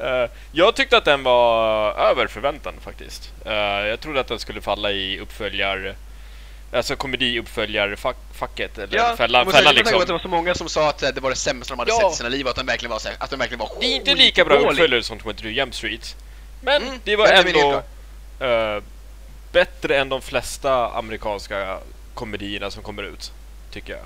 Eh, 0.00 0.30
jag 0.52 0.74
tyckte 0.76 0.96
att 0.96 1.04
den 1.04 1.22
var 1.22 1.92
över 1.94 2.26
förväntan 2.26 2.74
faktiskt. 2.80 3.32
Eh, 3.44 3.52
jag 3.54 4.00
trodde 4.00 4.20
att 4.20 4.28
den 4.28 4.38
skulle 4.38 4.60
falla 4.60 4.92
i 4.92 5.18
uppföljar... 5.20 5.94
Alltså 6.72 6.94
komedi-uppföljar-facket, 6.94 8.78
eller 8.78 8.96
Ja, 8.96 9.14
fällan, 9.16 9.44
måste 9.44 9.58
fällan 9.58 9.74
liksom. 9.74 10.00
att 10.00 10.06
det 10.06 10.12
var 10.12 10.20
så 10.20 10.28
många 10.28 10.54
som 10.54 10.68
sa 10.68 10.88
att 10.88 11.02
eh, 11.02 11.08
det 11.08 11.20
var 11.20 11.30
det 11.30 11.36
sämsta 11.36 11.74
de 11.74 11.78
hade 11.78 11.90
Ja. 11.90 12.00
sett 12.00 12.12
i 12.12 12.16
sina 12.16 12.28
liv 12.28 12.46
och 12.46 12.50
att 12.50 12.56
den 12.56 12.66
verkligen 12.66 12.90
var 12.90 12.98
så 12.98 13.08
här, 13.08 13.16
att 13.20 13.30
den 13.30 13.38
verkligen 13.38 13.58
var 13.58 13.70
Det 13.80 13.86
är 13.86 13.96
inte 13.96 14.14
lika 14.14 14.44
bra 14.44 14.56
uppföljare 14.56 15.02
som 15.02 15.18
23 15.20 15.50
Jump 15.50 15.74
Street. 15.74 16.16
Men 16.60 16.82
Mm, 16.82 17.00
det 17.04 17.16
var 17.16 17.26
ändå 17.28 17.82
eh, 18.46 18.82
bättre 19.52 19.96
än 19.98 20.08
de 20.08 20.22
flesta 20.22 20.90
amerikanska 20.90 21.78
komedierna 22.14 22.70
som 22.70 22.82
kommer 22.82 23.02
ut, 23.02 23.32
tycker 23.70 23.92
jag. 23.92 24.02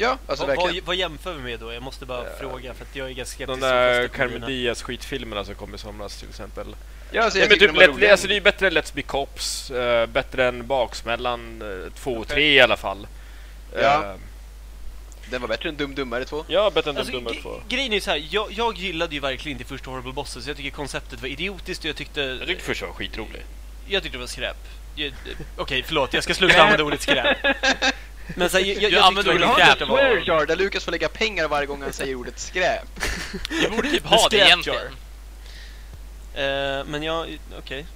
Ja, 0.00 0.18
alltså 0.26 0.46
vad, 0.46 0.56
verkligen. 0.56 0.84
vad, 0.84 0.86
vad 0.86 0.96
jämför 0.96 1.32
vi 1.34 1.42
med 1.42 1.60
då? 1.60 1.72
Jag 1.72 1.82
måste 1.82 2.06
bara 2.06 2.26
Eh, 2.26 2.32
fråga 2.40 2.74
för 2.74 2.84
att 2.84 2.96
jag 2.96 3.10
är 3.10 3.12
ganska 3.14 3.34
skeptisk 3.36 3.60
De 3.60 3.66
där 3.66 4.08
Carmen. 4.08 4.40
Diaz 4.40 4.82
skitfilmerna 4.82 5.44
som 5.44 5.54
kom 5.54 5.74
i 5.74 5.78
somras 5.78 6.16
till 6.20 6.28
exempel. 6.28 6.76
Ja, 7.12 7.22
alltså, 7.22 7.38
jag 7.38 7.48
men 7.48 7.58
typ 7.58 7.74
de 7.74 7.86
roliga. 7.86 8.10
alltså 8.12 8.26
det 8.28 8.36
är 8.36 8.40
bättre 8.40 8.66
än 8.66 8.72
Let's 8.72 8.94
Be 8.94 9.02
Cops, 9.02 9.70
eh, 9.70 10.06
bättre 10.06 10.48
än 10.48 10.66
Baksmällan 10.66 11.62
2 11.94 12.12
och 12.12 12.28
3 12.28 12.52
i 12.54 12.60
alla 12.60 12.76
fall. 12.76 13.06
Ja. 13.74 14.04
Eh, 14.04 14.14
Den 15.30 15.40
var 15.40 15.48
bättre 15.48 15.68
än 15.68 15.76
Dum 15.76 15.94
Dummare 15.94 16.24
2. 16.24 16.44
ja, 16.48 16.70
bättre 16.74 16.90
än 16.90 16.96
Alltså, 16.96 17.12
Dum 17.12 17.20
Dummare 17.24 17.34
ge- 17.36 17.42
2. 17.42 17.60
grejen 17.68 17.92
är 17.92 17.94
ju 17.94 18.00
så 18.00 18.10
här, 18.10 18.26
jag, 18.30 18.52
jag 18.52 18.78
gillade 18.78 19.14
ju 19.14 19.20
verkligen 19.20 19.58
inte 19.58 19.68
första 19.68 19.90
Horrible 19.90 20.12
Bosses. 20.12 20.46
Jag 20.46 20.56
tycker 20.56 20.70
konceptet 20.70 21.20
var 21.20 21.28
idiotiskt 21.28 21.84
och 21.84 21.88
jag 21.88 21.96
tyckte... 21.96 22.20
Jag 22.20 22.46
tyckte 22.46 22.64
första 22.64 22.86
var 22.86 22.92
skitrolig. 22.92 23.42
jag 23.88 24.02
tyckte 24.02 24.18
det 24.18 24.20
var 24.20 24.26
skräp. 24.28 24.56
Okej, 25.56 25.82
förlåt, 25.86 26.14
jag 26.14 26.24
ska 26.24 26.34
sluta 26.34 26.62
använda 26.62 26.84
ordet 26.84 27.00
skräp. 27.02 27.36
Men 28.36 28.50
så 28.50 28.58
här, 28.58 28.64
jag, 28.64 28.82
jag, 28.82 28.90
Du 28.90 28.96
jag 28.96 29.04
använder 29.04 29.32
tyckte 29.32 29.46
ordet 29.48 29.64
skräp. 29.66 29.78
Swear 29.88 30.08
var... 30.16 30.22
jar 30.26 30.46
där 30.46 30.56
Lukas 30.56 30.84
får 30.84 30.92
lägga 30.92 31.08
pengar 31.08 31.48
varje 31.48 31.66
gång 31.66 31.82
han 31.82 31.92
säger 31.92 32.14
ordet 32.14 32.38
skräp. 32.38 32.82
Vi 33.50 33.68
borde 33.68 33.90
typ 33.90 34.06
ha 34.06 34.28
det 34.28 34.36
egentligen. 34.36 34.78
Eh, 36.34 36.84
men 36.86 37.02
jag, 37.02 37.38
okej. 37.58 37.86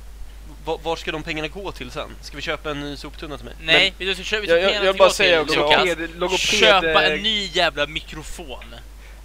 Va- 0.64 0.78
Var 0.82 0.96
ska 0.96 1.12
de 1.12 1.22
pengarna 1.22 1.48
gå 1.48 1.72
till 1.72 1.90
sen? 1.90 2.10
Ska 2.22 2.36
vi 2.36 2.42
köpa 2.42 2.70
en 2.70 2.80
ny 2.80 2.96
soptunna 2.96 3.36
till 3.36 3.44
mig? 3.44 3.54
Nej, 3.60 3.94
vi 3.98 4.14
ska 4.14 4.24
köpa 4.24 4.46
Jag- 4.46 4.60
jag- 4.62 4.84
jag 4.84 4.96
bara 4.96 5.10
säger 5.10 5.40
också- 5.40 5.70
Lukas. 6.18 6.40
Köpa 6.40 7.04
en 7.06 7.22
ny 7.22 7.46
jävla 7.52 7.86
mikrofon. 7.86 8.74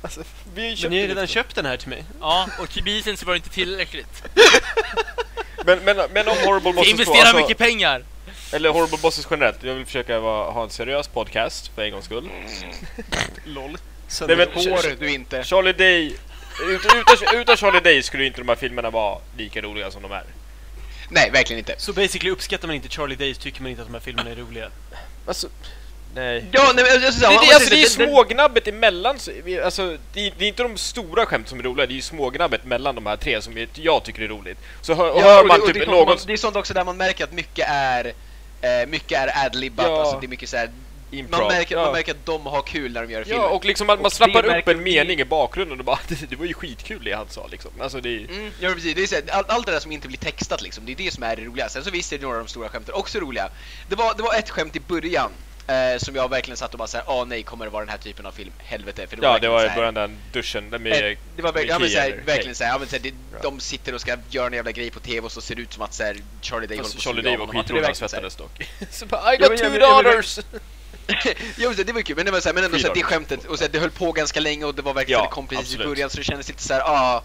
Alltså, 0.02 0.24
vi 0.56 0.78
Men 0.82 0.91
ni 0.91 1.02
har 1.02 1.08
redan 1.08 1.28
köpt 1.28 1.56
den 1.56 1.65
här 1.65 1.78
till 1.78 1.89
mig. 1.89 2.04
Ja, 2.22 2.48
och 2.60 2.70
till 2.70 2.84
bisen 2.84 3.17
så 3.17 3.26
var 3.26 3.34
det 3.34 3.38
inte 3.38 3.50
tillräckligt. 3.50 4.24
men, 5.65 5.80
men, 5.80 5.98
men 6.13 6.28
om 6.28 6.38
Horrible 6.38 6.72
Vi 6.72 6.76
Bosses 6.76 6.84
2, 6.86 6.89
investerar 6.91 7.20
alltså, 7.22 7.38
mycket 7.38 7.58
pengar. 7.58 8.04
Eller 8.54 8.70
Horrible 8.70 8.98
Bosses 9.02 9.28
generellt, 9.32 9.64
jag 9.64 9.74
vill 9.76 9.86
försöka 9.86 10.20
vara, 10.20 10.52
ha 10.52 10.64
en 10.64 10.70
seriös 10.70 11.08
podcast 11.08 11.72
för 11.76 11.82
en 11.84 11.92
gångs 11.92 12.06
skull. 12.06 12.30
LOL. 13.46 13.78
Nej, 14.28 14.38
men- 14.38 14.48
Får 14.54 15.00
du 15.00 15.12
inte. 15.14 15.44
Charlie 15.44 15.74
Day, 15.74 16.06
ut, 16.70 16.82
utan, 16.86 17.40
utan 17.40 17.58
Charlie 17.58 17.80
Day 17.80 18.04
skulle 18.04 18.26
inte 18.26 18.42
de 18.42 18.50
här 18.50 18.56
filmerna 18.56 18.90
vara 18.90 19.18
lika 19.38 19.62
roliga 19.62 19.92
som 19.92 20.02
de 20.02 20.12
är. 20.12 20.24
Nej, 21.10 21.30
verkligen 21.32 21.60
inte. 21.60 21.76
Så 21.78 21.94
basically 21.94 22.32
uppskattar 22.32 22.68
man 22.68 22.76
inte 22.76 22.90
Charlie 22.90 23.16
Days 23.16 23.38
tycker 23.38 23.62
man 23.62 23.70
inte 23.72 23.82
att 23.82 23.88
de 23.88 23.94
här 23.94 24.02
filmerna 24.02 24.30
är 24.30 24.36
roliga. 24.36 24.70
Alltså, 25.28 25.48
nej. 26.16 26.46
Ja, 26.52 26.72
nej, 26.76 26.86
men 27.02 27.14
säga, 27.14 27.30
Det, 27.30 27.36
det, 27.48 27.54
alltså, 27.56 27.70
det 27.70 27.82
är 27.82 27.86
smågnabbet 27.90 28.68
emellan, 28.68 29.18
alltså, 29.64 29.98
det, 30.14 30.28
är- 30.28 30.34
det 30.38 30.46
är 30.46 30.48
inte 30.48 30.64
de 30.64 30.78
stora 30.78 31.26
skämt 31.26 31.48
som 31.50 31.60
är 31.60 31.64
roliga, 31.64 31.86
det 31.86 31.94
är 31.94 31.96
ju 31.96 32.02
smågnabbet 32.02 32.66
mellan 32.66 32.96
de 32.96 33.06
här 33.06 33.18
tre 33.18 33.42
som 33.42 33.68
jag 33.74 34.04
tycker 34.04 34.22
är 34.22 34.28
roligt. 34.28 34.58
Så 34.82 34.94
hör, 34.94 35.08
Ja, 35.08 35.22
hör 35.22 35.42
och 35.42 35.48
man 35.48 35.60
det, 35.60 35.66
och 35.66 35.74
typ 35.74 35.88
någon... 35.88 36.18
det 36.28 36.34
är 36.34 36.38
sånt 36.38 36.56
också 36.56 36.74
där 36.74 36.84
man 36.84 36.98
märker 36.98 37.24
att 37.24 37.32
mycket 37.34 37.66
är 37.70 38.14
eh, 38.62 38.88
mycket 38.88 39.20
är 39.20 39.46
adlibbat, 39.46 39.86
Ja. 39.86 40.00
alltså 40.02 40.20
det 40.20 40.26
är 40.26 40.30
mycket 40.30 40.50
så 40.50 40.58
här, 40.58 40.70
improv, 41.12 41.39
man, 41.41 41.52
märker, 41.52 41.76
ja. 41.76 41.84
man 41.84 41.93
märker 41.93 42.12
att 42.12 42.26
de 42.26 42.46
har 42.46 42.62
kul 42.62 42.93
när 42.93 43.02
de 43.02 43.12
gör 43.13 43.24
filmer. 43.24 43.41
Ja, 43.43 43.50
och 43.50 43.65
liksom 43.65 43.89
att 43.89 44.02
man 44.02 44.12
snappar 44.12 44.46
upp 44.46 44.67
en 44.67 44.78
vi- 44.84 44.84
mening 44.96 45.20
i 45.20 45.26
bakgrunden 45.26 45.80
och 45.80 45.86
bara 45.86 46.00
det, 46.08 46.30
det 46.30 46.36
var 46.36 46.46
ju 46.46 46.54
skitkul 46.54 47.04
det 47.04 47.12
han 47.13 47.30
sa 47.30 47.48
liksom. 47.48 47.72
Alltså 47.80 48.02
det 48.02 48.10
är... 48.10 48.20
Mm, 48.20 48.52
ja 48.60 48.70
precis, 48.74 48.96
det 48.96 49.04
är 49.04 49.08
så 49.08 49.15
här, 49.15 49.24
allt, 49.32 49.50
allt 49.50 49.65
det 49.65 49.72
där 49.72 49.80
som 49.80 49.91
inte 49.91 50.08
blir 50.08 50.17
textat 50.17 50.62
liksom, 50.62 50.86
det 50.86 50.91
är 50.91 50.96
det 50.96 51.13
som 51.13 51.24
är 51.24 51.36
det 51.36 51.41
roliga. 51.41 51.70
Sen 51.70 51.84
så 51.84 51.89
visst 51.91 52.13
är 52.13 52.17
det 52.17 52.24
några 52.24 52.38
av 52.38 52.43
de 52.43 52.50
stora 52.50 52.70
skämten 52.70 52.93
också 52.96 53.20
roliga. 53.20 53.50
Det 53.89 53.96
var, 53.96 54.13
det 54.13 54.24
var 54.24 54.34
ett 54.36 54.50
skämt 54.50 54.76
i 54.76 54.80
början 54.80 55.32
eh, 55.68 55.98
som 55.98 56.16
jag 56.16 56.30
verkligen 56.30 56.58
satt 56.58 56.72
och 56.74 56.78
bara 56.78 56.88
såhär, 56.88 57.06
ah 57.08 57.24
nej 57.26 57.44
kommer 57.44 57.66
det 57.66 57.72
vara 57.72 57.82
den 57.86 57.90
här 57.90 57.98
typen 57.98 58.26
av 58.26 58.32
film? 58.32 58.52
Helvete. 58.58 59.08
För 59.08 59.16
det 59.16 59.22
var 59.22 59.30
Ja, 59.30 59.40
det 59.40 59.50
verkligen 59.50 59.54
var 59.68 59.74
i 59.74 59.76
början 59.76 59.94
den 59.94 60.18
duschen 60.34 60.70
där 60.70 60.80
med... 60.80 61.12
Eh, 61.12 61.18
Det 61.36 61.42
var 61.42 61.52
verkligen, 61.54 61.74
ja, 61.74 61.80
men, 61.80 61.82
med 61.82 61.92
såhär, 61.92 62.22
verkligen 62.26 62.56
såhär, 62.56 62.72
ja, 62.72 62.78
men, 62.80 62.88
såhär, 62.88 63.04
det, 63.04 63.14
de 63.42 63.60
sitter 63.60 63.94
och 63.94 64.02
ska 64.02 64.18
göra 64.30 64.48
en 64.48 64.54
jävla 64.54 64.72
grej 64.72 64.90
på 64.92 65.00
TV 65.00 65.20
och 65.26 65.32
så 65.32 65.42
ser 65.42 65.56
det 65.56 65.62
ut 65.62 65.74
som 65.74 65.84
att 65.84 65.94
såhär, 65.94 66.18
Charlie 66.42 66.68
Day 66.68 66.78
håller 66.78 66.90
på 66.94 67.00
Charlie 67.00 67.16
suga 67.22 67.30
Day 67.30 67.34
av 67.42 67.48
var 67.54 67.62
skitrolig, 67.64 67.84
han 67.84 67.96
svettades 67.96 68.34
såhär- 68.34 68.50
dock. 68.80 68.90
Så 68.92 69.06
bara, 69.06 69.34
I 69.34 69.38
got 69.38 69.58
two 69.58 69.64
ja, 69.64 69.70
men- 69.70 69.80
daughters! 69.80 70.40
Jo, 71.58 71.74
det 71.78 71.92
var 71.92 72.00
ju 72.00 72.04
kul, 72.04 72.16
men 72.16 72.26
det 72.26 72.32
var, 72.32 72.40
så 72.40 72.50
här, 72.50 72.54
men 72.54 72.64
ändå 72.64 72.80
så 72.80 72.88
här, 72.88 72.94
det 72.96 73.04
skämtet, 73.04 73.46
och 73.46 73.58
så 73.58 73.64
här, 73.64 73.72
det 73.72 73.80
höll 73.80 73.90
på 73.92 74.12
ganska 74.12 74.40
länge 74.40 74.66
och 74.66 74.76
det 74.76 74.82
var 74.82 74.94
verkligen, 74.94 75.20
Ja, 75.20 75.26
det 75.26 75.32
kom 75.32 75.48
precis 75.48 75.66
absolut. 75.66 75.86
i 75.86 75.90
början 75.90 76.10
så 76.10 76.18
det 76.18 76.24
kändes 76.24 76.48
lite 76.48 76.64
så 76.64 76.74
här, 76.74 76.82
ah, 76.82 77.24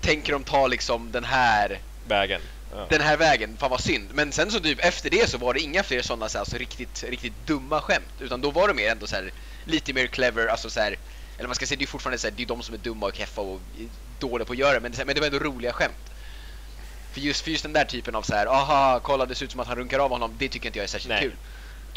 tänker 0.00 0.32
de 0.32 0.44
ta 0.44 0.66
liksom 0.66 1.12
den 1.12 1.24
här, 1.24 1.78
Vägen. 2.08 2.40
Ja. 2.76 2.86
den 2.90 3.00
här 3.00 3.16
vägen, 3.16 3.56
fan 3.58 3.70
vad 3.70 3.80
synd. 3.80 4.08
Men 4.12 4.32
sen 4.32 4.50
så 4.50 4.60
typ 4.60 4.78
efter 4.84 5.10
det 5.10 5.30
så 5.30 5.38
var 5.38 5.54
det 5.54 5.60
inga 5.60 5.82
fler 5.82 6.02
sådana 6.02 6.28
så 6.28 6.38
alltså, 6.38 6.56
riktigt, 6.56 7.04
riktigt 7.08 7.32
dumma 7.46 7.80
skämt, 7.80 8.04
utan 8.20 8.40
då 8.40 8.50
var 8.50 8.68
det 8.68 8.74
mer 8.74 8.90
ändå 8.90 9.06
så 9.06 9.16
här, 9.16 9.30
lite 9.64 9.92
mer 9.92 10.06
clever, 10.06 10.46
alltså 10.46 10.70
så 10.70 10.80
här, 10.80 10.96
eller 11.38 11.46
man 11.48 11.54
ska 11.54 11.66
säga, 11.66 11.78
det 11.78 11.84
är 11.84 11.86
fortfarande 11.86 12.18
så 12.18 12.26
här, 12.26 12.34
det 12.36 12.42
är 12.42 12.46
de 12.46 12.62
som 12.62 12.74
är 12.74 12.78
dumma 12.78 13.06
och 13.06 13.16
keffa 13.16 13.40
och 13.40 13.60
dåliga 14.18 14.46
på 14.46 14.52
att 14.52 14.58
göra 14.58 14.80
men, 14.80 14.92
det- 14.92 15.04
men 15.04 15.14
det 15.14 15.20
var 15.20 15.26
ändå 15.26 15.38
roliga 15.38 15.72
skämt. 15.72 15.94
För 17.12 17.20
just, 17.20 17.40
för 17.44 17.50
just 17.50 17.62
den 17.62 17.72
där 17.72 17.84
typen 17.84 18.14
av 18.14 18.22
så 18.22 18.34
här, 18.34 18.46
aha, 18.46 19.00
kolla 19.02 19.26
det 19.26 19.34
ser 19.34 19.44
ut 19.44 19.50
som 19.50 19.60
att 19.60 19.66
han 19.66 19.76
runkar 19.76 19.98
av 19.98 20.10
honom, 20.10 20.34
det 20.38 20.48
tycker 20.48 20.66
inte 20.66 20.78
jag 20.78 20.84
är 20.84 20.88
särskilt 20.88 21.08
Nej. 21.14 21.22
kul. 21.22 21.32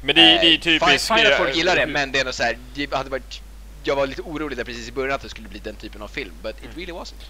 Men 0.04 0.16
det, 0.16 0.22
det 0.22 0.28
är 0.48 0.54
Eh, 0.54 0.60
typiskt... 0.60 1.08
Fine, 1.08 1.18
fine 1.18 1.28
att 1.32 1.38
folk 1.38 1.50
eh, 1.50 1.58
gillar 1.58 1.76
det, 1.76 1.86
men 1.88 2.12
det 2.12 2.18
är 2.18 2.20
ändå 2.20 2.34
så 2.34 2.44
här, 2.44 2.58
det 2.74 2.94
hade 2.94 3.10
varit 3.10 3.42
jag 3.84 3.96
var 3.96 4.08
lite 4.08 4.22
orolig 4.22 4.58
där 4.58 4.64
precis 4.66 4.88
i 4.88 4.92
början 4.92 5.16
att 5.16 5.22
det 5.22 5.30
skulle 5.30 5.48
bli 5.48 5.60
den 5.60 5.76
typen 5.76 6.02
av 6.02 6.08
film, 6.08 6.32
but 6.44 6.56
Mm. 6.60 6.72
it 6.72 6.78
really 6.78 6.92
wasn't. 6.94 7.24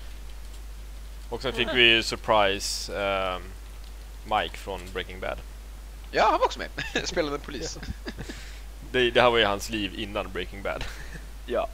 Och 1.30 1.42
sen 1.42 1.54
fick 1.54 1.68
vi 1.74 2.04
surprise 2.04 2.98
ehm, 3.02 3.42
Mike 4.26 4.58
från 4.58 4.82
Breaking 4.94 5.20
Bad. 5.20 5.38
Ja, 6.12 6.24
han 6.24 6.40
var 6.40 6.46
också 6.46 6.60
med. 6.60 6.70
Spelade 7.08 7.40
polis. 7.40 7.78
Det, 8.92 9.12
det 9.12 9.22
här 9.22 9.30
var 9.30 9.38
ju 9.38 9.46
hans 9.46 9.70
liv 9.70 9.92
innan 10.00 10.32
Breaking 10.32 10.62
Bad. 10.64 10.84
Ja. 11.48 11.70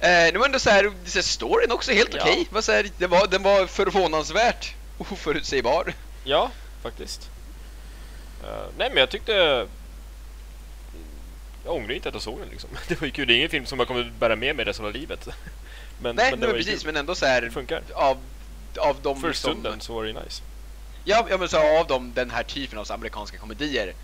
Eh, 0.00 0.32
det 0.32 0.38
var 0.38 0.46
ändå 0.46 0.58
så 0.58 0.70
här, 0.70 0.92
så 1.04 1.18
här, 1.18 1.22
storyn 1.22 1.72
också 1.72 1.92
helt 1.92 2.14
Ja. 2.14 2.20
okej. 2.22 2.48
Så 2.62 2.72
här, 2.72 2.86
det 2.98 3.06
var, 3.06 3.26
den 3.26 3.42
var 3.42 3.66
förvånansvärt 3.66 4.74
oförutsägbar. 4.98 5.92
Ja, 6.24 6.50
faktiskt. 6.82 7.30
Eh, 8.44 8.64
nej 8.78 8.88
men 8.90 8.96
jag 8.98 9.10
tyckte... 9.10 9.66
Jag 11.64 11.74
ångrar 11.74 11.92
inte 11.94 12.08
att 12.08 12.14
jag 12.14 12.22
såg 12.22 12.38
den 12.40 12.48
liksom. 12.48 12.70
Det 12.88 13.00
var 13.00 13.06
ju 13.06 13.10
kul. 13.12 13.26
Det 13.28 13.34
är 13.34 13.36
ingen 13.36 13.50
film 13.50 13.66
som 13.66 13.78
jag 13.78 13.88
kommer 13.88 14.12
bära 14.18 14.36
med 14.36 14.56
mig 14.56 14.64
resten 14.64 14.84
av 14.86 14.92
livet. 14.92 15.28
Men, 16.02 16.16
Nej, 16.16 16.30
men 16.30 16.40
men 16.40 16.48
det 16.48 16.54
precis, 16.54 16.82
kul. 16.82 16.86
men 16.92 16.96
ändå 16.96 17.14
så 17.14 17.24
Det 17.24 17.30
här 17.30 17.50
funkar. 17.50 17.82
av, 17.94 18.18
av 18.78 18.96
de 19.02 19.20
För 19.20 19.28
liksom- 19.28 19.50
stunden 19.52 19.80
så 19.80 19.94
var 19.94 20.02
det 20.02 20.08
ju 20.10 20.14
nice. 20.24 20.42
Ja, 21.04 21.26
ja 21.30 21.36
men 21.36 21.48
så 21.48 21.78
av 21.80 21.86
dem, 21.86 22.12
den 22.14 22.30
här 22.30 22.42
typen 22.42 22.78
av 22.78 22.92
amerikanska 22.92 23.38
komedier 23.38 23.94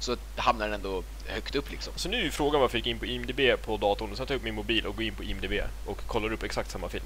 så 0.00 0.16
hamnar 0.36 0.66
den 0.66 0.74
ändå 0.74 1.02
högt 1.26 1.54
upp 1.54 1.70
liksom. 1.70 1.92
Så 1.96 2.08
nu 2.08 2.26
är 2.26 2.30
frågan 2.30 2.60
varför 2.60 2.78
jag 2.78 2.86
gick 2.86 2.90
in 2.94 2.98
på 2.98 3.06
IMDB 3.06 3.62
på 3.66 3.76
datorn 3.76 4.10
och 4.10 4.16
sen 4.16 4.26
tar 4.26 4.34
jag 4.34 4.38
upp 4.38 4.44
min 4.44 4.54
mobil 4.54 4.86
och 4.86 4.96
går 4.96 5.04
in 5.04 5.14
på 5.14 5.24
IMDB 5.24 5.52
och 5.86 5.98
kollar 6.06 6.32
upp 6.32 6.42
exakt 6.42 6.70
samma 6.70 6.88
film. 6.88 7.04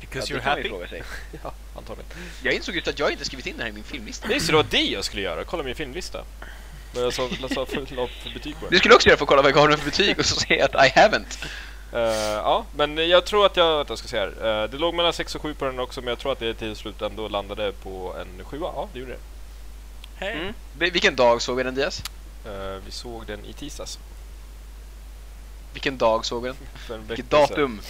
Because 0.00 0.32
Ja, 0.32 0.38
you're 0.38 0.42
happy. 0.42 0.68
fråga 0.68 0.88
sig. 0.88 1.02
Ja, 1.42 1.52
antagligen. 1.76 2.10
Jag 2.42 2.54
insåg 2.54 2.74
just 2.74 2.88
att 2.88 2.98
jag 2.98 3.12
inte 3.12 3.24
skrivit 3.24 3.46
in 3.46 3.56
det 3.56 3.62
här 3.62 3.70
i 3.70 3.72
min 3.72 3.84
filmlista. 3.84 4.28
Nej, 4.28 4.40
så 4.40 4.52
det 4.52 4.56
var 4.56 4.66
det 4.70 4.82
jag 4.82 5.04
skulle 5.04 5.22
göra. 5.22 5.44
Kolla 5.44 5.62
min 5.62 5.74
filmlista. 5.74 6.24
Men 6.94 7.02
jag 7.02 7.12
sa, 7.12 7.28
jag 7.40 7.50
sa 7.54 7.66
för, 7.66 7.86
för 7.86 8.34
betyg 8.34 8.54
på 8.60 8.66
den. 8.70 8.78
skulle 8.78 8.92
jag 8.92 8.96
också 8.96 9.08
göra 9.08 9.16
för 9.18 9.24
att 9.24 9.28
kolla 9.28 9.42
vad 9.42 9.50
jag 9.50 9.56
har 9.56 9.76
för 9.76 9.84
betyg 9.84 10.18
och 10.18 10.26
så 10.26 10.40
säga 10.40 10.64
att 10.64 10.74
I 10.86 10.90
haven't. 10.98 11.44
Eh, 11.96 12.02
ja, 12.32 12.64
men 12.76 13.08
jag 13.08 13.24
tror 13.24 13.46
att 13.46 13.56
jag, 13.56 13.76
vänta, 13.76 13.90
jag 13.90 13.98
ska 13.98 14.08
se 14.08 14.18
här. 14.18 14.62
Eh, 14.62 14.70
det 14.70 14.76
låg 14.78 14.94
mellan 14.94 15.12
6 15.12 15.34
och 15.34 15.42
7 15.42 15.54
på 15.54 15.64
den 15.64 15.78
också, 15.78 16.00
men 16.00 16.08
jag 16.08 16.18
tror 16.18 16.32
att 16.32 16.38
det 16.38 16.54
till 16.54 16.76
slut 16.76 17.02
ändå 17.02 17.28
landade 17.28 17.72
på 17.72 18.14
en 18.20 18.44
7 18.44 18.58
Ja, 18.60 18.88
det 18.92 18.98
gjorde 18.98 19.12
det. 19.12 19.18
Hej. 20.16 20.32
Mm. 20.32 20.54
Vil- 20.78 20.92
Vilken 20.92 21.16
dag 21.16 21.42
såg 21.42 21.56
vi 21.56 21.62
den 21.62 21.74
Diaz? 21.74 22.02
Eh, 22.46 22.76
vi 22.86 22.90
såg 22.90 23.26
den 23.26 23.44
i 23.44 23.52
tisdags. 23.52 23.98
Vilken 25.72 25.98
dag 25.98 26.24
såg 26.26 26.42
vi 26.42 26.52
den? 26.88 27.06
Vilket 27.08 27.30
datum? 27.30 27.80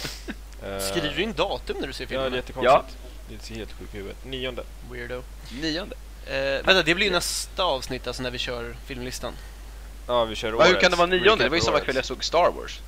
Skriver 0.91 1.13
du 1.15 1.21
in 1.23 1.33
datum 1.33 1.77
när 1.79 1.87
du 1.87 1.93
ser 1.93 2.03
Ja, 2.03 2.07
filmen? 2.07 2.31
det 2.31 2.35
är 2.35 2.41
jättekonstigt. 2.41 2.97
Det 3.29 3.43
ser 3.45 3.55
helt 3.55 3.71
sjukt 3.79 3.93
i 3.95 3.97
huvudet. 3.97 4.25
Nionde. 4.25 4.63
Weirdo. 4.91 5.21
Nionde. 5.61 5.95
Vänta, 6.65 6.83
det 6.83 6.95
blir 6.95 7.05
ju 7.05 7.11
nästa 7.11 7.63
avsnitt, 7.63 8.07
alltså 8.07 8.23
när 8.23 8.31
vi 8.31 8.37
kör 8.37 8.75
filmlistan. 8.85 9.33
Ja, 10.07 10.25
vi 10.25 10.35
kör 10.35 10.47
Ja, 10.47 10.53
hur 10.53 10.59
årets. 10.71 10.81
kan 10.81 10.91
det 10.91 10.97
vara 10.97 11.07
nionde? 11.07 11.43
Det 11.43 11.49
var 11.49 11.55
ju 11.55 11.61
samma 11.61 11.73
årets. 11.75 11.85
kväll 11.85 11.95
jag 11.95 12.05
såg 12.05 12.23
Star 12.23 12.51
Wars. 12.51 12.79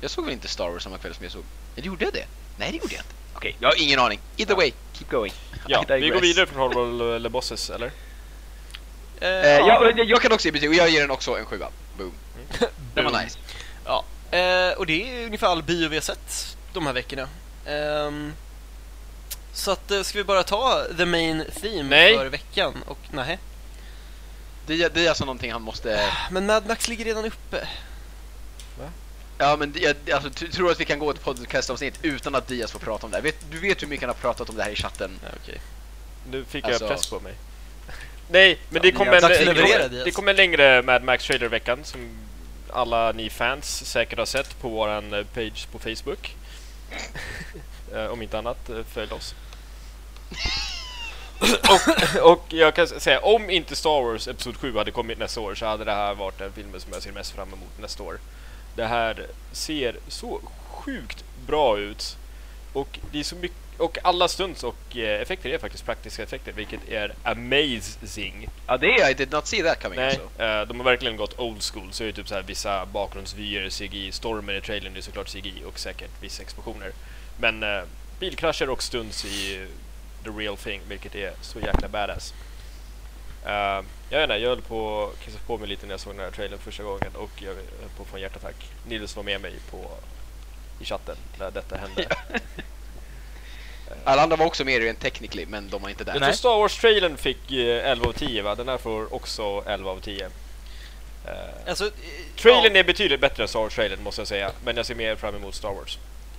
Jag 0.00 0.10
såg 0.10 0.24
väl 0.24 0.32
inte 0.32 0.48
Star 0.48 0.68
Wars 0.70 0.82
samma 0.82 0.98
kväll 0.98 1.14
som 1.14 1.22
jag 1.24 1.32
såg... 1.32 1.44
Eller 1.76 1.86
gjorde 1.86 2.04
jag 2.04 2.14
det? 2.14 2.24
Nej, 2.56 2.70
det 2.72 2.76
gjorde 2.78 2.94
jag 2.94 3.00
inte. 3.02 3.14
Okej, 3.34 3.56
jag 3.60 3.68
har 3.68 3.82
ingen 3.82 3.98
aning. 4.00 4.20
Either 4.36 4.52
Ja. 4.54 4.56
way, 4.56 4.72
keep 4.92 5.06
going. 5.10 5.32
Ja, 5.66 5.84
vi 5.88 6.08
går 6.08 6.20
vidare 6.20 6.46
från 6.46 6.58
Horrible 6.72 7.16
eller 7.16 7.28
Bosses, 7.28 7.70
eller? 7.70 7.86
Eh, 7.86 9.28
Eh, 9.28 9.46
ja, 9.58 9.90
jag, 9.96 10.08
jag 10.08 10.22
kan 10.22 10.32
också 10.32 10.48
ge 10.48 10.52
betyg 10.52 10.68
och 10.68 10.74
jag 10.74 10.88
ger 10.90 11.00
den 11.00 11.10
också 11.10 11.38
en 11.38 11.46
sjua. 11.46 11.68
Boom. 11.98 12.12
Den 12.94 13.04
var 13.04 13.22
nice. 13.22 13.38
Ja, 13.84 14.04
eh, 14.30 14.72
och 14.78 14.86
det 14.86 15.20
är 15.22 15.26
ungefär 15.26 15.46
all 15.46 15.62
bio 15.62 15.88
vi 15.88 15.96
har 15.96 16.00
sett 16.02 16.56
de 16.72 16.86
här 16.86 16.92
veckorna. 16.92 17.28
Ehm, 17.66 18.32
så 19.52 19.70
att, 19.70 19.90
eh, 19.90 20.02
ska 20.02 20.18
vi 20.18 20.24
bara 20.24 20.42
ta 20.42 20.84
the 20.98 21.04
main 21.04 21.44
theme 21.62 21.82
Nej. 21.82 22.16
för 22.16 22.26
veckan? 22.26 22.74
Och 22.86 22.98
nej. 23.12 23.38
Det, 24.66 24.82
är- 24.82 24.90
det 24.90 25.04
är 25.04 25.08
alltså 25.08 25.24
någonting 25.24 25.52
han 25.52 25.62
måste... 25.62 26.00
Men 26.30 26.46
Mad 26.46 26.66
Max 26.66 26.88
ligger 26.88 27.04
redan 27.04 27.24
uppe. 27.24 27.68
Ja, 29.38 29.56
men 29.56 29.74
jag 29.80 29.96
alltså, 30.12 30.30
tror 30.30 30.70
att 30.70 30.80
vi 30.80 30.84
kan 30.84 30.98
gå 30.98 31.10
ett 31.10 31.22
podcastavsnitt 31.22 31.98
utan 32.02 32.34
att 32.34 32.46
Diaz 32.48 32.72
får 32.72 32.78
prata 32.78 33.06
om 33.06 33.10
det 33.10 33.16
här. 33.16 33.22
Vet, 33.22 33.50
du 33.50 33.58
vet 33.58 33.82
hur 33.82 33.86
mycket 33.86 34.02
han 34.02 34.16
har 34.16 34.22
pratat 34.22 34.50
om 34.50 34.56
det 34.56 34.62
här 34.62 34.70
i 34.70 34.76
chatten? 34.76 35.20
Ja, 35.22 35.28
okej. 35.42 35.60
Nu 36.30 36.44
fick 36.44 36.64
Alltså- 36.64 36.84
jag 36.84 36.90
press 36.90 37.06
på 37.06 37.20
mig. 37.20 37.34
Nej, 38.30 38.58
men 38.68 38.76
Ja, 38.76 38.82
det 38.82 38.92
kom, 38.92 39.06
ni 39.08 39.14
har 39.14 39.22
en, 39.22 39.28
det, 39.28 39.44
leverera, 39.44 39.82
kom, 39.82 39.90
Diaz. 39.92 40.04
det 40.04 40.10
kom 40.10 40.28
en 40.28 40.36
längre 40.36 40.82
Mad 40.82 41.02
Max 41.02 41.24
trailer 41.26 41.48
veckan 41.48 41.78
som 41.84 42.08
alla 42.70 43.12
ni 43.12 43.30
fans 43.30 43.84
säkert 43.90 44.18
har 44.18 44.26
sett 44.26 44.60
på 44.60 44.68
våran 44.68 45.14
eh, 45.14 45.24
page 45.24 45.68
på 45.72 45.78
Facebook. 45.78 46.34
Eh, 47.94 48.06
Om 48.06 48.22
inte 48.22 48.38
annat, 48.38 48.70
eh, 48.70 48.76
följ 48.92 49.12
oss. 49.12 49.34
och, 52.20 52.32
och 52.32 52.44
jag 52.48 52.74
kan 52.74 52.86
säga, 52.86 53.20
om 53.20 53.50
inte 53.50 53.76
Star 53.76 54.02
Wars 54.02 54.28
Episod 54.28 54.56
7 54.56 54.76
hade 54.76 54.90
kommit 54.90 55.18
nästa 55.18 55.40
år 55.40 55.54
så 55.54 55.66
hade 55.66 55.84
det 55.84 55.92
här 55.92 56.14
varit 56.14 56.38
den 56.38 56.52
filmen 56.52 56.80
som 56.80 56.92
jag 56.92 57.02
ser 57.02 57.12
mest 57.12 57.30
fram 57.30 57.48
emot 57.48 57.78
nästa 57.80 58.02
år. 58.02 58.18
Det 58.78 58.86
här 58.86 59.26
ser 59.52 59.96
så 60.08 60.40
sjukt 60.68 61.24
bra 61.46 61.78
ut. 61.78 62.16
Och 62.72 62.98
det 63.12 63.18
är 63.18 63.22
så 63.24 63.36
mycket 63.36 63.56
och 63.76 63.98
alla 64.02 64.28
stunts 64.28 64.64
och 64.64 64.96
eh, 64.96 65.22
effekter 65.22 65.50
är 65.50 65.58
faktiskt 65.58 65.84
praktiska 65.84 66.22
effekter, 66.22 66.52
vilket 66.52 66.88
är 66.88 67.14
amazing. 67.22 68.48
Ja, 68.66 68.76
det 68.76 68.86
är 69.00 69.10
I 69.10 69.14
did 69.14 69.32
not 69.32 69.46
see 69.46 69.62
that 69.62 69.82
coming 69.82 69.98
Nej, 69.98 70.08
alltså. 70.08 70.42
eh, 70.42 70.66
de 70.66 70.80
har 70.80 70.84
verkligen 70.84 71.16
gått 71.16 71.38
old 71.38 71.62
school. 71.62 71.88
Så 71.92 72.02
är 72.02 72.06
det 72.06 72.12
typ 72.12 72.28
så 72.28 72.34
här 72.34 72.42
vissa 72.42 72.86
bakgrundsvyer, 72.86 73.70
CGI, 73.70 74.12
stormen 74.12 74.56
i 74.56 74.60
trailern 74.60 74.96
är 74.96 75.00
såklart 75.00 75.28
CGI 75.28 75.62
och 75.66 75.78
säkert 75.78 76.10
vissa 76.20 76.42
explosioner. 76.42 76.92
Men 77.40 77.62
eh, 77.62 77.82
bilkrascher 78.20 78.70
och 78.70 78.82
stunts 78.82 79.24
i 79.24 79.56
eh, 79.62 79.68
the 80.24 80.30
real 80.30 80.56
thing, 80.56 80.80
vilket 80.88 81.14
är 81.14 81.32
så 81.40 81.60
jäkla 81.60 81.88
badass. 81.88 82.34
Eh, 83.46 83.82
jag 84.10 84.18
vet 84.18 84.24
inte, 84.24 84.36
jag 84.36 84.48
höll 84.48 84.62
på 84.62 85.04
att 85.12 85.24
kissa 85.24 85.38
på 85.46 85.58
mig 85.58 85.68
lite 85.68 85.86
när 85.86 85.92
jag 85.92 86.00
såg 86.00 86.14
den 86.14 86.24
här 86.24 86.30
trailern 86.30 86.58
första 86.58 86.82
gången 86.82 87.10
och 87.16 87.30
jag 87.36 87.46
höll 87.54 87.88
på 87.96 88.02
att 88.02 88.08
få 88.08 88.16
en 88.16 88.22
hjärtattack. 88.22 88.54
Nils 88.86 89.16
var 89.16 89.22
med 89.22 89.40
mig 89.40 89.52
på, 89.70 89.90
i 90.80 90.84
chatten 90.84 91.16
när 91.38 91.50
detta 91.50 91.76
hände. 91.76 92.06
Alla 94.04 94.22
andra 94.22 94.36
var 94.36 94.46
också 94.46 94.64
med 94.64 94.82
rent 94.82 95.00
technically, 95.00 95.46
men 95.46 95.70
de 95.70 95.82
var 95.82 95.88
inte 95.88 96.04
där. 96.04 96.12
Jag 96.14 96.22
tror 96.22 96.32
Star 96.32 96.58
Wars-trailern 96.58 97.16
fick 97.16 97.52
eh, 97.52 97.90
11 97.90 98.06
av 98.08 98.12
10 98.12 98.42
va? 98.42 98.54
Den 98.54 98.68
här 98.68 98.78
får 98.78 99.14
också 99.14 99.64
11 99.66 99.90
av 99.90 100.00
10. 100.00 100.24
Eh, 100.24 100.30
Alltså, 101.68 101.84
eh, 101.86 101.90
trailern 102.36 102.74
ja, 102.74 102.80
är 102.80 102.84
betydligt 102.84 103.20
bättre 103.20 103.42
än 103.42 103.48
Star 103.48 103.60
Wars-trailern 103.60 104.02
måste 104.02 104.20
jag 104.20 104.28
säga, 104.28 104.52
men 104.64 104.76
jag 104.76 104.86
ser 104.86 104.94
mer 104.94 105.16
fram 105.16 105.34
emot 105.36 105.54
Star 105.54 105.72
Wars. 105.74 105.98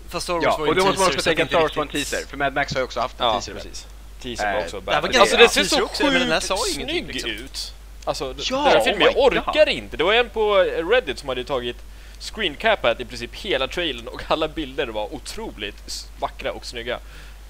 fast 0.09 0.23
Star 0.23 0.33
Wars 0.33 0.43
Ja, 0.43 0.57
var 0.57 0.65
ju 0.65 0.71
och 0.71 0.77
en 0.77 0.83
då 0.83 0.85
måste 0.85 0.99
man 0.99 1.09
teaser, 1.09 1.17
också 1.17 1.23
så 1.23 1.29
tänka 1.29 1.43
att 1.43 1.49
Star 1.49 1.61
Wars 1.61 1.75
var 1.75 1.83
en 1.83 1.89
teaser, 1.89 2.25
för 2.27 2.37
Mad 2.37 2.53
Max 2.53 2.73
har 2.73 2.79
ju 2.79 2.85
också 2.85 2.99
haft 2.99 3.19
en 3.19 3.25
Ja, 3.25 3.33
teaser. 3.33 3.53
precis. 3.53 3.71
Teasern 3.81 3.98
var 4.23 4.53
Eh, 4.53 4.63
också 4.63 4.79
det 4.79 4.93
här 4.93 5.01
var 5.01 5.19
Alltså 5.19 5.37
det 5.37 5.49
ser 5.49 5.63
så 5.63 5.83
också, 5.83 6.03
den 6.03 6.41
sjukt 6.41 6.73
snygg 6.73 7.07
liksom. 7.07 7.31
ut! 7.31 7.73
Alltså, 8.05 8.35
Ja, 8.37 8.57
den 8.57 8.65
här 8.65 8.79
oh 8.79 8.83
filmen, 8.83 9.01
jag 9.01 9.15
my 9.15 9.21
orkar 9.21 9.65
God. 9.65 9.73
inte! 9.73 9.97
Det 9.97 10.03
var 10.03 10.13
en 10.13 10.29
på 10.29 10.57
Reddit 10.91 11.19
som 11.19 11.29
hade 11.29 11.43
tagit 11.43 11.77
screencapat 12.19 12.99
i 12.99 13.05
princip 13.05 13.35
hela 13.35 13.67
trailern 13.67 14.07
och 14.07 14.21
alla 14.27 14.47
bilder 14.47 14.87
var 14.87 15.13
otroligt 15.13 16.07
vackra 16.19 16.51
och 16.51 16.65
snygga. 16.65 16.99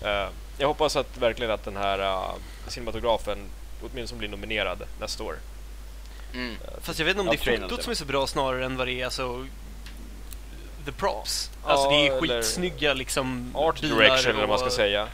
Eh, 0.02 0.28
jag 0.58 0.68
hoppas 0.68 0.96
att 0.96 1.18
verkligen 1.18 1.52
att 1.52 1.66
den 1.66 1.78
här 1.78 2.00
uh, 2.00 2.34
cinematografen 2.68 3.38
åtminstone 3.84 4.20
blir 4.20 4.30
nominerad 4.30 4.84
nästa 5.00 5.24
år. 5.24 5.36
Mm. 6.34 6.58
Fast 6.82 7.00
jag 7.00 7.06
vet 7.06 7.12
inte 7.18 7.22
om 7.22 7.38
det 7.38 7.52
är 7.52 7.58
fotot 7.58 7.78
det 7.78 7.84
som 7.84 7.92
är 7.92 7.96
så 7.96 8.06
bra 8.06 8.28
snarare 8.28 8.66
än 8.66 8.78
vad 8.78 8.88
det 8.88 9.02
är 9.02 9.06
alltså 9.06 9.48
the 10.86 10.92
props. 10.92 11.52
Alltså 11.64 11.92
Ja, 11.92 11.92
det 11.92 12.08
är 12.08 12.22
skitsnygga 12.22 12.94
liksom 12.94 13.52
Art 13.56 13.82
direction 13.82 14.30
eller 14.32 14.40
vad 14.40 14.50
man 14.50 14.60
ska 14.60 14.70
säga. 14.70 15.08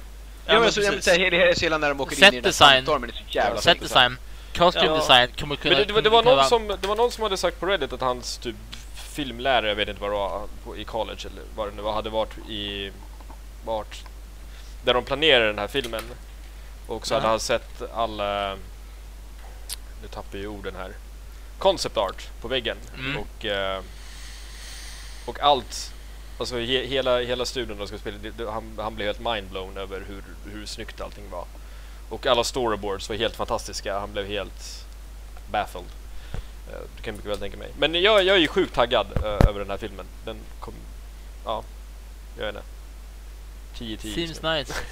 Ja, 0.48 0.54
Ja, 0.54 0.60
men 0.60 0.62
men 0.64 0.72
så, 0.72 0.80
jag 0.82 0.88
precis. 0.90 1.06
säger 1.06 1.20
hela, 1.32 1.38
hela 1.38 1.54
scenen 1.56 1.82
när 1.82 1.90
de 1.90 2.02
åker 2.02 2.16
Set 2.16 2.34
in 2.34 2.40
i 2.40 2.42
den 2.42 2.54
sandstormen 2.54 3.10
är 3.10 3.14
så 3.14 3.20
jävla 3.30 3.62
Set 3.62 3.80
design, 3.80 4.18
costume 4.58 4.86
Ja. 4.86 4.96
design 4.96 5.30
kommer 5.40 5.56
kunna... 5.56 5.76
Men 5.78 5.80
det, 5.82 5.86
det, 5.88 5.94
var- 5.94 6.02
det, 6.02 6.10
var 6.10 6.24
någon 6.24 6.46
som, 6.46 6.68
det 6.82 6.88
var 6.88 6.96
någon 6.96 7.12
som 7.12 7.24
hade 7.24 7.38
sagt 7.38 7.60
på 7.60 7.66
Reddit 7.66 7.94
att 7.94 8.02
hans 8.02 8.38
typ 8.38 8.56
filmlärare, 8.96 9.70
jag 9.70 9.76
vet 9.76 9.90
inte 9.90 10.02
vad 10.02 10.10
det 10.12 10.16
var, 10.16 10.48
på, 10.64 10.78
i 10.78 10.84
college 10.84 11.20
eller 11.32 11.42
vad 11.56 11.68
det 11.68 11.76
nu 11.76 11.82
var, 11.82 11.94
hade 11.94 12.10
varit 12.10 12.38
i... 12.50 12.92
Vart? 13.66 14.04
Där 14.84 14.94
de 14.94 15.04
planerade 15.04 15.46
den 15.48 15.60
här 15.60 15.68
filmen. 15.68 16.04
Och 16.88 17.08
så 17.08 17.14
hade 17.14 17.26
Ja. 17.26 17.30
han 17.30 17.40
sett 17.40 17.82
alla... 17.94 18.56
Nu 20.02 20.08
tappar 20.08 20.28
jag 20.32 20.42
ju 20.42 20.48
orden 20.48 20.76
här. 20.76 20.92
Concept 21.60 21.98
art 21.98 22.28
på 22.42 22.48
väggen. 22.48 22.78
Mm. 23.00 23.18
Och, 23.18 23.46
eh, 23.46 23.82
och 25.26 25.40
allt, 25.40 25.92
alltså 26.38 26.56
he, 26.60 26.86
hela, 26.86 27.20
hela 27.22 27.46
studion 27.46 27.78
de 27.78 27.88
ska 27.88 27.98
spela, 27.98 28.18
det, 28.18 28.30
det, 28.32 28.52
han, 28.52 28.74
han 28.78 28.96
blev 28.96 29.08
helt 29.08 29.20
mindblown 29.36 29.78
över 29.78 30.04
hur, 30.08 30.24
hur 30.54 30.66
snyggt 30.66 31.02
allting 31.02 31.30
var. 31.30 31.46
Och 32.10 32.26
alla 32.26 32.44
storyboards 32.44 33.10
var 33.10 33.16
helt 33.16 33.36
fantastiska. 33.36 34.00
Han 34.00 34.12
blev 34.12 34.26
helt 34.28 34.86
baffled. 35.52 35.86
Eh, 36.34 36.80
Det 36.96 37.02
kan 37.02 37.06
jag 37.06 37.14
mycket 37.16 37.32
väl 37.32 37.40
tänka 37.40 37.58
mig. 37.58 37.70
Men 37.78 37.96
jag, 38.02 38.24
jag 38.24 38.36
är 38.36 38.40
ju 38.40 38.48
sjukt 38.48 38.74
taggad 38.76 39.08
eh, 39.16 39.48
över 39.50 39.60
den 39.60 39.70
här 39.70 39.78
filmen. 39.78 40.06
Den 40.26 40.38
kom... 40.60 40.74
Ja, 41.46 41.64
jag 42.38 42.46
vet 42.46 42.56
inte. 42.56 42.68
10 43.78 43.98
10 43.98 44.14
Seems 44.16 44.42
nice. 44.42 44.74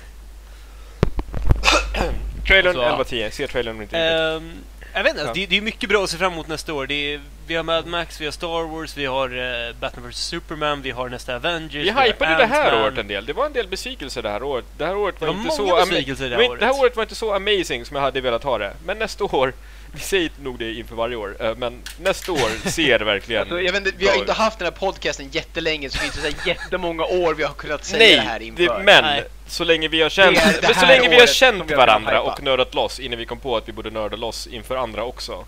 Trailern 2.48 2.76
Och 2.78 2.84
så- 2.84 2.90
11 2.90 3.04
10. 3.04 3.32
Se 3.32 3.48
trailern 3.48 3.76
om 3.76 3.82
inte 3.82 3.96
riktigt. 3.96 4.60
Jag 4.94 5.04
vet 5.04 5.12
inte, 5.12 5.24
Ja. 5.26 5.32
det, 5.34 5.46
det 5.46 5.58
är 5.58 5.62
mycket 5.62 5.90
bra 5.90 6.04
att 6.04 6.10
se 6.10 6.18
fram 6.18 6.34
emot 6.34 6.48
nästa 6.48 6.74
år. 6.74 6.88
Det 6.88 7.14
är, 7.14 7.22
vi 7.48 7.56
har 7.56 7.64
Mad 7.64 7.88
Max, 7.88 8.22
vi 8.22 8.26
har 8.26 8.32
Star 8.32 8.64
Wars, 8.68 8.98
vi 8.98 9.06
har 9.06 9.38
uh, 9.38 9.76
Batman 9.80 10.10
vs 10.10 10.18
Superman, 10.26 10.82
vi 10.82 10.92
har 10.92 11.10
nästa 11.10 11.36
Avengers. 11.36 11.86
Vi 11.86 11.90
har 11.90 12.02
hypade 12.04 12.36
det 12.38 12.46
här 12.46 12.84
året 12.84 12.98
en 12.98 13.08
del. 13.08 13.26
Det 13.26 13.34
var 13.34 13.46
en 13.46 13.54
del 13.54 13.68
besvikelser 13.68 14.22
det 14.22 14.30
här 14.30 14.44
året. 14.44 14.66
Det 14.78 14.86
här 14.86 14.96
året 14.98 15.22
var, 15.22 15.28
Det 15.28 15.34
var 15.34 15.40
inte 15.44 15.56
så... 15.56 15.76
besvikelser 15.76 16.30
det 16.30 16.36
här 16.36 16.44
inte- 16.44 16.56
det 16.58 16.66
här 16.66 16.72
året. 16.72 16.82
året 16.82 16.96
var 16.96 17.04
inte 17.04 17.16
så 17.16 17.34
amazing 17.34 17.86
som 17.86 17.96
jag 17.96 18.04
hade 18.04 18.22
velat 18.22 18.44
ha 18.44 18.58
det. 18.58 18.74
Men 18.86 18.98
nästa 18.98 19.24
år, 19.24 19.54
vi 19.94 20.00
säger 20.00 20.32
nog 20.44 20.60
det 20.60 20.74
inför 20.74 20.96
varje 20.96 21.16
år, 21.16 21.36
eh, 21.40 21.56
men 21.56 21.82
nästa 22.02 22.32
år 22.32 22.70
ser 22.70 23.00
verkligen... 23.00 23.42
Alltså, 23.42 23.62
jag 23.62 23.72
vet 23.74 23.86
inte, 23.86 23.98
vi 23.98 24.08
har 24.08 24.16
inte 24.16 24.34
haft 24.34 24.60
den 24.60 24.66
här 24.66 24.72
podcasten 24.72 25.30
jättelänge 25.32 25.90
så 25.90 25.98
det 25.98 26.04
är 26.04 26.06
inte 26.06 26.18
så 26.18 26.24
här 26.28 26.48
jättemånga 26.48 27.04
år 27.04 27.34
vi 27.34 27.44
har 27.44 27.54
kunnat 27.54 27.86
säga 27.86 28.00
Nej, 28.00 28.16
det 28.16 28.22
här 28.22 28.40
inför. 28.42 28.64
det, 28.64 28.84
men 28.84 29.04
Nej. 29.04 29.24
Så 29.48 29.64
länge 29.64 29.88
vi 29.88 30.02
har 30.02 30.10
känt, 30.10 30.36
Det 30.36 30.42
är 30.42 30.54
det 30.62 30.68
men 30.68 30.76
så 30.76 30.86
länge 30.86 31.10
vi 31.10 31.20
har 31.20 31.28
känt 31.28 31.72
varandra 31.72 32.22
och 32.22 32.44
nördat 32.44 32.74
loss 32.74 33.00
innan 33.00 33.20
vi 33.20 33.26
kom 33.26 33.40
på 33.40 33.58
att 33.58 33.68
vi 33.68 33.72
borde 33.72 33.90
nörda 33.92 34.16
loss 34.16 34.48
inför 34.48 34.76
andra 34.76 35.04
också. 35.04 35.46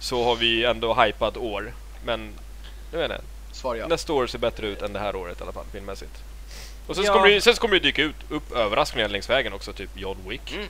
Så 0.00 0.24
har 0.24 0.36
vi 0.36 0.64
ändå 0.64 0.94
hypat 1.02 1.36
år. 1.36 1.72
Men, 2.04 2.32
jag 2.92 2.98
vet 2.98 3.10
inte. 3.10 3.22
Svar 3.52 3.74
ja. 3.74 3.86
Nästa 3.86 4.12
år 4.12 4.26
ser 4.26 4.38
bättre 4.38 4.66
ut 4.66 4.82
än 4.82 4.92
det 4.92 4.98
här 4.98 5.16
året 5.16 5.40
i 5.40 5.42
alla 5.42 5.52
fall, 5.52 5.64
filmmässigt. 5.72 6.10
Och 6.86 6.94
sen, 6.96 7.04
så 7.04 7.10
Ja. 7.10 7.14
kommer 7.14 7.28
det, 7.28 7.40
sen 7.40 7.54
så 7.54 7.60
kommer 7.60 7.74
det 7.74 7.80
dyka 7.80 8.02
ut 8.02 8.16
upp 8.28 8.52
överraskningar 8.56 9.08
längs 9.08 9.30
vägen 9.30 9.52
också, 9.52 9.72
typ 9.72 9.90
John 9.94 10.16
Wick. 10.28 10.52
Mm. 10.54 10.66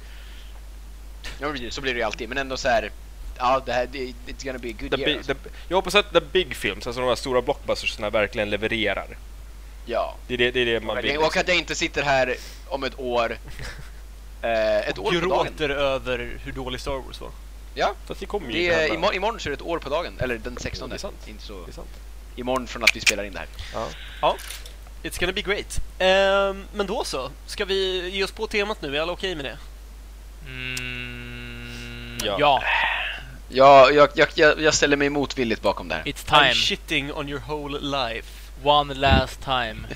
Ja, 1.41 1.71
så 1.71 1.81
blir 1.81 1.93
det 1.95 1.99
ju 1.99 2.05
alltid, 2.05 2.29
men 2.29 2.39
ändå 2.39 2.57
så 2.57 2.69
här. 2.69 2.91
Ja, 3.39 3.63
det 3.67 3.73
här, 3.73 3.89
det, 3.93 3.99
it's 3.99 4.45
gonna 4.45 4.59
be 4.59 4.69
a 4.69 4.75
good 4.81 4.91
The 4.91 4.97
year. 4.97 5.05
big, 5.07 5.17
alltså. 5.17 5.35
the, 5.35 5.51
jag 5.69 5.77
hoppas 5.77 5.95
att 5.95 6.13
the 6.13 6.21
big 6.21 6.55
films, 6.57 6.87
alltså 6.87 7.01
de 7.01 7.09
här 7.09 7.15
stora 7.17 7.43
blockbustersna 7.43 8.11
verkligen 8.11 8.51
levererar. 8.51 9.07
Ja. 9.91 10.15
Det 10.27 10.35
är 10.35 10.39
det, 10.39 10.51
det, 10.51 10.61
är 10.61 10.67
det 10.67 10.81
man 10.81 11.03
vill. 11.03 11.19
Och 11.19 11.37
att 11.37 11.49
jag 11.49 11.57
inte 11.57 11.75
sitter 11.75 12.03
här 12.03 12.37
om 12.69 12.85
ett 12.85 12.99
år. 12.99 13.39
Eh, 14.43 14.89
ett 14.89 14.99
år 14.99 15.05
på 15.05 15.29
dagen. 15.29 15.47
Gråter 15.47 15.69
över 15.69 16.39
hur 16.45 16.53
dålig 16.53 16.81
Star 16.81 16.93
Wars 16.93 17.21
var. 17.21 17.31
Ja, 17.75 17.95
Fast 18.07 18.21
det 18.21 18.27
kommer 18.27 18.51
ju 18.51 18.69
det 18.69 18.89
imorgon, 18.89 19.15
imorgon 19.15 19.41
så 19.41 19.49
är 19.49 19.51
det 19.51 19.55
ett 19.55 19.63
år 19.63 19.79
på 19.79 19.89
dagen. 19.89 20.13
Eller 20.21 20.39
den 20.39 20.57
16. 20.57 20.89
Det 20.89 20.97
är 20.97 20.99
sant. 20.99 21.29
Inte 21.29 21.43
så. 21.43 21.65
Det 21.65 21.71
är 21.71 21.73
sant. 21.73 21.89
Imorgon 22.37 22.67
från 22.67 22.85
att 22.85 22.97
vi 22.97 23.01
spelar 23.01 23.25
in 23.25 23.33
det 23.33 23.39
här. 23.39 23.49
Ja. 24.23 24.37
It's 25.03 25.21
gonna 25.21 25.33
be 25.33 25.43
great. 25.43 25.81
Ehm, 25.99 26.65
men 26.75 26.87
då 26.87 27.05
så, 27.05 27.31
ska 27.47 27.65
vi 27.65 28.09
ge 28.11 28.25
oss 28.25 28.33
på 28.33 28.47
temat 28.47 28.83
nu? 28.83 28.97
Är 28.97 29.01
alla 29.01 29.13
okej 29.13 29.35
med 29.35 29.45
det? 29.45 29.59
Mm, 30.47 32.19
Ja. 32.25 32.37
ja. 32.41 32.63
Ja, 33.49 33.91
jag, 33.91 34.09
jag, 34.15 34.61
jag, 34.61 34.75
ställer 34.75 34.97
mig 34.97 35.11
motvilligt 35.11 35.63
bakom 35.63 35.89
det 35.89 35.95
här. 35.95 36.03
It's 36.03 36.27
I'm 36.27 36.43
time. 36.43 36.55
shitting 36.55 37.13
on 37.13 37.29
your 37.29 37.43
whole 37.49 37.79
life. 37.81 38.40
One 38.63 38.95
last 38.95 39.41
time. 39.41 39.87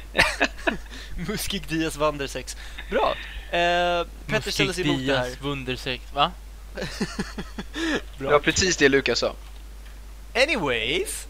Muskig 1.29 1.69
Diaz 1.69 1.97
Wander 1.97 2.27
6. 2.27 2.57
Bra. 2.91 3.15
Uh, 3.45 4.07
Petter 4.27 4.51
ställer 4.51 4.73
sig 4.73 4.85
emot 4.85 5.07
det 5.07 5.17
här. 5.17 5.25
Diaz 5.25 5.41
Wundersex, 5.41 6.03
va? 6.15 6.33
Det 8.19 8.25
var 8.25 8.39
precis 8.39 8.77
det 8.77 8.89
Lukas 8.89 9.19
sa. 9.19 9.35
Anyways. 10.35 11.27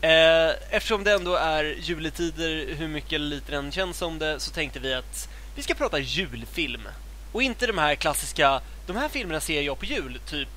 Eh, 0.00 0.50
eftersom 0.70 1.04
det 1.04 1.12
ändå 1.12 1.34
är 1.34 1.64
juletider, 1.64 2.74
hur 2.74 2.88
mycket 2.88 3.12
eller 3.12 3.26
lite 3.26 3.52
den 3.52 3.72
känns 3.72 3.98
som 3.98 4.18
det, 4.18 4.40
så 4.40 4.50
tänkte 4.50 4.78
vi 4.78 4.94
att 4.94 5.28
vi 5.54 5.62
ska 5.62 5.74
prata 5.74 5.98
julfilm. 5.98 6.88
Och 7.32 7.42
inte 7.42 7.66
de 7.66 7.78
här 7.78 7.94
klassiska, 7.94 8.60
de 8.86 8.96
här 8.96 9.08
filmerna 9.08 9.40
ser 9.40 9.62
jag 9.62 9.78
på 9.78 9.84
jul, 9.84 10.20
typ 10.26 10.48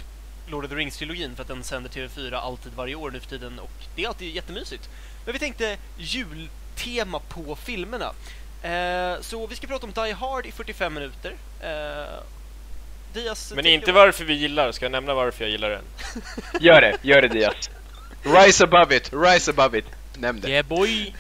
Lord 0.50 0.66
of 0.66 0.70
the 0.70 0.76
Rings-trilogin 0.76 1.36
för 1.36 1.42
att 1.42 1.48
den 1.48 1.64
sänder 1.64 1.90
TV4 1.90 2.36
alltid 2.36 2.74
varje 2.76 2.96
år 2.96 3.12
nu 3.12 3.20
för 3.20 3.30
tiden 3.30 3.60
och 3.60 3.72
det 3.96 4.04
är 4.04 4.08
alltid 4.08 4.36
jättemysigt. 4.36 4.90
Men 5.26 5.34
vi 5.34 5.40
tänkte 5.40 5.78
jultema 5.98 7.20
på 7.20 7.56
filmerna. 7.56 8.14
Eh, 8.64 9.22
så 9.22 9.48
vi 9.48 9.56
ska 9.56 9.68
prata 9.68 9.86
om 9.86 9.92
Die 9.92 10.14
Hard 10.14 10.46
i 10.46 10.52
45 10.52 10.94
minuter. 10.94 11.36
Eh, 11.62 12.20
Diaz, 13.14 13.54
Men 13.56 13.66
inte 13.66 13.92
varför 13.92 14.26
vi 14.26 14.34
gillar, 14.34 14.72
ska 14.72 14.86
jag 14.86 14.92
nämna 14.92 15.14
varför 15.14 15.44
jag 15.44 15.52
gillar 15.52 15.70
den? 15.70 15.84
Gör 16.60 16.82
det, 16.82 16.98
gör 17.02 17.22
det 17.22 17.28
Diaz. 17.28 17.70
Rise 18.24 18.64
above 18.64 18.96
it, 18.96 19.14
rise 19.14 19.52
above 19.52 19.78
it. 19.78 19.86
Nämn 20.18 20.42
det. 20.42 20.50
Yeah 20.50 20.66
boy! 20.66 21.14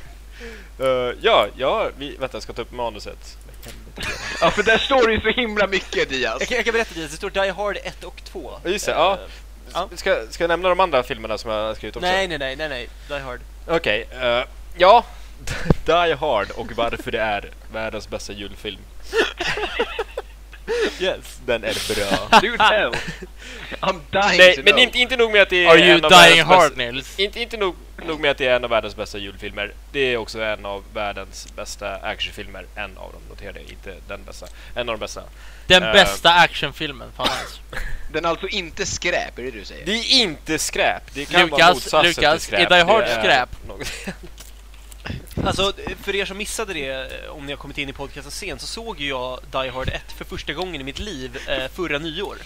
Uh, 0.80 0.88
ja, 1.22 1.48
ja, 1.58 1.90
vi, 1.98 2.16
vänta 2.16 2.36
jag 2.36 2.44
ska 2.44 2.54
ta 2.54 2.62
upp 2.62 2.72
manuset. 2.72 3.38
Ja, 4.42 4.52
för 4.52 4.64
där 4.64 4.78
står 4.78 5.08
det 5.08 5.14
ju 5.14 5.22
så 5.22 5.30
himla 5.30 5.68
mycket 5.68 6.10
Diaz. 6.10 6.38
Jag 6.40 6.48
kan, 6.48 6.56
jag 6.56 6.66
kan 6.66 6.74
berätta 6.74 6.94
Diaz, 6.94 7.12
det 7.12 7.18
står 7.18 7.30
Die 7.30 7.50
Hard 7.52 7.78
1 7.84 8.04
och 8.04 8.22
2. 8.24 8.60
Ja, 8.64 8.70
just 8.70 8.86
det, 8.86 8.92
ja. 8.92 9.14
Eh, 9.14 9.20
Ja. 9.74 9.90
Ska, 9.96 10.28
ska 10.30 10.44
jag 10.44 10.48
nämna 10.50 10.70
de 10.70 10.80
andra 10.80 11.04
filmerna 11.04 11.38
som 11.38 11.52
jag 11.52 11.68
har 11.68 11.76
skrivit 11.76 11.96
också? 11.96 12.08
Nej, 12.08 12.28
nej, 12.28 12.38
nej, 12.38 12.56
nej, 12.56 12.70
nej. 12.70 12.90
Die 13.08 13.20
Hard. 13.20 13.40
Okej, 13.68 14.08
eh, 14.22 14.44
ja. 14.78 15.06
Die 15.86 16.14
Hard 16.14 16.52
och 16.52 16.72
varför 16.72 17.12
det 17.12 17.20
är 17.20 17.52
världens 17.74 18.10
bästa 18.10 18.34
julfilm. 18.34 18.80
Yes. 21.00 21.40
Den 21.46 21.64
är 21.64 21.96
bra. 21.96 22.40
Do 22.40 22.58
tell. 22.58 22.94
I'm 23.80 24.00
dying 24.12 24.38
Nej, 24.38 24.56
to 24.56 24.62
men 24.64 24.74
know. 24.74 24.80
inte, 24.84 24.98
inte 24.98 25.16
nog 25.18 25.32
med 25.32 25.42
att 25.42 25.50
det 25.50 25.66
är 25.66 25.70
Are 25.70 25.78
you 25.80 25.88
dying 26.00 26.10
världens 26.10 26.48
hard 26.48 26.72
bästa, 26.72 26.92
Nils? 26.92 27.20
inte, 27.20 27.40
inte 27.40 27.58
nog, 27.58 27.76
nog 28.08 28.20
med 28.20 28.32
att 28.32 28.38
det 28.38 28.48
är 28.48 28.56
en 28.56 28.64
av 28.64 28.70
världens 28.70 28.96
bästa 28.96 29.18
julfilmer. 29.18 29.74
Det 29.92 30.00
är 30.00 30.18
också 30.18 30.42
en 30.42 30.66
av 30.66 30.84
världens 30.94 31.48
bästa 31.56 31.96
actionfilmer. 31.96 32.66
En 32.76 32.98
av 32.98 33.12
dem, 33.12 33.22
notera 33.30 33.52
det. 33.52 33.60
Inte 33.72 33.96
den 34.08 34.24
bästa. 34.24 34.48
En 34.76 34.90
av 34.90 34.96
de 34.96 35.00
bästa. 35.00 35.24
Den 35.68 35.84
Eh. 35.84 35.94
bästa 35.94 36.34
actionfilmen, 36.34 37.12
fan 37.18 37.28
alltså. 37.30 37.62
Den 38.12 38.26
är 38.26 38.30
alltså 38.30 38.48
inte 38.48 38.86
skräp, 38.86 39.40
är 39.40 39.44
det 39.44 39.52
du 39.52 39.66
säger? 39.66 39.86
Det 39.86 39.92
är 39.92 40.22
inte 40.22 40.60
skräp. 40.60 41.04
Det 41.14 41.26
kan 41.26 41.50
vara 41.50 41.68
Lukas, 41.70 41.74
motsatsen 41.76 42.04
Lukas, 42.10 42.34
till 42.34 42.42
skräp. 42.48 42.72
är 42.72 42.78
Die 42.78 42.84
Hard 42.84 43.08
skräp? 43.08 43.50
Alltså, 45.46 45.74
för 46.04 46.16
er 46.16 46.26
som 46.26 46.38
missade 46.38 46.74
det, 46.74 46.90
eh, 47.26 47.30
om 47.32 47.46
ni 47.46 47.52
har 47.52 47.58
kommit 47.58 47.78
in 47.78 47.90
i 47.90 47.94
podcasten 47.94 48.32
sent, 48.32 48.62
så 48.62 48.68
såg 48.68 49.00
ju 49.00 49.08
jag 49.10 49.40
Die 49.52 49.70
Hard 49.70 49.90
1 49.90 50.02
för 50.18 50.26
första 50.26 50.54
gången 50.54 50.82
i 50.82 50.84
mitt 50.84 51.00
liv 51.00 51.38
eh, 51.48 51.68
förra 51.74 51.98
nyår. 51.98 52.38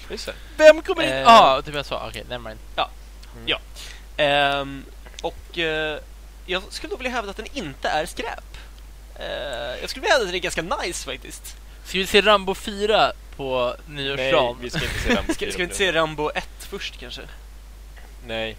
Vem 0.58 0.82
kommer 0.82 1.04
in? 1.04 1.10
Eh. 1.10 1.20
Ja, 1.20 1.56
ah, 1.58 1.62
typ 1.62 1.76
jag 1.76 1.86
sa. 1.86 2.08
Okej, 2.08 2.24
nevermind. 2.30 2.60
Ehm, 4.18 4.86
och 5.24 5.58
eh, 5.60 6.00
jag 6.46 6.64
skulle 6.70 6.90
då 6.92 6.98
vilja 6.98 7.12
hävda 7.12 7.32
att 7.32 7.38
den 7.38 7.48
inte 7.54 7.90
är 7.90 8.06
skräp. 8.06 8.58
Eh, 9.20 9.26
jag 9.82 9.90
skulle 9.90 10.02
vilja 10.02 10.14
hävda 10.14 10.24
att 10.24 10.28
den 10.28 10.36
är 10.36 10.40
ganska 10.40 10.62
nice 10.62 11.06
faktiskt. 11.06 11.56
Ska 11.86 11.98
vi 11.98 12.08
se 12.08 12.22
Rambo 12.22 12.56
4 12.56 13.12
på 13.36 13.76
Nej, 13.88 14.04
nyårsdagen? 14.06 14.58
vi 14.62 14.70
ska 14.70 14.80
inte 14.84 15.00
se 15.00 15.10
den. 15.16 15.24
Ska, 15.36 15.46
ska 15.52 15.58
vi 15.58 15.64
inte 15.64 15.76
se 15.76 15.92
Rambo 15.94 16.30
1 16.36 16.48
först 16.60 17.00
kanske? 17.00 17.22
Nej. 18.28 18.58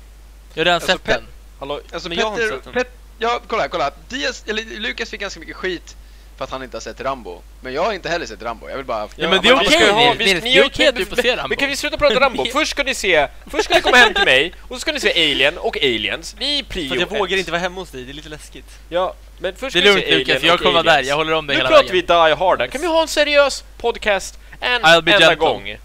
Jag 0.54 0.60
har 0.60 0.64
redan 0.64 0.74
Alltså, 0.74 0.92
sett 0.92 1.04
Pet- 1.04 1.14
den. 1.14 1.24
Hallå? 1.58 1.80
Alltså 1.92 2.08
Men 2.08 2.18
jag 2.18 2.26
har 2.26 2.32
inte 2.32 2.42
Petter, 2.44 2.56
sett 2.56 2.64
den. 2.64 2.72
Pet, 2.74 2.90
ja 3.18 3.40
kolla, 3.46 3.68
kolla. 3.68 3.90
Diaz, 4.08 4.44
eller 4.46 4.64
Lukas 4.80 5.10
fick 5.10 5.20
ganska 5.20 5.40
mycket 5.40 5.56
skit 5.56 5.96
för 6.36 6.44
att 6.44 6.50
han 6.50 6.62
inte 6.62 6.76
har 6.76 6.80
sett 6.80 7.00
Rambo. 7.00 7.42
Men 7.60 7.72
jag 7.74 7.84
har 7.84 7.92
inte 7.92 8.08
heller 8.08 8.26
sett 8.26 8.42
Rambo. 8.42 8.68
Jag 8.68 8.76
vill 8.76 8.84
bara... 8.86 9.08
Ja, 9.16 9.28
men 9.28 9.42
det 9.42 9.48
är 9.48 9.56
vi 9.60 9.66
okej, 9.68 9.90
ha- 9.90 9.98
Nils. 10.14 10.20
vi- 10.20 10.24
Nils, 10.34 10.44
ni 10.44 10.52
det 10.54 10.58
är 10.60 10.66
okej 10.66 10.86
att 10.88 10.96
du 10.96 11.04
får 11.06 11.16
se 11.16 11.36
Rambo. 11.36 11.48
Men 11.48 11.56
kan 11.58 11.68
vi 11.68 11.76
sluta 11.76 11.96
prata 11.96 12.20
Rambo? 12.20 12.44
Först 12.52 12.70
ska 12.70 12.82
ni 12.82 12.94
se, 12.94 13.28
först 13.50 13.64
ska 13.64 13.74
ni 13.74 13.80
komma 13.80 13.96
hem 13.96 14.14
till 14.14 14.24
mig 14.24 14.52
och 14.60 14.76
så 14.76 14.80
ska 14.80 14.92
ni 14.92 15.00
se 15.00 15.10
Alien 15.32 15.58
och 15.58 15.76
Aliens. 15.76 16.36
Vi 16.38 16.58
är 16.58 16.62
prio 16.62 16.88
För 16.88 16.96
jag 16.96 17.12
ett. 17.12 17.20
vågar 17.20 17.36
inte 17.36 17.50
vara 17.50 17.60
hemma 17.60 17.80
hos 17.80 17.90
dig, 17.90 18.04
det 18.04 18.12
är 18.12 18.14
lite 18.14 18.28
läskigt. 18.28 18.70
Ja, 18.88 19.14
men 19.38 19.54
först 19.56 19.72
Det 19.72 19.78
är 19.78 19.82
ska 19.82 19.90
ni 19.90 19.94
lugnt 19.94 20.06
se 20.06 20.14
Lukas, 20.18 20.30
Alien 20.36 20.46
jag 20.46 20.54
och 20.54 20.60
kommer 20.60 20.72
vara 20.72 20.82
där. 20.82 20.90
Aliens. 20.92 21.08
Jag 21.08 21.16
håller 21.16 21.32
om 21.32 21.46
dig 21.46 21.56
Nu 21.56 21.58
hela 21.58 21.68
pratar 21.68 21.92
vi 21.92 22.00
vägen. 22.00 22.26
Die 22.28 22.34
Hard. 22.34 22.70
Kan 22.72 22.80
vi 22.80 22.86
ha 22.86 23.02
en 23.02 23.08
seriös 23.08 23.64
podcast 23.78 24.38
en 24.60 24.82
I'll 24.82 25.02
be 25.02 25.12
enda 25.12 25.26
gentle. 25.28 25.34
gång? 25.46 25.76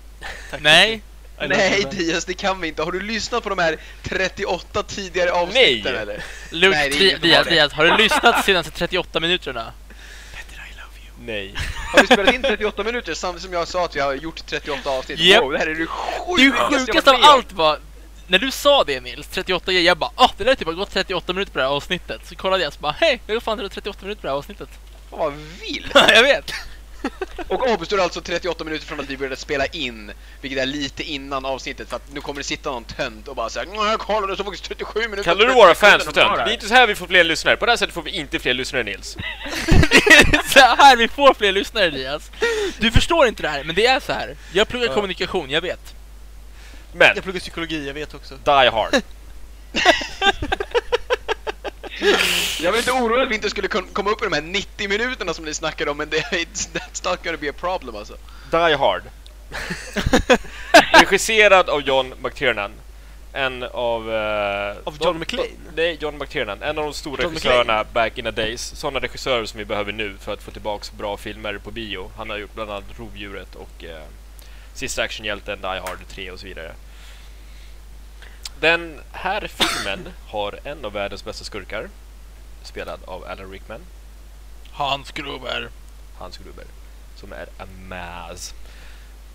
Nej, 0.59 1.01
Nej. 1.47 1.85
Diaz, 1.91 2.25
det 2.25 2.33
kan 2.33 2.61
vi 2.61 2.67
inte. 2.67 2.83
Har 2.83 2.91
du 2.91 2.99
lyssnat 3.01 3.43
på 3.43 3.49
de 3.49 3.59
här 3.59 3.77
38 4.03 4.83
tidigare 4.83 5.31
avsnitten 5.31 5.93
Nej. 5.93 6.01
eller? 6.01 6.23
Luke, 6.51 6.77
Nej, 6.77 6.89
det 6.89 6.95
är 6.95 6.99
Di- 6.99 7.07
ingen 7.09 7.21
Diaz, 7.21 7.37
som 7.37 7.43
har 7.43 7.43
det. 7.45 7.55
Diaz, 7.55 7.73
har 7.73 7.85
du 7.85 7.97
lyssnat 7.97 8.35
de 8.37 8.43
senaste 8.43 8.71
38 8.71 9.19
minuterna? 9.19 9.71
Nej. 11.25 11.55
Har 11.93 12.01
vi 12.01 12.07
spelat 12.07 12.35
in 12.35 12.41
38 12.41 12.83
minuter 12.83 13.13
samtidigt 13.13 13.43
som 13.43 13.53
jag 13.53 13.67
sa 13.67 13.85
att 13.85 13.95
vi 13.95 13.99
har 13.99 14.13
gjort 14.13 14.45
38 14.45 14.89
avsnitt? 14.89 15.19
Japp. 15.19 15.43
Wow, 15.43 15.51
det 15.51 15.57
här 15.57 15.67
är 15.67 15.75
det 15.75 15.79
Det 15.79 15.87
sjukaste 16.37 16.73
jag 16.73 16.87
sjukaste 16.87 17.11
av 17.11 17.17
allt 17.21 17.53
var 17.53 17.79
när 18.27 18.39
du 18.39 18.51
sa 18.51 18.83
det 18.83 19.01
Nils, 19.01 19.27
38 19.27 19.71
grejer, 19.71 19.85
jag 19.85 19.97
bara 19.97 20.11
åh, 20.15 20.31
det 20.37 20.43
där 20.43 20.51
är 20.51 20.55
typ 20.55 20.67
har 20.67 20.73
gått 20.73 20.91
38 20.91 21.33
minuter 21.33 21.51
på 21.51 21.59
det 21.59 21.65
här 21.65 21.71
avsnittet. 21.71 22.21
Så 22.27 22.35
kollade 22.35 22.63
jag 22.63 22.73
så 22.73 22.79
bara 22.79 22.91
hej, 22.91 23.21
det 23.25 23.33
går 23.33 23.39
fan 23.39 23.57
det 23.57 23.63
var 23.63 23.69
38 23.69 23.99
minuter 24.01 24.21
på 24.21 24.27
det 24.27 24.31
här 24.31 24.37
avsnittet. 24.37 24.69
Fan 25.09 25.19
vad 25.19 25.33
vilt! 25.33 25.91
jag 25.93 26.23
vet! 26.23 26.53
Och 27.47 27.69
avstår 27.69 27.99
alltså 28.01 28.21
38 28.21 28.63
minuter 28.63 28.85
från 28.85 28.99
att 28.99 29.09
vi 29.09 29.17
började 29.17 29.35
spela 29.35 29.65
in, 29.65 30.11
vilket 30.41 30.59
är 30.61 30.65
lite 30.65 31.03
innan 31.03 31.45
avsnittet 31.45 31.89
för 31.89 31.95
att 31.95 32.13
nu 32.13 32.21
kommer 32.21 32.39
det 32.39 32.43
sitta 32.43 32.71
någon 32.71 32.83
tönt 32.83 33.27
och 33.27 33.35
bara 33.35 33.49
säga 33.49 33.65
jag 33.75 33.99
kollade 33.99 34.37
så 34.37 34.43
faktiskt 34.43 34.63
37 34.63 34.99
minuter 34.99 35.23
Kallar 35.23 35.45
du 35.47 35.53
våra 35.53 35.75
30 35.75 35.79
fans 35.79 36.03
för 36.03 36.11
tönt? 36.11 36.37
de 36.37 36.43
Det 36.43 36.51
är 36.51 36.53
inte 36.53 36.67
så 36.67 36.73
här 36.73 36.87
vi 36.87 36.95
får 36.95 37.07
fler 37.07 37.23
lyssnare. 37.23 37.57
På 37.57 37.65
det 37.65 37.71
här 37.71 37.77
sättet 37.77 37.93
får 37.93 38.01
vi 38.01 38.11
inte 38.11 38.39
fler 38.39 38.53
lyssnare 38.53 38.83
Nils. 38.83 39.07
så 40.53 40.59
här 40.59 40.95
vi 40.95 41.07
får 41.07 41.33
fler 41.33 41.51
lyssnare 41.51 41.89
Diaz. 41.89 42.31
Du 42.79 42.91
förstår 42.91 43.27
inte 43.27 43.41
det 43.41 43.49
här, 43.49 43.63
men 43.63 43.75
det 43.75 43.85
är 43.85 43.99
så 43.99 44.13
här. 44.13 44.35
Jag 44.53 44.67
pluggar 44.67 44.87
Ja. 44.87 44.93
kommunikation, 44.93 45.49
jag 45.49 45.61
vet. 45.61 45.93
Men, 46.93 47.11
Jag 47.15 47.23
pluggar 47.23 47.39
psykologi, 47.39 47.87
jag 47.87 47.93
vet 47.93 48.13
också. 48.13 48.35
Die 48.35 48.69
Hard. 48.69 48.95
Jag 52.61 52.71
var 52.71 52.77
inte 52.77 52.91
orolig 52.91 53.23
att 53.23 53.29
vi 53.31 53.35
inte 53.35 53.49
skulle 53.49 53.67
komma 53.67 54.09
upp 54.11 54.21
i 54.21 54.25
de 54.25 54.33
här 54.33 54.41
90 54.41 54.89
minuterna 54.89 55.33
som 55.33 55.45
ni 55.45 55.53
snackade 55.53 55.91
om 55.91 55.97
men 55.97 56.09
det, 56.09 56.17
that's 56.73 57.09
not 57.09 57.23
gonna 57.23 57.37
be 57.37 57.49
a 57.49 57.53
problem 57.59 57.95
alltså. 57.95 58.13
Die 58.51 58.75
Hard. 58.75 59.01
Regisserad 60.93 61.69
av 61.69 61.81
John 61.81 62.13
McTiernan. 62.23 62.71
En 63.33 63.63
av... 63.63 64.13
eh, 64.13 64.77
Av 64.83 64.97
John 65.01 65.19
McClane? 65.19 65.49
Nej, 65.75 65.97
John 66.01 66.17
McTiernan. 66.17 66.61
En 66.63 66.77
av 66.77 66.83
de 66.83 66.93
stora 66.93 67.23
John 67.23 67.31
regissörerna 67.31 67.83
back 67.93 68.17
in 68.17 68.25
the 68.25 68.31
days. 68.31 68.61
Sådana 68.75 68.99
regissörer 68.99 69.45
som 69.45 69.57
vi 69.57 69.65
behöver 69.65 69.91
nu 69.91 70.15
för 70.21 70.33
att 70.33 70.43
få 70.43 70.51
tillbaks 70.51 70.91
bra 70.91 71.17
filmer 71.17 71.57
på 71.57 71.71
bio. 71.71 72.11
Han 72.17 72.29
har 72.29 72.37
gjort 72.37 72.53
bland 72.55 72.71
annat 72.71 72.83
Rovdjuret 72.97 73.55
och 73.55 73.83
eh, 73.83 74.03
Sista 74.73 75.01
actionhjälten, 75.03 75.61
Die 75.61 75.67
Hard 75.67 76.07
3 76.09 76.31
och 76.31 76.39
så 76.39 76.45
vidare. 76.45 76.71
Den 78.59 78.99
här 79.11 79.47
filmen 79.47 80.13
har 80.27 80.59
en 80.63 80.85
av 80.85 80.93
världens 80.93 81.25
bästa 81.25 81.43
skurkar. 81.43 81.89
Spelad 82.63 82.99
av 83.05 83.23
Alan 83.23 83.51
Rickman, 83.51 83.81
Hans 84.71 85.11
Gruber. 85.11 85.69
Hans 86.17 86.37
Gruber. 86.37 86.65
Som 87.15 87.33
är 87.33 87.47
a 87.57 87.65
maz. 87.89 88.53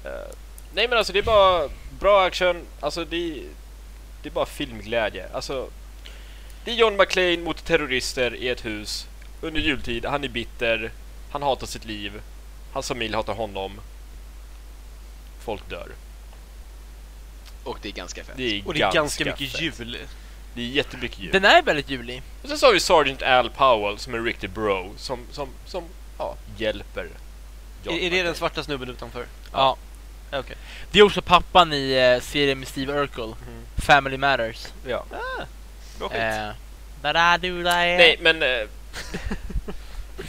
Eh, 0.04 0.34
nej 0.74 0.88
men 0.88 0.98
alltså 0.98 1.12
det 1.12 1.18
är 1.18 1.22
bara 1.22 1.68
bra 1.98 2.24
action. 2.24 2.66
Alltså 2.80 3.04
det, 3.04 3.42
det 4.22 4.28
är 4.28 4.32
bara 4.32 4.46
filmglädje. 4.46 5.28
Alltså 5.32 5.70
det 6.64 6.70
är 6.70 6.74
John 6.74 6.96
McClane 6.96 7.36
mot 7.36 7.64
terrorister 7.64 8.34
i 8.34 8.48
ett 8.48 8.64
hus 8.64 9.06
under 9.40 9.60
jultid. 9.60 10.04
Han 10.04 10.24
är 10.24 10.28
bitter. 10.28 10.90
Han 11.30 11.42
hatar 11.42 11.66
sitt 11.66 11.84
liv. 11.84 12.22
Hans 12.72 12.88
familj 12.88 13.14
hatar 13.14 13.34
honom. 13.34 13.80
Folk 15.38 15.68
dör. 15.70 15.88
Och 17.64 17.78
det 17.82 17.88
är 17.88 17.92
ganska 17.92 18.24
fett. 18.24 18.36
Det 18.36 18.58
är, 18.58 18.66
Och 18.66 18.74
det 18.74 18.82
är 18.82 18.92
ganska, 18.92 19.24
fett. 19.24 19.40
mycket 19.40 19.60
jul. 19.60 19.98
Det 20.54 20.62
är 20.62 20.66
jättemycket 20.66 21.18
jul. 21.18 21.32
Den 21.32 21.44
är 21.44 21.62
väldigt 21.62 21.90
julig. 21.90 22.22
Och 22.42 22.48
sen 22.48 22.58
så 22.58 22.66
har 22.66 22.72
vi 22.72 22.80
Sergeant 22.80 23.22
Al 23.22 23.50
Powell 23.50 23.98
som 23.98 24.14
är 24.14 24.18
en 24.18 24.24
riktig 24.24 24.50
bro 24.50 24.92
som, 24.96 25.26
som, 25.32 25.48
som 25.66 25.84
ja, 26.18 26.36
hjälper 26.56 27.08
John 27.82 27.94
Är, 27.94 27.98
är 28.00 28.10
det 28.10 28.22
den 28.22 28.34
svarta 28.34 28.62
snubben 28.64 28.88
utanför? 28.88 29.26
Ja. 29.52 29.76
Ja, 30.30 30.38
Okej. 30.38 30.56
Det 30.90 30.98
är 30.98 31.02
också 31.02 31.22
pappan 31.22 31.72
i 31.72 31.92
eh, 31.92 32.22
serien 32.22 32.58
med 32.58 32.68
Steve 32.68 32.92
Urkel. 32.92 33.26
Mhm. 33.28 33.64
Family 33.76 34.16
Matters. 34.16 34.66
Ja. 34.86 35.04
Bra 35.98 36.08
skit. 36.08 36.18
Eh, 36.18 36.48
da-da-do-da, 37.02 37.86
eh. 37.86 37.96
Nej, 37.98 38.18
men... 38.20 38.42
eh, 38.42 38.48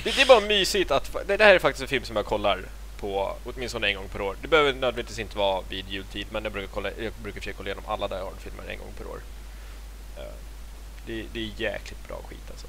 det, 0.03 0.15
det 0.15 0.21
är 0.21 0.25
bara 0.25 0.39
mysigt 0.39 0.91
att... 0.91 1.15
Det, 1.27 1.37
det 1.37 1.43
här 1.43 1.55
är 1.55 1.59
faktiskt 1.59 1.81
en 1.81 1.87
film 1.87 2.03
som 2.03 2.15
jag 2.15 2.25
kollar 2.25 2.59
på 3.05 3.35
åtminstone 3.45 3.87
en 3.87 3.95
gång 3.95 4.07
per 4.07 4.21
år. 4.21 4.35
Det 4.41 4.47
behöver 4.47 4.73
nödvändigtvis 4.73 5.19
inte 5.19 5.37
vara 5.37 5.63
vid 5.69 5.89
jultid, 5.89 6.27
men 6.29 6.43
jag 6.43 6.53
brukar, 6.53 6.67
kolla, 6.73 6.89
jag 6.99 7.13
brukar 7.23 7.39
försöka 7.39 7.57
kolla 7.57 7.69
igenom 7.69 7.83
alla 7.87 8.07
Die 8.07 8.15
Hard-filmer 8.15 8.63
en 8.69 8.77
gång 8.77 8.93
per 8.97 9.07
år. 9.07 9.19
Eh, 10.17 10.33
det, 11.05 11.25
det 11.33 11.39
är 11.39 11.49
jäkligt 11.57 12.07
bra 12.07 12.21
skit 12.29 12.49
alltså. 12.49 12.67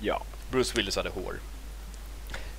Ja. 0.00 0.22
Bruce 0.50 0.72
Willis 0.76 0.96
hade 0.96 1.10
hår. 1.10 1.34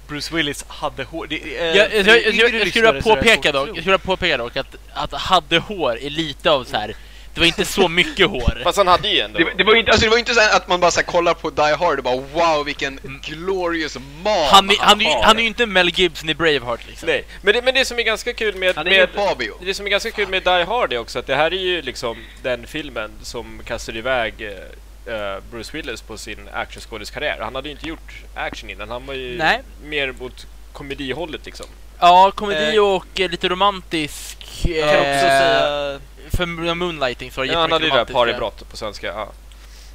Bruce 0.08 0.36
Willis 0.36 0.66
hade 0.68 1.04
hår. 1.04 1.28
Det, 1.28 1.36
eh, 1.36 1.78
Jag, 1.78 1.96
jag, 1.96 2.34
jag, 2.34 2.54
jag, 2.54 2.68
skulle 2.68 3.02
påpeka 3.02 3.52
dock, 3.52 3.70
jag 3.70 3.78
skulle 3.78 3.98
påpeka 3.98 4.38
dock 4.38 4.58
att, 4.58 4.76
att 4.94 5.14
hade 5.14 5.60
hår 5.60 5.98
är 6.00 6.10
lite 6.10 6.52
av 6.52 6.64
så 6.64 6.78
här. 6.78 6.96
Det 7.34 7.40
var 7.40 7.48
inte 7.48 7.66
så 7.66 7.88
mycket 7.88 8.30
hår. 8.30 8.62
Fast 8.64 8.78
han 8.78 8.88
hade 8.88 9.08
ju 9.08 9.20
ändå... 9.20 9.40
Det, 9.40 9.54
det 9.58 9.64
var 9.64 9.76
inte, 9.76 9.92
alltså 9.92 10.06
det 10.06 10.10
var 10.10 10.18
inte 10.18 10.34
så 10.34 10.42
att 10.56 10.68
man 10.68 10.80
bara 10.80 10.92
så 10.92 11.00
här 11.00 11.06
kollar 11.08 11.34
på 11.34 11.50
Die 11.50 11.62
Hard 11.80 11.98
och 11.98 12.04
bara 12.04 12.16
wow 12.16 12.66
vilken 12.66 13.00
glorious 13.24 13.98
man 14.24 14.48
Han, 14.52 14.70
är- 14.70 14.76
han, 14.80 15.02
är 15.02 15.06
ju- 15.06 15.12
har. 15.12 15.24
han 15.24 15.38
är 15.38 15.42
ju 15.42 15.48
inte 15.48 15.66
Mel 15.66 15.90
Gibson 15.90 16.30
i 16.30 16.34
Braveheart 16.34 16.88
liksom. 16.88 17.08
Nej, 17.10 17.24
men 17.42 17.54
det, 17.54 17.62
men 17.62 17.74
det 17.74 17.86
som 17.86 18.00
är 18.00 18.04
ganska 18.04 18.34
kul 18.34 18.56
med... 18.56 18.76
Han 18.76 18.88
är 18.88 18.92
med 19.00 19.10
Fabio. 19.10 19.54
Det 19.66 19.74
som 19.74 19.86
är 19.86 19.90
ganska 19.90 20.12
kul 20.12 20.28
med 20.28 20.44
Die 20.44 20.64
Hard 20.64 20.94
är 20.94 20.98
också 20.98 21.20
att 21.20 21.28
det 21.28 21.36
här 21.36 21.54
är 21.54 21.60
ju 21.60 21.82
liksom 21.82 22.18
den 22.44 22.68
filmen 22.68 23.12
som 23.24 23.62
kastar 23.66 23.98
iväg 23.98 24.34
eh, 24.42 25.14
eh, 25.16 25.40
Bruce 25.52 25.78
Willis 25.78 26.02
på 26.02 26.18
sin 26.18 26.50
actionskådiskarriär. 26.54 27.38
Han 27.42 27.56
hade 27.56 27.68
ju 27.68 27.72
inte 27.72 27.88
gjort 27.88 28.14
action 28.36 28.70
innan, 28.70 28.90
han 28.90 29.06
var 29.06 29.14
ju 29.14 29.38
Nej. 29.38 29.60
mer 29.84 30.12
mot 30.20 30.48
komedihållet 30.74 31.46
liksom. 31.46 31.66
Ja, 32.02 32.32
komedi 32.36 32.76
Eh, 32.78 32.84
och 32.84 33.20
eh, 33.20 33.30
lite 33.30 33.50
romantisk. 33.50 34.38
Jag 34.66 34.90
kan 34.90 35.00
också 35.00 35.08
eh, 35.10 35.20
säga, 35.28 36.00
För 36.32 36.46
Moonlighting 36.76 37.32
så 37.32 37.42
var 37.42 37.46
det 37.48 37.54
Ja, 37.54 37.60
han 37.60 37.72
hade 37.72 37.86
ju 37.86 37.92
det 37.92 37.98
där 37.98 38.06
paribrott 38.06 38.70
på 38.70 38.78
svenska. 38.78 39.08
Ja. 39.08 39.32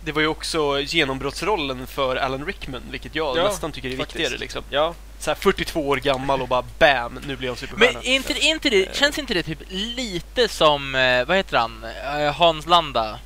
det 0.05 0.13
var 0.13 0.21
ju 0.23 0.29
också 0.29 0.81
genombrottsrollen 0.81 1.87
för 1.87 2.17
Alan 2.17 2.47
Rickman, 2.47 2.83
vilket 2.91 3.15
jag 3.15 3.37
Ja, 3.39 3.43
nästan 3.45 3.73
tycker 3.73 3.89
är 3.89 3.97
faktiskt. 3.97 4.17
viktigare. 4.21 4.39
Liksom. 4.41 4.63
ja. 4.71 4.95
Så 5.19 5.31
här 5.31 5.35
42 5.35 5.89
år 5.89 5.97
gammal 5.97 6.43
och 6.43 6.49
bara 6.49 6.65
BAM, 6.79 7.19
nu 7.27 7.37
blir 7.37 7.49
jag 7.49 7.59
superstjärna. 7.59 7.93
Men 7.99 8.07
inte, 8.13 8.39
inte 8.41 8.71
det, 8.71 8.97
känns 8.97 9.19
inte 9.19 9.35
det 9.35 9.43
typ 9.43 9.59
lite 9.71 10.49
som, 10.49 10.95
eh, 10.95 11.25
vad 11.25 11.37
heter 11.37 11.57
han, 11.59 11.85
Eh, 12.25 12.33
Hans 12.35 12.67
Landa? 12.67 13.19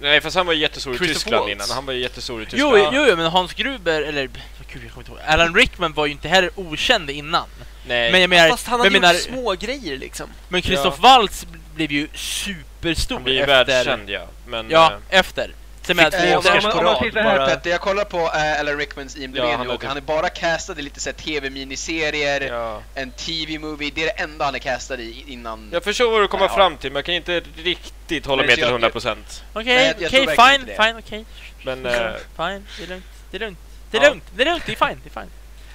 Nej, 0.00 0.20
fast 0.20 0.36
han 0.36 0.46
var 0.46 0.52
ju 0.52 0.60
jättestor 0.60 0.94
i 0.94 0.98
Tyskland 0.98 1.36
Waltz. 1.40 1.52
innan. 1.52 1.66
Han 1.70 1.86
var 1.86 1.92
ju 1.92 2.00
jättestor 2.00 2.42
i 2.42 2.44
Jo, 2.44 2.50
Tyskland. 2.50 2.96
jo, 2.96 3.04
jo, 3.08 3.16
men 3.16 3.26
Hans 3.26 3.52
Gruber, 3.54 4.02
eller 4.02 4.30
gud, 4.72 4.82
jag 4.84 4.90
kommer 4.92 5.02
inte 5.08 5.10
ihåg. 5.12 5.20
Alan 5.26 5.54
Rickman 5.54 5.92
var 5.92 6.06
ju 6.06 6.12
inte 6.12 6.28
heller 6.28 6.50
okänd 6.54 7.10
innan. 7.10 7.46
Nej. 7.86 8.12
Men 8.12 8.20
jag 8.20 8.30
menar, 8.30 8.48
Fast 8.48 8.66
han 8.66 8.80
hade 8.80 8.86
jag 8.94 9.00
menar, 9.00 9.14
gjort 9.14 9.22
små 9.22 9.52
grejer 9.54 9.96
liksom. 9.98 10.30
men 10.48 10.62
Christoph 10.62 11.00
Waltz 11.00 11.46
blev 11.74 11.92
ju 11.92 12.08
superstor 12.14 13.14
han 13.14 13.24
blir 13.24 13.34
ju 13.34 13.40
efter... 13.40 13.64
världskänd 13.64 14.10
ja. 14.10 14.26
Men... 14.46 14.70
Ja, 14.70 14.92
eh, 15.10 15.18
efter. 15.18 15.50
Två 15.82 15.92
det- 15.94 16.36
Oscars 16.36 16.64
om, 16.64 16.70
man, 16.70 16.72
på 16.72 16.78
om 16.78 17.10
man 17.14 17.24
här 17.24 17.38
bara- 17.38 17.46
Petter, 17.46 17.70
jag 17.70 17.80
kollar 17.80 18.04
på 18.04 18.18
uh, 18.18 18.60
Alan 18.60 18.78
Rickmans 18.78 19.16
IMDb 19.16 19.36
Ja, 19.36 19.56
han 19.56 19.70
och 19.70 19.84
han 19.84 19.96
är 19.96 20.00
bara 20.00 20.28
castad 20.28 20.78
i 20.78 20.82
lite 20.82 21.00
så 21.00 21.08
här 21.08 21.14
TV-miniserier, 21.14 22.40
ja. 22.40 22.82
en 22.94 23.10
TV-movie, 23.10 23.90
det 23.94 24.02
är 24.02 24.06
det 24.06 24.22
enda 24.22 24.44
han 24.44 24.54
är 24.54 24.58
castad 24.58 24.96
i 25.00 25.24
innan... 25.26 25.68
Jag 25.72 25.84
förstår 25.84 26.10
vad 26.10 26.20
du 26.20 26.28
kommer 26.28 26.44
Ja. 26.44 26.54
fram 26.54 26.76
till, 26.76 26.90
men 26.92 26.96
jag 26.96 27.04
kan 27.04 27.14
inte 27.14 27.42
riktigt 27.56 28.26
hålla 28.26 28.42
med 28.42 28.54
till 28.54 28.64
jag- 28.64 28.80
100%. 28.80 29.16
Okej, 29.52 29.92
okej, 29.96 30.08
tror 30.10 30.26
verkligen 30.26 30.66
fine, 30.66 30.76
fine, 30.84 30.96
okej. 30.98 31.24
Men... 31.64 31.86
eh, 31.86 31.92
Fine, 32.36 32.66
det 32.78 32.84
är 32.84 32.88
lugnt, 32.88 33.04
det 33.30 33.36
är 33.36 33.40
lugnt. 33.40 33.58
Det 33.92 33.98
är 33.98 34.02
Ja. 34.02 34.08
lugnt, 34.08 34.24
det 34.36 34.42
är 34.42 34.46
lugnt, 34.46 34.62
det 34.66 34.72
är 34.72 34.86
fine, 34.88 35.00
det 35.04 35.08
är 35.18 35.20
fine. 35.20 35.30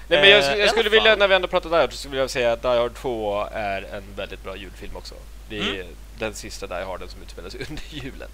Nej, 0.08 0.22
men 0.22 0.30
jag, 0.30 0.40
Eh, 0.44 0.50
jag 0.50 0.62
alla 0.62 0.68
skulle 0.72 0.90
vilja, 0.90 1.16
när 1.16 1.28
vi 1.28 1.36
ändå 1.36 1.48
pratar 1.48 1.70
Die 1.70 1.76
Hard, 1.76 1.92
så 1.92 1.98
skulle 1.98 2.18
jag 2.18 2.30
säga 2.30 2.52
att 2.52 2.62
Die 2.62 2.68
Hard 2.68 2.94
2 2.96 3.48
är 3.52 3.82
en 3.82 4.04
väldigt 4.16 4.44
bra 4.44 4.56
julfilm 4.56 4.96
också. 4.96 5.16
Det 5.50 5.58
är 5.60 5.74
Mm. 5.74 5.88
den 6.20 6.34
sista 6.34 6.68
Die 6.68 6.86
Harden 6.86 7.10
som 7.10 7.22
utspelar 7.22 7.50
sig 7.50 7.60
under 7.70 7.84
julen. 7.90 8.30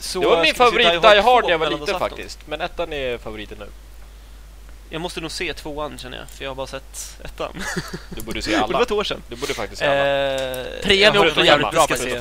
Så 0.00 0.20
det 0.20 0.26
var 0.26 0.42
min 0.42 0.54
favorit 0.54 0.86
Die 1.02 1.20
Hard 1.20 1.22
2 1.22 1.40
när 1.40 1.50
jag 1.50 1.58
var 1.58 1.70
liten 1.70 1.98
faktiskt. 1.98 2.38
Men 2.46 2.60
ettan 2.60 2.92
är 2.92 3.18
favoriten 3.18 3.58
nu. 3.58 3.66
Jag 4.90 5.00
måste 5.00 5.20
nog 5.20 5.30
se 5.30 5.52
tvåan 5.54 5.98
känner 5.98 6.18
jag, 6.18 6.28
för 6.28 6.44
jag 6.44 6.50
har 6.50 6.54
bara 6.54 6.66
sett 6.66 7.18
ettan. 7.24 7.62
Du 8.10 8.20
borde 8.22 8.42
se 8.42 8.50
Och 8.50 8.56
det 8.68 8.72
var 8.72 8.74
alla. 8.74 8.82
ett 8.82 8.90
år 8.90 9.04
sedan. 9.04 9.22
Du 9.28 9.36
borde 9.36 9.54
faktiskt 9.54 9.78
se 9.80 9.86
alla. 9.86 10.60
Eh, 10.60 10.66
Trean 10.82 11.14
jag 11.14 11.24
är 11.26 11.28
också 11.30 11.44
jävligt 11.44 11.66
att 11.66 11.72
bra 11.74 11.86
jag 11.88 11.98
ska 11.98 12.08
se. 12.10 12.20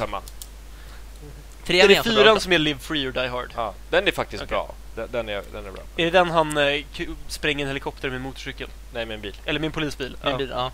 Trean 1.66 1.84
Är 1.84 1.88
det 1.88 1.94
jättebra 1.94 2.24
fyran 2.24 2.40
som 2.40 2.52
är 2.52 2.58
Live 2.58 2.80
Free 2.80 3.08
or 3.08 3.12
Die 3.12 3.28
Hard? 3.28 3.52
Ja, 3.56 3.74
den 3.90 4.08
är 4.08 4.12
faktiskt 4.12 4.44
Okej. 4.44 4.50
bra. 4.50 4.74
Den, 4.96 5.08
den, 5.12 5.30
är, 5.30 5.44
den 5.54 5.66
är 5.66 5.72
bra. 5.72 5.82
Är 5.98 6.06
det 6.06 6.12
den 6.12 6.30
han 6.30 6.58
eh, 6.58 6.84
k- 6.98 7.04
spränger 7.28 7.62
en 7.66 7.68
helikopter 7.68 8.10
med 8.10 8.16
en 8.16 8.22
motorcykel? 8.22 8.68
Nej, 8.94 9.06
med 9.06 9.16
en 9.16 9.22
bil. 9.22 9.36
Eller 9.46 9.60
med 9.60 9.66
en 9.68 9.72
polisbil? 9.72 10.18
Min 10.24 10.32
Ja, 10.32 10.38
bil, 10.38 10.50
ja. 10.50 10.72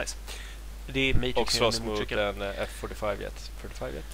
nice. 0.00 0.16
Det 0.92 1.10
är 1.10 1.14
Matrix 1.14 1.36
Och 1.36 1.42
med 1.42 1.50
slåss 1.52 1.78
en 1.78 1.84
mot 1.84 1.92
motorcykel. 1.92 2.18
en 2.18 2.42
eh, 2.42 2.48
F45 2.82 3.20
jet. 3.22 3.50
45 3.60 3.88
jet. 3.94 4.04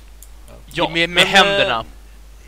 Ja, 0.73 0.89
med 0.89 0.95
med 0.95 1.09
men, 1.11 1.27
händerna. 1.27 1.79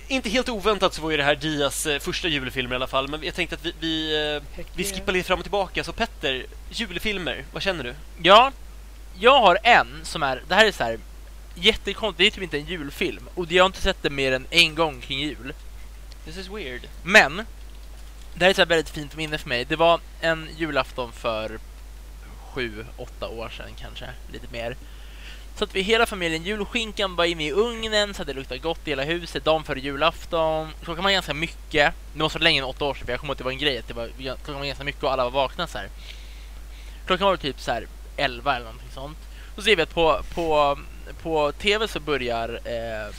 eh, 0.09 0.13
Inte 0.15 0.29
helt 0.29 0.49
oväntat 0.49 0.95
så 0.95 1.03
var 1.03 1.11
ju 1.11 1.17
det 1.17 1.23
här 1.25 1.35
Dias 1.35 1.87
eh, 1.87 1.99
första 1.99 2.29
julfilm 2.29 2.73
i 2.73 2.75
alla 2.75 2.87
fall, 2.87 3.09
men 3.09 3.23
jag 3.25 3.35
tänkte 3.35 3.57
att 3.57 3.65
vi, 3.65 3.73
vi, 3.81 4.35
eh, 4.37 4.63
vi 4.75 4.85
skippar 4.85 5.13
lite 5.13 5.27
fram 5.27 5.39
och 5.39 5.45
tillbaka. 5.45 5.85
Så 5.85 5.93
Petter, 5.93 6.47
julfilmer, 6.71 7.45
vad 7.53 7.63
känner 7.63 7.85
du? 7.85 7.95
Ja, 8.23 8.53
jag 9.19 9.41
har 9.41 9.59
en 9.63 10.01
som 10.03 10.23
är, 10.23 10.43
det 10.49 10.55
här 10.55 10.67
är 10.67 10.73
så 10.73 10.85
här 10.85 10.99
jättekonstigt, 11.55 12.19
det 12.19 12.27
är 12.27 12.31
typ 12.31 12.43
inte 12.43 12.57
en 12.59 12.67
julfilm. 12.67 13.29
Och 13.35 13.53
jag 13.53 13.65
har 13.65 13.67
inte 13.67 13.81
sett 13.83 14.03
den 14.03 14.15
mer 14.15 14.33
än 14.33 14.47
en 14.51 14.75
gång 14.75 15.01
kring 15.01 15.19
jul. 15.19 15.53
This 16.27 16.37
is 16.37 16.49
weird. 16.49 16.89
Men, 17.03 17.37
det 18.35 18.45
här 18.45 18.47
är 18.47 18.63
ett 18.63 18.71
väldigt 18.71 18.89
fint 18.89 19.17
minne 19.17 19.39
för 19.39 19.49
mig. 19.49 19.65
Det 19.65 19.77
var 19.77 20.01
en 20.21 20.49
julafton 20.57 21.13
för 21.13 21.59
sju, 22.53 22.87
åtta 22.97 23.29
år 23.29 23.49
sedan 23.49 23.71
kanske, 23.81 24.11
lite 24.33 24.47
mer. 24.53 24.77
Så 25.57 25.65
att 25.65 25.75
vi 25.75 25.83
hela 25.83 26.07
familjen, 26.07 26.43
julskinkan 26.43 27.17
var 27.17 27.25
inne 27.25 27.47
i 27.47 27.53
ugnen 27.53 28.15
så 28.15 28.23
att 28.23 28.29
det 28.29 28.35
luktade 28.35 28.61
gott 28.61 28.81
i 28.85 28.91
hela 28.91 29.05
huset, 29.05 29.45
dagen 29.45 29.65
före 29.65 29.81
julafton. 29.81 30.69
Klockan 30.83 31.05
var 31.05 31.11
ganska 31.11 31.35
mycket. 31.35 31.95
Det 32.13 32.19
måste 32.19 32.39
så 32.39 32.45
längre 32.45 32.65
än 32.65 32.71
åtta 32.71 32.85
år 32.85 32.95
sedan, 32.95 33.07
för 33.07 33.13
jag 33.13 33.21
kommer 33.21 33.31
ihåg 33.31 33.35
att 33.35 33.39
det 33.39 33.45
var 33.45 33.51
en 33.51 33.59
grej 33.59 33.79
att 33.79 33.89
det 33.89 33.95
var, 33.95 34.11
klockan 34.17 34.59
var 34.59 34.67
ganska 34.67 34.85
mycket 34.85 35.03
och 35.03 35.13
alla 35.13 35.25
var 35.25 35.31
vakna 35.31 35.67
så 35.67 35.79
här. 35.79 35.89
Klockan 37.07 37.27
var 37.27 37.37
typ 37.37 37.61
så 37.61 37.73
här 37.73 37.87
11 38.17 38.57
eller 38.57 38.65
någonting 38.65 38.91
sånt. 38.95 39.19
Så 39.57 39.63
ser 39.63 39.77
vi 39.77 39.83
att 39.83 39.95
på, 39.95 40.21
på, 40.35 40.79
på 41.23 41.53
TV 41.53 41.89
så 41.89 42.01
börjar 42.01 42.61
eh, 42.65 43.15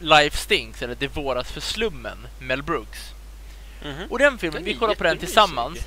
Life 0.00 0.36
Stinks, 0.36 0.82
eller 0.82 0.94
Det 0.94 1.08
våras 1.08 1.52
för 1.52 1.60
slummen, 1.60 2.18
Mel 2.38 2.62
Brooks. 2.62 3.12
Mhm. 3.84 4.06
Och 4.10 4.18
den 4.18 4.38
filmen, 4.38 4.54
Den 4.54 4.64
vi 4.64 4.72
är 4.72 4.78
kollar 4.78 4.94
på 4.94 5.04
den 5.04 5.18
tillsammans. 5.18 5.78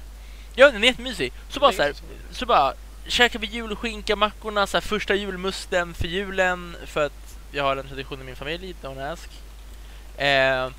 Ja, 0.55 0.71
den 0.71 0.83
är 0.83 0.87
jättemysig. 0.87 1.33
Så 1.49 1.59
bara 1.59 1.71
Det 1.71 1.77
så 1.77 1.83
är 1.83 1.85
här, 1.85 1.95
så 2.31 2.45
bara 2.45 2.73
käkar 3.07 3.39
vi 3.39 3.47
julskinka, 3.47 4.15
mackorna, 4.15 4.67
så 4.67 4.77
här, 4.77 4.81
första 4.81 5.15
julmusten 5.15 5.93
för 5.93 6.07
julen 6.07 6.75
för 6.85 7.05
att 7.05 7.37
jag 7.51 7.63
har 7.63 7.77
en 7.77 7.87
tradition 7.87 8.21
i 8.21 8.23
min 8.23 8.35
familj, 8.35 8.75
don't 8.81 9.13
ask. 9.13 9.29
Eh, 10.17 10.69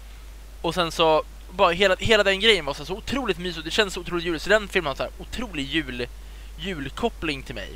och 0.62 0.74
sen 0.74 0.93
så 0.93 1.24
bara 1.51 1.70
hela, 1.70 1.97
hela 1.99 2.24
den 2.24 2.41
grejen 2.41 2.64
var 2.64 2.74
så, 2.74 2.78
här, 2.78 2.87
så 2.87 2.97
otroligt 2.97 3.39
mysig, 3.39 3.64
det 3.64 3.70
kändes 3.70 3.95
så 3.95 4.01
otroligt 4.01 4.24
juligt. 4.24 4.43
Så 4.43 4.51
den 4.51 4.68
filmen 4.68 4.89
har 4.89 4.95
så 4.95 5.03
här 5.03 5.12
otrolig 5.18 5.64
jul, 5.66 6.07
julkoppling 6.59 7.43
till 7.43 7.55
mig. 7.55 7.70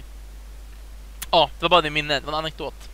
Ja, 1.30 1.50
det 1.58 1.64
var 1.64 1.68
bara 1.70 1.82
det 1.82 1.90
minnet, 1.90 2.22
det 2.22 2.26
var 2.26 2.38
en 2.38 2.44
anekdot. 2.44 2.88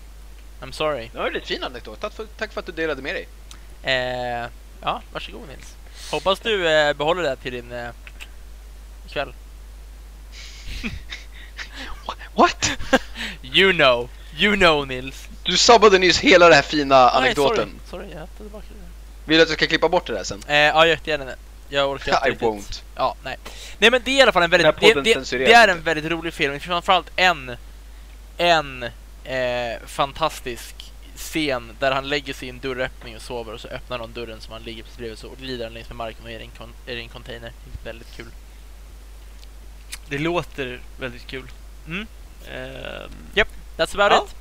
I'm 0.61 0.73
sorry. 0.73 1.11
Det 1.13 1.19
var 1.19 1.31
en 1.31 1.41
fin 1.41 1.65
anekdot. 1.65 2.01
Tack 2.01 2.13
för, 2.13 2.27
tack 2.39 2.53
för 2.53 2.61
att 2.61 2.67
du 2.67 2.73
delade 2.73 3.03
med 3.03 3.15
dig. 3.15 3.29
Eh, 3.83 4.49
ja, 4.83 5.03
varsågod 5.13 5.49
Nils. 5.49 5.75
Hoppas 6.11 6.41
du 6.41 6.69
eh, 6.69 6.93
behåller 6.93 7.23
det 7.23 7.37
till 7.37 7.53
din 7.53 7.73
eh, 7.73 7.91
kväll. 9.09 9.33
What? 12.35 12.71
You 13.43 13.73
know, 13.73 14.09
you 14.39 14.57
know 14.57 14.87
Nils. 14.87 15.29
Du 15.43 15.57
sabbade 15.57 15.99
nyss 15.99 16.19
hela 16.19 16.47
den 16.47 16.55
här 16.55 16.63
fina 16.63 17.09
anekdoten. 17.11 17.69
Nej, 17.69 17.79
sorry, 17.91 18.05
sorry, 18.05 18.19
jag 18.19 18.29
tar 18.37 18.45
tillbaka 18.45 18.67
det. 18.69 18.87
Vill 19.25 19.37
du 19.37 19.43
att 19.43 19.49
jag 19.49 19.59
ska 19.59 19.67
klippa 19.67 19.89
bort 19.89 20.07
det 20.07 20.13
där 20.13 20.25
sen? 20.25 20.43
Eh, 20.49 20.57
ja, 20.57 20.87
jättegärna 20.87 21.25
det. 21.25 21.37
Jag 21.69 21.91
orkar 21.91 22.13
inte 22.15 22.29
I 22.29 22.31
riktigt. 22.31 22.49
won't. 22.49 22.83
Ja, 22.97 23.15
nej. 23.25 23.37
Nej 23.79 23.91
men 23.91 24.03
det 24.05 24.11
är 24.11 24.17
i 24.17 24.23
alla 24.23 24.33
fall 24.33 24.43
en 24.43 24.51
väldigt, 24.51 24.81
det, 24.81 24.95
det, 25.03 25.39
det 25.39 25.53
är 25.53 25.69
en 25.69 25.83
väldigt 25.83 26.11
rolig 26.11 26.35
film. 26.35 26.61
Framförallt 26.61 27.11
en, 27.17 27.57
en 28.37 28.85
eh, 29.25 29.87
fantastisk 29.87 30.75
scen 31.17 31.77
där 31.81 31.93
han 31.93 32.09
lägger 32.09 32.35
sig 32.35 32.47
i 32.49 32.51
en 32.51 32.59
dörröppning 32.61 33.17
och 33.17 33.23
sover 33.23 33.53
och 33.53 33.61
så 33.61 33.69
öppnar 33.69 33.99
någon 33.99 34.13
dörren 34.13 34.41
som 34.41 34.53
han 34.53 34.63
ligger 34.63 34.83
precis 34.83 34.99
bredvid 34.99 35.19
så 35.19 35.29
glider 35.41 35.65
han 35.65 35.75
längs 35.75 35.89
med 35.89 35.97
marken 35.97 36.23
och 36.25 36.31
är 36.31 36.39
i 36.41 36.43
en, 36.43 36.51
kon- 36.59 36.73
är 36.87 36.97
en 36.97 37.09
container. 37.09 37.53
Det 37.65 37.81
är 37.89 37.93
väldigt 37.93 38.17
kul. 38.17 38.27
Det 40.09 40.19
låter 40.19 40.81
väldigt 41.01 41.27
kul. 41.27 41.51
Mm. 41.87 42.07
Ehm, 42.53 43.11
That's 43.77 43.95
about 43.95 44.13
Ja. 44.13 44.27
it. 44.29 44.35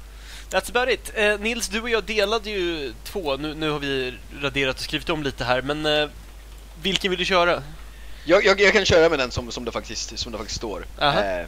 That's 0.53 0.69
about 0.77 0.89
it. 0.93 1.11
Eh, 1.15 1.39
Nils, 1.39 1.67
du 1.67 1.81
och 1.81 1.89
jag 1.89 2.03
delade 2.03 2.49
ju 2.49 2.93
två. 3.03 3.37
Nu, 3.37 3.53
nu 3.55 3.69
har 3.69 3.79
vi 3.79 4.13
raderat 4.41 4.75
och 4.75 4.81
skrivit 4.83 5.09
om 5.09 5.23
lite 5.23 5.43
här, 5.43 5.61
men 5.61 5.85
eh, 5.85 6.09
vilken 6.81 7.09
vill 7.11 7.19
du 7.19 7.25
köra? 7.25 7.63
Jag, 8.25 8.45
jag, 8.45 8.61
jag 8.61 8.73
kan 8.73 8.85
köra 8.85 9.09
med 9.09 9.19
den 9.19 9.31
som, 9.31 9.51
som, 9.51 9.65
det, 9.65 9.71
faktiskt, 9.71 10.19
som 10.19 10.31
det 10.31 10.37
faktiskt 10.37 10.57
står. 10.57 10.85
Eh, 11.01 11.45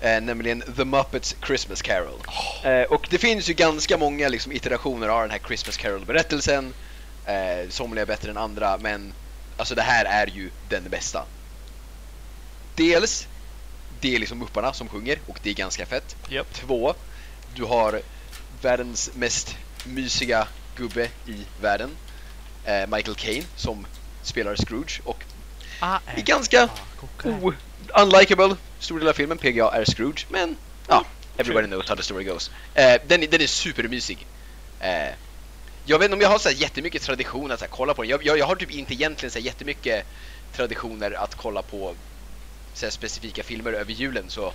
eh, 0.00 0.20
nämligen 0.20 0.62
The 0.76 0.84
Muppets 0.84 1.36
Christmas 1.46 1.82
Carol. 1.82 2.20
Eh, 2.64 2.82
och 2.82 3.06
det 3.10 3.18
finns 3.18 3.50
ju 3.50 3.54
ganska 3.54 3.98
många 3.98 4.28
liksom, 4.28 4.52
iterationer 4.52 5.08
av 5.08 5.22
den 5.22 5.30
här 5.30 5.40
Christmas 5.46 5.76
Carol-berättelsen. 5.76 6.74
Eh, 7.26 7.68
somliga 7.68 8.02
är 8.02 8.06
bättre 8.06 8.30
än 8.30 8.36
andra, 8.36 8.78
men 8.78 9.12
alltså 9.56 9.74
det 9.74 9.82
här 9.82 10.04
är 10.04 10.26
ju 10.26 10.50
den 10.68 10.82
bästa. 10.90 11.24
Dels, 12.74 13.26
det 14.00 14.14
är 14.14 14.18
liksom 14.18 14.38
Mupparna 14.38 14.72
som 14.72 14.88
sjunger 14.88 15.18
och 15.26 15.40
det 15.42 15.50
är 15.50 15.54
ganska 15.54 15.86
fett. 15.86 16.16
Japp. 16.28 16.54
Två, 16.54 16.94
du 17.54 17.64
har 17.64 18.00
världens 18.62 19.10
mest 19.14 19.56
mysiga 19.86 20.48
gubbe 20.76 21.08
i 21.26 21.44
världen. 21.60 21.90
Eh, 22.64 22.86
Michael 22.86 23.14
Caine 23.16 23.44
som 23.56 23.86
spelar 24.22 24.56
Scrooge 24.56 25.00
och 25.04 25.24
Ah, 25.80 25.98
är 26.06 26.22
ganska 26.22 26.68
o 27.24 27.52
unlikable 27.94 28.56
stor 28.78 28.98
del 28.98 29.08
av 29.08 29.12
filmen. 29.12 29.38
PGA 29.38 29.70
är 29.70 29.84
Scrooge, 29.84 30.26
men 30.30 30.56
ja, 30.88 31.04
everybody 31.36 31.66
knows 31.66 31.88
how 31.88 31.96
the 31.96 32.02
story 32.02 32.24
goes. 32.24 32.50
Eh, 32.74 33.00
den, 33.06 33.22
är- 33.22 33.26
den 33.26 33.40
är 33.40 33.46
supermysig. 33.46 34.26
Eh, 34.80 35.08
jag 35.84 35.98
vet 35.98 36.04
inte 36.04 36.14
om 36.14 36.20
jag 36.20 36.28
har 36.28 36.38
så 36.38 36.48
här 36.48 36.56
jättemycket 36.56 37.02
tradition 37.02 37.50
att 37.50 37.58
så 37.58 37.64
här, 37.64 37.72
kolla 37.72 37.94
på 37.94 38.02
den. 38.02 38.10
Jag, 38.10 38.26
jag, 38.26 38.38
jag 38.38 38.46
har 38.46 38.56
typ 38.56 38.70
inte 38.70 38.94
egentligen 38.94 39.30
så 39.30 39.38
här 39.38 39.46
jättemycket 39.46 40.06
traditioner 40.56 41.10
att 41.12 41.34
kolla 41.34 41.62
på 41.62 41.94
så 42.74 42.86
här, 42.86 42.90
specifika 42.90 43.42
filmer 43.42 43.72
över 43.72 43.92
julen 43.92 44.24
så 44.28 44.52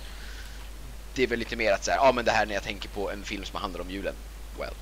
det 1.14 1.22
är 1.22 1.26
väl 1.26 1.38
lite 1.38 1.56
mer 1.56 1.72
att 1.72 1.84
så 1.84 1.90
här, 1.90 1.98
ja 1.98 2.12
men 2.12 2.24
det 2.24 2.30
här 2.30 2.46
när 2.46 2.54
jag 2.54 2.62
tänker 2.62 2.88
på 2.88 3.10
en 3.10 3.24
film 3.24 3.44
som 3.44 3.60
handlar 3.60 3.80
om 3.80 3.90
julen. 3.90 4.14
Well, 4.58 4.74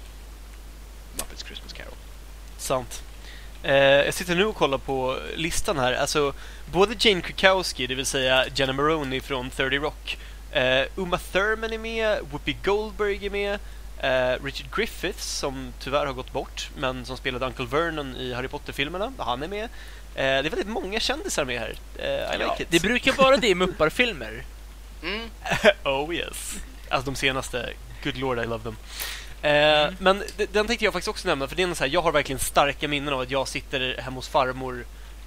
Muppets 1.18 1.43
Christmas 1.45 1.72
Carol. 1.72 1.95
Sant. 2.59 3.03
Eh, 3.62 3.74
jag 3.76 4.14
sitter 4.14 4.34
nu 4.34 4.44
och 4.44 4.56
kollar 4.56 4.78
på 4.78 5.18
listan 5.36 5.78
här. 5.78 5.92
Alltså, 5.92 6.32
både 6.72 6.94
Jane 6.98 7.20
Krakowski, 7.20 7.86
det 7.86 7.94
vill 7.94 8.06
säga 8.06 8.44
Jenna 8.54 8.72
Maroney 8.72 9.20
från 9.20 9.50
30 9.50 9.76
Rock, 9.78 10.18
eh, 10.52 10.84
Uma 10.96 11.18
Thurman 11.18 11.72
är 11.72 11.78
med, 11.78 12.18
Whoopi 12.30 12.56
Goldberg 12.64 13.26
är 13.26 13.30
med, 13.30 13.58
eh, 13.98 14.44
Richard 14.44 14.66
Griffiths, 14.76 15.38
som 15.38 15.72
tyvärr 15.80 16.06
har 16.06 16.12
gått 16.12 16.32
bort, 16.32 16.70
men 16.76 17.04
som 17.04 17.16
spelade 17.16 17.46
Uncle 17.46 17.66
Vernon 17.66 18.16
i 18.16 18.32
Harry 18.34 18.48
Potter-filmerna, 18.48 19.12
han 19.18 19.42
är 19.42 19.48
med. 19.48 19.64
Eh, 19.64 19.68
det 20.14 20.22
är 20.22 20.42
väldigt 20.42 20.68
många 20.68 21.00
kändisar 21.00 21.44
med 21.44 21.60
här. 21.60 21.74
Eh, 21.98 22.04
I 22.06 22.18
Ja, 22.40 22.50
like 22.50 22.62
it. 22.62 22.68
det 22.70 22.80
brukar 22.82 23.12
vara 23.12 23.36
det 23.36 23.48
i 23.48 23.54
Muppar-filmer. 23.54 24.44
Mm. 25.02 25.30
oh 25.84 26.14
yes. 26.14 26.54
Alltså 26.88 27.10
de 27.10 27.16
senaste. 27.16 27.70
Good 28.04 28.16
lord, 28.16 28.38
I 28.38 28.46
love 28.46 28.62
them. 28.64 28.76
Eh, 29.43 29.93
Men 29.99 30.22
den 30.53 30.66
tänkte 30.66 30.84
jag 30.84 30.93
faktiskt 30.93 31.09
också 31.09 31.28
nämna, 31.28 31.49
för 31.49 31.57
det 31.57 31.62
är 31.62 31.74
så 31.74 31.84
här, 31.84 31.90
jag 31.90 32.03
har 32.03 32.12
verkligen 32.12 32.38
starka 32.38 32.88
minnen 32.88 33.14
av 33.14 33.20
att 33.20 33.30
jag 33.30 33.49
sitter 33.49 33.97
hemma 34.03 34.16
hos 34.16 34.28
farmor 34.28 34.84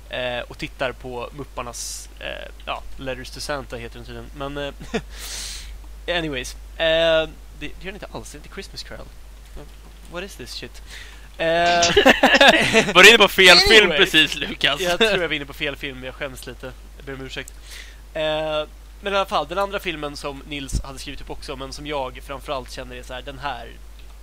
eh, 0.09 0.39
och 0.39 0.57
tittar 0.57 0.91
på 0.91 1.29
Mupparnas, 1.37 2.09
eh, 2.19 2.51
ja, 2.65 2.83
Letters 2.97 3.29
to 3.29 3.39
Santa 3.39 3.75
heter 3.75 3.95
den 3.95 4.05
tydligen. 4.05 4.29
Men 4.37 4.57
eh, 4.57 4.73
anyways, 6.17 6.53
eh, 6.77 6.77
det, 6.79 7.27
det 7.59 7.65
gör 7.65 7.85
den 7.85 7.93
inte 7.95 8.07
alls, 8.13 8.31
det 8.31 8.35
är 8.35 8.39
inte 8.39 8.53
Christmas 8.53 8.83
Carol. 8.83 9.05
What 10.11 10.23
is 10.23 10.35
this 10.35 10.51
shit? 10.53 10.81
Eh, 11.37 11.45
Var 12.93 13.03
du 13.03 13.09
inne 13.09 13.17
på 13.17 13.27
fel 13.27 13.57
film 13.57 13.85
Anyway. 13.91 13.97
precis, 13.97 14.35
Lukas? 14.35 14.81
jag 14.81 14.97
tror 14.97 15.11
jag 15.11 15.27
var 15.27 15.35
inne 15.35 15.45
på 15.45 15.53
fel 15.53 15.75
film, 15.75 16.03
jag 16.03 16.15
skäms 16.15 16.47
lite. 16.47 16.71
Jag 16.97 17.05
ber 17.05 17.13
om 17.13 17.21
ursäkt. 17.21 17.53
Men 19.01 19.13
i 19.13 19.15
alla 19.17 19.25
fall, 19.25 19.47
den 19.47 19.57
andra 19.57 19.79
filmen 19.79 20.17
som 20.17 20.43
Nils 20.47 20.81
hade 20.83 20.99
skrivit 20.99 21.21
upp 21.21 21.29
också, 21.29 21.55
men 21.55 21.73
som 21.73 21.87
jag 21.87 22.19
framförallt 22.27 22.71
känner 22.71 22.95
är 22.95 23.03
så 23.03 23.13
här, 23.13 23.21
den 23.21 23.39
här, 23.39 23.67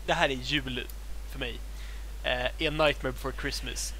det 0.06 0.12
här 0.12 0.28
är 0.28 0.32
jul 0.34 0.86
för 1.32 1.38
mig. 1.38 1.58
Eh, 2.24 2.44
är 2.58 2.70
Nightmare 2.70 3.12
Before 3.12 3.34
Christmas. 3.40 3.94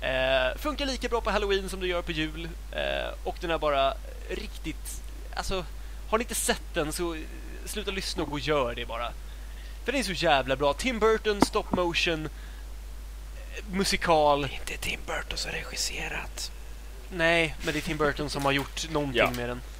Eh, 0.00 0.58
funkar 0.58 0.86
lika 0.86 1.08
bra 1.08 1.20
på 1.20 1.30
Halloween 1.30 1.68
som 1.68 1.80
det 1.80 1.86
gör 1.86 2.02
på 2.02 2.12
jul. 2.12 2.48
Eh, 2.72 3.14
och 3.24 3.36
den 3.40 3.50
är 3.50 3.58
bara 3.58 3.94
riktigt, 4.30 5.02
alltså, 5.34 5.64
har 6.08 6.18
ni 6.18 6.22
inte 6.22 6.34
sett 6.34 6.62
den 6.74 6.92
så 6.92 7.16
sluta 7.64 7.90
lyssna 7.90 8.22
och 8.22 8.28
gå 8.28 8.34
och 8.34 8.40
gör 8.40 8.74
det 8.74 8.86
bara. 8.86 9.12
För 9.84 9.92
den 9.92 10.00
är 10.00 10.04
så 10.04 10.12
jävla 10.12 10.56
bra. 10.56 10.72
Tim 10.72 10.98
Burton, 10.98 11.40
stop 11.42 11.64
motion, 11.70 12.28
musikal. 13.70 14.44
Inte 14.44 14.76
Tim 14.76 15.00
Burton 15.06 15.38
som 15.38 15.50
regisserat. 15.50 16.50
Nej, 17.10 17.54
men 17.64 17.72
det 17.74 17.78
är 17.78 17.82
Tim 17.82 17.96
Burton 17.96 18.30
som 18.30 18.44
har 18.44 18.52
gjort 18.52 18.90
någonting 18.90 19.18
Ja. 19.18 19.30
med 19.30 19.48
den. 19.48 19.60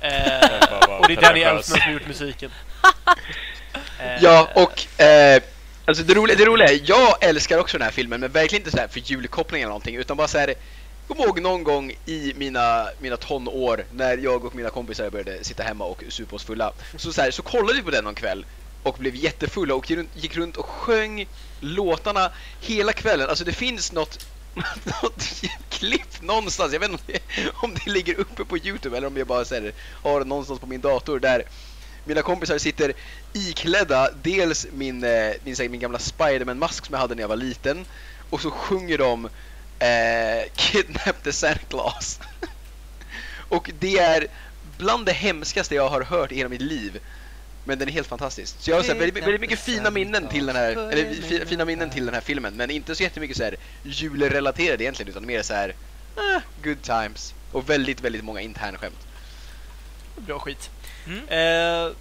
Eh, 0.00 0.98
och 1.00 1.08
det 1.08 1.14
är 1.14 1.20
Danny. 1.20 1.40
Elfman 1.40 1.62
som 1.62 1.80
har 1.80 1.92
gjort 1.92 2.06
musiken. 2.06 2.50
Eh, 4.00 4.22
ja, 4.22 4.48
och 4.54 5.02
eh, 5.04 5.42
alltså 5.84 6.04
det 6.04 6.14
roliga, 6.14 6.36
det 6.36 6.44
roliga 6.44 6.68
är, 6.68 6.80
jag 6.84 7.24
älskar 7.24 7.58
också 7.58 7.78
den 7.78 7.84
här 7.84 7.92
filmen, 7.92 8.20
men 8.20 8.32
verkligen 8.32 8.60
inte 8.60 8.70
så 8.70 8.78
här 8.78 8.88
för 8.88 9.00
julkoppling 9.00 9.62
eller 9.62 9.68
någonting, 9.68 9.96
utan 9.96 10.16
bara 10.16 10.28
så 10.28 10.38
här. 10.38 10.54
Kom 11.08 11.20
ihåg 11.20 11.40
någon 11.40 11.64
gång 11.64 11.92
i 12.06 12.32
mina, 12.36 12.88
mina 13.00 13.16
tonår 13.16 13.84
när 13.92 14.18
jag 14.18 14.44
och 14.44 14.54
mina 14.54 14.70
kompisar 14.70 15.10
började 15.10 15.44
sitta 15.44 15.62
hemma 15.62 15.84
och 15.84 16.04
supa 16.08 16.36
oss 16.36 16.44
fulla. 16.44 16.72
Så, 16.96 17.12
så, 17.12 17.22
här, 17.22 17.30
så 17.30 17.42
kollade 17.42 17.72
vi 17.74 17.82
på 17.82 17.90
den 17.90 18.04
någon 18.04 18.14
kväll 18.14 18.44
och 18.82 18.96
blev 18.98 19.14
jättefulla 19.14 19.74
och 19.74 19.90
gick 20.14 20.36
runt, 20.36 20.56
och 20.56 20.66
sjöng 20.66 21.26
låtarna 21.60 22.30
hela 22.60 22.92
kvällen. 22.92 23.28
Alltså 23.28 23.44
det 23.44 23.52
finns 23.52 23.92
något, 23.92 24.26
något 25.02 25.42
klipp 25.68 26.22
någonstans, 26.22 26.72
jag 26.72 26.80
vet 26.80 26.90
inte 26.90 27.02
om 27.02 27.12
det, 27.12 27.50
om 27.54 27.74
det 27.74 27.90
ligger 27.90 28.14
uppe 28.14 28.44
på 28.44 28.58
Youtube 28.58 28.96
eller 28.96 29.06
om 29.06 29.16
jag 29.16 29.26
bara 29.26 29.44
så 29.44 29.54
här, 29.54 29.72
har 30.02 30.20
det 30.20 30.26
någonstans 30.26 30.60
på 30.60 30.66
min 30.66 30.80
dator 30.80 31.18
där 31.18 31.44
mina 32.04 32.22
kompisar 32.22 32.58
sitter 32.58 32.92
iklädda 33.32 34.10
dels 34.22 34.66
min, 34.72 35.04
eh, 35.04 35.32
min, 35.44 35.56
min 35.70 35.80
gamla 35.80 35.98
Spiderman-mask 35.98 36.86
som 36.86 36.92
jag 36.92 37.00
hade 37.00 37.14
när 37.14 37.22
jag 37.22 37.28
var 37.28 37.36
liten 37.36 37.84
och 38.30 38.40
så 38.40 38.50
sjunger 38.50 38.98
de 38.98 39.24
eh, 39.78 40.52
Kidnap 40.56 41.22
the 41.22 41.32
Santa 41.32 41.60
Claus. 41.68 42.20
och 43.48 43.70
det 43.80 43.98
är 43.98 44.26
bland 44.78 45.06
det 45.06 45.12
hemskaste 45.12 45.74
jag 45.74 45.88
har 45.88 46.00
hört 46.02 46.32
i 46.32 46.36
hela 46.36 46.48
mitt 46.48 46.60
liv. 46.60 47.00
Men 47.66 47.78
den 47.78 47.88
är 47.88 47.92
helt 47.92 48.06
fantastisk. 48.08 48.56
Så 48.58 48.70
jag 48.70 48.76
har 48.76 48.82
så 48.82 48.92
här, 48.92 48.98
väldigt, 49.00 49.24
väldigt 49.24 49.40
mycket 49.40 49.58
fina 49.58 49.90
minnen 49.90 50.28
till 50.28 50.46
den 50.46 50.56
här, 50.56 50.70
eller 50.92 51.14
fi- 51.14 51.46
fina 51.46 51.64
minnen 51.64 51.90
till 51.90 52.04
den 52.04 52.14
här 52.14 52.20
filmen, 52.20 52.54
men 52.56 52.70
inte 52.70 52.94
så 52.94 53.02
jättemycket 53.02 53.36
så 53.36 53.44
här 53.44 53.56
julrelaterade 53.82 54.84
egentligen, 54.84 55.10
utan 55.10 55.26
mer 55.26 55.42
så 55.42 55.54
här 55.54 55.74
eh, 56.16 56.42
good 56.64 56.82
times. 56.82 57.34
Och 57.52 57.70
väldigt, 57.70 58.00
väldigt 58.00 58.24
många 58.24 58.40
internskämt. 58.40 58.98
Bra 60.16 60.38
skit. 60.38 60.70
Mm. 61.06 61.28
Eh, 61.28 61.92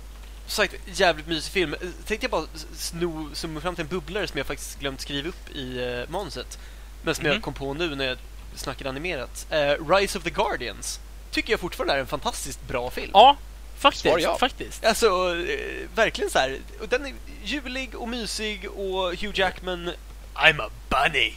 som 0.48 0.56
sagt, 0.68 0.74
jävligt 0.86 1.28
mysig 1.28 1.54
film. 1.54 1.74
Eh, 1.74 1.80
Tänkte 2.06 2.26
jag 2.26 2.32
bara 2.32 2.46
sno, 2.76 3.30
zooma 3.34 3.62
fram 3.62 3.76
till 3.76 3.82
en 3.84 3.88
bubblare 3.90 4.28
som 4.28 4.38
jag 4.38 4.48
faktiskt 4.48 4.80
glömt 4.80 5.02
skriva 5.02 5.30
upp 5.30 5.50
i 5.56 5.84
eh, 5.84 6.10
manuset. 6.12 6.60
Men 7.04 7.16
som 7.16 7.24
Mhm. 7.24 7.34
jag 7.34 7.42
kom 7.42 7.54
på 7.54 7.74
nu 7.74 7.96
när 7.96 8.06
jag 8.06 8.18
snackade 8.56 8.90
animerat. 8.90 9.48
Eh, 9.50 9.88
Rise 9.90 10.18
of 10.18 10.24
the 10.24 10.30
Guardians. 10.30 11.00
Tycker 11.32 11.54
jag 11.54 11.60
fortfarande 11.60 11.94
är 11.94 11.98
en 12.00 12.08
fantastiskt 12.08 12.68
bra 12.68 12.90
film. 12.90 13.10
Ja, 13.14 13.38
faktiskt. 13.78 14.16
Ja. 14.20 14.38
faktiskt. 14.38 14.86
Alltså, 14.86 15.06
eh, 15.50 15.88
verkligen 15.96 16.30
så 16.30 16.40
här. 16.40 16.60
Och 16.82 16.88
den 16.90 17.06
är 17.06 17.14
julig 17.44 17.96
och 17.96 18.10
mysig 18.10 18.70
och 18.70 19.10
Hugh 19.16 19.40
Jackman, 19.40 19.92
I'm 20.36 20.62
a 20.62 20.70
bunny. 20.90 21.34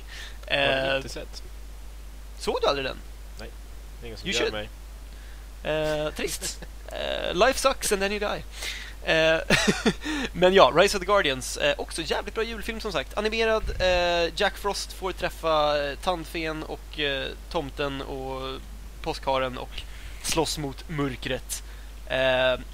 Har 0.48 0.56
Eh, 0.90 0.96
inte 0.96 1.08
sett. 1.08 1.42
såg 2.38 2.58
du 2.62 2.68
aldrig 2.68 2.86
den? 2.86 2.96
Det 3.38 3.44
är 3.44 4.06
ingen 4.06 4.18
som 4.18 4.28
You 4.28 4.38
gör 4.38 4.42
should. 4.50 4.52
mig. 4.52 4.68
Eh, 5.72 6.10
trist. 6.14 6.60
Eh, 6.92 7.34
life 7.34 7.58
sucks 7.58 7.92
and 7.92 8.02
then 8.02 8.12
you 8.12 8.20
die. 8.20 8.42
Eh, 9.12 9.40
men 10.32 10.54
ja, 10.54 10.72
Rise 10.74 10.96
of 10.96 11.00
the 11.00 11.06
Guardians. 11.06 11.56
Eh, 11.56 11.74
också 11.78 12.02
jävligt 12.02 12.34
bra 12.34 12.44
julfilm 12.44 12.80
som 12.80 12.92
sagt. 12.92 13.18
Animerad. 13.18 13.62
Jack 14.36 14.58
Frost 14.58 14.92
får 14.92 15.12
träffa 15.12 15.74
tandfen 16.02 16.62
och 16.62 17.00
tomten 17.50 18.02
och 18.02 18.60
påskharen 19.02 19.58
och 19.58 19.82
slåss 20.22 20.58
mot 20.58 20.88
mörkret. 20.88 21.62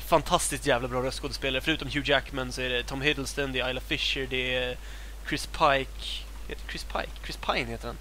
Fantastiskt 0.07 0.67
jävla 0.67 0.89
bra 0.89 1.03
röstskådespelare. 1.03 1.61
Förutom 1.61 1.89
Hugh 1.89 2.11
Jackman 2.11 2.53
så 2.53 2.61
är 2.61 2.69
det 2.69 2.83
Tom 2.83 3.03
Hiddleston, 3.03 3.53
det 3.53 3.61
är 3.61 3.69
Isla 3.69 3.81
Fisher, 3.81 4.27
det 4.31 4.55
är 4.55 4.77
Chris 5.29 5.47
Pike. 5.47 6.25
Chris 6.69 6.85
Pike? 6.85 7.09
Chris 7.25 7.37
Pine 7.37 7.67
heter 7.67 7.87
han. 7.87 7.97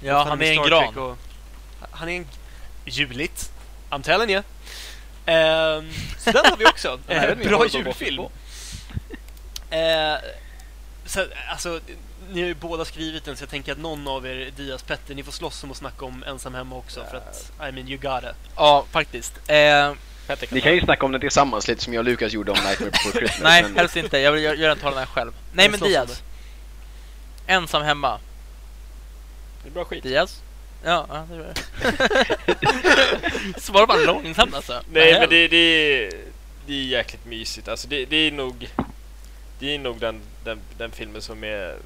Ja, 0.00 0.18
Han 0.18 0.28
han 0.28 0.42
är 0.42 0.52
en 0.52 0.68
gran. 0.68 0.98
Och, 0.98 1.18
han 1.90 2.08
är 2.08 2.16
en... 2.16 2.26
Juligt. 2.84 3.52
I'm 3.90 4.02
telling 4.02 4.30
you. 4.30 4.42
Ehm, 5.26 5.90
så 6.18 6.30
den 6.30 6.44
har 6.50 6.56
vi 6.56 6.66
också. 6.66 6.98
Den 7.06 7.18
här 7.18 7.28
Eh, 7.28 7.48
bra 7.48 7.66
julfilm. 7.66 8.16
på. 8.16 8.30
Eh, 9.74 10.16
så, 11.06 11.26
alltså, 11.50 11.80
ni 12.32 12.40
har 12.40 12.48
ju 12.48 12.54
båda 12.54 12.84
skrivit 12.84 13.24
den 13.24 13.36
så 13.36 13.42
jag 13.42 13.50
tänker 13.50 13.72
att 13.72 13.78
någon 13.78 14.08
av 14.08 14.26
er, 14.26 14.50
Dias 14.56 14.82
Petter, 14.82 15.14
ni 15.14 15.22
får 15.22 15.32
slåss 15.32 15.64
om 15.64 15.70
att 15.70 15.76
snacka 15.76 16.04
om 16.04 16.24
ensam 16.26 16.54
hemma 16.54 16.76
också 16.76 17.04
för 17.10 17.16
att, 17.16 17.52
I 17.68 17.72
mean, 17.72 17.88
you 17.88 17.96
gotta. 17.96 18.34
Ja, 18.56 18.84
faktiskt. 18.90 19.32
Eh, 19.46 19.92
Petter 20.26 20.46
kan 20.46 20.54
Ni 20.56 20.60
kan 20.60 20.74
ju 20.74 20.80
snacka 20.80 21.06
om 21.06 21.12
det 21.12 21.20
tillsammans 21.20 21.68
lite 21.68 21.82
som 21.82 21.94
jag 21.94 22.00
och 22.00 22.04
Lukas 22.04 22.32
gjorde 22.32 22.52
om 22.52 22.58
Nightmare 22.64 22.90
Before 22.90 23.12
Christmas. 23.18 23.42
Nej, 23.42 23.62
men- 23.62 23.76
helst 23.76 23.96
inte. 23.96 24.18
Jag 24.18 24.32
vill 24.32 24.42
gö- 24.44 24.54
göra 24.54 24.72
en 24.72 24.78
talan 24.78 24.98
här 24.98 25.06
själv. 25.06 25.32
Nej, 25.52 25.68
men 25.68 25.78
slåss 25.78 25.86
om 25.88 25.92
Diaz. 26.06 26.22
Ensam 27.46 27.82
hemma. 27.82 28.18
Det 29.62 29.68
är 29.68 29.72
bra 29.72 29.84
skit. 29.84 30.02
Diaz? 30.02 30.40
Ja, 30.84 31.06
ja 31.08 31.26
det 31.30 31.34
är 31.34 31.54
det. 33.54 33.60
Svara 33.60 33.86
bara 33.86 33.98
långsamt 33.98 34.54
alltså. 34.54 34.82
Nej 34.92 35.12
men 35.20 35.28
det, 35.30 35.48
det, 35.48 35.56
är, 35.56 36.12
det 36.66 36.72
är 36.72 36.84
jäkligt 36.84 37.24
mysigt. 37.26 37.68
Alltså 37.68 37.88
det, 37.88 38.04
det 38.04 38.16
är 38.16 38.32
nog 38.32 38.68
Det 39.58 39.74
är 39.74 39.78
nog 39.78 40.00
den, 40.00 40.20
den, 40.44 40.60
den 40.78 40.90
filmen 40.90 41.22
som 41.22 41.44
är 41.44 41.76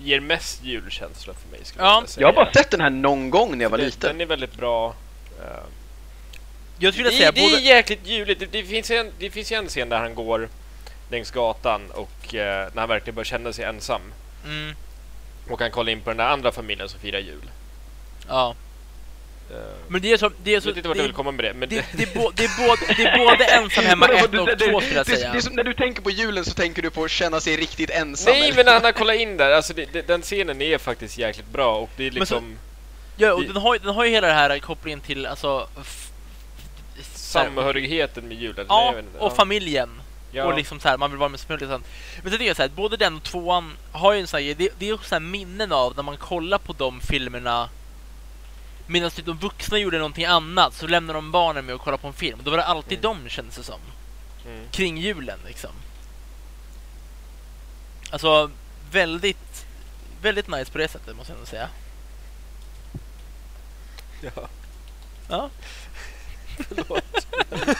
Ger 0.00 0.20
mest 0.20 0.64
julkänsla 0.64 1.34
för 1.34 1.48
mig 1.50 1.60
skulle 1.64 1.84
Ja. 1.84 2.00
jag 2.00 2.08
säga. 2.08 2.22
Jag 2.22 2.28
har 2.28 2.44
bara 2.44 2.52
sett 2.52 2.70
den 2.70 2.80
här 2.80 2.90
någon 2.90 3.30
gång 3.30 3.58
när 3.58 3.64
jag 3.64 3.70
var 3.70 3.78
Den- 3.78 3.86
liten. 3.86 4.10
Den 4.10 4.20
är 4.20 4.26
väldigt 4.26 4.54
bra. 4.56 4.94
Jag 6.78 6.92
skulle 6.94 7.08
det, 7.10 7.16
säga 7.16 7.32
det 7.32 7.40
är 7.40 7.50
både... 7.50 7.62
jäkligt 7.62 8.06
juligt. 8.06 8.40
Det, 8.40 8.46
det, 8.46 8.64
finns 8.64 8.90
en, 8.90 9.10
det 9.18 9.30
finns 9.30 9.52
ju 9.52 9.56
en 9.56 9.68
scen 9.68 9.88
där 9.88 9.98
han 9.98 10.14
går 10.14 10.48
längs 11.10 11.30
gatan 11.30 11.90
och 11.90 12.34
eh, 12.34 12.68
när 12.74 12.80
han 12.80 12.88
verkligen 12.88 13.14
börjar 13.14 13.24
känna 13.24 13.52
sig 13.52 13.64
ensam. 13.64 14.00
Mm, 14.44 14.74
Och 15.50 15.60
han 15.60 15.70
kollar 15.70 15.92
in 15.92 16.00
på 16.00 16.10
den 16.10 16.16
där 16.16 16.24
andra 16.28 16.52
familjen 16.52 16.88
som 16.88 17.00
firar 17.00 17.18
jul. 17.18 17.50
Ja. 18.28 18.54
Eh, 19.50 19.56
Men 19.88 20.02
det 20.02 20.12
är 20.12 20.16
så... 20.16 20.30
Det 20.42 20.50
är 20.50 20.54
jag 20.54 20.62
så 20.62 20.68
vet 20.68 20.76
inte 20.76 20.88
vart 20.88 20.96
det, 20.96 21.02
jag 21.02 21.06
vill 21.08 21.14
komma 21.16 21.30
med 21.30 21.44
det. 21.44 21.54
Men 21.54 21.68
det, 21.68 21.84
det, 21.96 22.02
är 22.02 22.14
bo, 22.14 22.30
det, 22.34 22.44
är 22.44 22.66
både, 22.68 22.94
det 22.96 23.02
är 23.02 23.18
både 23.18 23.44
ensam 23.62 23.84
hemma 23.84 24.06
Vadå, 24.06 24.24
1 24.24 24.32
det- 24.32 24.38
och 24.40 24.46
det- 24.46 24.70
2 24.72 24.80
skulle 24.80 24.96
jag 24.96 25.06
säga. 25.06 25.32
Det 25.32 25.38
är 25.38 25.42
som 25.42 25.54
när 25.54 25.64
du 25.64 25.74
tänker 25.74 26.02
på 26.02 26.10
julen 26.10 26.44
så 26.44 26.50
tänker 26.54 26.82
du 26.82 26.90
på 26.90 27.04
att 27.04 27.10
känna 27.10 27.40
sig 27.40 27.56
riktigt 27.56 27.90
ensam. 27.90 28.32
Nej 28.32 28.52
men 28.56 28.66
när 28.66 28.80
han 28.80 28.92
kollar 28.92 29.14
in 29.14 29.36
där, 29.36 29.50
alltså 29.52 29.72
det, 29.74 29.92
det, 29.92 30.06
den 30.06 30.22
scenen 30.22 30.62
är 30.62 30.78
faktiskt 30.78 31.18
jäkligt 31.18 31.48
bra 31.52 31.76
och 31.76 31.90
det 31.96 32.06
är 32.06 32.10
Men 32.10 32.26
så- 32.26 32.34
liksom 32.34 32.58
Ja, 33.16 33.32
och 33.32 33.40
det- 33.40 33.46
den 33.46 33.56
har, 33.56 33.74
ju- 33.74 33.78
den 33.80 33.94
har 33.94 34.04
ju 34.04 34.10
hela 34.10 34.26
det 34.26 34.32
här 34.32 34.58
kopplingen 34.58 35.00
till 35.00 35.26
alltså... 35.26 35.68
samhörigheten 37.14 38.28
med 38.28 38.36
julen. 38.36 38.66
Ja, 38.68 38.90
Nej, 38.94 39.04
jag 39.14 39.22
och 39.22 39.36
familjen. 39.36 39.88
ja. 40.32 40.44
Och 40.44 40.56
liksom 40.56 40.80
så 40.80 40.88
här, 40.88 40.96
man 40.98 41.10
vill 41.10 41.18
vara 41.18 41.28
med 41.28 41.40
sånt. 41.40 41.60
Men 41.60 41.80
sen 42.22 42.30
tycker 42.30 42.44
jag 42.44 42.56
så 42.56 42.62
här, 42.62 42.68
både 42.68 42.96
den 42.96 43.16
och 43.16 43.22
tvåan 43.22 43.76
har 43.92 44.12
ju 44.12 44.20
en 44.20 44.26
sån 44.26 44.40
här, 44.42 44.54
det, 44.58 44.72
det 44.78 44.88
är 44.88 44.92
också 44.94 45.08
så 45.08 45.14
här 45.14 45.20
minnen 45.20 45.72
av 45.72 45.92
när 45.96 46.02
man 46.02 46.16
kollar 46.16 46.58
på 46.58 46.72
de 46.72 47.00
filmerna 47.00 47.68
Medan 48.90 49.10
typ 49.10 49.26
de 49.26 49.38
vuxna 49.38 49.78
gjorde 49.78 49.98
någonting 49.98 50.24
annat 50.24 50.74
så 50.74 50.86
lämnar 50.86 51.14
de 51.14 51.30
barnen 51.30 51.66
med 51.66 51.74
och 51.74 51.80
kollar 51.80 51.98
på 51.98 52.06
en 52.06 52.12
film. 52.12 52.38
Då 52.42 52.50
var 52.50 52.58
det 52.58 52.64
alltid 52.64 52.98
Mm. 53.04 53.22
de 53.24 53.28
kändes 53.28 53.56
det 53.56 53.62
som. 53.62 53.80
Mm. 54.46 54.64
Kring 54.70 54.98
julen 54.98 55.38
liksom. 55.46 55.70
Alltså 58.10 58.50
väldigt, 58.90 59.66
väldigt 60.22 60.48
nice 60.48 60.72
på 60.72 60.78
det 60.78 60.88
sättet 60.88 61.16
måste 61.16 61.32
jag 61.32 61.36
ändå 61.36 61.46
säga. 61.46 61.68
Ja. 64.20 64.48
Ja. 65.30 65.50
Förlåt. 66.68 67.26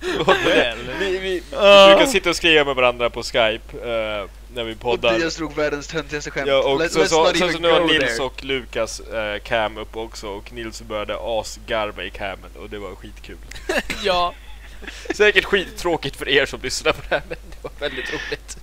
Förlåt 0.00 0.36
Väl. 0.46 0.78
vi, 0.98 1.18
vi 1.18 1.42
Ja. 1.52 1.88
brukar 1.96 2.06
sitta 2.12 2.30
och 2.30 2.36
skriva 2.36 2.64
med 2.64 2.74
varandra 2.76 3.10
på 3.10 3.22
Skype 3.22 3.78
eh, 3.90 4.28
när 4.54 4.64
vi 4.64 4.74
Och 4.74 4.80
poddar. 4.80 5.18
Diaz 5.18 5.36
drog 5.36 5.54
världens 5.54 5.86
töntigaste 5.86 6.30
skämt. 6.30 6.48
Ja, 6.48 6.58
och 6.62 6.80
Let's- 6.80 6.88
så, 6.88 7.06
så, 7.06 7.34
så, 7.34 7.52
så 7.52 7.58
nu 7.58 7.70
har 7.70 7.80
Nils 7.80 7.98
there. 8.16 8.22
och 8.26 8.44
Lukas 8.44 9.00
eh, 9.00 9.38
cam 9.38 9.78
upp 9.78 9.96
också 9.96 10.28
och 10.28 10.52
Nils 10.52 10.82
började 10.82 11.16
asgarva 11.20 12.04
i 12.04 12.10
camen 12.10 12.50
och 12.58 12.70
det 12.70 12.78
var 12.78 12.94
skitkul. 12.94 13.36
ja, 14.04 14.34
Säkert 15.14 15.44
skittråkigt 15.44 16.16
för 16.16 16.28
er 16.28 16.46
som 16.46 16.60
lyssnar 16.62 16.92
på 16.92 17.00
det 17.08 17.14
här 17.14 17.22
men 17.28 17.38
det 17.50 17.56
var 17.62 17.70
väldigt 17.78 18.12
roligt. 18.12 18.56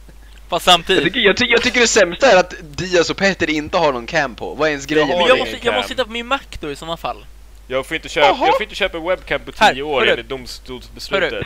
fast 0.49 0.49
Jag 0.49 0.61
samtidigt. 0.61 1.03
tycker, 1.03 1.19
jag, 1.19 1.37
tycker, 1.37 1.51
jag 1.51 1.61
tycker 1.63 1.79
det 1.79 1.87
sämsta 1.87 2.31
är 2.31 2.37
att 2.37 2.53
Diaz 2.61 3.09
och 3.09 3.17
Petter 3.17 3.49
inte 3.49 3.77
har 3.77 3.93
någon 3.93 4.05
cam 4.07 4.35
på. 4.35 4.53
Vad 4.53 4.67
är 4.67 4.71
ens 4.71 4.85
grejen? 4.85 5.09
har 5.09 5.17
Men 5.17 5.27
jag 5.27 5.37
måste, 5.39 5.57
jag 5.61 5.73
måste 5.75 5.89
sitta 5.89 6.05
på 6.05 6.11
min 6.11 6.27
Mac 6.27 6.39
då 6.59 6.71
i 6.71 6.75
sådana 6.75 6.97
fall. 6.97 7.25
Jag 7.67 7.85
får 7.85 7.95
inte 7.95 8.09
köpa, 8.09 8.27
jag 8.27 8.37
får 8.37 8.63
inte 8.63 8.75
köpa 8.75 8.97
en 8.97 9.03
webcam 9.03 9.41
på 9.41 9.51
Här, 9.57 9.73
10 9.73 9.83
år 9.83 10.07
enligt 10.09 10.29
domstolsbeslutet. 10.29 11.43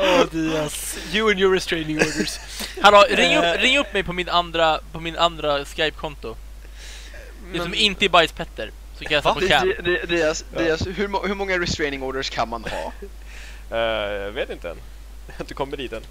Åh 0.00 0.24
Diaz. 0.30 0.98
You 1.12 1.30
and 1.30 1.40
your 1.40 1.54
restraining 1.54 1.96
orders. 1.96 2.38
Hallå, 2.82 3.04
ring 3.10 3.32
Eh. 3.32 3.38
upp, 3.54 3.60
ring 3.60 3.78
upp 3.78 3.92
mig 3.92 4.02
på 4.02 4.12
min 4.12 4.28
andra, 4.28 4.80
på 4.92 5.00
min 5.00 5.16
andra 5.16 5.64
Skype-konto. 5.64 6.36
Det 7.52 7.58
som 7.58 7.74
inte 7.74 8.04
är 8.04 8.08
bajspetter. 8.08 8.70
Så 8.98 9.04
kan 9.04 9.12
jag 9.14 9.22
sätta 9.22 9.34
på 9.34 9.40
cam. 9.48 9.68
Di- 9.68 9.82
Di- 9.82 10.06
Diaz, 10.06 10.44
Ja. 10.54 10.58
Diaz 10.62 10.86
hur, 10.86 11.26
hur 11.28 11.34
många 11.34 11.58
restraining 11.58 12.02
orders 12.02 12.30
kan 12.30 12.48
man 12.48 12.64
ha? 12.64 12.92
Eh, 13.72 13.78
jag 14.12 14.30
vet 14.30 14.50
inte 14.50 14.70
än. 14.70 14.76
Jag 15.26 15.34
har 15.34 15.40
inte 15.42 15.54
kommit 15.54 15.78
dit 15.78 15.92
än. 15.92 16.02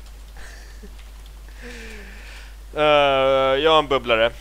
Eh, 2.76 2.84
jag 3.64 3.72
har 3.72 3.80
en 3.80 3.88
bubblare. 3.88 4.32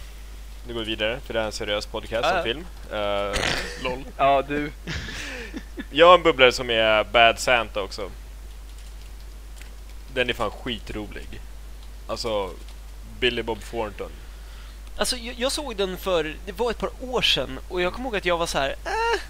Nu 0.66 0.74
går 0.74 0.80
vi 0.80 0.86
vidare, 0.86 1.18
för 1.26 1.34
det 1.34 1.38
här 1.40 1.44
är 1.44 1.46
en 1.46 1.52
seriös 1.52 1.86
podcast 1.86 2.24
Ja, 2.24 2.30
om 2.30 2.36
ja. 2.36 2.42
film. 2.42 2.66
Uh, 2.92 3.36
LOL. 3.84 4.04
Ja, 4.16 4.42
du. 4.48 4.72
Jag 5.90 6.06
har 6.06 6.14
en 6.14 6.22
bubblare 6.22 6.52
som 6.52 6.70
är 6.70 7.04
Bad 7.04 7.38
Santa 7.38 7.80
också. 7.82 8.10
Den 10.14 10.30
är 10.30 10.34
fan 10.34 10.50
skitrolig. 10.50 11.40
Alltså, 12.06 12.50
Billy 13.20 13.42
Bob 13.42 13.60
Thornton. 13.70 14.10
Alltså 14.96 15.16
jag, 15.16 15.34
jag 15.38 15.52
såg 15.52 15.76
den 15.76 15.96
för, 15.98 16.36
det 16.46 16.52
var 16.52 16.70
ett 16.70 16.78
par 16.78 16.90
år 17.00 17.22
sedan 17.22 17.58
och 17.68 17.80
jag 17.82 17.92
kommer 17.92 18.08
ihåg 18.08 18.16
att 18.16 18.24
jag 18.24 18.38
var 18.38 18.46
så 18.46 18.58
här. 18.58 18.70
Äh, 18.84 19.20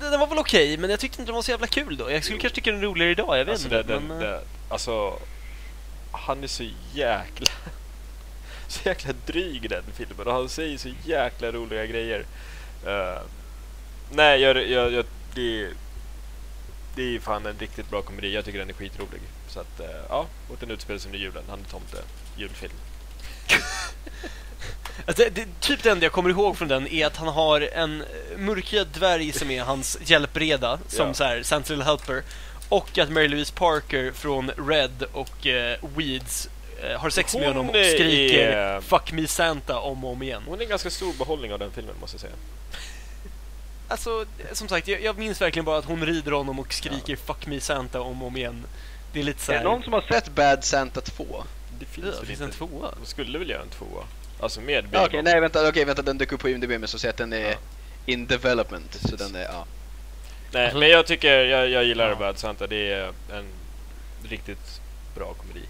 den 0.00 0.20
var 0.20 0.26
väl 0.26 0.38
okej, 0.38 0.76
men 0.76 0.90
jag 0.90 1.00
tyckte 1.00 1.20
inte 1.22 1.28
den 1.30 1.34
var 1.34 1.42
så 1.42 1.50
jävla 1.50 1.66
kul 1.66 1.96
då. 1.96 2.10
Jag 2.10 2.24
skulle 2.24 2.38
kanske 2.38 2.54
tycka 2.54 2.70
den 2.70 2.80
är 2.80 2.84
roligare 2.84 3.10
idag, 3.10 3.38
jag 3.38 3.44
vet 3.44 3.52
Alltså, 3.52 3.64
inte. 3.64 3.82
den, 3.82 4.02
men, 4.02 4.22
äh, 4.22 4.28
den, 4.30 4.40
alltså, 4.68 5.18
han 6.12 6.42
är 6.42 6.46
så 6.46 6.64
jäkla... 6.94 7.46
Så 8.68 8.88
jäkla 8.88 9.12
dryg 9.26 9.64
i 9.64 9.68
den 9.68 9.84
filmen 9.94 10.26
och 10.26 10.32
han 10.32 10.48
säger 10.48 10.78
så 10.78 10.88
jäkla 11.04 11.52
roliga 11.52 11.86
grejer. 11.86 12.24
Eh, 12.86 13.22
nej, 14.10 14.40
jag, 14.40 14.70
jag, 14.70 14.92
jag, 14.92 15.04
det, 15.34 15.68
det 16.94 17.16
är 17.16 17.20
fan 17.20 17.46
en 17.46 17.58
riktigt 17.58 17.90
bra 17.90 18.02
komedi. 18.02 18.34
Jag 18.34 18.44
tycker 18.44 18.58
den 18.58 18.68
är 18.68 18.74
skitrolig. 18.74 19.20
Så 19.54 19.60
att, 19.60 19.80
eh, 19.80 19.86
ja, 20.08 20.26
och 20.48 20.56
den 20.60 20.70
utspelar 20.70 20.98
sig 20.98 21.08
under 21.08 21.18
julen. 21.18 21.42
Han 21.48 21.58
är 21.60 21.70
tomte. 21.70 21.96
Julfilm. 22.36 22.72
Alltså, 25.06 25.22
det, 25.22 25.30
det, 25.30 25.46
typ 25.60 25.82
det 25.82 25.90
enda 25.90 26.04
jag 26.06 26.12
kommer 26.12 26.30
ihåg 26.30 26.56
från 26.56 26.68
den 26.68 26.86
är 26.88 27.06
att 27.06 27.16
han 27.16 27.28
har 27.28 27.60
en 27.60 28.00
eh, 28.02 28.38
mörkhyad 28.38 28.88
dvärg 28.88 29.32
som 29.32 29.50
är 29.50 29.62
hans 29.62 29.98
hjälpreda, 30.04 30.78
som 30.88 31.06
Ja. 31.06 31.14
så 31.14 31.24
här, 31.24 31.36
Santa's 31.38 31.68
Little 31.70 31.84
Helper. 31.84 32.22
Och 32.68 32.98
att 32.98 33.10
Mary 33.10 33.28
Louise 33.28 33.52
Parker 33.54 34.12
från 34.12 34.50
Red 34.68 35.04
och 35.12 35.46
eh, 35.46 35.78
Weeds 35.96 36.48
eh, 36.82 37.00
har 37.00 37.10
sex 37.10 37.34
med 37.34 37.42
Hon 37.46 37.56
honom 37.56 37.70
och 37.70 37.76
är- 37.76 37.94
skriker 37.94 38.80
'Fuck 38.80 39.12
me 39.12 39.22
Santa' 39.22 39.74
om 39.78 40.04
och 40.04 40.12
om 40.12 40.22
igen. 40.22 40.42
Hon 40.48 40.58
är 40.58 40.62
en 40.62 40.68
ganska 40.68 40.90
stor 40.90 41.12
behållning 41.12 41.52
av 41.52 41.58
den 41.58 41.70
filmen, 41.72 41.94
måste 42.00 42.14
jag 42.14 42.20
säga. 42.20 42.32
Alltså, 43.88 44.24
som 44.52 44.68
sagt, 44.68 44.88
jag, 44.88 45.02
jag 45.02 45.18
minns 45.18 45.40
verkligen 45.40 45.64
bara 45.64 45.78
att 45.78 45.84
hon 45.84 46.06
rider 46.06 46.32
honom 46.32 46.58
och 46.58 46.72
skriker 46.74 47.16
'Fuck 47.16 47.46
me 47.46 47.58
Santa' 47.58 47.98
om 47.98 48.22
och 48.22 48.28
om 48.28 48.36
igen. 48.36 48.64
Det 49.14 49.20
är 49.20 49.24
lite 49.24 49.42
så 49.42 49.52
Är 49.52 49.56
det 49.56 49.58
här, 49.58 49.64
någon 49.64 49.82
som 49.82 49.92
har 49.92 50.00
sett 50.02 50.28
Bad 50.34 50.64
Santa 50.64 51.00
2? 51.00 51.44
Det 51.78 51.84
finns 51.84 52.06
Ja, 52.06 52.16
väl 52.16 52.26
finns 52.26 52.40
en 52.40 52.50
tvåa? 52.50 52.94
De 53.00 53.06
skulle 53.06 53.38
väl 53.38 53.50
göra 53.50 53.62
en 53.62 53.68
tvåa? 53.68 54.04
Alltså 54.40 54.60
med 54.60 54.86
Okej, 54.94 55.08
Bob. 55.10 55.24
nej 55.24 55.40
vänta, 55.40 55.68
okej 55.68 55.84
vänta, 55.84 56.02
den 56.02 56.18
dök 56.18 56.32
upp 56.32 56.40
på 56.40 56.48
IMDB 56.48 56.70
men 56.70 56.88
så 56.88 56.98
säger 56.98 57.12
att 57.12 57.18
den 57.18 57.32
är 57.32 57.50
Ja. 57.50 57.56
in 58.06 58.26
development. 58.26 58.94
Så 59.10 59.16
den 59.16 59.34
är, 59.34 59.42
ja. 59.42 59.66
Nej, 60.52 60.64
Alltså- 60.64 60.78
men 60.78 60.88
jag 60.88 61.06
tycker, 61.06 61.44
jag, 61.44 61.68
jag 61.68 61.84
gillar 61.84 62.08
Ja. 62.08 62.14
Bad 62.16 62.38
Santa. 62.38 62.66
Det 62.66 62.92
är 62.92 63.12
en 63.32 63.44
riktigt 64.28 64.80
bra 65.14 65.34
komedi. 65.34 65.64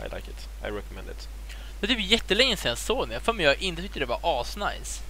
I 0.00 0.14
like 0.14 0.30
it. 0.30 0.48
I 0.62 0.66
recommend 0.66 1.10
it. 1.10 1.28
Det 1.80 1.86
är 1.86 1.88
typ 1.88 2.10
jättelänge 2.10 2.56
sedan 2.56 2.68
jag 2.68 2.78
såg 2.78 3.04
den. 3.06 3.10
Jag 3.12 3.22
för 3.22 3.32
mig 3.32 3.44
jag 3.44 3.62
inte 3.62 3.82
tyckte 3.82 3.98
det 3.98 4.06
var 4.06 4.20
asnice. 4.40 5.02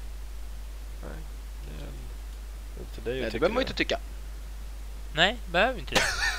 Det 1.66 2.82
är 2.82 2.94
till 2.94 3.04
dig 3.04 3.14
att 3.14 3.22
Nej, 3.22 3.30
det 3.32 3.38
behöver 3.38 3.54
man 3.54 3.60
ju 3.62 3.66
inte 3.66 3.74
tycka. 3.78 3.98
Nej, 5.14 5.36
behöver 5.52 5.78
inte 5.80 5.94
det. 5.94 6.00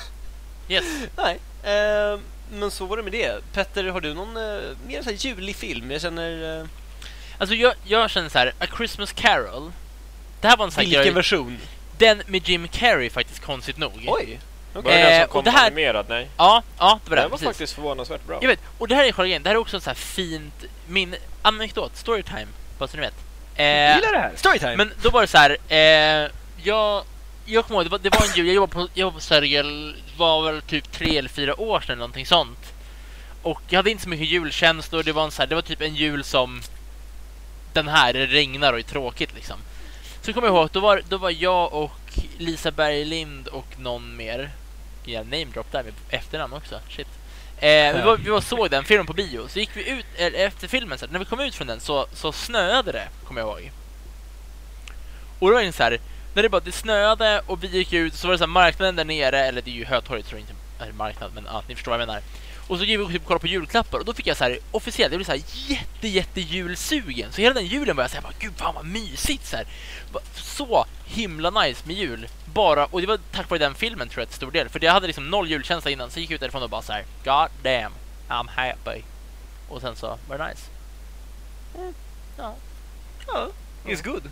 Yes. 0.70 0.84
Nej, 1.16 1.38
eh, 1.62 2.18
men 2.52 2.70
så 2.70 2.86
var 2.86 2.96
det 2.96 3.02
med 3.02 3.12
det. 3.12 3.40
Petter, 3.52 3.84
har 3.84 4.00
du 4.00 4.14
någon 4.14 4.36
eh, 4.36 4.60
mer 4.86 5.02
så 5.02 5.10
här 5.10 5.16
julig 5.26 5.56
film? 5.56 5.90
Jag 5.90 6.00
känner... 6.00 6.60
Eh, 6.60 6.66
Alltså 7.38 7.54
jag, 7.54 7.74
jag 7.84 8.10
känner 8.10 8.28
så 8.28 8.38
här, 8.38 8.52
A 8.58 8.66
Christmas 8.76 9.12
Carol. 9.12 9.72
Det 10.40 10.48
här 10.48 10.56
var 10.56 10.64
en 10.64 10.70
sån 10.70 10.80
här 10.80 10.84
vilken 10.86 11.02
grej. 11.02 11.12
version? 11.14 11.58
Den 11.98 12.22
med 12.26 12.48
Jim 12.48 12.68
Carrey 12.68 13.10
faktiskt 13.10 13.40
konstigt 13.40 13.78
nog. 13.78 13.92
Oj! 14.06 14.40
Var 14.72 14.82
det 14.82 14.88
den 14.90 14.98
Eh, 15.12 15.16
som 15.18 15.24
och 15.24 15.30
kom 15.30 15.44
det 15.44 15.50
här- 15.50 15.66
animerad? 15.66 16.06
Nej. 16.08 16.28
Ja, 16.36 16.62
ja 16.78 17.00
det 17.04 17.10
var 17.10 17.16
Den 17.16 17.22
den. 17.22 17.30
var 17.30 17.36
Precis. 17.38 17.46
faktiskt 17.48 17.72
förvånansvärt 17.72 18.26
bra. 18.26 18.38
Jag 18.42 18.48
vet, 18.48 18.60
och 18.78 18.88
det 18.88 18.94
här 18.94 19.04
är 19.04 19.12
själva 19.12 19.24
grejen. 19.26 19.42
Det 19.42 19.48
här 19.48 19.54
är 19.54 19.58
också 19.60 19.76
en 19.76 19.80
sån 19.80 19.90
här 19.90 19.94
fint 19.94 20.64
min 20.88 21.14
anekdot, 21.42 21.96
storytime, 21.96 22.46
bara 22.78 22.88
så 22.88 22.96
ni 22.96 23.00
vet. 23.02 23.14
Jag 23.56 23.66
Eh, 23.90 23.96
gillar 23.96 24.12
det 24.12 24.18
här. 24.18 24.32
Storytime! 24.36 24.76
men 24.76 24.92
då 25.02 25.10
var 25.10 25.20
det 25.20 25.26
så 25.26 25.38
här, 25.38 25.56
eh, 25.68 26.30
jag, 26.62 27.04
jag 27.44 27.64
kommer 27.64 27.80
ihåg, 27.80 27.86
det 27.86 27.90
var, 27.90 27.98
det 27.98 28.10
var 28.10 28.26
en 28.26 28.36
jul, 28.36 28.46
jag 28.46 28.54
jobbade 28.54 28.72
på, 28.72 28.80
jag 28.80 29.00
jobbade 29.00 29.14
på 29.14 29.20
Sergel, 29.20 29.96
var 30.16 30.42
väl 30.42 30.62
typ 30.62 30.92
tre 30.92 31.18
eller 31.18 31.28
fyra 31.28 31.60
år 31.60 31.80
sedan 31.80 31.92
eller 31.92 31.96
någonting 31.96 32.26
sånt. 32.26 32.72
Och 33.42 33.62
jag 33.68 33.78
hade 33.78 33.90
inte 33.90 34.02
så 34.02 34.08
mycket 34.08 34.28
julkänslor, 34.28 35.02
det 35.02 35.12
var 35.12 35.24
en 35.24 35.30
så 35.30 35.42
här, 35.42 35.46
det 35.46 35.54
var 35.54 35.62
typ 35.62 35.80
en 35.80 35.94
jul 35.94 36.24
som 36.24 36.62
den 37.72 37.88
här, 37.88 38.12
det 38.12 38.26
regnar 38.26 38.72
och 38.72 38.78
är 38.78 38.82
tråkigt 38.82 39.34
liksom. 39.34 39.56
Så 40.22 40.32
kommer 40.32 40.48
jag 40.48 40.56
ihåg, 40.56 40.68
då 40.72 40.80
var, 40.80 41.02
då 41.08 41.16
var 41.16 41.30
jag 41.30 41.72
och 41.72 42.18
Lisa 42.38 42.70
Berglind 42.70 43.48
och 43.48 43.78
någon 43.78 44.16
mer. 44.16 44.50
Jag 45.04 45.26
namedrop 45.26 45.72
där 45.72 45.82
med 45.82 45.92
efternamn 46.08 46.52
också, 46.52 46.80
shit. 46.88 47.08
Eh, 47.58 47.96
vi, 47.96 48.02
var, 48.02 48.16
vi 48.16 48.30
var 48.30 48.40
såg 48.40 48.70
den 48.70 48.84
filmen 48.84 49.06
på 49.06 49.12
bio, 49.12 49.48
så 49.48 49.58
gick 49.58 49.76
vi 49.76 49.90
ut, 49.90 50.06
eller 50.16 50.38
efter 50.38 50.68
filmen, 50.68 50.98
så 50.98 51.06
här, 51.06 51.12
när 51.12 51.18
vi 51.18 51.24
kom 51.24 51.40
ut 51.40 51.54
från 51.54 51.66
den 51.66 51.80
så, 51.80 52.06
så 52.12 52.32
snöade 52.32 52.92
det, 52.92 53.08
kommer 53.24 53.40
jag 53.40 53.48
ihåg. 53.48 53.72
Och 55.38 55.48
då 55.48 55.54
var 55.54 55.62
det 55.62 55.72
så 55.72 55.82
här, 55.82 56.00
när 56.34 56.42
det 56.42 56.48
bara 56.48 56.60
det 56.60 56.72
snöade 56.72 57.42
och 57.46 57.64
vi 57.64 57.68
gick 57.68 57.92
ut 57.92 58.14
så 58.14 58.26
var 58.26 58.32
det 58.32 58.38
så 58.38 58.44
här, 58.44 58.48
marknaden 58.48 58.96
där 58.96 59.04
nere, 59.04 59.40
eller 59.40 59.62
det 59.62 59.70
är 59.70 59.74
ju 59.74 59.84
Hötorget 59.84 60.26
tror 60.26 60.40
jag 60.40 60.48
inte 60.48 60.54
är 60.84 60.92
marknad, 60.92 61.30
men 61.34 61.44
ja, 61.44 61.62
ni 61.68 61.74
förstår 61.74 61.92
vad 61.92 62.00
jag 62.00 62.06
menar. 62.06 62.22
Och 62.68 62.78
så 62.78 62.84
gick 62.84 63.00
vi 63.00 63.06
typ 63.06 63.22
och 63.22 63.26
kollade 63.26 63.40
på 63.40 63.46
julklappar 63.46 63.98
och 63.98 64.04
då 64.04 64.14
fick 64.14 64.26
jag 64.26 64.36
så 64.36 64.44
här 64.44 64.58
officiellt, 64.70 65.12
jag 65.12 65.18
blev 65.18 65.26
så 65.26 65.32
här 65.32 65.42
jätte 65.68 66.08
jätte 66.08 66.40
julsugen. 66.40 67.32
Så 67.32 67.40
hela 67.40 67.54
den 67.54 67.66
julen 67.66 67.96
var 67.96 68.04
jag 68.04 68.10
så 68.10 68.16
här, 68.16 68.22
bara, 68.22 68.32
gud 68.38 68.52
fan 68.56 68.74
vad 68.74 68.84
mysigt 68.84 69.46
så 69.46 69.56
här. 69.56 69.66
Så 70.34 70.86
himla 71.04 71.50
nice 71.50 71.82
med 71.86 71.96
jul. 71.96 72.28
Bara, 72.44 72.84
och 72.86 73.00
det 73.00 73.06
var 73.06 73.18
tack 73.32 73.50
vare 73.50 73.58
den 73.58 73.74
filmen 73.74 74.08
tror 74.08 74.22
jag 74.22 74.28
till 74.28 74.36
stor 74.36 74.50
del. 74.50 74.68
För 74.68 74.84
jag 74.84 74.92
hade 74.92 75.06
liksom 75.06 75.30
noll 75.30 75.50
julkänsla 75.50 75.90
innan, 75.90 76.10
så 76.10 76.20
gick 76.20 76.30
jag 76.30 76.34
ut 76.34 76.40
därifrån 76.40 76.62
och 76.62 76.70
bara 76.70 76.82
så 76.82 76.92
här, 76.92 77.04
God 77.24 77.50
damn, 77.62 77.92
I'm 78.28 78.48
happy. 78.48 79.02
Och 79.68 79.80
sen 79.80 79.96
så 79.96 80.18
var 80.28 80.38
det 80.38 80.48
nice. 80.48 80.62
Mm, 81.78 81.94
ja. 82.38 82.54
Ja, 83.26 83.48
it's 83.84 84.04
good. 84.04 84.30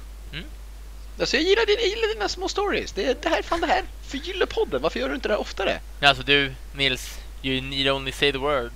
Alltså 1.21 1.37
jag 1.37 1.45
gillar, 1.45 1.67
din, 1.67 1.77
jag 1.81 1.89
gillar 1.89 2.15
dina 2.15 2.29
små 2.29 2.49
stories. 2.49 2.93
Det, 2.93 3.23
det 3.23 3.29
här, 3.29 3.43
fan 3.43 3.61
det 3.61 3.67
här 3.67 3.83
förgyller 4.07 4.47
podden. 4.47 4.83
Varför 4.83 5.01
gör 5.01 5.09
du 5.09 5.15
inte 5.15 5.29
det 5.29 5.35
här 5.35 5.41
oftare? 5.41 5.81
Alltså 6.03 6.23
du, 6.23 6.53
Nils, 6.75 7.19
you 7.43 7.61
need 7.61 7.89
only 7.91 8.13
say 8.13 8.33
the 8.33 8.39
word. 8.39 8.71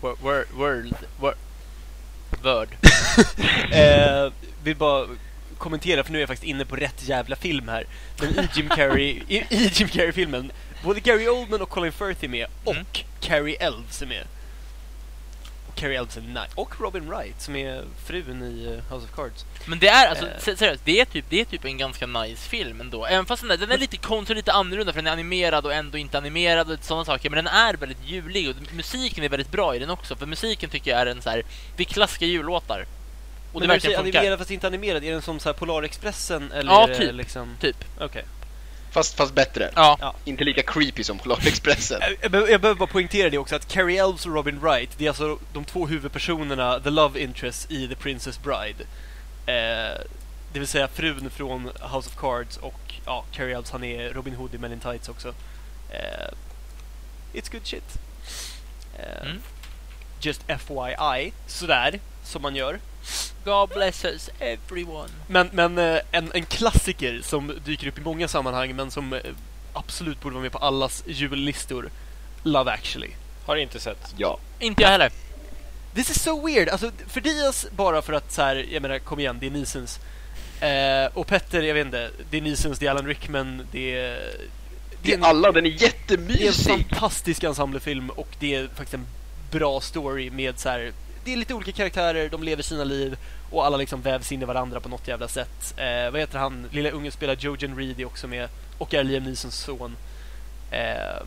Word, 0.00 0.18
word, 0.22 0.46
word, 0.54 0.94
word. 1.20 1.34
word. 2.42 2.68
Eh, 3.72 4.32
vill 4.62 4.76
bara 4.76 5.06
kommentera, 5.58 6.04
för 6.04 6.12
nu 6.12 6.18
är 6.18 6.22
jag 6.22 6.28
faktiskt 6.28 6.48
inne 6.48 6.64
på 6.64 6.76
rätt 6.76 7.08
jävla 7.08 7.36
film 7.36 7.68
här. 7.68 7.86
Men 8.20 8.44
i 8.44 8.48
Jim 8.54 8.68
Carrey, 8.68 9.22
i, 9.28 9.36
i 9.36 9.70
Jim 9.72 9.88
Carrey-filmen, 9.88 10.52
både 10.84 11.00
Gary 11.00 11.28
Oldman 11.28 11.62
och 11.62 11.68
Colin 11.68 11.92
Firth 11.92 12.24
är 12.24 12.28
med, 12.28 12.46
och 12.64 12.74
Mm. 12.74 12.86
Carrie 13.20 13.56
Elves 13.56 14.02
är 14.02 14.06
med. 14.06 14.24
Och 15.78 15.82
Carrie 15.82 15.98
Elves 15.98 16.16
nice. 16.16 16.48
Och 16.54 16.80
Robin 16.80 17.08
Wright, 17.10 17.40
som 17.40 17.56
är 17.56 17.84
frun 18.06 18.42
i 18.42 18.64
eh, 18.66 18.94
House 18.94 19.06
of 19.06 19.14
Cards. 19.16 19.44
Men 19.66 19.78
det 19.78 19.88
är 19.88 20.08
alltså, 20.08 20.26
Eh. 20.26 20.38
se- 20.38 20.56
seriöst, 20.56 20.82
det 20.84 21.00
är, 21.00 21.04
typ, 21.04 21.24
det 21.28 21.40
är 21.40 21.44
typ 21.44 21.64
en 21.64 21.78
ganska 21.78 22.06
nice 22.06 22.48
film 22.48 22.80
ändå. 22.80 23.06
Även 23.06 23.26
fast 23.26 23.42
den 23.42 23.50
är, 23.50 23.56
den 23.56 23.70
är 23.70 23.78
lite 23.78 23.96
konstig 23.96 24.34
och 24.34 24.36
lite 24.36 24.52
annorlunda 24.52 24.92
för 24.92 24.98
den 24.98 25.06
är 25.06 25.12
animerad 25.12 25.66
och 25.66 25.74
ändå 25.74 25.98
inte 25.98 26.18
animerad 26.18 26.70
och 26.70 26.78
sådana 26.84 27.04
saker. 27.04 27.30
Men 27.30 27.44
den 27.44 27.54
är 27.54 27.74
väldigt 27.74 28.04
julig 28.06 28.48
och 28.50 28.74
musiken 28.74 29.24
är 29.24 29.28
väldigt 29.28 29.50
bra 29.50 29.76
i 29.76 29.78
den 29.78 29.90
också. 29.90 30.16
För 30.16 30.26
musiken 30.26 30.70
tycker 30.70 30.90
jag 30.90 31.00
är 31.00 31.06
en 31.06 31.22
så 31.22 31.30
här, 31.30 31.42
det 31.76 31.82
är 31.82 31.84
klassiska 31.84 32.24
jullåtar. 32.24 32.86
Och 33.52 33.60
Men 33.60 33.60
det 33.60 33.66
när 33.68 33.74
du 33.74 33.80
säger 33.80 33.98
funkar. 33.98 34.18
animerad 34.18 34.38
fast 34.38 34.50
inte 34.50 34.66
animerad, 34.66 35.04
är 35.04 35.12
den 35.12 35.22
som 35.22 35.40
så 35.40 35.48
här 35.48 35.54
Polarexpressen 35.54 36.52
eller 36.52 36.72
Ja, 36.72 36.86
typ. 36.86 37.12
liksom... 37.14 37.56
Typ. 37.60 37.76
Okej. 38.00 38.24
Fast, 38.90 39.14
fast 39.16 39.34
bättre. 39.34 39.70
Ja. 39.76 40.14
Inte 40.24 40.44
lika 40.44 40.62
creepy 40.62 41.04
som 41.04 41.18
Polarexpressen. 41.18 41.98
Jag, 42.00 42.16
jag, 42.20 42.30
behöver- 42.30 42.50
jag 42.52 42.60
behöver 42.60 42.78
bara 42.78 42.86
poängtera 42.88 43.30
det 43.30 43.38
också, 43.38 43.56
att 43.56 43.68
Carrie 43.68 44.02
Elves 44.04 44.26
och 44.26 44.32
Robin 44.34 44.60
Wright, 44.60 44.90
det 44.98 45.04
är 45.04 45.08
alltså 45.08 45.38
de 45.52 45.64
två 45.64 45.86
huvudpersonerna, 45.86 46.80
the 46.80 46.90
love 46.90 47.20
interests 47.20 47.66
i 47.70 47.88
The 47.88 47.94
Princess 47.94 48.40
Bride. 48.42 48.84
Eh, 49.46 50.00
det 50.52 50.58
vill 50.58 50.68
säga 50.68 50.88
frun 50.88 51.30
från 51.30 51.64
House 51.64 52.08
of 52.08 52.16
Cards 52.16 52.56
och 52.56 52.94
ja, 53.06 53.24
Carrie 53.32 53.56
Elves, 53.56 53.70
han 53.70 53.84
är 53.84 54.10
Robin 54.10 54.34
Hood 54.34 54.54
i 54.54 54.58
Men 54.58 54.72
in 54.72 54.80
Tights 54.80 55.08
också. 55.08 55.28
Eh, 55.90 56.28
it's 57.34 57.52
good 57.52 57.66
shit. 57.66 57.98
Eh, 58.98 59.22
Mm. 59.28 59.40
Just 60.20 60.42
FYI, 60.48 61.32
sådär, 61.46 62.00
som 62.24 62.42
man 62.42 62.56
gör. 62.56 62.78
God 63.44 63.68
bless 63.68 64.04
us 64.04 64.30
everyone. 64.38 65.08
Men, 65.26 65.50
men 65.52 65.78
eh, 65.78 66.00
en, 66.12 66.30
en 66.34 66.44
klassiker 66.44 67.20
som 67.22 67.52
dyker 67.64 67.88
upp 67.88 67.98
i 67.98 68.00
många 68.00 68.28
sammanhang 68.28 68.76
men 68.76 68.90
som 68.90 69.12
eh, 69.12 69.20
absolut 69.72 70.20
borde 70.20 70.34
vara 70.34 70.42
med 70.42 70.52
på 70.52 70.58
allas 70.58 71.04
jullistor. 71.06 71.90
Love 72.42 72.72
actually. 72.72 73.10
Har 73.46 73.56
inte 73.56 73.80
sett. 73.80 74.14
Ja. 74.16 74.38
Inte 74.58 74.82
jag 74.82 74.88
heller. 74.88 75.10
This 75.94 76.10
is 76.10 76.22
so 76.22 76.46
weird. 76.46 76.68
Alltså, 76.68 76.90
för 77.06 77.20
Diaz 77.20 77.66
bara 77.70 78.02
för 78.02 78.12
att 78.12 78.32
så 78.32 78.42
här, 78.42 78.66
jag 78.70 78.82
menar, 78.82 78.98
kom 78.98 79.20
igen, 79.20 79.36
det 79.40 79.46
är 79.46 79.50
Neesons. 79.50 80.00
Eh, 80.60 81.18
och 81.18 81.26
Petter, 81.26 81.62
jag 81.62 81.74
vet 81.74 81.86
inte, 81.86 82.10
det 82.30 82.36
är 82.36 82.42
Neesons, 82.42 82.78
det 82.78 82.86
är 82.86 82.90
Alan 82.90 83.06
Rickman, 83.06 83.66
det 83.72 83.96
är... 83.96 84.32
Det 85.02 85.12
är 85.12 85.16
en, 85.16 85.24
alla, 85.24 85.52
den 85.52 85.66
är 85.66 85.70
det 85.70 85.70
är 85.70 85.72
en 85.72 85.78
jättemysig. 85.78 86.72
fantastisk 86.72 87.44
ensemblefilm 87.44 88.10
och 88.10 88.28
det 88.38 88.54
är 88.54 88.66
faktiskt 88.66 88.94
en 88.94 89.06
bra 89.50 89.80
story 89.80 90.30
med 90.30 90.58
så 90.58 90.68
här. 90.68 90.92
Det 91.28 91.32
är 91.32 91.36
lite 91.36 91.54
olika 91.54 91.72
karaktärer, 91.72 92.28
de 92.28 92.42
lever 92.42 92.62
sina 92.62 92.84
liv 92.84 93.16
och 93.50 93.66
alla 93.66 93.76
liksom 93.76 94.02
vävs 94.02 94.32
in 94.32 94.42
i 94.42 94.44
varandra 94.44 94.80
på 94.80 94.88
något 94.88 95.08
jävla 95.08 95.28
sätt. 95.28 95.74
Eh, 95.76 96.10
vad 96.10 96.20
heter 96.20 96.38
han? 96.38 96.68
Lilla 96.70 96.90
ungen 96.90 97.12
spelar 97.12 97.34
Jojen 97.34 97.76
Reed 97.76 98.00
är 98.00 98.04
också 98.04 98.26
med 98.28 98.48
och 98.78 98.94
är 98.94 99.04
Liam 99.04 99.22
Neesons 99.22 99.54
son. 99.54 99.96
Eh, 100.70 101.22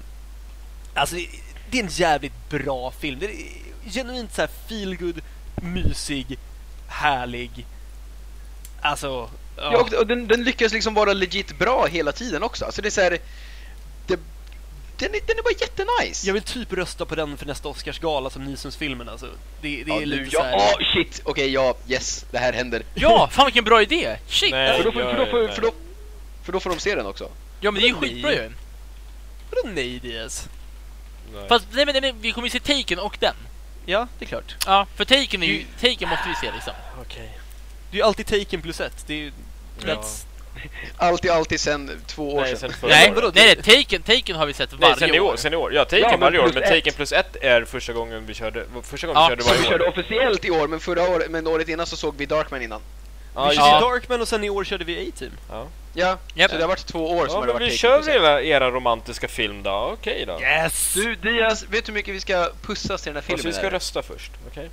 alltså, 0.93 1.15
det, 1.15 1.27
det 1.71 1.79
är 1.79 1.83
en 1.83 1.89
jävligt 1.89 2.49
bra 2.49 2.91
film. 2.91 3.19
Det 3.19 3.25
är 3.25 3.91
genuint 3.91 4.33
så 4.33 4.41
här 4.41 4.49
feel 4.67 4.95
good, 4.95 5.21
mysig, 5.55 6.37
härlig. 6.87 7.65
Alltså, 8.81 9.29
Ja, 9.57 9.81
och, 9.81 9.93
och 9.93 10.07
den, 10.07 10.27
den 10.27 10.43
lyckas 10.43 10.73
liksom 10.73 10.93
vara 10.93 11.13
legit 11.13 11.59
bra 11.59 11.85
hela 11.85 12.11
tiden 12.11 12.43
också. 12.43 12.65
Alltså 12.65 12.81
det 12.81 12.87
är 12.87 12.91
så 12.91 13.01
här, 13.01 13.17
den, 15.01 15.15
är, 15.15 15.19
den 15.27 15.37
är 15.37 15.43
bara 15.43 15.53
jättenice. 15.61 16.27
Jag 16.27 16.33
vill 16.33 16.43
typ 16.43 16.73
rösta 16.73 17.05
på 17.05 17.15
den 17.15 17.37
för 17.37 17.45
nästa 17.45 17.69
Oscarsgala 17.69 18.29
som 18.29 18.45
Neesons-filmen 18.45 19.09
alltså. 19.09 19.25
Det, 19.61 19.83
det 19.83 19.91
är 19.91 19.99
ja, 19.99 20.05
lite 20.05 20.21
nu, 20.23 20.29
så 20.29 20.37
ja, 20.37 20.73
åh, 20.79 20.85
shit! 20.93 21.21
Okej, 21.23 21.49
ja, 21.49 21.75
yes, 21.87 22.25
det 22.31 22.37
här 22.37 22.53
händer. 22.53 22.83
Ja, 22.93 23.29
fan 23.31 23.45
vilken 23.45 23.63
bra 23.63 23.81
idé! 23.81 24.17
Shit! 24.27 24.51
Nej. 24.51 24.77
För 24.77 24.83
då, 24.83 24.91
får, 24.91 25.01
för, 25.01 25.17
då, 25.17 25.25
får, 25.25 25.41
jag- 25.41 25.55
för, 25.55 25.61
då, 25.61 25.71
för 26.43 26.51
då 26.51 26.59
får 26.59 26.69
de 26.69 26.79
se 26.79 26.95
den 26.95 27.05
också. 27.05 27.29
Ja 27.61 27.71
men 27.71 27.81
det 27.81 27.87
är 27.87 27.89
ju 27.89 27.95
skitbra 27.95 28.29
nej? 28.31 28.39
ju. 28.39 28.51
Vadå 29.49 29.75
nej 29.75 29.99
Diaz? 29.99 30.47
Nej. 31.33 31.47
Fast 31.49 31.65
nej, 31.71 31.85
men, 31.85 31.95
nej, 32.01 32.13
vi 32.21 32.31
kommer 32.31 32.47
ju 32.47 32.51
se 32.51 32.59
Taken 32.59 32.99
och 32.99 33.17
den. 33.19 33.35
Ja, 33.85 34.07
det 34.19 34.25
är 34.25 34.29
klart. 34.29 34.55
Ja, 34.65 34.87
för 34.95 35.05
Taken 35.05 35.43
är 35.43 35.47
ju, 35.47 35.65
Taken 35.81 36.09
måste 36.09 36.29
vi 36.29 36.47
se 36.47 36.53
liksom. 36.53 36.73
Okej. 37.01 37.37
Det 37.91 37.97
är 37.97 37.99
ju 37.99 38.03
alltid 38.03 38.27
taken 38.27 38.61
plus 38.61 38.79
ett. 38.79 39.03
Det 39.07 39.13
är 39.13 39.17
ju... 39.17 39.31
That's... 39.79 40.25
Alltid, 40.97 41.31
alltid 41.31 41.59
sen 41.59 42.01
två 42.07 42.35
år 42.35 42.41
Nej, 42.41 42.55
sedan. 42.57 42.73
sen 42.79 42.89
Nej, 42.89 43.13
nej, 43.35 43.55
nej, 43.65 43.83
Taken, 43.83 44.01
Taken 44.01 44.35
har 44.35 44.45
vi 44.45 44.53
sett 44.53 44.73
varje 44.73 44.87
Nej, 44.95 44.99
sen 44.99 45.15
i 45.15 45.19
år. 45.19 45.31
år. 45.33 45.35
Sen 45.35 45.53
i 45.53 45.55
år. 45.55 45.73
Ja, 45.73 45.85
Taken 45.85 45.99
Ja, 45.99 46.09
men 46.11 46.19
varje 46.19 46.39
år, 46.39 46.43
plus 46.43 46.53
men 46.55 46.63
ett. 46.63 46.69
Taken 46.69 46.93
plus 46.93 47.11
ett 47.11 47.35
är 47.41 47.65
första 47.65 47.93
gången 47.93 48.25
vi 48.25 48.33
körde, 48.33 48.65
första 48.83 49.07
gången 49.07 49.21
Ja, 49.21 49.29
vi 49.29 49.35
körde 49.35 49.43
Så 49.43 49.49
vi 49.53 49.57
varje 49.57 49.69
körde 49.71 49.83
år. 49.83 49.89
officiellt 49.89 50.45
i 50.45 50.51
år, 50.51 50.67
men 50.67 50.79
förra 50.79 51.09
året, 51.09 51.31
men 51.31 51.47
året 51.47 51.69
innan 51.69 51.85
så 51.87 51.95
såg 51.97 52.15
vi 52.17 52.25
Darkman 52.25 52.61
innan. 52.61 52.81
Ja, 53.35 53.49
vi 53.49 53.55
körde 53.55 53.71
det. 53.73 53.79
Darkman 53.79 54.21
och 54.21 54.27
sen 54.27 54.43
i 54.43 54.49
år 54.49 54.63
körde 54.63 54.83
vi 54.85 55.07
A-Team. 55.09 55.31
Ja. 55.49 55.67
Ja, 55.93 56.17
Japp. 56.33 56.51
så 56.51 56.57
det 56.57 56.63
har 56.63 56.67
varit 56.69 56.85
två 56.85 57.09
år 57.11 57.25
som 57.27 57.33
Ja, 57.33 57.39
har 57.39 57.41
det 57.47 57.53
men 57.53 57.61
varit 57.61 57.73
vi 57.73 57.77
kör 57.77 58.09
era, 58.09 58.41
era 58.43 58.71
romantiska 58.71 59.27
film 59.27 59.63
då. 59.63 59.89
Okej 59.99 60.23
då. 60.27 60.41
Yes! 60.41 60.93
Du 60.93 61.15
Diaz, 61.15 61.63
vet 61.69 61.85
du 61.85 61.91
hur 61.91 61.93
mycket 61.93 62.15
vi 62.15 62.19
ska 62.19 62.49
pussas 62.61 63.01
till 63.01 63.13
den 63.13 63.15
här 63.23 63.27
filmen? 63.27 63.45
vi 63.45 63.53
ska 63.53 63.69
rösta 63.71 64.01
först, 64.03 64.31
okej? 64.51 64.69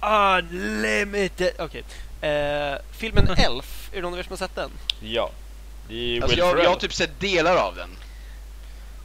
Unlimited! 0.00 1.50
Okej. 1.58 1.84
Eh, 2.20 2.78
filmen 2.92 3.28
Elf, 3.38 3.88
är 3.92 3.96
det 3.96 4.02
någon 4.02 4.12
av 4.12 4.18
er 4.18 4.22
som 4.22 4.30
har 4.30 4.36
sett 4.36 4.54
den? 4.54 4.70
Ja. 5.00 5.30
Det 5.88 5.94
är 5.94 6.22
Alltså 6.22 6.28
Will 6.28 6.38
jag, 6.38 6.50
Ferrell. 6.50 6.64
jag 6.64 6.70
har 6.70 6.76
typ 6.76 6.94
sett 6.94 7.20
delar 7.20 7.56
av 7.56 7.74
den. 7.76 7.90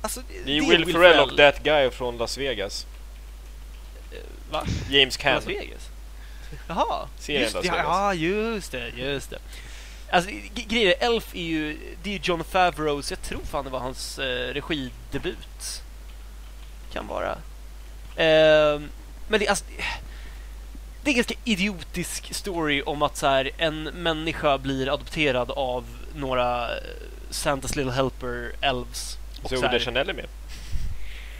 Alltså, 0.01 0.21
Det 0.45 0.57
är 0.57 0.61
Will 0.69 0.93
Ferrell 0.93 1.19
och 1.19 1.37
that 1.37 1.63
guy 1.63 1.89
från 1.91 2.17
Las 2.17 2.37
Vegas. 2.37 2.85
Va? 4.51 4.63
James 4.89 5.17
Caan. 5.17 5.35
Las 5.35 5.47
Vegas? 5.47 5.89
Jaha. 6.67 7.07
Serien 7.19 7.41
Just, 7.41 7.55
Las 7.55 7.65
ja, 7.65 7.71
Vegas. 7.71 7.85
ja, 7.87 8.13
just 8.13 8.71
det, 8.71 8.89
just 8.89 9.29
det. 9.29 9.39
Alltså, 10.11 10.31
grejen 10.55 10.93
är, 10.99 11.05
Elf 11.07 11.35
är 11.35 11.41
ju, 11.43 11.77
det 12.03 12.09
är 12.09 12.13
ju 12.13 12.19
John 12.23 12.43
Favreaus, 12.43 13.11
jag 13.11 13.21
tror 13.21 13.41
fan 13.43 13.63
det 13.63 13.69
var 13.69 13.79
hans 13.79 14.19
eh, 14.19 14.53
regidebut. 14.53 15.81
Kan 16.93 17.07
vara. 17.07 17.37
Ehm, 18.17 18.89
men 19.27 19.39
det, 19.39 19.47
alltså, 19.47 19.65
det 21.03 21.09
är 21.09 21.11
en 21.11 21.15
ganska 21.15 21.35
idiotisk 21.43 22.33
story 22.33 22.81
om 22.81 23.01
att 23.01 23.17
så 23.17 23.27
här, 23.27 23.51
en 23.57 23.83
människa 23.83 24.57
blir 24.57 24.93
adopterad 24.93 25.51
av 25.51 25.85
några 26.15 26.77
eh, 26.77 26.83
Santas 27.29 27.75
Little 27.75 27.91
Helper 27.91 28.51
Elves. 28.61 29.17
Zoe 29.49 29.67
Deschanel 29.67 30.09
är 30.09 30.13
med. 30.13 30.27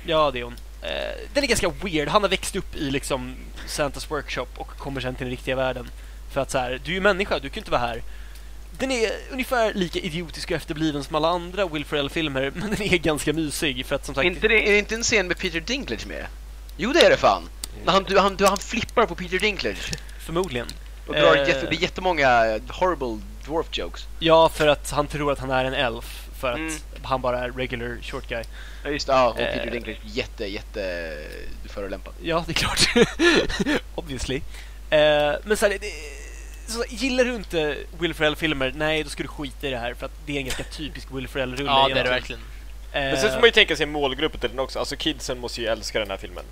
Ja, 0.06 0.32
det 0.32 0.40
är 0.40 0.44
hon. 0.44 0.56
Eh, 0.82 0.90
den 1.34 1.44
är 1.44 1.48
ganska 1.48 1.70
weird. 1.70 2.08
Han 2.08 2.22
har 2.22 2.30
växt 2.30 2.56
upp 2.56 2.76
i 2.76 2.92
liksom 2.92 3.36
Santas 3.68 4.12
workshop 4.12 4.48
och 4.56 4.68
kommer 4.68 5.02
sen 5.02 5.16
till 5.16 5.26
den 5.26 5.32
riktiga 5.32 5.56
världen. 5.56 5.90
För 6.32 6.42
att 6.42 6.52
så 6.52 6.58
här, 6.58 6.82
du 6.86 6.92
är 6.92 6.96
ju 6.96 7.02
människa, 7.02 7.40
du 7.40 7.50
kan 7.50 7.56
ju 7.56 7.60
inte 7.60 7.72
vara 7.72 7.82
här. 7.82 8.02
Den 8.80 8.92
är 8.92 9.12
ungefär 9.32 9.74
lika 9.74 10.00
idiotisk 10.00 10.52
och 10.52 10.58
efterbliven 10.58 11.04
som 11.04 11.16
alla 11.16 11.28
andra 11.28 11.66
Will 11.68 11.86
Ferrell-filmer, 11.86 12.52
men 12.56 12.70
den 12.70 12.82
är 12.82 12.98
ganska 12.98 13.34
mysig 13.34 13.86
för 13.86 13.96
att 13.96 14.06
som 14.06 14.16
sagt... 14.16 14.26
Inte 14.26 14.48
det, 14.48 14.68
är 14.68 14.72
det 14.72 14.78
inte 14.78 14.96
en 14.96 15.04
scen 15.04 15.28
med 15.28 15.38
Peter 15.38 15.60
Dinklage 15.60 16.08
med? 16.08 16.26
Jo 16.78 16.94
det 16.94 17.06
är 17.06 17.10
det 17.10 17.18
fan! 17.18 17.44
När 17.86 17.94
han, 17.94 18.04
du, 18.04 18.20
han, 18.20 18.36
du, 18.36 18.46
han 18.46 18.58
flippar 18.58 19.06
på 19.06 19.16
Peter 19.16 19.40
Dinklage 19.40 19.92
Förmodligen. 20.20 20.68
och 21.08 21.14
drar 21.14 21.36
Eh. 21.36 21.48
jätte, 21.48 21.76
jättemånga 21.76 22.60
horrible 22.70 23.20
dwarf 23.46 23.66
jokes. 23.72 24.06
Ja, 24.20 24.50
för 24.50 24.68
att 24.68 24.92
han 24.92 25.08
tror 25.08 25.32
att 25.32 25.40
han 25.40 25.52
är 25.52 25.66
en 25.66 25.74
elf. 25.74 26.20
För 26.40 26.52
att 26.52 26.58
Mm. 26.58 26.74
han 27.04 27.22
bara 27.22 27.40
är 27.40 27.52
regular 27.52 27.98
short 28.02 28.28
guy. 28.30 28.44
Ja 28.84 28.90
just 28.90 29.08
det, 29.08 29.14
ja, 29.14 29.30
och 29.30 29.40
Eh. 29.40 29.54
Peter 29.54 29.72
Dinklage 29.72 29.98
jätte, 30.04 30.46
jätte 30.46 31.14
förolämpad. 31.70 32.14
Ja, 32.22 32.44
det 32.48 32.52
är 32.52 32.54
klart. 32.54 32.90
Obviously. 33.96 34.36
Eh, 34.90 35.34
men 35.44 35.58
så 35.58 35.66
här, 35.66 35.78
det, 35.82 35.92
så 36.72 36.84
gillar 36.90 37.26
du 37.26 37.36
inte 37.36 37.78
Will 38.00 38.14
Ferrell-filmer, 38.14 38.74
nej 38.76 39.04
då 39.04 39.10
ska 39.10 39.24
du 39.24 39.30
skita 39.30 39.68
i 39.68 39.72
det 39.72 39.78
här 39.78 39.94
för 39.94 40.06
att 40.06 40.12
det 40.26 40.34
är 40.34 40.38
en 40.38 40.44
ganska 40.46 40.64
typisk 40.64 41.08
Will 41.12 41.28
Ferrell-rulle. 41.28 41.70
Ja, 41.72 41.88
det 41.94 42.00
är 42.00 42.04
det 42.04 42.10
verkligen. 42.10 42.42
Eh, 42.94 43.02
Men 43.02 43.18
sen 43.18 43.30
får 43.32 43.38
man 43.40 43.46
ju 43.48 43.52
tänka 43.52 43.76
sig 43.76 43.86
målgruppen 43.86 44.40
till 44.40 44.50
den 44.50 44.60
också. 44.60 44.80
Alltså 44.80 44.96
kidsen 44.96 45.40
måste 45.40 45.62
ju 45.62 45.68
älska 45.68 46.00
den 46.00 46.10
här 46.10 46.18
filmen. 46.18 46.44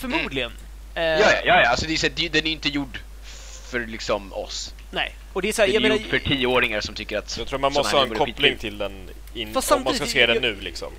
Förmodligen. 0.00 0.52
Eh, 0.94 1.02
Ja, 1.02 1.18
ja, 1.20 1.32
ja, 1.44 1.62
ja. 1.62 1.68
Alltså, 1.68 1.86
det 1.86 1.92
är, 1.92 1.96
så, 1.96 2.08
den 2.32 2.46
är 2.46 2.50
inte 2.50 2.68
gjord 2.68 2.98
för 3.70 3.80
liksom 3.86 4.32
oss. 4.32 4.74
Nej. 4.90 5.14
Och 5.32 5.42
det 5.42 5.48
är 5.48 5.52
så 5.52 5.62
här, 5.62 5.66
Den 5.66 5.74
jag 5.74 5.84
är 5.84 5.88
menar... 5.88 6.02
gjord 6.02 6.10
för 6.10 6.18
tioåringar 6.18 6.80
som 6.80 6.94
tycker 6.94 7.18
att 7.18 7.30
Så 7.30 7.40
jag 7.40 7.48
tror 7.48 7.58
man 7.58 7.72
måste 7.72 7.96
ha 7.96 8.04
en 8.04 8.14
koppling 8.14 8.56
till 8.58 8.78
den 8.78 9.10
in, 9.34 9.52
Fast 9.54 9.72
om 9.72 9.84
man 9.84 9.94
ska 9.94 10.06
se 10.06 10.26
den 10.26 10.34
jag- 10.34 10.42
nu 10.42 10.60
liksom. 10.60 10.92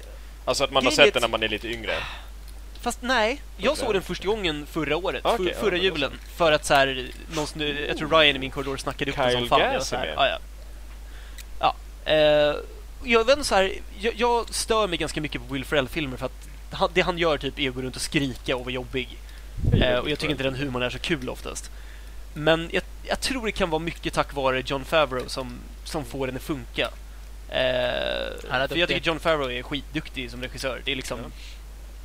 Alltså 0.46 0.64
att 0.64 0.72
man 0.72 0.86
har 0.86 0.92
sett 0.92 1.14
den 1.14 1.22
när 1.22 1.28
man 1.30 1.44
är 1.44 1.48
lite 1.48 1.68
yngre. 1.68 1.94
Fast 2.82 3.02
nej, 3.02 3.42
jag 3.58 3.78
såg 3.78 3.94
den 3.94 4.02
första 4.02 4.28
gången 4.28 4.66
förra 4.66 4.98
året, 4.98 5.22
Okej, 5.26 5.38
för, 5.38 5.46
ja, 5.54 5.60
förra 5.60 5.78
då 5.78 5.84
julen. 5.84 6.12
För 6.36 6.52
att 6.52 6.66
så 6.66 6.74
här, 6.74 7.08
någon 7.36 7.48
jag 7.88 7.98
tror 7.98 8.10
Ryan 8.10 8.36
i 8.36 8.40
min 8.40 8.52
korridor 8.52 8.78
snackade 8.78 9.12
upp 9.12 9.18
den 9.18 9.30
Kyle 9.30 9.40
som 9.40 9.50
fan. 9.50 9.60
Jag 9.60 9.68
var 9.68 9.74
Gass 9.74 9.92
här, 9.92 10.00
med. 10.06 10.14
ja, 10.18 10.28
ja. 10.28 11.76
ja 12.06 12.12
eh, 12.12 12.56
jag 13.04 13.26
vet 13.26 13.38
inte 13.38 13.48
så 13.48 13.56
här, 13.56 13.74
jag, 14.00 14.14
jag 14.18 14.54
stör 14.54 14.88
mig 14.88 14.98
ganska 14.98 15.22
mycket 15.22 15.48
på 15.48 15.54
Will 15.54 15.66
Ferrell-filmer 15.66 16.18
för 16.18 16.26
att 16.26 16.48
det 16.94 17.02
han 17.02 17.18
gör 17.18 17.38
typ 17.38 17.60
är 17.60 17.70
att 17.70 17.76
gå 17.76 17.82
runt 17.82 17.96
och 17.96 18.02
skrika 18.02 18.56
och 18.56 18.66
vara 18.66 18.74
jobbig. 18.74 19.18
Eh, 19.74 19.98
och 19.98 20.10
jag 20.10 20.20
tycker 20.20 20.32
inte 20.32 20.44
den 20.44 20.56
humorn 20.56 20.84
är 20.84 20.90
så 20.90 21.00
kul 21.00 21.30
oftast. 21.30 21.72
Men 22.34 22.70
jag, 22.74 22.84
jag 23.04 23.20
tror 23.20 23.46
det 23.46 23.52
kan 23.52 23.70
vara 23.70 23.80
mycket 23.80 24.14
tack 24.14 24.34
vare 24.34 24.64
John 24.66 24.86
Favreau 24.86 25.30
som, 25.30 25.60
som 25.84 26.06
får 26.06 26.28
den 26.28 26.36
att 26.36 26.42
funka. 26.42 26.90
Eh, 27.50 28.68
för 28.68 28.76
jag 28.76 28.90
tycker 28.90 29.08
John 29.08 29.20
Favreau 29.20 29.52
är 29.52 29.64
skitduktig 29.64 30.32
som 30.32 30.42
regissör. 30.42 30.82
Det 30.86 30.92
är 30.92 30.96
liksom... 30.96 31.20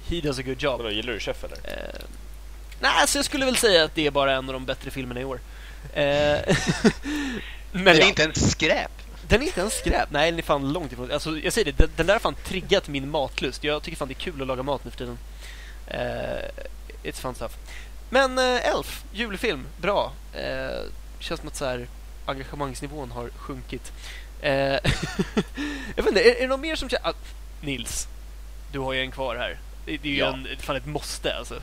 He 0.09 0.21
does 0.21 0.39
a 0.39 0.43
good 0.43 0.63
job. 0.63 0.81
Vadå, 0.81 0.91
gillar 0.91 1.13
du 1.13 1.21
Chef 1.21 1.45
eller? 1.45 1.57
Eh, 1.57 2.01
nej, 2.81 3.07
så 3.07 3.19
jag 3.19 3.25
skulle 3.25 3.45
väl 3.45 3.57
säga 3.57 3.85
att 3.85 3.95
det 3.95 4.07
är 4.07 4.11
bara 4.11 4.33
en 4.33 4.49
av 4.49 4.53
de 4.53 4.65
bättre 4.65 4.91
filmerna 4.91 5.21
i 5.21 5.25
år. 5.25 5.41
Eh, 5.93 6.03
men 7.73 7.85
Den 7.85 7.97
är 7.97 8.01
ja, 8.01 8.07
inte 8.07 8.23
ens 8.23 8.51
skräp. 8.51 8.91
Den 9.29 9.43
är 9.43 9.47
inte 9.47 9.61
ens 9.61 9.75
skräp. 9.79 10.09
Nej, 10.11 10.31
den 10.31 10.39
är 10.39 10.43
fan 10.43 10.73
långt 10.73 10.93
ifrån. 10.93 11.13
Alltså, 11.13 11.39
jag 11.39 11.53
säger 11.53 11.65
det, 11.65 11.79
den, 11.79 11.91
den 11.97 12.07
där 12.07 12.15
har 12.15 12.21
fan 12.21 12.35
triggat 12.45 12.89
min 12.89 13.11
matlust. 13.11 13.65
Jag 13.65 13.83
tycker 13.83 13.97
fan 13.97 14.09
det 14.09 14.15
är 14.15 14.21
kul 14.21 14.41
att 14.43 14.47
laga 14.49 14.63
mat 14.63 14.85
nu 14.85 14.91
för 14.91 14.99
tiden. 14.99 15.19
Eh, 15.87 16.45
it's 17.03 17.21
fun 17.21 17.35
stuff. 17.35 17.53
Men 18.11 18.39
eh, 18.39 18.69
Elf, 18.69 19.05
julfilm, 19.13 19.67
bra. 19.81 20.13
Eh, 20.35 20.81
känns 21.19 21.41
som 21.41 21.49
att 21.49 21.57
så 21.57 21.65
här, 21.65 21.87
engagemangsnivån 22.27 23.11
har 23.11 23.29
sjunkit. 23.37 23.93
Eh, 24.41 24.53
jag 25.97 26.03
vet 26.03 26.07
inte, 26.09 26.21
är, 26.31 26.37
är 26.37 26.41
det 26.41 26.47
någon 26.47 26.61
mer 26.61 26.77
som 26.77 26.89
känner... 26.89 27.09
Ah, 27.09 27.13
Nils, 27.61 28.09
du 28.73 28.79
har 28.79 28.93
ju 28.93 29.01
en 29.01 29.11
kvar 29.11 29.37
här. 29.37 29.59
Det, 29.87 29.97
det 29.97 30.09
är 30.09 30.13
ju 30.13 30.19
Ja. 30.19 30.33
en, 30.33 30.47
fan 30.61 30.77
ett 30.77 30.87
måste 30.87 31.35
alltså. 31.37 31.55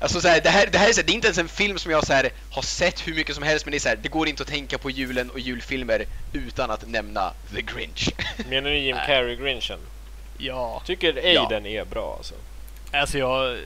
Alltså 0.00 0.20
så 0.20 0.28
här, 0.28 0.40
det, 0.40 0.50
här, 0.50 0.66
det 0.66 0.78
här 0.78 0.88
är, 0.88 0.92
så 0.92 1.00
här, 1.00 1.06
det 1.06 1.12
är 1.12 1.14
inte 1.14 1.26
ens 1.26 1.38
en 1.38 1.48
film 1.48 1.78
som 1.78 1.92
jag 1.92 2.06
så 2.06 2.12
här, 2.12 2.30
har 2.50 2.62
sett 2.62 3.06
hur 3.06 3.14
mycket 3.14 3.34
som 3.34 3.44
helst 3.44 3.66
men 3.66 3.70
det 3.70 3.76
är 3.76 3.80
så 3.80 3.88
här, 3.88 3.96
det 3.96 4.08
går 4.08 4.28
inte 4.28 4.42
att 4.42 4.48
tänka 4.48 4.78
på 4.78 4.90
julen 4.90 5.30
och 5.30 5.40
julfilmer 5.40 6.06
utan 6.32 6.70
att 6.70 6.88
nämna 6.88 7.32
The 7.54 7.62
Grinch. 7.62 8.08
Menar 8.48 8.70
du 8.70 8.78
Jim 8.78 8.96
Nej. 8.96 9.06
Carrey-Grinchen? 9.08 9.78
Ja. 10.38 10.82
Tycker 10.86 11.16
Aiden 11.16 11.66
är 11.66 11.84
bra 11.84 12.14
alltså. 12.16 12.34
Alltså 12.92 13.18
jag... 13.18 13.58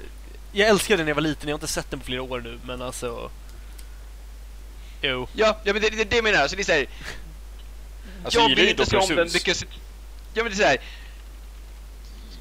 Jag 0.52 0.68
älskade 0.68 0.96
den 0.96 1.04
när 1.04 1.10
jag 1.10 1.14
var 1.14 1.22
liten, 1.22 1.48
jag 1.48 1.54
har 1.54 1.58
inte 1.58 1.66
sett 1.66 1.90
den 1.90 2.00
på 2.00 2.06
flera 2.06 2.22
år 2.22 2.40
nu, 2.40 2.58
men 2.64 2.82
alltså... 2.82 3.30
Jo. 5.02 5.28
ja, 5.32 5.58
ja 5.64 5.72
men 5.72 5.82
det, 5.82 5.90
det, 5.90 6.04
det 6.04 6.22
menar 6.22 6.34
jag. 6.34 6.42
Alltså 6.42 6.56
det 6.56 6.62
är 6.62 6.64
så 6.64 6.72
här, 6.72 6.86
Alltså, 8.24 8.40
jag 8.40 8.50
ju 8.50 8.70
inte 8.70 8.96
om 8.96 9.16
den 9.16 9.28
because... 9.32 9.66
Ja 10.34 10.42
men 10.42 10.52
det 10.52 10.52
är 10.52 10.56
så 10.56 10.62
här. 10.62 10.78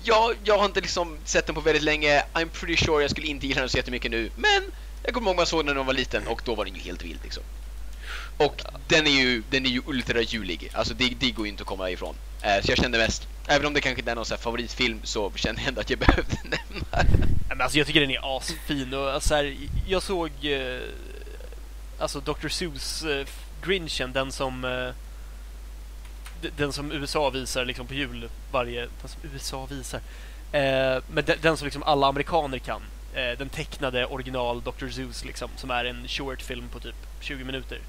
Jag, 0.04 0.36
jag 0.44 0.58
har 0.58 0.66
inte 0.66 0.82
liksom 0.82 1.18
sett 1.26 1.46
den 1.46 1.56
på 1.56 1.62
väldigt 1.62 1.84
länge. 1.84 2.24
I'm 2.34 2.50
pretty 2.50 2.86
sure 2.86 3.02
jag 3.02 3.12
skulle 3.12 3.28
inte 3.28 3.48
gilla 3.48 3.60
den 3.60 3.70
så 3.70 3.78
jättemycket 3.78 4.12
nu. 4.12 4.30
Men 4.36 4.72
jag 5.04 5.14
kommer 5.14 5.28
ihåg 5.28 5.36
man 5.36 5.46
såg 5.46 5.60
den 5.60 5.66
när 5.66 5.74
man 5.74 5.86
var 5.86 5.94
liten 5.94 6.28
och 6.28 6.42
då 6.46 6.56
var 6.56 6.66
den 6.66 6.76
ju 6.76 6.82
helt 6.82 7.04
vild 7.04 7.20
liksom. 7.24 7.44
Och 8.38 8.62
den 8.88 9.08
är 9.08 9.12
ju, 9.12 9.44
den 9.50 9.66
är 9.66 9.70
ju 9.70 9.82
ultra 9.86 10.22
julig. 10.22 10.72
Alltså 10.74 10.94
det, 10.94 11.14
det 11.20 11.32
går 11.32 11.46
ju 11.46 11.52
inte 11.52 11.62
att 11.62 11.68
komma 11.68 11.90
ifrån. 11.90 12.16
Eh, 12.42 12.64
så 12.64 12.72
jag 12.72 12.78
kände 12.78 12.98
mest, 12.98 13.28
även 13.48 13.68
om 13.68 13.74
det 13.74 13.82
kanske 13.82 14.02
inte 14.02 14.12
är 14.12 14.16
någon 14.16 14.26
så 14.26 14.34
här 14.34 14.42
favoritfilm 14.42 15.00
så 15.04 15.32
kände 15.36 15.62
jag 15.62 15.68
ändå 15.68 15.82
att 15.82 15.90
jag 15.90 16.00
behövde 16.08 16.38
nämna 16.44 16.86
den. 16.92 17.40
Men 17.50 17.62
alltså 17.62 17.78
jag 17.78 17.88
tycker 17.88 18.02
den 18.02 18.12
är 18.12 18.38
asfin 18.38 18.94
och 18.94 19.12
alltså 19.12 19.36
här, 19.36 19.58
jag 19.88 20.04
såg... 20.04 20.32
Eh, 20.42 20.82
alltså 22.00 22.20
Dr. 22.20 22.48
Seuss 22.48 23.04
eh, 23.04 23.26
Grinchen, 23.66 24.14
den 24.14 24.32
som... 24.32 24.66
Eh, 24.66 24.94
den 26.58 26.74
som 26.74 26.92
USA 26.92 27.30
visar 27.30 27.66
liksom 27.66 27.88
på 27.88 27.94
jul 27.94 28.30
varje... 28.52 28.82
Den 28.82 29.10
som 29.10 29.22
USA 29.34 29.66
visar. 29.66 30.02
Eh, 30.52 31.04
men 31.12 31.26
den, 31.26 31.38
den 31.42 31.58
som 31.58 31.66
liksom 31.66 31.84
alla 31.84 32.08
amerikaner 32.08 32.58
kan. 32.58 32.82
Eh, 33.14 33.38
den 33.38 33.50
tecknade 33.50 34.06
original 34.06 34.62
Dr. 34.62 34.90
Zeus, 34.90 35.26
liksom, 35.26 35.50
som 35.56 35.72
är 35.72 35.86
en 35.86 36.08
short 36.08 36.42
film 36.42 36.70
på 36.70 36.80
typ 36.80 36.96
20 37.20 37.44
minuter. 37.44 37.80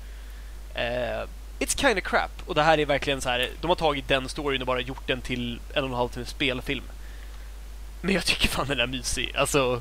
Eh, 0.74 1.26
it's 1.58 1.80
kind 1.80 1.98
of 1.98 2.04
crap. 2.04 2.30
Och 2.46 2.54
det 2.54 2.62
här 2.62 2.78
är 2.78 2.86
verkligen 2.86 3.20
så 3.20 3.28
här, 3.28 3.48
de 3.60 3.68
har 3.68 3.74
tagit 3.74 4.08
den 4.08 4.28
storyn 4.28 4.60
och 4.60 4.66
bara 4.66 4.80
gjort 4.80 5.06
den 5.06 5.20
till 5.20 5.60
en 5.74 5.84
och 5.84 5.90
en 5.90 5.96
halv 5.96 6.08
timme 6.08 6.26
spelfilm. 6.26 6.84
Men 8.00 8.14
jag 8.14 8.24
tycker 8.26 8.48
fan 8.48 8.66
den 8.66 8.80
är 8.80 8.86
mysig. 8.86 9.36
Alltså, 9.36 9.80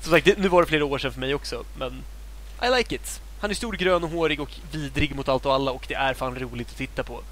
som 0.00 0.12
sagt, 0.12 0.24
det, 0.24 0.38
nu 0.38 0.48
var 0.48 0.62
det 0.62 0.68
flera 0.68 0.84
år 0.84 0.98
sedan 0.98 1.12
för 1.12 1.20
mig 1.20 1.34
också, 1.34 1.64
men 1.78 2.04
I 2.62 2.76
like 2.76 2.94
it. 2.94 3.20
Han 3.40 3.50
är 3.50 3.54
stor, 3.54 3.72
grön 3.72 4.04
och 4.04 4.10
hårig 4.10 4.40
och 4.40 4.50
vidrig 4.72 5.14
mot 5.14 5.28
allt 5.28 5.46
och 5.46 5.54
alla 5.54 5.70
och 5.70 5.84
det 5.88 5.94
är 5.94 6.14
fan 6.14 6.38
roligt 6.38 6.70
att 6.70 6.76
titta 6.76 7.02
på. 7.02 7.22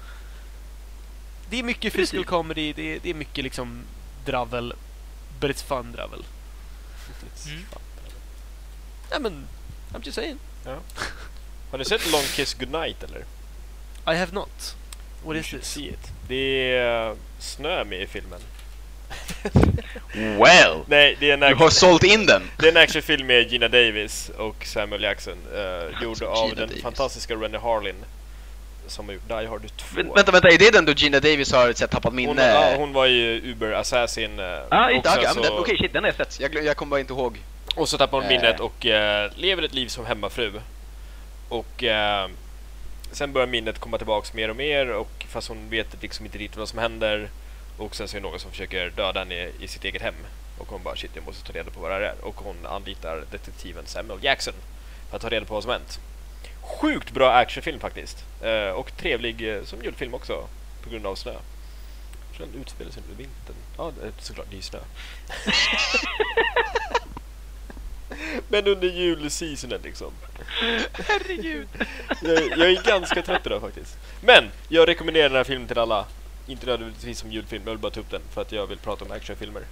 Det 1.49 1.59
är 1.59 1.63
mycket 1.63 1.93
physical 1.93 2.25
comedy, 2.25 2.73
det 2.73 2.95
är, 2.95 2.99
det 3.03 3.09
är 3.09 3.13
mycket 3.13 3.43
liksom 3.43 3.83
dravel, 4.25 4.73
but 5.39 5.51
it's 5.51 5.63
fun 5.63 5.91
dravel. 5.91 6.23
Mm. 7.47 7.65
Nej 9.11 9.19
men, 9.19 9.47
I'm 9.93 10.01
just 10.03 10.15
saying. 10.15 10.39
Har 11.71 11.77
ni 11.77 11.85
sett 11.85 12.11
Long 12.11 12.23
Kiss 12.23 12.53
Goodnight 12.53 13.03
eller? 13.03 13.19
I 14.13 14.17
have 14.17 14.31
not. 14.31 14.75
What 15.23 15.35
You 15.35 15.39
is 15.39 15.45
should 15.45 15.61
this? 15.61 15.71
see 15.71 15.87
it. 15.87 16.11
Det 16.27 16.71
är 16.75 17.09
eh, 17.09 17.15
snö 17.39 17.83
med 17.83 18.01
i 18.01 18.07
filmen. 18.07 18.39
Well! 20.13 20.83
Nej, 20.87 21.17
det 21.19 21.29
är 21.29 21.33
en 21.33 21.39
Du 21.39 21.55
har 21.55 21.69
sålt 21.69 22.03
in 22.03 22.25
den! 22.25 22.43
det 22.57 22.67
är 22.67 22.71
en 22.71 22.77
actionfilm 22.77 23.27
med 23.27 23.51
Gina 23.51 23.67
Davis 23.67 24.29
och 24.37 24.65
Samuel 24.65 25.03
Jackson. 25.03 25.37
Uh, 25.53 26.03
gjord 26.03 26.23
av 26.23 26.43
Gina 26.49 26.55
den 26.59 26.69
Davis. 26.69 26.83
fantastiska 26.83 27.35
Rennie 27.35 27.57
Harlin. 27.59 27.95
Som 28.89 29.05
har 29.07 29.13
gjort 29.13 29.27
Die 29.27 29.45
Hard 29.47 29.61
2. 29.77 29.85
Men, 29.95 30.13
vänta, 30.13 30.31
vänta, 30.31 30.47
är 30.49 30.57
det 30.57 30.71
den 30.71 30.85
då 30.85 30.91
Gina 30.91 31.19
Davis 31.19 31.51
har 31.51 31.73
så 31.73 31.79
här, 31.79 31.87
tappat 31.87 32.03
hon, 32.03 32.15
minne? 32.15 32.47
ja, 32.47 32.75
hon 32.77 32.93
var 32.93 33.05
ju 33.05 33.51
Uber 33.51 33.71
Assassin. 33.71 34.39
Uh, 34.39 34.45
Ah, 34.69 34.85
och, 34.85 34.91
inte, 34.91 35.09
okay, 35.09 35.33
så, 35.33 35.59
okej 35.59 35.77
shit, 35.77 35.93
den 35.93 36.03
har 36.03 36.07
jag 36.17 36.27
sett. 36.27 36.39
Jag, 36.39 36.65
jag 36.65 36.77
kommer 36.77 36.89
bara 36.89 36.99
inte 36.99 37.13
ihåg. 37.13 37.37
och 37.75 37.89
så 37.89 37.97
tappar 37.97 38.17
hon 38.17 38.23
Eh. 38.23 38.29
minnet 38.29 38.59
och 38.59 38.85
eh, 38.85 39.31
lever 39.35 39.63
ett 39.63 39.73
liv 39.73 39.87
som 39.87 40.05
hemmafru. 40.05 40.51
Och 41.49 41.83
eh, 41.83 42.29
sen 43.11 43.33
börjar 43.33 43.47
minnet 43.47 43.79
komma 43.79 43.97
tillbaks 43.97 44.33
mer 44.33 44.49
och 44.49 44.55
mer 44.55 44.89
och 44.91 45.25
fast 45.29 45.47
hon 45.47 45.69
vet 45.69 46.01
liksom 46.01 46.25
inte 46.25 46.37
riktigt 46.37 46.57
vad 46.59 46.69
som 46.69 46.79
händer. 46.79 47.29
Och 47.77 47.95
sen 47.95 48.07
så 48.07 48.17
är 48.17 48.21
det 48.21 48.27
någon 48.29 48.39
som 48.39 48.51
försöker 48.51 48.89
döda 48.89 49.19
henne 49.19 49.49
i 49.59 49.67
sitt 49.67 49.83
eget 49.85 50.01
hem. 50.01 50.15
Och 50.57 50.67
hon 50.67 50.83
bara 50.83 50.95
shit 50.95 51.11
jag 51.13 51.25
måste 51.25 51.43
ta 51.51 51.59
reda 51.59 51.71
på 51.71 51.79
vad 51.79 51.91
det 51.91 51.95
här 51.95 52.01
är. 52.01 52.13
Och 52.21 52.35
hon 52.35 52.55
anlitar 52.65 53.23
detektiven 53.31 53.83
Samuel 53.85 54.19
Jackson 54.23 54.53
för 55.09 55.15
att 55.15 55.21
ta 55.21 55.29
reda 55.29 55.45
på 55.45 55.53
vad 55.53 55.63
som 55.63 55.71
hänt. 55.71 55.99
Sjukt 56.77 57.11
bra 57.11 57.31
actionfilm 57.31 57.79
faktiskt. 57.79 58.25
Eh, 58.41 58.69
och 58.69 58.97
trevlig 58.97 59.55
eh, 59.55 59.63
som 59.63 59.83
julfilm 59.83 60.13
också 60.13 60.47
på 60.83 60.89
grund 60.89 61.05
av 61.05 61.15
snö. 61.15 61.33
Tror 62.35 62.47
den 62.47 62.61
utspelar 62.61 62.91
sig 62.91 63.03
under 63.03 63.17
vintern. 63.17 63.55
Ja, 63.77 63.91
det 63.99 64.07
är 64.07 64.11
såklart 64.19 64.53
är 64.53 64.61
snö. 64.61 64.79
Men 68.47 68.67
under 68.67 68.87
julseasonen 68.87 69.79
liksom. 69.83 70.11
Herregud! 70.93 71.67
Jag, 72.21 72.57
jag 72.57 72.71
är 72.71 72.83
ganska 72.83 73.21
trött 73.21 73.45
idag 73.45 73.61
faktiskt. 73.61 73.97
Men 74.21 74.43
jag 74.67 74.87
rekommenderar 74.87 75.29
den 75.29 75.37
här 75.37 75.43
filmen 75.43 75.67
till 75.67 75.77
alla. 75.77 76.05
Inte 76.47 76.65
nödvändigtvis 76.65 77.19
som 77.19 77.31
julfilm, 77.31 77.63
jag 77.65 77.71
vill 77.71 77.79
bara 77.79 77.91
ta 77.91 77.99
upp 77.99 78.11
den 78.11 78.21
för 78.33 78.41
att 78.41 78.51
jag 78.51 78.67
vill 78.67 78.77
prata 78.77 79.05
om 79.05 79.11
actionfilmer. 79.11 79.61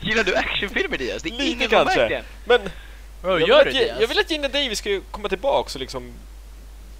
Gillar 0.00 0.24
du 0.24 0.36
actionfilmer 0.36 0.98
Diaz? 0.98 1.22
Det 1.22 1.28
är 1.28 1.32
Lite 1.32 1.44
ingen 1.44 1.68
kanske. 1.68 2.22
Men 2.44 2.60
jag, 3.30 3.38
vill 3.38 3.48
gör 3.48 3.66
att, 3.66 3.74
det? 3.74 3.96
jag 4.00 4.08
vill 4.08 4.18
att 4.18 4.30
Gina 4.30 4.48
Davis 4.48 4.78
ska 4.78 5.00
komma 5.10 5.28
tillbaks 5.28 5.74
och 5.74 5.80
liksom... 5.80 6.12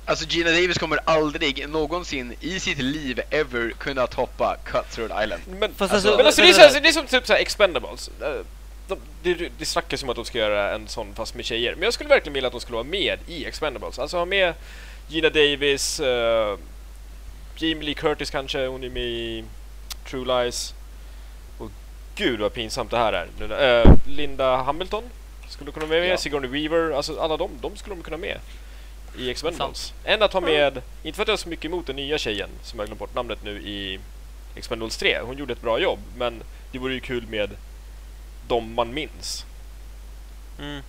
Alltså 0.07 0.25
Gina 0.29 0.51
Davis 0.51 0.79
kommer 0.79 0.99
aldrig 1.05 1.69
någonsin 1.69 2.35
i 2.41 2.61
sitt 2.61 2.79
liv 2.79 3.21
ever 3.31 3.71
kunna 3.79 4.07
toppa 4.07 4.57
Cutthroat 4.65 5.25
Island. 5.25 5.43
Men, 5.47 5.75
Fast 5.75 5.93
alltså, 5.93 5.95
alltså- 5.95 6.17
men 6.17 6.27
alltså, 6.27 6.43
det, 6.43 6.49
är 6.49 6.69
så, 6.69 6.81
det 6.81 6.89
är 6.89 6.93
som 6.93 7.07
typ 7.07 7.27
så 7.27 7.33
här 7.33 7.41
Expendables. 7.41 8.11
Eh, 8.23 8.45
De, 8.89 8.99
det, 9.23 9.49
det 9.59 9.65
snackas 9.65 10.03
om 10.03 10.09
att 10.11 10.17
de 10.17 10.25
ska 10.25 10.39
göra 10.39 10.75
en 10.75 10.89
sån 10.89 11.15
fast 11.15 11.35
med 11.35 11.45
tjejer. 11.45 11.75
Men 11.75 11.83
jag 11.83 11.95
skulle 11.95 12.09
verkligen 12.09 12.35
vilja 12.35 12.47
att 12.47 12.53
de 12.53 12.61
skulle 12.61 12.77
vara 12.77 12.87
med 12.87 13.19
i 13.27 13.45
Expendables. 13.47 13.99
Alltså 13.99 14.17
ha 14.17 14.25
med 14.25 14.55
Gina 15.09 15.29
Davis, 15.29 16.01
uh, 16.01 16.07
Jamie 17.57 17.83
Lee 17.83 17.95
Curtis 17.95 18.31
kanske, 18.31 18.67
hon 18.67 18.85
är 18.85 18.91
med 18.91 19.03
i 19.03 19.45
True 20.11 20.25
Lies. 20.45 20.75
Och 21.59 21.71
gud 22.17 22.41
vad 22.41 22.53
pinsamt 22.55 22.91
det 22.91 22.99
här 22.99 23.13
är. 23.13 23.27
Nu, 23.39 23.55
eh, 23.55 23.93
Linda 24.07 24.57
Hamilton 24.57 25.05
skulle 25.55 25.73
kunna 25.73 25.87
med, 25.87 26.07
Ja. 26.09 26.17
Sigourney 26.17 26.51
Weaver, 26.51 26.97
alltså 26.97 27.21
alla 27.21 27.37
de, 27.37 27.51
de 27.61 27.77
skulle 27.77 27.97
de 27.97 28.03
kunna 28.03 28.17
med 28.17 28.39
i 29.19 29.31
Expendables. 29.31 29.93
Än 30.05 30.23
att 30.23 30.33
ha 30.33 30.41
med, 30.41 30.83
inte 31.03 31.17
för 31.17 31.23
att 31.23 31.29
jag 31.29 31.33
har 31.33 31.37
så 31.39 31.49
mycket 31.49 31.65
emot 31.65 31.87
den 31.87 31.97
nya 31.97 32.19
tjejen 32.19 32.49
som 32.63 32.79
jag 32.79 32.87
glömt 32.89 32.99
bort 32.99 33.15
namnet 33.15 33.39
nu 33.45 33.63
i 33.63 34.01
Expendables 34.57 34.97
3. 34.97 35.19
Hon 35.21 35.37
gjorde 35.39 35.53
ett 35.53 35.63
bra 35.63 35.79
jobb, 35.79 35.99
men 36.17 36.43
det 36.73 36.79
vore 36.79 36.95
ju 36.95 37.01
kul 37.01 37.27
med 37.27 37.51
de 38.49 38.75
man 38.75 38.95
minns. 38.95 39.45
Mm. 40.61 40.81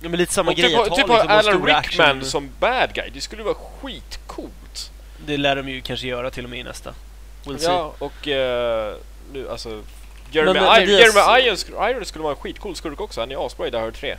Ja, 0.00 0.08
men 0.08 0.18
lite 0.18 0.32
samma 0.32 0.50
Och 0.50 0.56
grej. 0.56 0.68
typ, 0.68 0.76
ha- 0.78 0.84
typ 0.84 1.08
liksom 1.08 1.28
Alan 1.28 1.66
Rickman 1.66 2.20
action- 2.20 2.24
som 2.24 2.50
bad 2.60 2.94
guy. 2.94 3.10
Det 3.14 3.20
skulle 3.20 3.42
vara 3.42 3.54
skitcoolt. 3.54 4.90
Det 5.26 5.36
lär 5.36 5.56
de 5.56 5.68
ju 5.68 5.80
kanske 5.80 6.06
göra 6.06 6.30
till 6.30 6.44
och 6.44 6.50
med 6.50 6.58
i 6.58 6.62
nästa. 6.62 6.94
We'll 7.44 7.58
see. 7.58 7.66
Ja, 7.66 7.94
och 7.98 8.28
eh, 8.28 8.94
nu 9.32 9.50
alltså 9.50 9.82
Jeremy, 10.32 10.52
Men, 10.52 10.62
men 10.64 10.88
I- 10.88 10.92
Jeremy 10.92 11.42
Irons, 11.46 11.66
Irons 11.68 12.08
skulle 12.08 12.22
vara 12.22 12.34
en 12.34 12.40
skitcool 12.40 12.76
skurk 12.76 13.00
också. 13.00 13.20
Han 13.20 13.30
är 13.32 13.46
asbra 13.46 13.66
i 13.66 13.70
Die 13.70 13.78
Hard 13.78 13.94
3. 13.94 14.16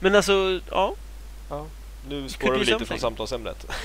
Men 0.00 0.14
alltså, 0.14 0.60
ja. 0.70 0.94
Nu 2.08 2.28
spårar 2.28 2.52
vi 2.52 2.58
lite 2.58 2.70
something. 2.70 2.86
från 2.86 2.98
samtalsämnet. 2.98 3.66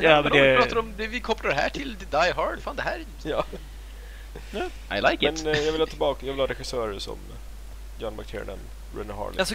Ja, 0.00 0.22
men 0.22 0.32
Vi 0.32 0.38
det... 0.38 0.56
pratar 0.56 0.78
om 0.78 0.92
det, 0.96 1.06
vi 1.06 1.20
kopplar 1.20 1.50
det 1.50 1.56
här 1.56 1.68
till 1.70 1.96
Die 2.10 2.32
Hard. 2.36 2.60
Fan, 2.60 2.76
det 2.76 2.82
här... 2.82 3.04
ja. 3.22 3.44
I 4.96 5.00
like 5.10 5.28
it. 5.28 5.44
Men 5.44 5.54
eh, 5.54 5.60
jag 5.60 5.72
vill 5.72 5.80
ha 5.80 5.86
tillbaka, 5.86 6.26
jag 6.26 6.32
vill 6.32 6.40
ha 6.40 6.46
regissörer 6.46 6.98
som 6.98 7.16
John 7.98 8.16
McTiernan, 8.16 8.58
Rennie 8.98 9.12
Harlin. 9.12 9.38
Alltså 9.40 9.54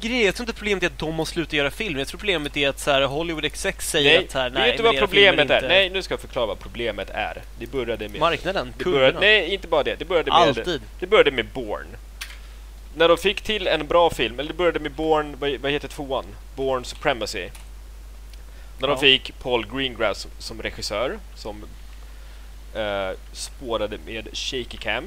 grejen, 0.00 0.26
jag 0.26 0.34
tror 0.34 0.42
inte 0.48 0.58
problemet 0.58 0.82
är 0.82 0.86
att 0.86 0.98
de 0.98 1.14
måste 1.14 1.32
sluta 1.34 1.56
göra 1.56 1.70
film. 1.70 1.98
Jag 1.98 2.08
tror 2.08 2.18
problemet 2.18 2.56
är 2.56 2.68
att 2.68 2.78
så 2.78 2.90
här, 2.90 3.02
Hollywood 3.02 3.44
execs 3.44 3.90
säger 3.90 4.10
nej, 4.18 4.26
att 4.26 4.32
här, 4.34 4.50
vet 4.50 4.58
nej, 4.58 4.74
du 4.76 4.82
men 4.82 4.92
vad 4.92 4.98
problemet 5.00 5.50
är? 5.50 5.56
inte- 5.56 5.68
Nej, 5.68 5.90
nu 5.90 6.02
ska 6.02 6.12
jag 6.12 6.20
förklara 6.20 6.46
vad 6.46 6.58
problemet 6.58 7.10
är. 7.10 7.42
Det 7.58 7.66
började 7.66 8.08
med... 8.08 8.20
Marknaden, 8.20 8.74
det 8.78 8.84
kunderna. 8.84 9.00
började, 9.00 9.20
nej, 9.20 9.54
inte 9.54 9.68
bara 9.68 9.82
det. 9.82 9.94
Det 9.98 10.04
började 10.04 10.30
med... 10.30 10.38
Alltid. 10.40 10.82
Det 11.00 11.06
började 11.06 11.30
med 11.30 11.46
Bourne. 11.46 11.88
När 12.96 13.08
de 13.08 13.18
fick 13.18 13.40
till 13.40 13.66
en 13.66 13.86
bra 13.86 14.10
film, 14.10 14.40
eller 14.40 14.48
det 14.52 14.56
började 14.58 14.80
med 14.80 14.92
Bourne, 14.92 15.36
vad, 15.38 15.50
vad 15.56 15.72
heter 15.72 15.88
tvåan? 15.88 16.24
Bourne 16.56 16.84
Supremacy. 16.84 17.48
När 18.80 18.88
de 18.88 18.94
Ja. 18.94 18.96
fick 19.00 19.38
Paul 19.42 19.66
Greengrass 19.66 20.18
som, 20.20 20.30
som 20.38 20.62
regissör, 20.62 21.18
som 21.34 21.64
eh, 22.74 23.10
spårade 23.32 23.98
med 24.06 24.28
shaky 24.32 24.76
cam. 24.78 25.04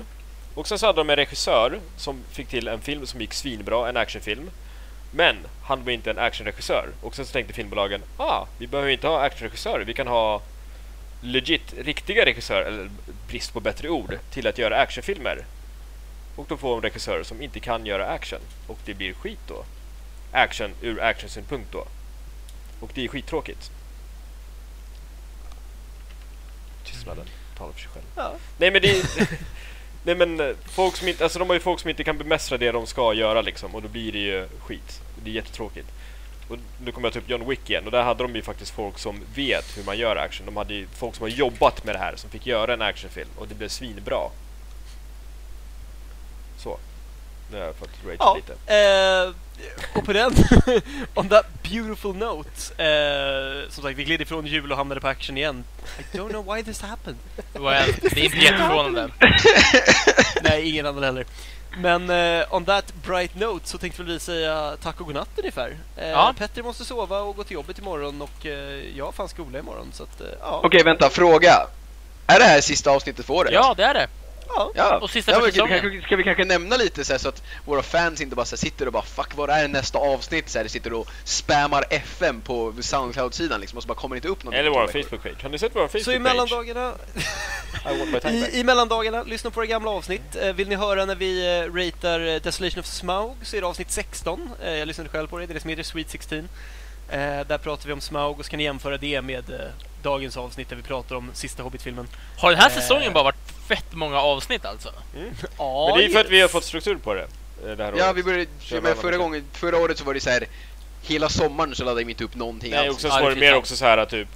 Och 0.56 0.68
sen 0.68 0.80
så 0.80 0.86
hade 0.86 0.99
de 0.99 1.10
en 1.10 1.16
regissör 1.16 1.80
som 1.97 2.24
fick 2.32 2.47
till 2.47 2.68
en 2.68 2.82
film 2.82 3.06
som 3.06 3.22
gick 3.22 3.34
svinbra, 3.34 3.89
en 3.89 3.97
actionfilm. 3.97 4.49
Men 5.12 5.36
han 5.64 5.84
var 5.84 5.91
inte 5.91 6.10
en 6.10 6.20
actionregissör. 6.20 6.89
Och 7.02 7.16
sen 7.16 7.26
så 7.26 7.34
tänkte 7.34 7.54
filmbolagen, 7.54 8.02
ah, 8.18 8.45
vi 8.58 8.68
behöver 8.68 8.91
inte 8.91 9.08
ha 9.08 9.22
actionregissörer, 9.22 9.86
vi 9.86 9.93
kan 9.93 10.08
ha 10.08 10.41
legit 11.22 11.74
riktiga 11.78 12.26
regissörer, 12.26 12.66
eller 12.66 12.89
brist 13.28 13.54
på 13.54 13.60
bättre 13.60 13.89
ord, 13.89 14.18
till 14.30 14.47
att 14.47 14.58
göra 14.58 14.78
actionfilmer. 14.78 15.45
Och 16.36 16.45
då 16.49 16.58
får 16.58 16.70
de 16.70 16.82
regissörer 16.82 17.24
som 17.24 17.41
inte 17.41 17.60
kan 17.60 17.86
göra 17.86 18.08
action. 18.08 18.39
Och 18.68 18.80
det 18.86 18.93
blir 18.93 19.14
skit 19.14 19.39
då. 19.47 19.64
Action 20.32 20.72
ur 20.82 21.02
actionsynpunkt 21.02 21.72
då. 21.72 21.86
Och 22.80 22.91
det 22.93 23.04
är 23.04 23.08
skittråkigt. 23.08 23.72
Tystnaden 26.84 27.26
talar 27.58 27.74
för 27.74 27.80
sig 27.80 27.89
själv. 27.89 28.06
Ja. 28.16 28.34
Nej 28.58 28.72
men 28.72 28.82
det 28.82 28.89
är... 28.89 29.28
Nej 30.04 30.16
men 30.16 30.39
eh, 30.39 30.56
folk 30.66 30.95
som 30.95 31.08
inte, 31.08 31.24
alltså 31.24 31.39
de 31.39 31.49
har 31.49 31.54
ju 31.54 31.60
folk 31.60 31.80
som 31.80 31.89
inte 31.89 32.04
kan 32.04 32.18
bemästra 32.18 32.58
det 32.58 32.72
de 32.72 32.88
ska 32.88 33.14
göra 33.14 33.41
liksom 33.41 33.76
och 33.76 33.82
då 33.82 33.88
blir 33.88 34.12
det 34.12 34.20
ju 34.20 34.47
skit. 34.60 35.02
Det 35.24 35.30
är 35.30 35.34
jättetråkigt. 35.34 35.88
Och 36.47 36.58
nu 36.86 36.91
kommer 36.91 37.08
jag 37.08 37.14
ta 37.14 37.20
upp 37.20 37.30
John 37.30 37.49
Wick 37.49 37.70
igen 37.70 37.86
och 37.86 37.91
där 37.91 38.04
hade 38.04 38.24
de 38.24 38.36
ju 38.36 38.41
faktiskt 38.41 38.72
folk 38.72 38.99
som 38.99 39.20
vet 39.36 39.78
hur 39.78 39.84
man 39.84 39.97
gör 39.97 40.16
action. 40.16 40.45
De 40.45 40.58
hade 40.58 40.74
ju 40.74 40.88
folk 40.88 41.16
som 41.16 41.24
har 41.24 41.30
jobbat 41.30 41.84
med 41.84 41.95
det 41.95 41.99
här 41.99 42.16
som 42.16 42.30
fick 42.30 42.47
göra 42.47 42.74
en 42.74 42.82
actionfilm 42.82 43.30
och 43.38 43.47
det 43.47 43.56
blev 43.56 43.68
svinbra. 43.68 44.30
Så. 46.58 46.78
Nu 47.52 47.58
har 47.60 47.66
jag 47.66 47.76
fått 47.76 47.89
rage 48.06 48.16
Ja, 48.20 48.36
lite. 48.36 48.54
eh, 48.76 49.34
och 49.99 50.06
på 50.06 50.14
den, 50.14 50.34
on 51.16 51.30
that 51.30 51.45
beautiful 51.64 52.16
note, 52.16 52.84
eh, 52.84 53.70
som 53.70 53.84
sagt 53.84 53.97
vi 53.97 54.04
gled 54.04 54.22
ifrån 54.22 54.45
jul 54.45 54.72
och 54.72 54.78
hamnade 54.78 55.02
på 55.02 55.08
action 55.08 55.38
igen. 55.38 55.64
I 56.14 56.18
don't 56.18 56.30
know 56.30 56.56
why 56.56 56.64
this 56.64 56.82
happened. 56.82 57.18
Well, 57.54 57.93
det 58.02 58.20
är 58.20 58.24
inte 58.24 58.38
jätteförvånande. 58.38 59.10
Nej, 60.43 60.70
ingen 60.70 60.86
annan 60.86 61.04
heller. 61.04 61.26
Men 61.78 62.10
eh, 62.10 62.54
on 62.54 62.66
that 62.66 62.93
bright 63.06 63.36
note 63.36 63.68
så 63.68 63.78
tänkte 63.78 64.04
vi 64.04 64.20
säga 64.20 64.74
tack 64.84 64.99
och 64.99 65.06
godnatt 65.06 65.30
ungefär. 65.38 65.78
Eh, 65.97 66.10
Ja. 66.10 66.34
Petter 66.38 66.64
måste 66.64 66.86
sova 66.86 67.20
och 67.20 67.36
gå 67.36 67.43
till 67.43 67.54
jobbet 67.54 67.80
imorgon 67.80 68.22
och 68.22 68.45
eh, 68.45 68.97
jag 68.97 69.06
har 69.06 69.12
fan 69.12 69.30
skola 69.30 69.60
imorgon 69.60 69.88
så 69.93 70.04
att, 70.04 70.22
eh, 70.22 70.28
ja. 70.41 70.62
Okej, 70.64 70.84
vänta. 70.84 71.10
Fråga. 71.10 71.68
Är 72.28 72.39
det 72.39 72.45
här 72.45 72.62
sista 72.62 72.91
avsnittet 72.91 73.26
för 73.26 73.34
året? 73.34 73.52
Ja, 73.54 73.74
det 73.78 73.84
är 73.84 73.93
det. 73.93 74.08
Ja. 74.47 74.71
Ja. 74.75 74.97
Och 74.97 75.09
sista 75.09 75.31
ja, 75.31 75.41
säsongen. 75.41 76.01
ska 76.01 76.15
vi 76.15 76.23
kanske 76.23 76.45
nämna 76.45 76.77
lite 76.77 77.05
så, 77.05 77.13
här, 77.13 77.19
så 77.19 77.29
att 77.29 77.43
våra 77.65 77.83
fans 77.83 78.21
inte 78.21 78.35
bara 78.35 78.45
så 78.45 78.55
här, 78.55 78.57
sitter 78.57 78.85
och 78.85 78.93
bara 78.93 79.03
Fuck, 79.03 79.35
vad 79.35 79.49
är 79.49 79.67
nästa 79.67 79.99
avsnitt? 79.99 80.49
Så 80.49 80.59
här, 80.59 80.67
sitter 80.67 80.93
och 80.93 81.07
spammar 81.23 81.85
FM 81.89 82.41
på 82.41 82.73
Soundcloud-sidan 82.79 83.61
liksom 83.61 83.77
och 83.77 83.83
så 83.83 83.87
bara 83.87 83.95
kommer 83.95 84.15
inte 84.15 84.27
upp 84.27 84.43
någonting. 84.43 84.59
Eller 84.59 84.69
vår. 84.69 84.87
Facebook-page. 84.87 85.43
Har 85.43 85.49
ni 85.49 85.59
sett 85.59 85.75
vår 85.75 85.87
Facebook-page? 85.87 86.03
Så 86.03 86.11
i 86.11 86.19
mellandagarna, 86.19 86.93
I 88.29 88.59
i, 88.59 88.63
mellandagarna, 88.63 89.23
lyssna 89.23 89.49
på 89.49 89.55
våra 89.55 89.65
gamla 89.65 89.91
avsnitt. 89.91 90.35
Eh, 90.41 90.53
vill 90.53 90.69
ni 90.69 90.75
höra 90.75 91.05
när 91.05 91.15
vi 91.15 91.59
eh, 91.59 91.73
ratear 91.73 92.27
eh, 92.27 92.41
Desolation 92.41 92.79
of 92.79 92.85
Smaug 92.85 93.31
så 93.43 93.57
är 93.57 93.61
det 93.61 93.67
avsnitt 93.67 93.91
16. 93.91 94.49
Eh, 94.63 94.71
jag 94.71 94.87
lyssnade 94.87 95.09
själv 95.09 95.27
på 95.27 95.37
det, 95.37 95.45
det 95.45 95.51
är 95.51 95.53
det 95.53 95.59
som 95.59 95.69
heter 95.69 95.83
Sweet 95.83 96.09
16. 96.09 96.37
Eh, 97.09 97.19
där 97.47 97.57
pratar 97.57 97.87
vi 97.87 97.93
om 97.93 98.01
Smaug 98.01 98.39
och 98.39 98.45
så 98.45 98.51
kan 98.51 98.57
ni 98.57 98.63
jämföra 98.63 98.97
det 98.97 99.21
med 99.21 99.71
dagens 100.03 100.37
avsnitt 100.37 100.69
där 100.69 100.75
vi 100.75 100.81
pratar 100.81 101.15
om 101.15 101.31
sista 101.33 101.63
Hobbit-filmen. 101.63 102.07
Har 102.37 102.51
den 102.51 102.59
här 102.59 102.69
säsongen 102.69 103.13
bara 103.13 103.23
varit 103.23 103.61
fett 103.76 103.93
många 103.93 104.19
avsnitt 104.19 104.65
alltså? 104.65 104.89
Ja, 105.57 105.88
Men 105.89 105.97
det 105.97 106.05
är 106.05 106.09
för 106.09 106.19
att 106.19 106.30
vi 106.30 106.36
har 106.36 106.43
yes. 106.43 106.51
fått 106.51 106.63
struktur 106.63 106.95
på 106.95 107.13
det. 107.13 107.28
eh, 107.65 107.78
det 107.78 107.84
här 107.84 107.93
Ja, 107.97 108.05
året. 108.05 108.15
vi 108.17 108.24
började, 108.24 108.47
men 108.82 108.95
förra 108.95 109.17
gången, 109.17 109.43
förra 109.53 109.78
året 109.78 109.97
så 109.97 110.03
var 110.03 110.13
det 110.13 110.19
så 110.19 110.30
här 110.30 110.47
Hela 111.03 111.30
sommaren 111.30 111.76
så 111.76 111.84
laddade 111.84 112.03
vi 112.03 112.11
inte 112.11 112.24
upp 112.24 112.36
någonting 112.36 112.72
Nej, 112.72 112.80
alls. 112.88 112.95
också 112.95 113.09
så 113.09 113.22
var 113.22 113.30
det 113.30 113.36
mer 113.36 113.55
också 113.55 113.76
så 113.76 113.86
här 113.86 114.05
typ 114.05 114.28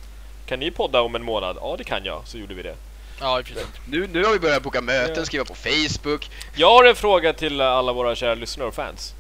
Kan 0.45 0.59
ni 0.59 0.71
podda 0.71 1.01
om 1.01 1.15
en 1.15 1.23
månad? 1.23 1.57
Ja, 1.61 1.75
det 1.77 1.83
kan 1.83 2.05
jag. 2.05 2.21
Så 2.25 2.38
gjorde 2.38 2.53
vi 2.53 2.63
det. 2.63 2.75
Ja, 3.19 3.41
sig. 3.43 3.63
Nu, 3.89 4.07
nu 4.07 4.23
har 4.23 4.33
vi 4.33 4.39
börjat 4.39 4.63
boka 4.63 4.81
möten, 4.81 5.15
Ja. 5.17 5.25
skriva 5.25 5.45
på 5.45 5.55
Facebook. 5.55 6.29
Jag 6.55 6.69
har 6.69 6.83
en 6.86 6.95
fråga 6.95 7.33
till 7.33 7.61
alla 7.61 7.93
våra 7.93 8.15
kära 8.15 8.36
lyssnare 8.36 8.67
och 8.67 8.75
fans. 8.75 9.13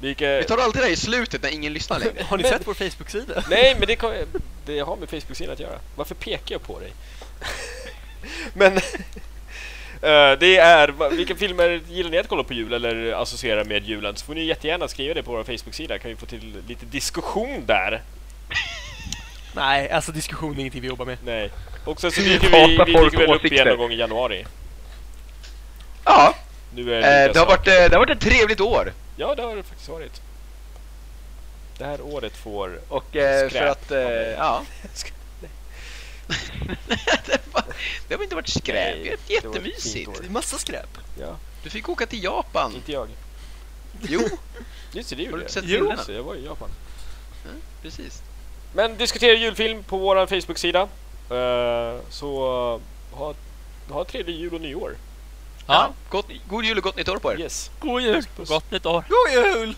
Vilka... 0.00 0.36
Vi 0.38 0.44
tar 0.44 0.58
alltid 0.58 0.82
det 0.82 0.88
i 0.88 0.96
slutet 0.96 1.42
när 1.42 1.50
ingen 1.50 1.72
lyssnar 1.72 1.98
längre. 1.98 2.22
Har 2.28 2.36
ni 2.36 2.44
sett 2.44 2.66
vår 2.66 2.74
Facebook-sida? 2.74 3.44
Nej, 3.50 3.76
men 3.78 3.86
det, 3.88 3.96
kan... 3.96 4.12
det 4.66 4.80
har 4.80 4.96
med 4.96 5.10
Facebook-sidan 5.10 5.52
att 5.52 5.60
göra. 5.60 5.78
Varför 5.96 6.14
pekar 6.14 6.54
jag 6.54 6.62
på 6.62 6.78
dig? 6.80 6.92
men... 8.54 8.80
eh, 10.02 10.38
det 10.38 10.56
är... 10.56 11.10
Vilka 11.10 11.36
filmer 11.36 11.80
gillar 11.88 12.10
ni 12.10 12.18
att 12.18 12.28
kolla 12.28 12.44
på 12.44 12.52
jul 12.52 12.72
eller 12.72 13.12
associera 13.12 13.64
med 13.64 13.84
julen? 13.84 14.16
Så 14.16 14.26
får 14.26 14.34
ni 14.34 14.44
jättegärna 14.44 14.88
skriva 14.88 15.14
det 15.14 15.22
på 15.22 15.32
vår 15.32 15.44
Facebook-sida. 15.44 15.98
Kan 15.98 16.10
vi 16.10 16.16
få 16.16 16.26
till 16.26 16.62
lite 16.68 16.86
diskussion 16.86 17.66
där? 17.66 18.02
Nej, 19.54 19.90
alltså 19.90 20.12
diskussion 20.12 20.54
är 20.56 20.60
ingenting 20.60 20.82
vi 20.82 20.88
jobbar 20.88 21.06
med. 21.06 21.18
Nej. 21.24 21.50
Och 21.84 22.00
sen 22.00 22.10
så 22.12 22.20
dyker 22.20 22.50
vi, 22.50 22.66
vi 22.86 22.92
dyker 22.92 23.18
väl 23.18 23.34
upp 23.34 23.44
igen 23.44 23.68
någon 23.68 23.78
gång 23.78 23.92
i 23.92 23.96
januari. 23.96 24.46
Ja, 26.04 26.34
Nu 26.74 26.94
är 26.94 26.98
eh, 26.98 27.26
det, 27.26 27.32
det, 27.32 27.38
har 27.38 27.46
varit, 27.46 27.66
eh, 27.66 27.72
det 27.74 27.92
har 27.92 27.98
varit 27.98 28.10
ett 28.16 28.20
trevligt 28.20 28.60
år. 28.60 28.92
Ja, 29.16 29.34
det 29.34 29.42
har 29.42 29.56
det 29.56 29.62
faktiskt 29.62 29.88
varit. 29.88 30.20
Det 31.78 31.84
här 31.84 32.00
året 32.00 32.36
får... 32.36 32.78
Och 32.88 33.16
eh, 33.16 33.48
för 33.48 33.66
att, 33.66 33.90
eh, 33.90 34.00
ja. 34.38 34.62
det, 37.26 37.40
var, 37.52 37.64
det 38.08 38.14
har 38.14 38.22
inte 38.22 38.34
varit 38.34 38.48
skräp, 38.48 38.96
Nej, 38.96 39.16
det 39.26 39.36
är 39.36 39.42
var 39.42 39.54
jättemysigt. 39.54 40.10
Det 40.20 40.26
är 40.26 40.30
massa 40.30 40.58
skräp. 40.58 40.98
Ja, 41.20 41.36
Du 41.62 41.70
fick 41.70 41.88
åka 41.88 42.06
till 42.06 42.24
Japan. 42.24 42.74
inte 42.74 42.92
jag. 42.92 43.08
Jo, 44.02 44.20
Just 44.92 45.10
det, 45.10 45.16
det 45.16 45.22
har 45.24 45.30
gjorde 45.30 45.36
du 45.38 45.42
jag. 45.44 45.50
sett 45.50 45.64
Jo. 45.66 45.78
bilderna? 45.80 46.02
Så 46.04 46.12
jag 46.12 46.22
var 46.22 46.34
i 46.34 46.44
Japan. 46.44 46.68
Precis. 47.82 48.22
Men 48.74 48.96
diskutera 48.96 49.34
julfilm 49.36 49.82
på 49.84 49.96
vår 49.98 50.26
Facebook-sida. 50.26 50.80
Eh, 51.30 52.00
så 52.10 52.30
uh, 52.74 53.18
ha, 53.18 53.34
ha 53.88 54.04
trevlig 54.04 54.36
jul 54.36 54.54
och 54.54 54.60
nyår. 54.60 54.96
Ja, 55.66 55.92
gott, 56.08 56.26
god 56.48 56.64
jul 56.64 56.78
och 56.78 56.84
gott 56.84 56.96
nytt 56.96 57.08
år 57.08 57.18
på 57.18 57.32
er. 57.32 57.40
Yes. 57.40 57.70
God 57.80 58.02
jul! 58.02 58.24
Gott 58.36 58.70
nytt 58.70 58.86
år! 58.86 59.04
God 59.08 59.44
jul! 59.44 59.76